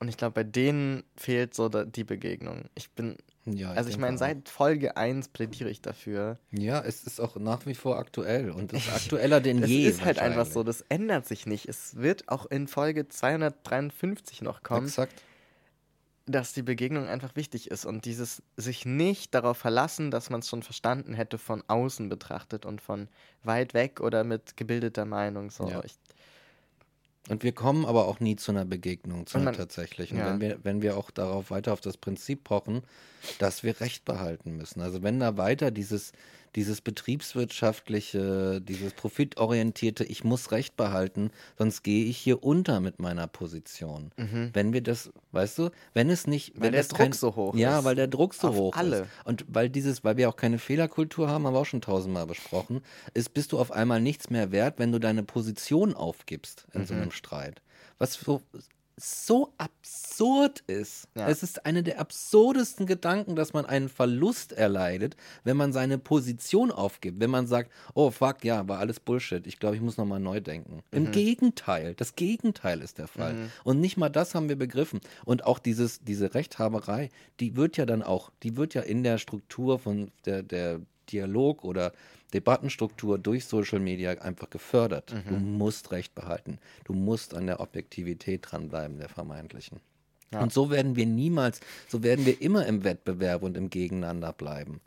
Und 0.00 0.08
ich 0.08 0.16
glaube, 0.16 0.34
bei 0.34 0.44
denen 0.44 1.02
fehlt 1.16 1.54
so 1.54 1.68
die 1.68 2.04
Begegnung. 2.04 2.66
Ich 2.76 2.90
bin, 2.92 3.16
Ja, 3.46 3.72
also 3.72 3.90
ich 3.90 3.98
meine, 3.98 4.16
seit 4.16 4.48
Folge 4.48 4.96
1 4.96 5.28
plädiere 5.28 5.70
ich 5.70 5.82
dafür. 5.82 6.38
Ja, 6.52 6.80
es 6.82 7.02
ist 7.02 7.20
auch 7.20 7.34
nach 7.36 7.66
wie 7.66 7.74
vor 7.74 7.98
aktuell 7.98 8.50
und 8.50 8.72
ist 8.72 8.92
aktueller 8.92 9.40
denn 9.40 9.58
Es 9.62 9.68
je. 9.68 9.88
ist 9.88 10.04
halt 10.04 10.20
einfach 10.20 10.46
so, 10.46 10.62
das 10.62 10.82
ändert 10.88 11.26
sich 11.26 11.46
nicht. 11.46 11.68
Es 11.68 11.96
wird 11.96 12.28
auch 12.28 12.46
in 12.46 12.68
Folge 12.68 13.08
253 13.08 14.42
noch 14.42 14.62
kommen, 14.62 14.86
Exakt. 14.86 15.20
dass 16.26 16.52
die 16.52 16.62
Begegnung 16.62 17.08
einfach 17.08 17.34
wichtig 17.34 17.68
ist 17.70 17.84
und 17.84 18.04
dieses 18.04 18.42
sich 18.56 18.84
nicht 18.86 19.34
darauf 19.34 19.58
verlassen, 19.58 20.10
dass 20.12 20.30
man 20.30 20.40
es 20.40 20.48
schon 20.48 20.62
verstanden 20.62 21.14
hätte 21.14 21.38
von 21.38 21.64
außen 21.66 22.08
betrachtet 22.08 22.66
und 22.66 22.80
von 22.80 23.08
weit 23.42 23.74
weg 23.74 24.00
oder 24.00 24.22
mit 24.22 24.56
gebildeter 24.56 25.06
Meinung. 25.06 25.50
So. 25.50 25.68
Ja. 25.68 25.82
Ich, 25.84 25.94
Und 27.28 27.42
wir 27.42 27.52
kommen 27.52 27.84
aber 27.84 28.06
auch 28.08 28.20
nie 28.20 28.36
zu 28.36 28.52
einer 28.52 28.64
Begegnung, 28.64 29.26
zu 29.26 29.38
einer 29.38 29.52
tatsächlichen. 29.52 30.18
ja. 30.18 30.26
Wenn, 30.26 30.40
wir, 30.40 30.58
wenn 30.62 30.82
wir 30.82 30.96
auch 30.96 31.10
darauf 31.10 31.50
weiter 31.50 31.72
auf 31.72 31.80
das 31.80 31.96
Prinzip 31.96 32.44
pochen, 32.44 32.82
dass 33.38 33.62
wir 33.62 33.80
Recht 33.80 34.04
behalten 34.04 34.56
müssen. 34.56 34.80
Also 34.80 35.02
wenn 35.02 35.20
da 35.20 35.36
weiter 35.36 35.70
dieses, 35.70 36.12
dieses 36.56 36.80
betriebswirtschaftliche, 36.80 38.60
dieses 38.60 38.92
profitorientierte, 38.94 40.04
ich 40.04 40.24
muss 40.24 40.50
Recht 40.52 40.76
behalten, 40.76 41.30
sonst 41.56 41.82
gehe 41.82 42.04
ich 42.04 42.16
hier 42.18 42.42
unter 42.42 42.80
mit 42.80 42.98
meiner 42.98 43.26
Position. 43.26 44.10
Wenn 44.52 44.72
wir 44.72 44.80
das, 44.82 45.10
weißt 45.32 45.58
du, 45.58 45.70
wenn 45.94 46.10
es 46.10 46.26
nicht, 46.26 46.54
Weil 46.56 46.62
wenn 46.64 46.72
der 46.72 46.84
Druck 46.84 46.98
kein, 46.98 47.12
so 47.12 47.34
hoch 47.36 47.54
ja, 47.54 47.78
ist. 47.80 47.84
weil 47.84 47.94
der 47.94 48.08
Druck 48.08 48.34
so 48.34 48.48
Auf 48.48 48.56
hoch 48.56 48.76
alle. 48.76 49.02
ist. 49.02 49.08
Und 49.24 49.44
weil 49.48 49.68
dieses, 49.70 50.04
weil 50.04 50.16
wir 50.16 50.28
auch 50.28 50.36
keine 50.36 50.58
Fehlerkultur 50.58 51.28
haben, 51.28 51.44
haben 51.46 51.54
wir 51.54 51.60
auch 51.60 51.66
schon 51.66 51.80
tausendmal 51.80 52.26
besprochen, 52.26 52.80
ist, 53.14 53.34
bist 53.34 53.52
du 53.52 53.58
auf 53.58 53.70
einmal 53.72 54.00
nichts 54.00 54.30
mehr 54.30 54.52
wert, 54.52 54.78
wenn 54.78 54.92
du 54.92 54.98
deine 54.98 55.22
Position 55.22 55.94
aufgibst 55.94 56.66
in 56.72 56.82
Mhm. 56.82 56.86
so 56.86 56.94
einem 56.94 57.10
Streit. 57.10 57.62
Was 57.98 58.14
so, 58.14 58.42
so 58.98 59.52
absurd 59.58 60.60
ist. 60.66 61.08
Ja. 61.14 61.28
Es 61.28 61.42
ist 61.42 61.64
eine 61.64 61.82
der 61.82 62.00
absurdesten 62.00 62.86
Gedanken, 62.86 63.36
dass 63.36 63.52
man 63.52 63.64
einen 63.66 63.88
Verlust 63.88 64.52
erleidet, 64.52 65.16
wenn 65.44 65.56
man 65.56 65.72
seine 65.72 65.98
Position 65.98 66.70
aufgibt. 66.70 67.20
Wenn 67.20 67.30
man 67.30 67.46
sagt, 67.46 67.72
oh 67.94 68.10
fuck, 68.10 68.44
ja, 68.44 68.68
war 68.68 68.78
alles 68.78 69.00
Bullshit. 69.00 69.46
Ich 69.46 69.58
glaube, 69.58 69.76
ich 69.76 69.82
muss 69.82 69.96
nochmal 69.96 70.20
neu 70.20 70.40
denken. 70.40 70.82
Mhm. 70.90 70.98
Im 70.98 71.10
Gegenteil. 71.12 71.94
Das 71.94 72.16
Gegenteil 72.16 72.82
ist 72.82 72.98
der 72.98 73.08
Fall. 73.08 73.50
Und 73.64 73.80
nicht 73.80 73.96
mal 73.96 74.08
das 74.08 74.34
haben 74.34 74.48
wir 74.48 74.56
begriffen. 74.56 75.00
Und 75.24 75.44
auch 75.44 75.58
dieses, 75.58 76.00
diese 76.00 76.34
Rechthaberei, 76.34 77.10
die 77.40 77.56
wird 77.56 77.76
ja 77.76 77.86
dann 77.86 78.02
auch, 78.02 78.30
die 78.42 78.56
wird 78.56 78.74
ja 78.74 78.82
in 78.82 79.02
der 79.02 79.18
Struktur 79.18 79.78
von 79.78 80.10
der, 80.24 80.42
der 80.42 80.80
Dialog 81.12 81.64
oder 81.64 81.92
Debattenstruktur 82.34 83.18
durch 83.18 83.44
Social 83.46 83.80
Media 83.80 84.10
einfach 84.12 84.50
gefördert. 84.50 85.14
Du 85.28 85.34
musst 85.36 85.92
Recht 85.92 86.14
behalten. 86.14 86.58
Du 86.84 86.92
musst 86.92 87.34
an 87.34 87.46
der 87.46 87.60
Objektivität 87.60 88.46
dranbleiben, 88.50 88.98
der 88.98 89.08
vermeintlichen. 89.08 89.80
Ja. 90.32 90.40
Und 90.40 90.52
so 90.52 90.70
werden 90.70 90.94
wir 90.96 91.06
niemals, 91.06 91.60
so 91.88 92.02
werden 92.02 92.26
wir 92.26 92.40
immer 92.42 92.66
im 92.66 92.84
Wettbewerb 92.84 93.42
und 93.42 93.56
im 93.56 93.70
Gegeneinander 93.70 94.32
bleiben. 94.32 94.80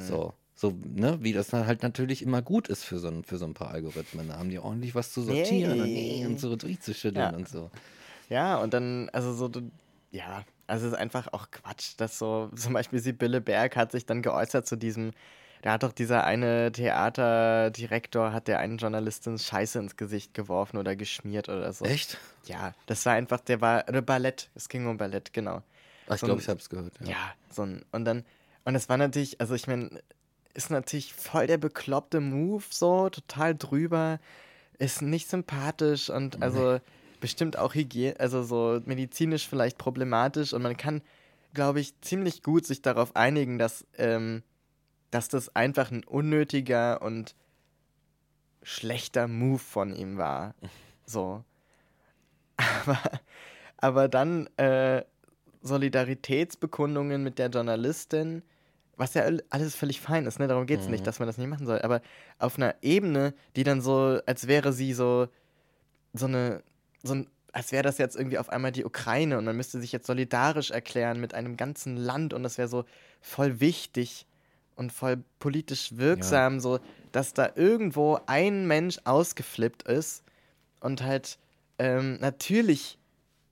So. 0.00 0.34
So, 0.54 0.74
ne, 0.94 1.18
wie 1.22 1.32
das 1.32 1.52
halt 1.52 1.82
natürlich 1.82 2.22
immer 2.22 2.40
gut 2.42 2.68
ist 2.68 2.84
für 2.84 2.98
so 2.98 3.08
ein, 3.08 3.24
für 3.24 3.36
so 3.38 3.46
ein 3.46 3.54
paar 3.54 3.70
Algorithmen. 3.70 4.28
Da 4.28 4.36
haben 4.38 4.50
die 4.50 4.58
ordentlich 4.60 4.94
was 4.94 5.12
zu 5.12 5.22
sortieren 5.22 5.80
und, 5.80 5.88
Yay. 5.88 6.26
und 6.26 6.38
so 6.38 6.54
durchzuschütteln 6.54 7.32
Ja. 7.32 7.36
und 7.36 7.48
so. 7.48 7.70
Ja, 8.28 8.58
und 8.58 8.72
dann, 8.74 9.08
also 9.12 9.32
so, 9.32 9.50
ja, 10.12 10.44
also 10.68 10.86
es 10.86 10.92
ist 10.92 10.98
einfach 10.98 11.32
auch 11.32 11.50
Quatsch, 11.50 11.94
dass 11.96 12.18
so, 12.18 12.48
zum 12.54 12.74
Beispiel 12.74 13.00
Sibylle 13.00 13.40
Berg 13.40 13.74
hat 13.76 13.90
sich 13.90 14.06
dann 14.06 14.22
geäußert 14.22 14.66
zu 14.66 14.76
diesem, 14.76 15.12
da 15.62 15.72
hat 15.72 15.84
doch 15.84 15.92
dieser 15.92 16.24
eine 16.24 16.70
Theaterdirektor, 16.72 18.32
hat 18.32 18.48
der 18.48 18.58
einen 18.58 18.78
Journalistin 18.78 19.38
Scheiße 19.38 19.78
ins 19.78 19.96
Gesicht 19.96 20.34
geworfen 20.34 20.76
oder 20.76 20.96
geschmiert 20.96 21.48
oder 21.48 21.72
so. 21.72 21.84
Echt? 21.84 22.18
Ja, 22.46 22.74
das 22.86 23.06
war 23.06 23.14
einfach, 23.14 23.40
der 23.40 23.60
war, 23.60 23.88
oder 23.88 24.02
Ballett, 24.02 24.50
es 24.54 24.68
ging 24.68 24.86
um 24.86 24.98
Ballett, 24.98 25.32
genau. 25.32 25.62
Ach, 26.08 26.14
ich 26.14 26.20
So 26.20 26.26
glaube, 26.26 26.40
ich 26.40 26.48
habe 26.48 26.58
es 26.58 26.68
gehört. 26.68 26.92
Ja. 27.00 27.10
Ja, 27.10 27.32
so 27.50 27.62
ein, 27.62 27.84
und 27.92 28.04
dann, 28.04 28.24
und 28.64 28.74
es 28.74 28.88
war 28.88 28.96
natürlich, 28.96 29.40
also 29.40 29.54
ich 29.54 29.66
meine, 29.68 30.02
ist 30.54 30.70
natürlich 30.70 31.14
voll 31.14 31.46
der 31.46 31.58
bekloppte 31.58 32.20
Move, 32.20 32.64
so, 32.68 33.08
total 33.08 33.54
drüber, 33.54 34.18
ist 34.78 35.00
nicht 35.00 35.30
sympathisch 35.30 36.10
und 36.10 36.42
also 36.42 36.80
bestimmt 37.20 37.56
auch 37.56 37.74
Hygiene, 37.74 38.18
also 38.18 38.42
so 38.42 38.80
medizinisch 38.84 39.46
vielleicht 39.48 39.78
problematisch 39.78 40.52
und 40.52 40.62
man 40.62 40.76
kann, 40.76 41.02
glaube 41.54 41.78
ich, 41.80 41.98
ziemlich 42.00 42.42
gut 42.42 42.66
sich 42.66 42.82
darauf 42.82 43.14
einigen, 43.14 43.58
dass, 43.58 43.86
ähm, 43.96 44.42
dass 45.12 45.28
das 45.28 45.54
einfach 45.54 45.92
ein 45.92 46.02
unnötiger 46.02 47.00
und 47.02 47.36
schlechter 48.62 49.28
Move 49.28 49.58
von 49.60 49.94
ihm 49.94 50.16
war. 50.16 50.54
So. 51.06 51.44
Aber, 52.56 52.98
aber 53.76 54.08
dann 54.08 54.46
äh, 54.56 55.04
Solidaritätsbekundungen 55.60 57.22
mit 57.22 57.38
der 57.38 57.50
Journalistin, 57.50 58.42
was 58.96 59.14
ja 59.14 59.22
all- 59.22 59.44
alles 59.50 59.74
völlig 59.74 60.00
fein 60.00 60.26
ist, 60.26 60.38
ne? 60.38 60.48
Darum 60.48 60.66
geht 60.66 60.80
es 60.80 60.88
nicht, 60.88 61.06
dass 61.06 61.18
man 61.18 61.26
das 61.26 61.38
nicht 61.38 61.48
machen 61.48 61.66
soll. 61.66 61.82
Aber 61.82 62.00
auf 62.38 62.56
einer 62.56 62.74
Ebene, 62.82 63.34
die 63.56 63.64
dann 63.64 63.80
so, 63.80 64.20
als 64.26 64.46
wäre 64.46 64.72
sie 64.72 64.92
so, 64.92 65.28
so 66.14 66.26
eine, 66.26 66.62
so 67.02 67.14
ein, 67.14 67.28
als 67.52 67.72
wäre 67.72 67.82
das 67.82 67.98
jetzt 67.98 68.16
irgendwie 68.16 68.38
auf 68.38 68.48
einmal 68.48 68.72
die 68.72 68.84
Ukraine 68.84 69.36
und 69.36 69.44
man 69.44 69.56
müsste 69.56 69.78
sich 69.80 69.92
jetzt 69.92 70.06
solidarisch 70.06 70.70
erklären 70.70 71.20
mit 71.20 71.34
einem 71.34 71.56
ganzen 71.56 71.96
Land 71.96 72.32
und 72.32 72.42
das 72.44 72.56
wäre 72.56 72.68
so 72.68 72.84
voll 73.20 73.60
wichtig 73.60 74.26
und 74.76 74.92
voll 74.92 75.22
politisch 75.38 75.96
wirksam, 75.96 76.60
so, 76.60 76.80
dass 77.12 77.34
da 77.34 77.52
irgendwo 77.54 78.18
ein 78.26 78.66
Mensch 78.66 78.98
ausgeflippt 79.04 79.82
ist 79.84 80.24
und 80.80 81.02
halt 81.02 81.38
ähm, 81.78 82.18
natürlich 82.20 82.98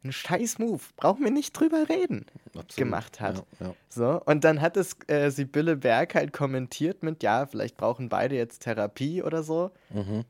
ein 0.03 0.13
scheiß 0.13 0.59
Move, 0.59 0.81
brauchen 0.97 1.25
wir 1.25 1.31
nicht 1.31 1.53
drüber 1.53 1.89
reden, 1.89 2.25
Absolut. 2.49 2.77
gemacht 2.77 3.21
hat. 3.21 3.45
Ja, 3.61 3.67
ja. 3.67 3.75
So, 3.89 4.23
und 4.25 4.45
dann 4.45 4.61
hat 4.61 4.77
es 4.77 4.97
äh, 5.09 5.31
Sibylle 5.31 5.77
Berg 5.77 6.15
halt 6.15 6.33
kommentiert 6.33 7.03
mit, 7.03 7.23
ja, 7.23 7.47
vielleicht 7.47 7.77
brauchen 7.77 8.09
beide 8.09 8.35
jetzt 8.35 8.63
Therapie 8.63 9.23
oder 9.23 9.43
so. 9.43 9.73
Mhm. 9.91 10.25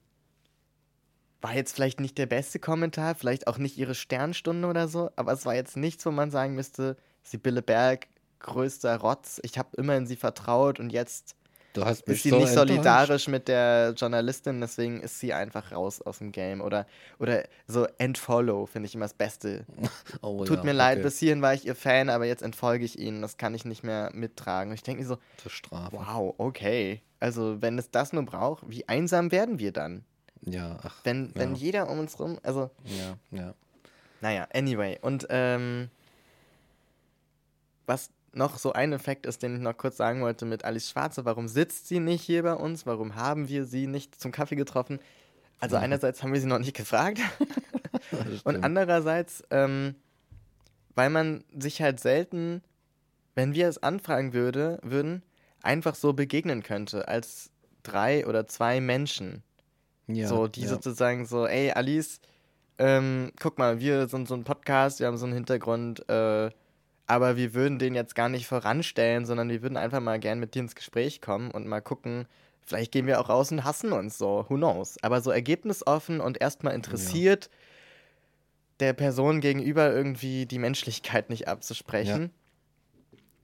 War 1.40 1.54
jetzt 1.54 1.74
vielleicht 1.74 2.00
nicht 2.00 2.18
der 2.18 2.26
beste 2.26 2.58
Kommentar, 2.58 3.14
vielleicht 3.14 3.46
auch 3.46 3.58
nicht 3.58 3.78
ihre 3.78 3.94
Sternstunde 3.94 4.68
oder 4.68 4.88
so, 4.88 5.10
aber 5.16 5.32
es 5.32 5.46
war 5.46 5.54
jetzt 5.54 5.76
nichts, 5.76 6.04
wo 6.04 6.10
man 6.10 6.30
sagen 6.30 6.54
müsste, 6.54 6.96
Sibylle 7.22 7.62
Berg, 7.62 8.08
größter 8.40 8.96
Rotz, 8.98 9.40
ich 9.42 9.58
habe 9.58 9.76
immer 9.76 9.96
in 9.96 10.06
sie 10.06 10.16
vertraut 10.16 10.80
und 10.80 10.90
jetzt 10.90 11.36
ist 11.74 12.22
sie 12.22 12.30
so 12.30 12.36
nicht 12.36 12.48
enttäuscht. 12.48 12.54
solidarisch 12.54 13.28
mit 13.28 13.48
der 13.48 13.94
Journalistin, 13.96 14.60
deswegen 14.60 15.00
ist 15.00 15.20
sie 15.20 15.32
einfach 15.32 15.72
raus 15.72 16.00
aus 16.02 16.18
dem 16.18 16.32
Game. 16.32 16.60
Oder, 16.60 16.86
oder 17.18 17.44
so 17.66 17.86
Entfollow 17.98 18.66
finde 18.66 18.88
ich 18.88 18.94
immer 18.94 19.04
das 19.04 19.14
Beste. 19.14 19.64
Oh, 20.22 20.44
Tut 20.44 20.58
ja, 20.58 20.64
mir 20.64 20.72
leid, 20.72 20.98
okay. 20.98 21.04
bis 21.04 21.18
hierhin 21.18 21.40
war 21.40 21.54
ich 21.54 21.64
ihr 21.64 21.74
Fan, 21.74 22.10
aber 22.10 22.26
jetzt 22.26 22.42
entfolge 22.42 22.84
ich 22.84 22.98
ihnen. 22.98 23.22
Das 23.22 23.36
kann 23.36 23.54
ich 23.54 23.64
nicht 23.64 23.82
mehr 23.82 24.10
mittragen. 24.12 24.70
Und 24.70 24.74
ich 24.74 24.82
denke 24.82 25.02
mir 25.02 25.08
so, 25.08 25.18
wow, 25.70 26.34
okay. 26.36 27.00
Also, 27.20 27.62
wenn 27.62 27.78
es 27.78 27.90
das 27.90 28.12
nur 28.12 28.24
braucht, 28.24 28.68
wie 28.68 28.86
einsam 28.88 29.30
werden 29.32 29.58
wir 29.58 29.72
dann? 29.72 30.04
Ja, 30.42 30.78
ach. 30.82 30.96
Wenn, 31.04 31.34
wenn 31.34 31.54
ja. 31.54 31.60
jeder 31.60 31.88
um 31.88 32.00
uns 32.00 32.18
rum, 32.18 32.38
also, 32.42 32.70
Ja, 32.84 33.16
ja. 33.30 33.54
naja, 34.20 34.48
anyway. 34.52 34.98
Und 35.00 35.26
ähm, 35.30 35.90
was 37.86 38.10
noch 38.32 38.58
so 38.58 38.72
ein 38.72 38.92
Effekt 38.92 39.26
ist, 39.26 39.42
den 39.42 39.56
ich 39.56 39.60
noch 39.60 39.76
kurz 39.76 39.96
sagen 39.96 40.20
wollte 40.20 40.46
mit 40.46 40.64
Alice 40.64 40.90
Schwarze, 40.90 41.24
warum 41.24 41.48
sitzt 41.48 41.88
sie 41.88 42.00
nicht 42.00 42.22
hier 42.22 42.42
bei 42.42 42.54
uns? 42.54 42.86
Warum 42.86 43.14
haben 43.16 43.48
wir 43.48 43.64
sie 43.64 43.86
nicht 43.86 44.20
zum 44.20 44.32
Kaffee 44.32 44.56
getroffen? 44.56 45.00
Also 45.58 45.76
einerseits 45.76 46.22
haben 46.22 46.32
wir 46.32 46.40
sie 46.40 46.46
noch 46.46 46.58
nicht 46.58 46.74
gefragt 46.74 47.20
und 48.44 48.64
andererseits, 48.64 49.44
ähm, 49.50 49.94
weil 50.94 51.10
man 51.10 51.44
sich 51.56 51.82
halt 51.82 52.00
selten, 52.00 52.62
wenn 53.34 53.52
wir 53.54 53.68
es 53.68 53.82
anfragen 53.82 54.32
würde, 54.32 54.78
würden, 54.82 55.22
einfach 55.62 55.94
so 55.94 56.14
begegnen 56.14 56.62
könnte 56.62 57.08
als 57.08 57.50
drei 57.82 58.26
oder 58.26 58.46
zwei 58.46 58.80
Menschen. 58.80 59.42
ja, 60.06 60.28
so, 60.28 60.46
die 60.46 60.62
ja. 60.62 60.68
sozusagen 60.68 61.26
so, 61.26 61.46
ey, 61.46 61.72
Alice, 61.72 62.20
ähm, 62.78 63.32
guck 63.38 63.58
mal, 63.58 63.80
wir 63.80 64.08
sind 64.08 64.28
so 64.28 64.34
ein 64.34 64.44
Podcast, 64.44 65.00
wir 65.00 65.06
haben 65.06 65.18
so 65.18 65.26
einen 65.26 65.34
Hintergrund, 65.34 66.08
äh, 66.08 66.50
aber 67.10 67.36
wir 67.36 67.54
würden 67.54 67.80
den 67.80 67.96
jetzt 67.96 68.14
gar 68.14 68.28
nicht 68.28 68.46
voranstellen, 68.46 69.26
sondern 69.26 69.48
wir 69.48 69.62
würden 69.62 69.76
einfach 69.76 69.98
mal 69.98 70.20
gern 70.20 70.38
mit 70.38 70.54
dir 70.54 70.60
ins 70.60 70.76
Gespräch 70.76 71.20
kommen 71.20 71.50
und 71.50 71.66
mal 71.66 71.80
gucken, 71.80 72.28
vielleicht 72.62 72.92
gehen 72.92 73.08
wir 73.08 73.20
auch 73.20 73.28
raus 73.28 73.50
und 73.50 73.64
hassen 73.64 73.90
uns 73.90 74.16
so, 74.16 74.46
who 74.48 74.54
knows. 74.54 74.96
Aber 75.02 75.20
so 75.20 75.32
ergebnisoffen 75.32 76.20
und 76.20 76.40
erstmal 76.40 76.72
interessiert, 76.72 77.50
der 78.78 78.92
Person 78.92 79.40
gegenüber 79.40 79.92
irgendwie 79.92 80.46
die 80.46 80.60
Menschlichkeit 80.60 81.30
nicht 81.30 81.48
abzusprechen. 81.48 82.30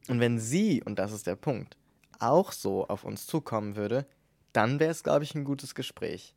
Und 0.06 0.20
wenn 0.20 0.38
sie, 0.38 0.84
und 0.84 1.00
das 1.00 1.10
ist 1.10 1.26
der 1.26 1.34
Punkt, 1.34 1.76
auch 2.20 2.52
so 2.52 2.86
auf 2.86 3.02
uns 3.02 3.26
zukommen 3.26 3.74
würde, 3.74 4.06
dann 4.52 4.78
wäre 4.78 4.92
es, 4.92 5.02
glaube 5.02 5.24
ich, 5.24 5.34
ein 5.34 5.42
gutes 5.42 5.74
Gespräch. 5.74 6.36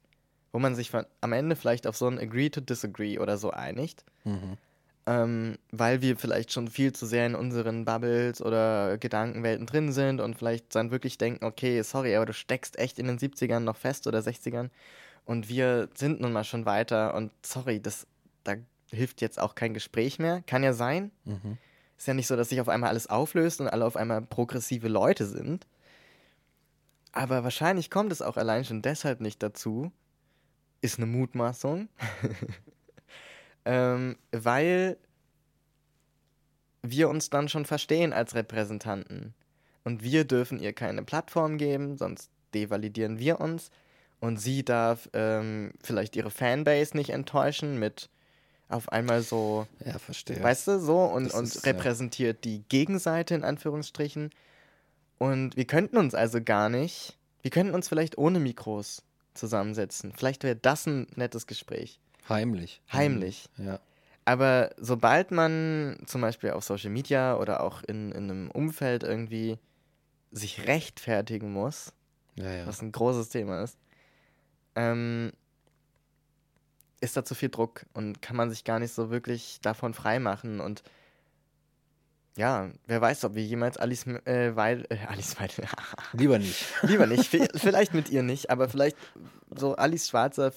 Wo 0.52 0.58
man 0.58 0.74
sich 0.74 0.90
von, 0.90 1.06
am 1.22 1.34
Ende 1.34 1.56
vielleicht 1.56 1.86
auf 1.86 1.96
so 1.96 2.08
ein 2.08 2.18
Agree 2.18 2.50
to 2.50 2.60
Disagree 2.60 3.20
oder 3.20 3.38
so 3.38 3.52
einigt. 3.52 4.04
Mhm. 4.24 4.58
Ähm, 5.10 5.58
weil 5.72 6.04
wir 6.04 6.18
vielleicht 6.18 6.52
schon 6.52 6.68
viel 6.68 6.94
zu 6.94 7.08
sehr 7.08 7.26
in 7.26 7.34
unseren 7.34 7.84
Bubbles 7.84 8.44
oder 8.44 9.00
Gedankenwelten 9.00 9.66
drin 9.66 9.92
sind 9.92 10.22
und 10.22 10.36
vielleicht 10.38 10.76
dann 10.76 10.92
wirklich 10.92 11.18
denken, 11.18 11.46
okay, 11.46 11.82
sorry, 11.82 12.16
aber 12.16 12.28
du 12.28 12.34
steckst 12.34 12.78
echt 12.78 13.00
in 13.00 13.08
den 13.08 13.18
70ern 13.18 13.62
noch 13.62 13.78
fest 13.78 14.06
oder 14.06 14.20
60ern 14.20 14.70
und 15.26 15.50
wir 15.50 15.90
sind 15.96 16.22
nun 16.22 16.32
mal 16.32 16.44
schon 16.44 16.68
weiter 16.68 17.16
und 17.16 17.32
sorry, 17.44 17.82
das, 17.82 18.06
da, 18.44 18.56
hilft 18.92 19.22
jetzt 19.22 19.40
auch 19.40 19.56
kein 19.56 19.74
Gespräch 19.74 20.20
mehr. 20.20 20.44
Kann 20.46 20.64
ja 20.64 20.74
sein. 20.74 21.12
Mhm. 21.26 21.58
Ist 21.98 22.08
ja 22.08 22.14
nicht 22.14 22.28
so, 22.28 22.36
dass 22.36 22.50
sich 22.50 22.62
auf 22.62 22.70
einmal 22.70 22.90
alles 22.90 23.08
auflöst 23.08 23.62
und 23.62 23.68
alle 23.68 23.86
auf 23.86 23.96
einmal 23.96 24.22
progressive 24.22 24.88
Leute 24.88 25.26
sind. 25.26 25.68
Aber 27.12 27.44
wahrscheinlich 27.44 27.90
kommt 27.90 28.12
es 28.12 28.22
auch 28.22 28.38
allein 28.38 28.64
schon 28.64 28.82
deshalb 28.82 29.22
nicht 29.22 29.42
dazu. 29.42 29.92
Ist 30.82 30.98
eine 30.98 31.08
Mutmaßung. 31.08 31.90
ähm, 33.70 34.18
weil 34.32 34.98
wir 36.82 37.08
uns 37.08 37.30
dann 37.30 37.50
schon 37.50 37.66
verstehen 37.66 38.14
als 38.14 38.34
Repräsentanten. 38.34 39.36
Und 39.84 40.02
wir 40.02 40.26
dürfen 40.26 40.60
ihr 40.60 40.74
keine 40.74 41.04
Plattform 41.04 41.60
geben, 41.60 41.96
sonst 41.96 42.32
devalidieren 42.56 43.20
wir 43.20 43.40
uns. 43.40 43.70
Und 44.20 44.38
sie 44.38 44.66
darf 44.66 45.08
ähm, 45.14 45.72
vielleicht 45.84 46.16
ihre 46.16 46.32
Fanbase 46.32 46.98
nicht 46.98 47.12
enttäuschen 47.12 47.78
mit 47.78 48.10
auf 48.70 48.90
einmal 48.90 49.22
so, 49.22 49.68
Ja, 49.86 50.00
verstehe. 50.00 50.42
weißt 50.42 50.68
du, 50.68 50.80
so 50.80 51.04
und, 51.04 51.26
Das 51.26 51.34
und 51.36 51.44
ist, 51.44 51.66
ja. 51.66 51.72
repräsentiert 51.72 52.44
die 52.46 52.64
Gegenseite 52.70 53.36
in 53.36 53.44
Anführungsstrichen. 53.44 54.32
Und 55.20 55.56
wir 55.58 55.66
könnten 55.66 55.98
uns 55.98 56.16
also 56.16 56.42
gar 56.42 56.70
nicht, 56.70 57.20
wir 57.44 57.52
könnten 57.52 57.76
uns 57.76 57.88
vielleicht 57.88 58.18
ohne 58.18 58.40
Mikros 58.40 59.04
zusammensetzen. 59.36 60.12
Vielleicht 60.16 60.44
wäre 60.44 60.56
das 60.56 60.88
ein 60.88 61.06
nettes 61.16 61.46
Gespräch. 61.46 62.00
Heimlich. 62.30 62.82
Heimlich. 62.92 63.50
Ja. 63.58 63.80
Aber 64.26 64.70
sobald 64.78 65.32
man 65.32 65.98
zum 66.06 66.22
Beispiel 66.22 66.52
auf 66.52 66.64
Social 66.64 66.92
Media 66.92 67.36
oder 67.38 67.62
auch 67.64 67.82
in, 67.84 68.12
in 68.12 68.30
einem 68.30 68.52
Umfeld 68.52 69.04
irgendwie 69.04 69.58
sich 70.32 70.68
rechtfertigen 70.68 71.52
muss, 71.52 71.94
Ja, 72.36 72.52
ja. 72.54 72.68
was 72.68 72.82
ein 72.82 72.92
großes 72.92 73.30
Thema 73.30 73.64
ist, 73.64 73.78
ähm, 74.76 75.32
ist 77.02 77.18
da 77.18 77.24
zu 77.26 77.34
viel 77.34 77.50
Druck 77.50 77.86
und 77.94 78.22
kann 78.22 78.36
man 78.36 78.50
sich 78.50 78.64
gar 78.64 78.78
nicht 78.80 78.94
so 78.94 79.10
wirklich 79.10 79.60
davon 79.62 79.94
freimachen. 79.94 80.60
Und 80.60 80.84
ja, 82.38 82.70
wer 82.86 83.02
weiß, 83.02 83.24
ob 83.26 83.36
wir 83.36 83.44
jemals 83.44 83.78
Alice 83.78 84.06
äh, 84.06 84.56
Weidel, 84.56 84.86
äh, 84.90 85.06
Alice 85.08 85.40
Weidel, 85.40 85.66
Lieber 86.14 86.38
nicht. 86.40 86.66
lieber 86.84 87.08
nicht, 87.08 87.34
vi- 87.34 87.50
vielleicht 87.58 87.94
mit 87.94 88.10
ihr 88.10 88.22
nicht, 88.22 88.50
aber 88.50 88.70
vielleicht 88.70 88.98
so 89.56 89.76
Alice 89.76 90.10
Schwarzer, 90.10 90.52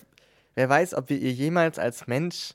wer 0.54 0.68
weiß, 0.68 0.94
ob 0.94 1.08
wir 1.08 1.18
ihr 1.18 1.32
jemals 1.32 1.78
als 1.78 2.06
Mensch 2.06 2.54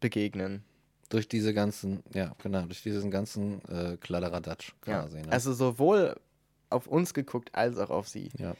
begegnen. 0.00 0.62
durch 1.08 1.28
diese 1.28 1.54
ganzen, 1.54 2.02
ja, 2.12 2.34
genau, 2.42 2.62
durch 2.62 2.82
diesen 2.82 3.10
ganzen 3.12 3.62
äh, 3.68 3.96
Kladderadatsch 3.98 4.72
Ja. 4.86 5.02
quasi. 5.02 5.22
Ne? 5.22 5.30
Also 5.30 5.52
sowohl 5.52 6.16
auf 6.68 6.86
uns 6.88 7.14
geguckt 7.14 7.54
als 7.54 7.78
auch 7.78 7.90
auf 7.90 8.08
sie. 8.08 8.30
Ja. 8.38 8.54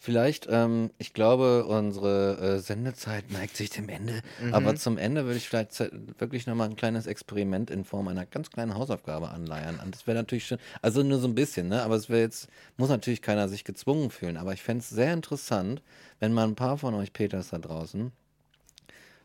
Vielleicht, 0.00 0.46
ähm, 0.48 0.90
ich 0.98 1.12
glaube, 1.12 1.66
unsere 1.66 2.38
äh, 2.38 2.58
Sendezeit 2.60 3.32
neigt 3.32 3.56
sich 3.56 3.70
dem 3.70 3.88
Ende. 3.88 4.22
Mhm. 4.40 4.54
Aber 4.54 4.76
zum 4.76 4.96
Ende 4.96 5.24
würde 5.24 5.38
ich 5.38 5.48
vielleicht 5.48 5.76
wirklich 6.20 6.46
nochmal 6.46 6.68
ein 6.68 6.76
kleines 6.76 7.08
Experiment 7.08 7.68
in 7.68 7.84
Form 7.84 8.06
einer 8.06 8.24
ganz 8.24 8.50
kleinen 8.50 8.74
Hausaufgabe 8.74 9.30
anleiern. 9.30 9.80
Und 9.84 9.92
das 9.92 10.06
wäre 10.06 10.16
natürlich 10.16 10.46
schon, 10.46 10.58
also 10.82 11.02
nur 11.02 11.18
so 11.18 11.26
ein 11.26 11.34
bisschen, 11.34 11.68
ne? 11.68 11.82
Aber 11.82 11.96
es 11.96 12.08
wäre 12.08 12.20
jetzt, 12.20 12.48
muss 12.76 12.90
natürlich 12.90 13.22
keiner 13.22 13.48
sich 13.48 13.64
gezwungen 13.64 14.10
fühlen. 14.10 14.36
Aber 14.36 14.52
ich 14.52 14.62
fände 14.62 14.82
es 14.82 14.88
sehr 14.88 15.12
interessant, 15.12 15.82
wenn 16.20 16.32
mal 16.32 16.46
ein 16.46 16.54
paar 16.54 16.78
von 16.78 16.94
euch 16.94 17.12
Peters 17.12 17.50
da 17.50 17.58
draußen 17.58 18.12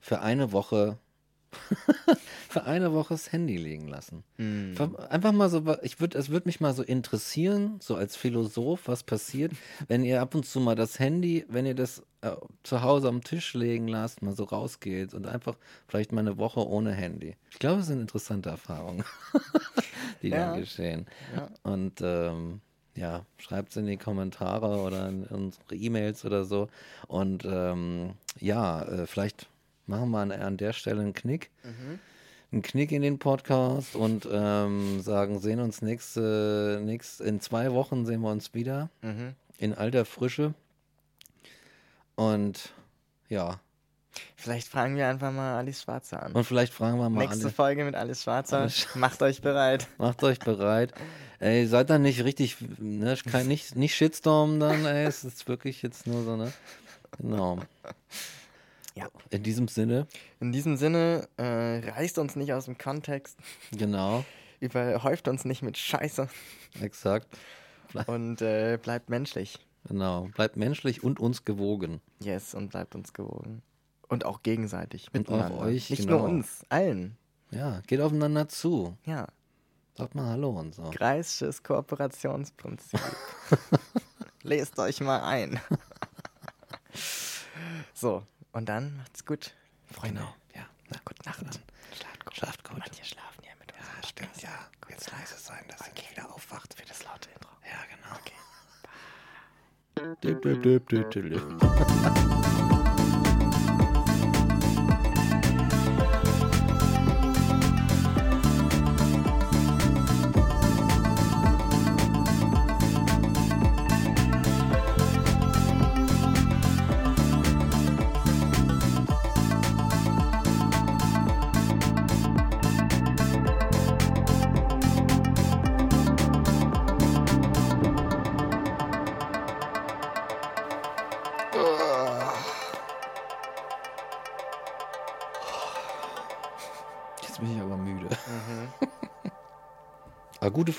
für 0.01 0.21
eine 0.21 0.51
Woche 0.51 0.97
für 2.49 2.63
eine 2.65 2.93
Woche 2.93 3.13
das 3.13 3.31
Handy 3.31 3.57
liegen 3.57 3.87
lassen. 3.87 4.23
Ver- 4.75 5.11
Einfach 5.11 5.31
mal 5.31 5.49
so, 5.49 5.63
ich 5.81 5.99
würde, 5.99 6.17
es 6.17 6.29
würde 6.29 6.47
mich 6.47 6.59
mal 6.59 6.73
so 6.73 6.83
interessieren, 6.83 7.77
so 7.79 7.95
als 7.95 8.15
Philosoph, 8.15 8.87
was 8.87 9.03
passiert, 9.03 9.51
wenn 9.87 10.03
ihr 10.03 10.21
ab 10.21 10.35
und 10.35 10.45
zu 10.45 10.59
mal 10.59 10.75
das 10.75 10.99
Handy, 10.99 11.45
wenn 11.49 11.65
ihr 11.65 11.75
das 11.75 12.03
äh, 12.21 12.31
zu 12.63 12.81
Hause 12.81 13.07
am 13.09 13.21
Tisch 13.23 13.53
legen 13.53 13.87
lasst, 13.87 14.21
mal 14.21 14.35
so 14.35 14.43
rausgeht 14.45 15.13
und 15.13 15.27
einfach 15.27 15.55
vielleicht 15.87 16.11
mal 16.11 16.21
eine 16.21 16.37
Woche 16.37 16.65
ohne 16.67 16.91
Handy. 16.93 17.35
Ich 17.51 17.59
glaube, 17.59 17.81
es 17.81 17.87
sind 17.87 17.99
interessante 18.01 18.49
Erfahrungen, 18.49 19.03
die 20.21 20.29
Ja. 20.29 20.51
dann 20.51 20.59
geschehen. 20.59 21.05
Ja. 21.35 21.49
Und 21.63 22.01
ähm, 22.01 22.61
ja, 22.95 23.25
schreibt 23.37 23.71
es 23.71 23.77
in 23.77 23.87
die 23.87 23.97
Kommentare 23.97 24.79
oder 24.81 25.07
in 25.09 25.23
unsere 25.23 25.73
E-Mails 25.75 26.25
oder 26.25 26.45
so. 26.45 26.67
Und 27.07 27.43
ähm, 27.43 28.11
ja, 28.39 28.83
äh, 28.83 29.07
vielleicht 29.07 29.47
machen 29.87 30.09
wir 30.11 30.19
an, 30.19 30.31
an 30.31 30.57
der 30.57 30.73
Stelle 30.73 31.01
einen 31.01 31.13
Knick 31.13 31.49
Mhm. 31.63 31.99
einen 32.51 32.61
Knick 32.61 32.91
in 32.91 33.01
den 33.01 33.17
Podcast 33.19 33.95
und 33.95 34.27
ähm, 34.31 35.01
sagen, 35.01 35.39
sehen 35.39 35.59
uns 35.59 35.81
nächste, 35.81 36.79
nächst, 36.83 37.19
in 37.21 37.39
zwei 37.41 37.71
Wochen 37.73 38.05
sehen 38.05 38.21
wir 38.21 38.29
uns 38.31 38.53
wieder 38.53 38.89
Mhm. 39.01 39.33
in 39.57 39.73
alter 39.73 40.05
Frische. 40.05 40.53
Und 42.15 42.73
ja, 43.29 43.59
Vielleicht 44.35 44.67
fragen 44.67 44.95
wir 44.95 45.07
einfach 45.07 45.31
mal 45.31 45.57
Alice 45.57 45.81
Schwarzer 45.81 46.21
an. 46.21 46.33
und 46.33 46.43
vielleicht 46.43 46.71
fragen 46.71 46.99
wir 46.99 47.09
mal 47.09 47.21
Nächste 47.21 47.45
alle, 47.45 47.53
Folge 47.53 47.83
mit 47.83 47.95
Alice 47.95 48.21
Schwarzer. 48.21 48.59
Alice 48.59 48.87
Macht 48.93 49.23
euch 49.23 49.41
bereit. 49.41 49.87
macht 49.97 50.23
euch 50.23 50.37
bereit. 50.37 50.93
Ey, 51.39 51.65
seid 51.65 51.89
dann 51.89 52.03
nicht 52.03 52.23
richtig, 52.23 52.57
ne, 52.77 53.17
kein, 53.29 53.47
nicht, 53.47 53.75
nicht 53.75 53.95
Shitstorm 53.95 54.59
dann, 54.59 54.85
ey, 54.85 55.05
es 55.05 55.23
ist 55.23 55.47
wirklich 55.47 55.81
jetzt 55.81 56.05
nur 56.05 56.23
so, 56.23 56.37
ne? 56.37 56.53
Genau. 57.19 57.57
Ja. 58.95 59.07
In 59.31 59.43
diesem 59.43 59.67
Sinne, 59.67 60.07
In 60.39 60.51
diesem 60.51 60.77
Sinne, 60.77 61.27
äh, 61.37 61.89
reißt 61.89 62.19
uns 62.19 62.35
nicht 62.35 62.53
aus 62.53 62.65
dem 62.65 62.77
Kontext, 62.77 63.37
genau, 63.75 64.23
überhäuft 64.59 65.27
uns 65.27 65.45
nicht 65.45 65.61
mit 65.63 65.77
Scheiße 65.77 66.27
exakt, 66.81 67.27
und 68.07 68.41
äh, 68.41 68.77
bleibt 68.81 69.09
menschlich. 69.09 69.59
genau. 69.87 70.29
Bleibt 70.35 70.57
menschlich 70.57 71.03
und 71.03 71.19
uns 71.19 71.45
gewogen. 71.45 72.01
Yes, 72.19 72.53
und 72.53 72.69
bleibt 72.69 72.95
uns 72.95 73.13
gewogen. 73.13 73.61
Und 74.07 74.25
auch 74.25 74.43
gegenseitig. 74.43 75.07
Und 75.13 75.29
auch 75.29 75.61
euch, 75.61 75.89
Nicht 75.89 76.03
genau. 76.03 76.19
nur 76.19 76.29
uns, 76.29 76.63
allen. 76.69 77.17
Ja, 77.49 77.81
geht 77.87 77.99
aufeinander 77.99 78.47
zu. 78.47 78.95
Ja, 79.05 79.27
Sagt 79.95 80.15
mal 80.15 80.25
Hallo 80.25 80.49
und 80.49 80.73
so. 80.73 80.89
Kreisches 80.89 81.61
Kooperationsprinzip. 81.61 82.99
Lest 84.41 84.79
euch 84.79 85.01
mal 85.01 85.21
ein. 85.21 85.59
so, 87.93 88.23
und 88.53 88.69
dann 88.69 88.95
macht's 88.97 89.25
gut. 89.25 89.53
Freunde, 89.91 90.21
Genau. 90.21 90.35
Ja. 90.55 90.65
Na, 90.89 90.99
gute 91.03 91.23
Nacht. 91.27 91.59
Schlaft 91.95 92.25
gut. 92.25 92.35
Schlaft 92.35 92.63
gut. 92.63 92.77
Manche 92.79 93.03
schlafen 93.05 93.43
ja 93.43 93.51
mit 93.59 93.71
uns. 93.73 93.81
Ja, 93.81 94.07
stimmt, 94.07 94.41
ja. 94.41 94.49
Jetzt 94.89 95.11
leise 95.11 95.37
sein, 95.37 95.65
dass 95.67 95.81
ihr 95.87 96.11
wieder 96.11 96.33
aufwacht. 96.33 96.73
Für 96.73 96.85
das 96.85 97.03
laute 97.03 97.29
Intro. 97.31 97.51
Ja, 97.65 97.83
genau. 97.89 98.19
Dip, 100.21 100.41
dip, 100.41 100.61
dip, 100.61 100.87
dip, 100.89 101.09
dip, 101.11 101.29
dip. 101.29 102.42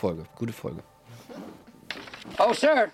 Folge, 0.05 0.27
gute 0.37 0.53
Folge. 0.53 0.83
Oh, 2.39 2.53
sir. 2.53 2.93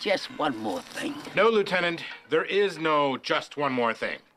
Just 0.00 0.26
one 0.38 0.56
more 0.58 0.80
thing. 0.80 1.12
No, 1.34 1.48
Lieutenant, 1.48 2.04
there 2.30 2.44
is 2.44 2.78
no 2.78 3.16
just 3.16 3.56
one 3.56 3.72
more 3.72 3.92
thing. 3.92 4.18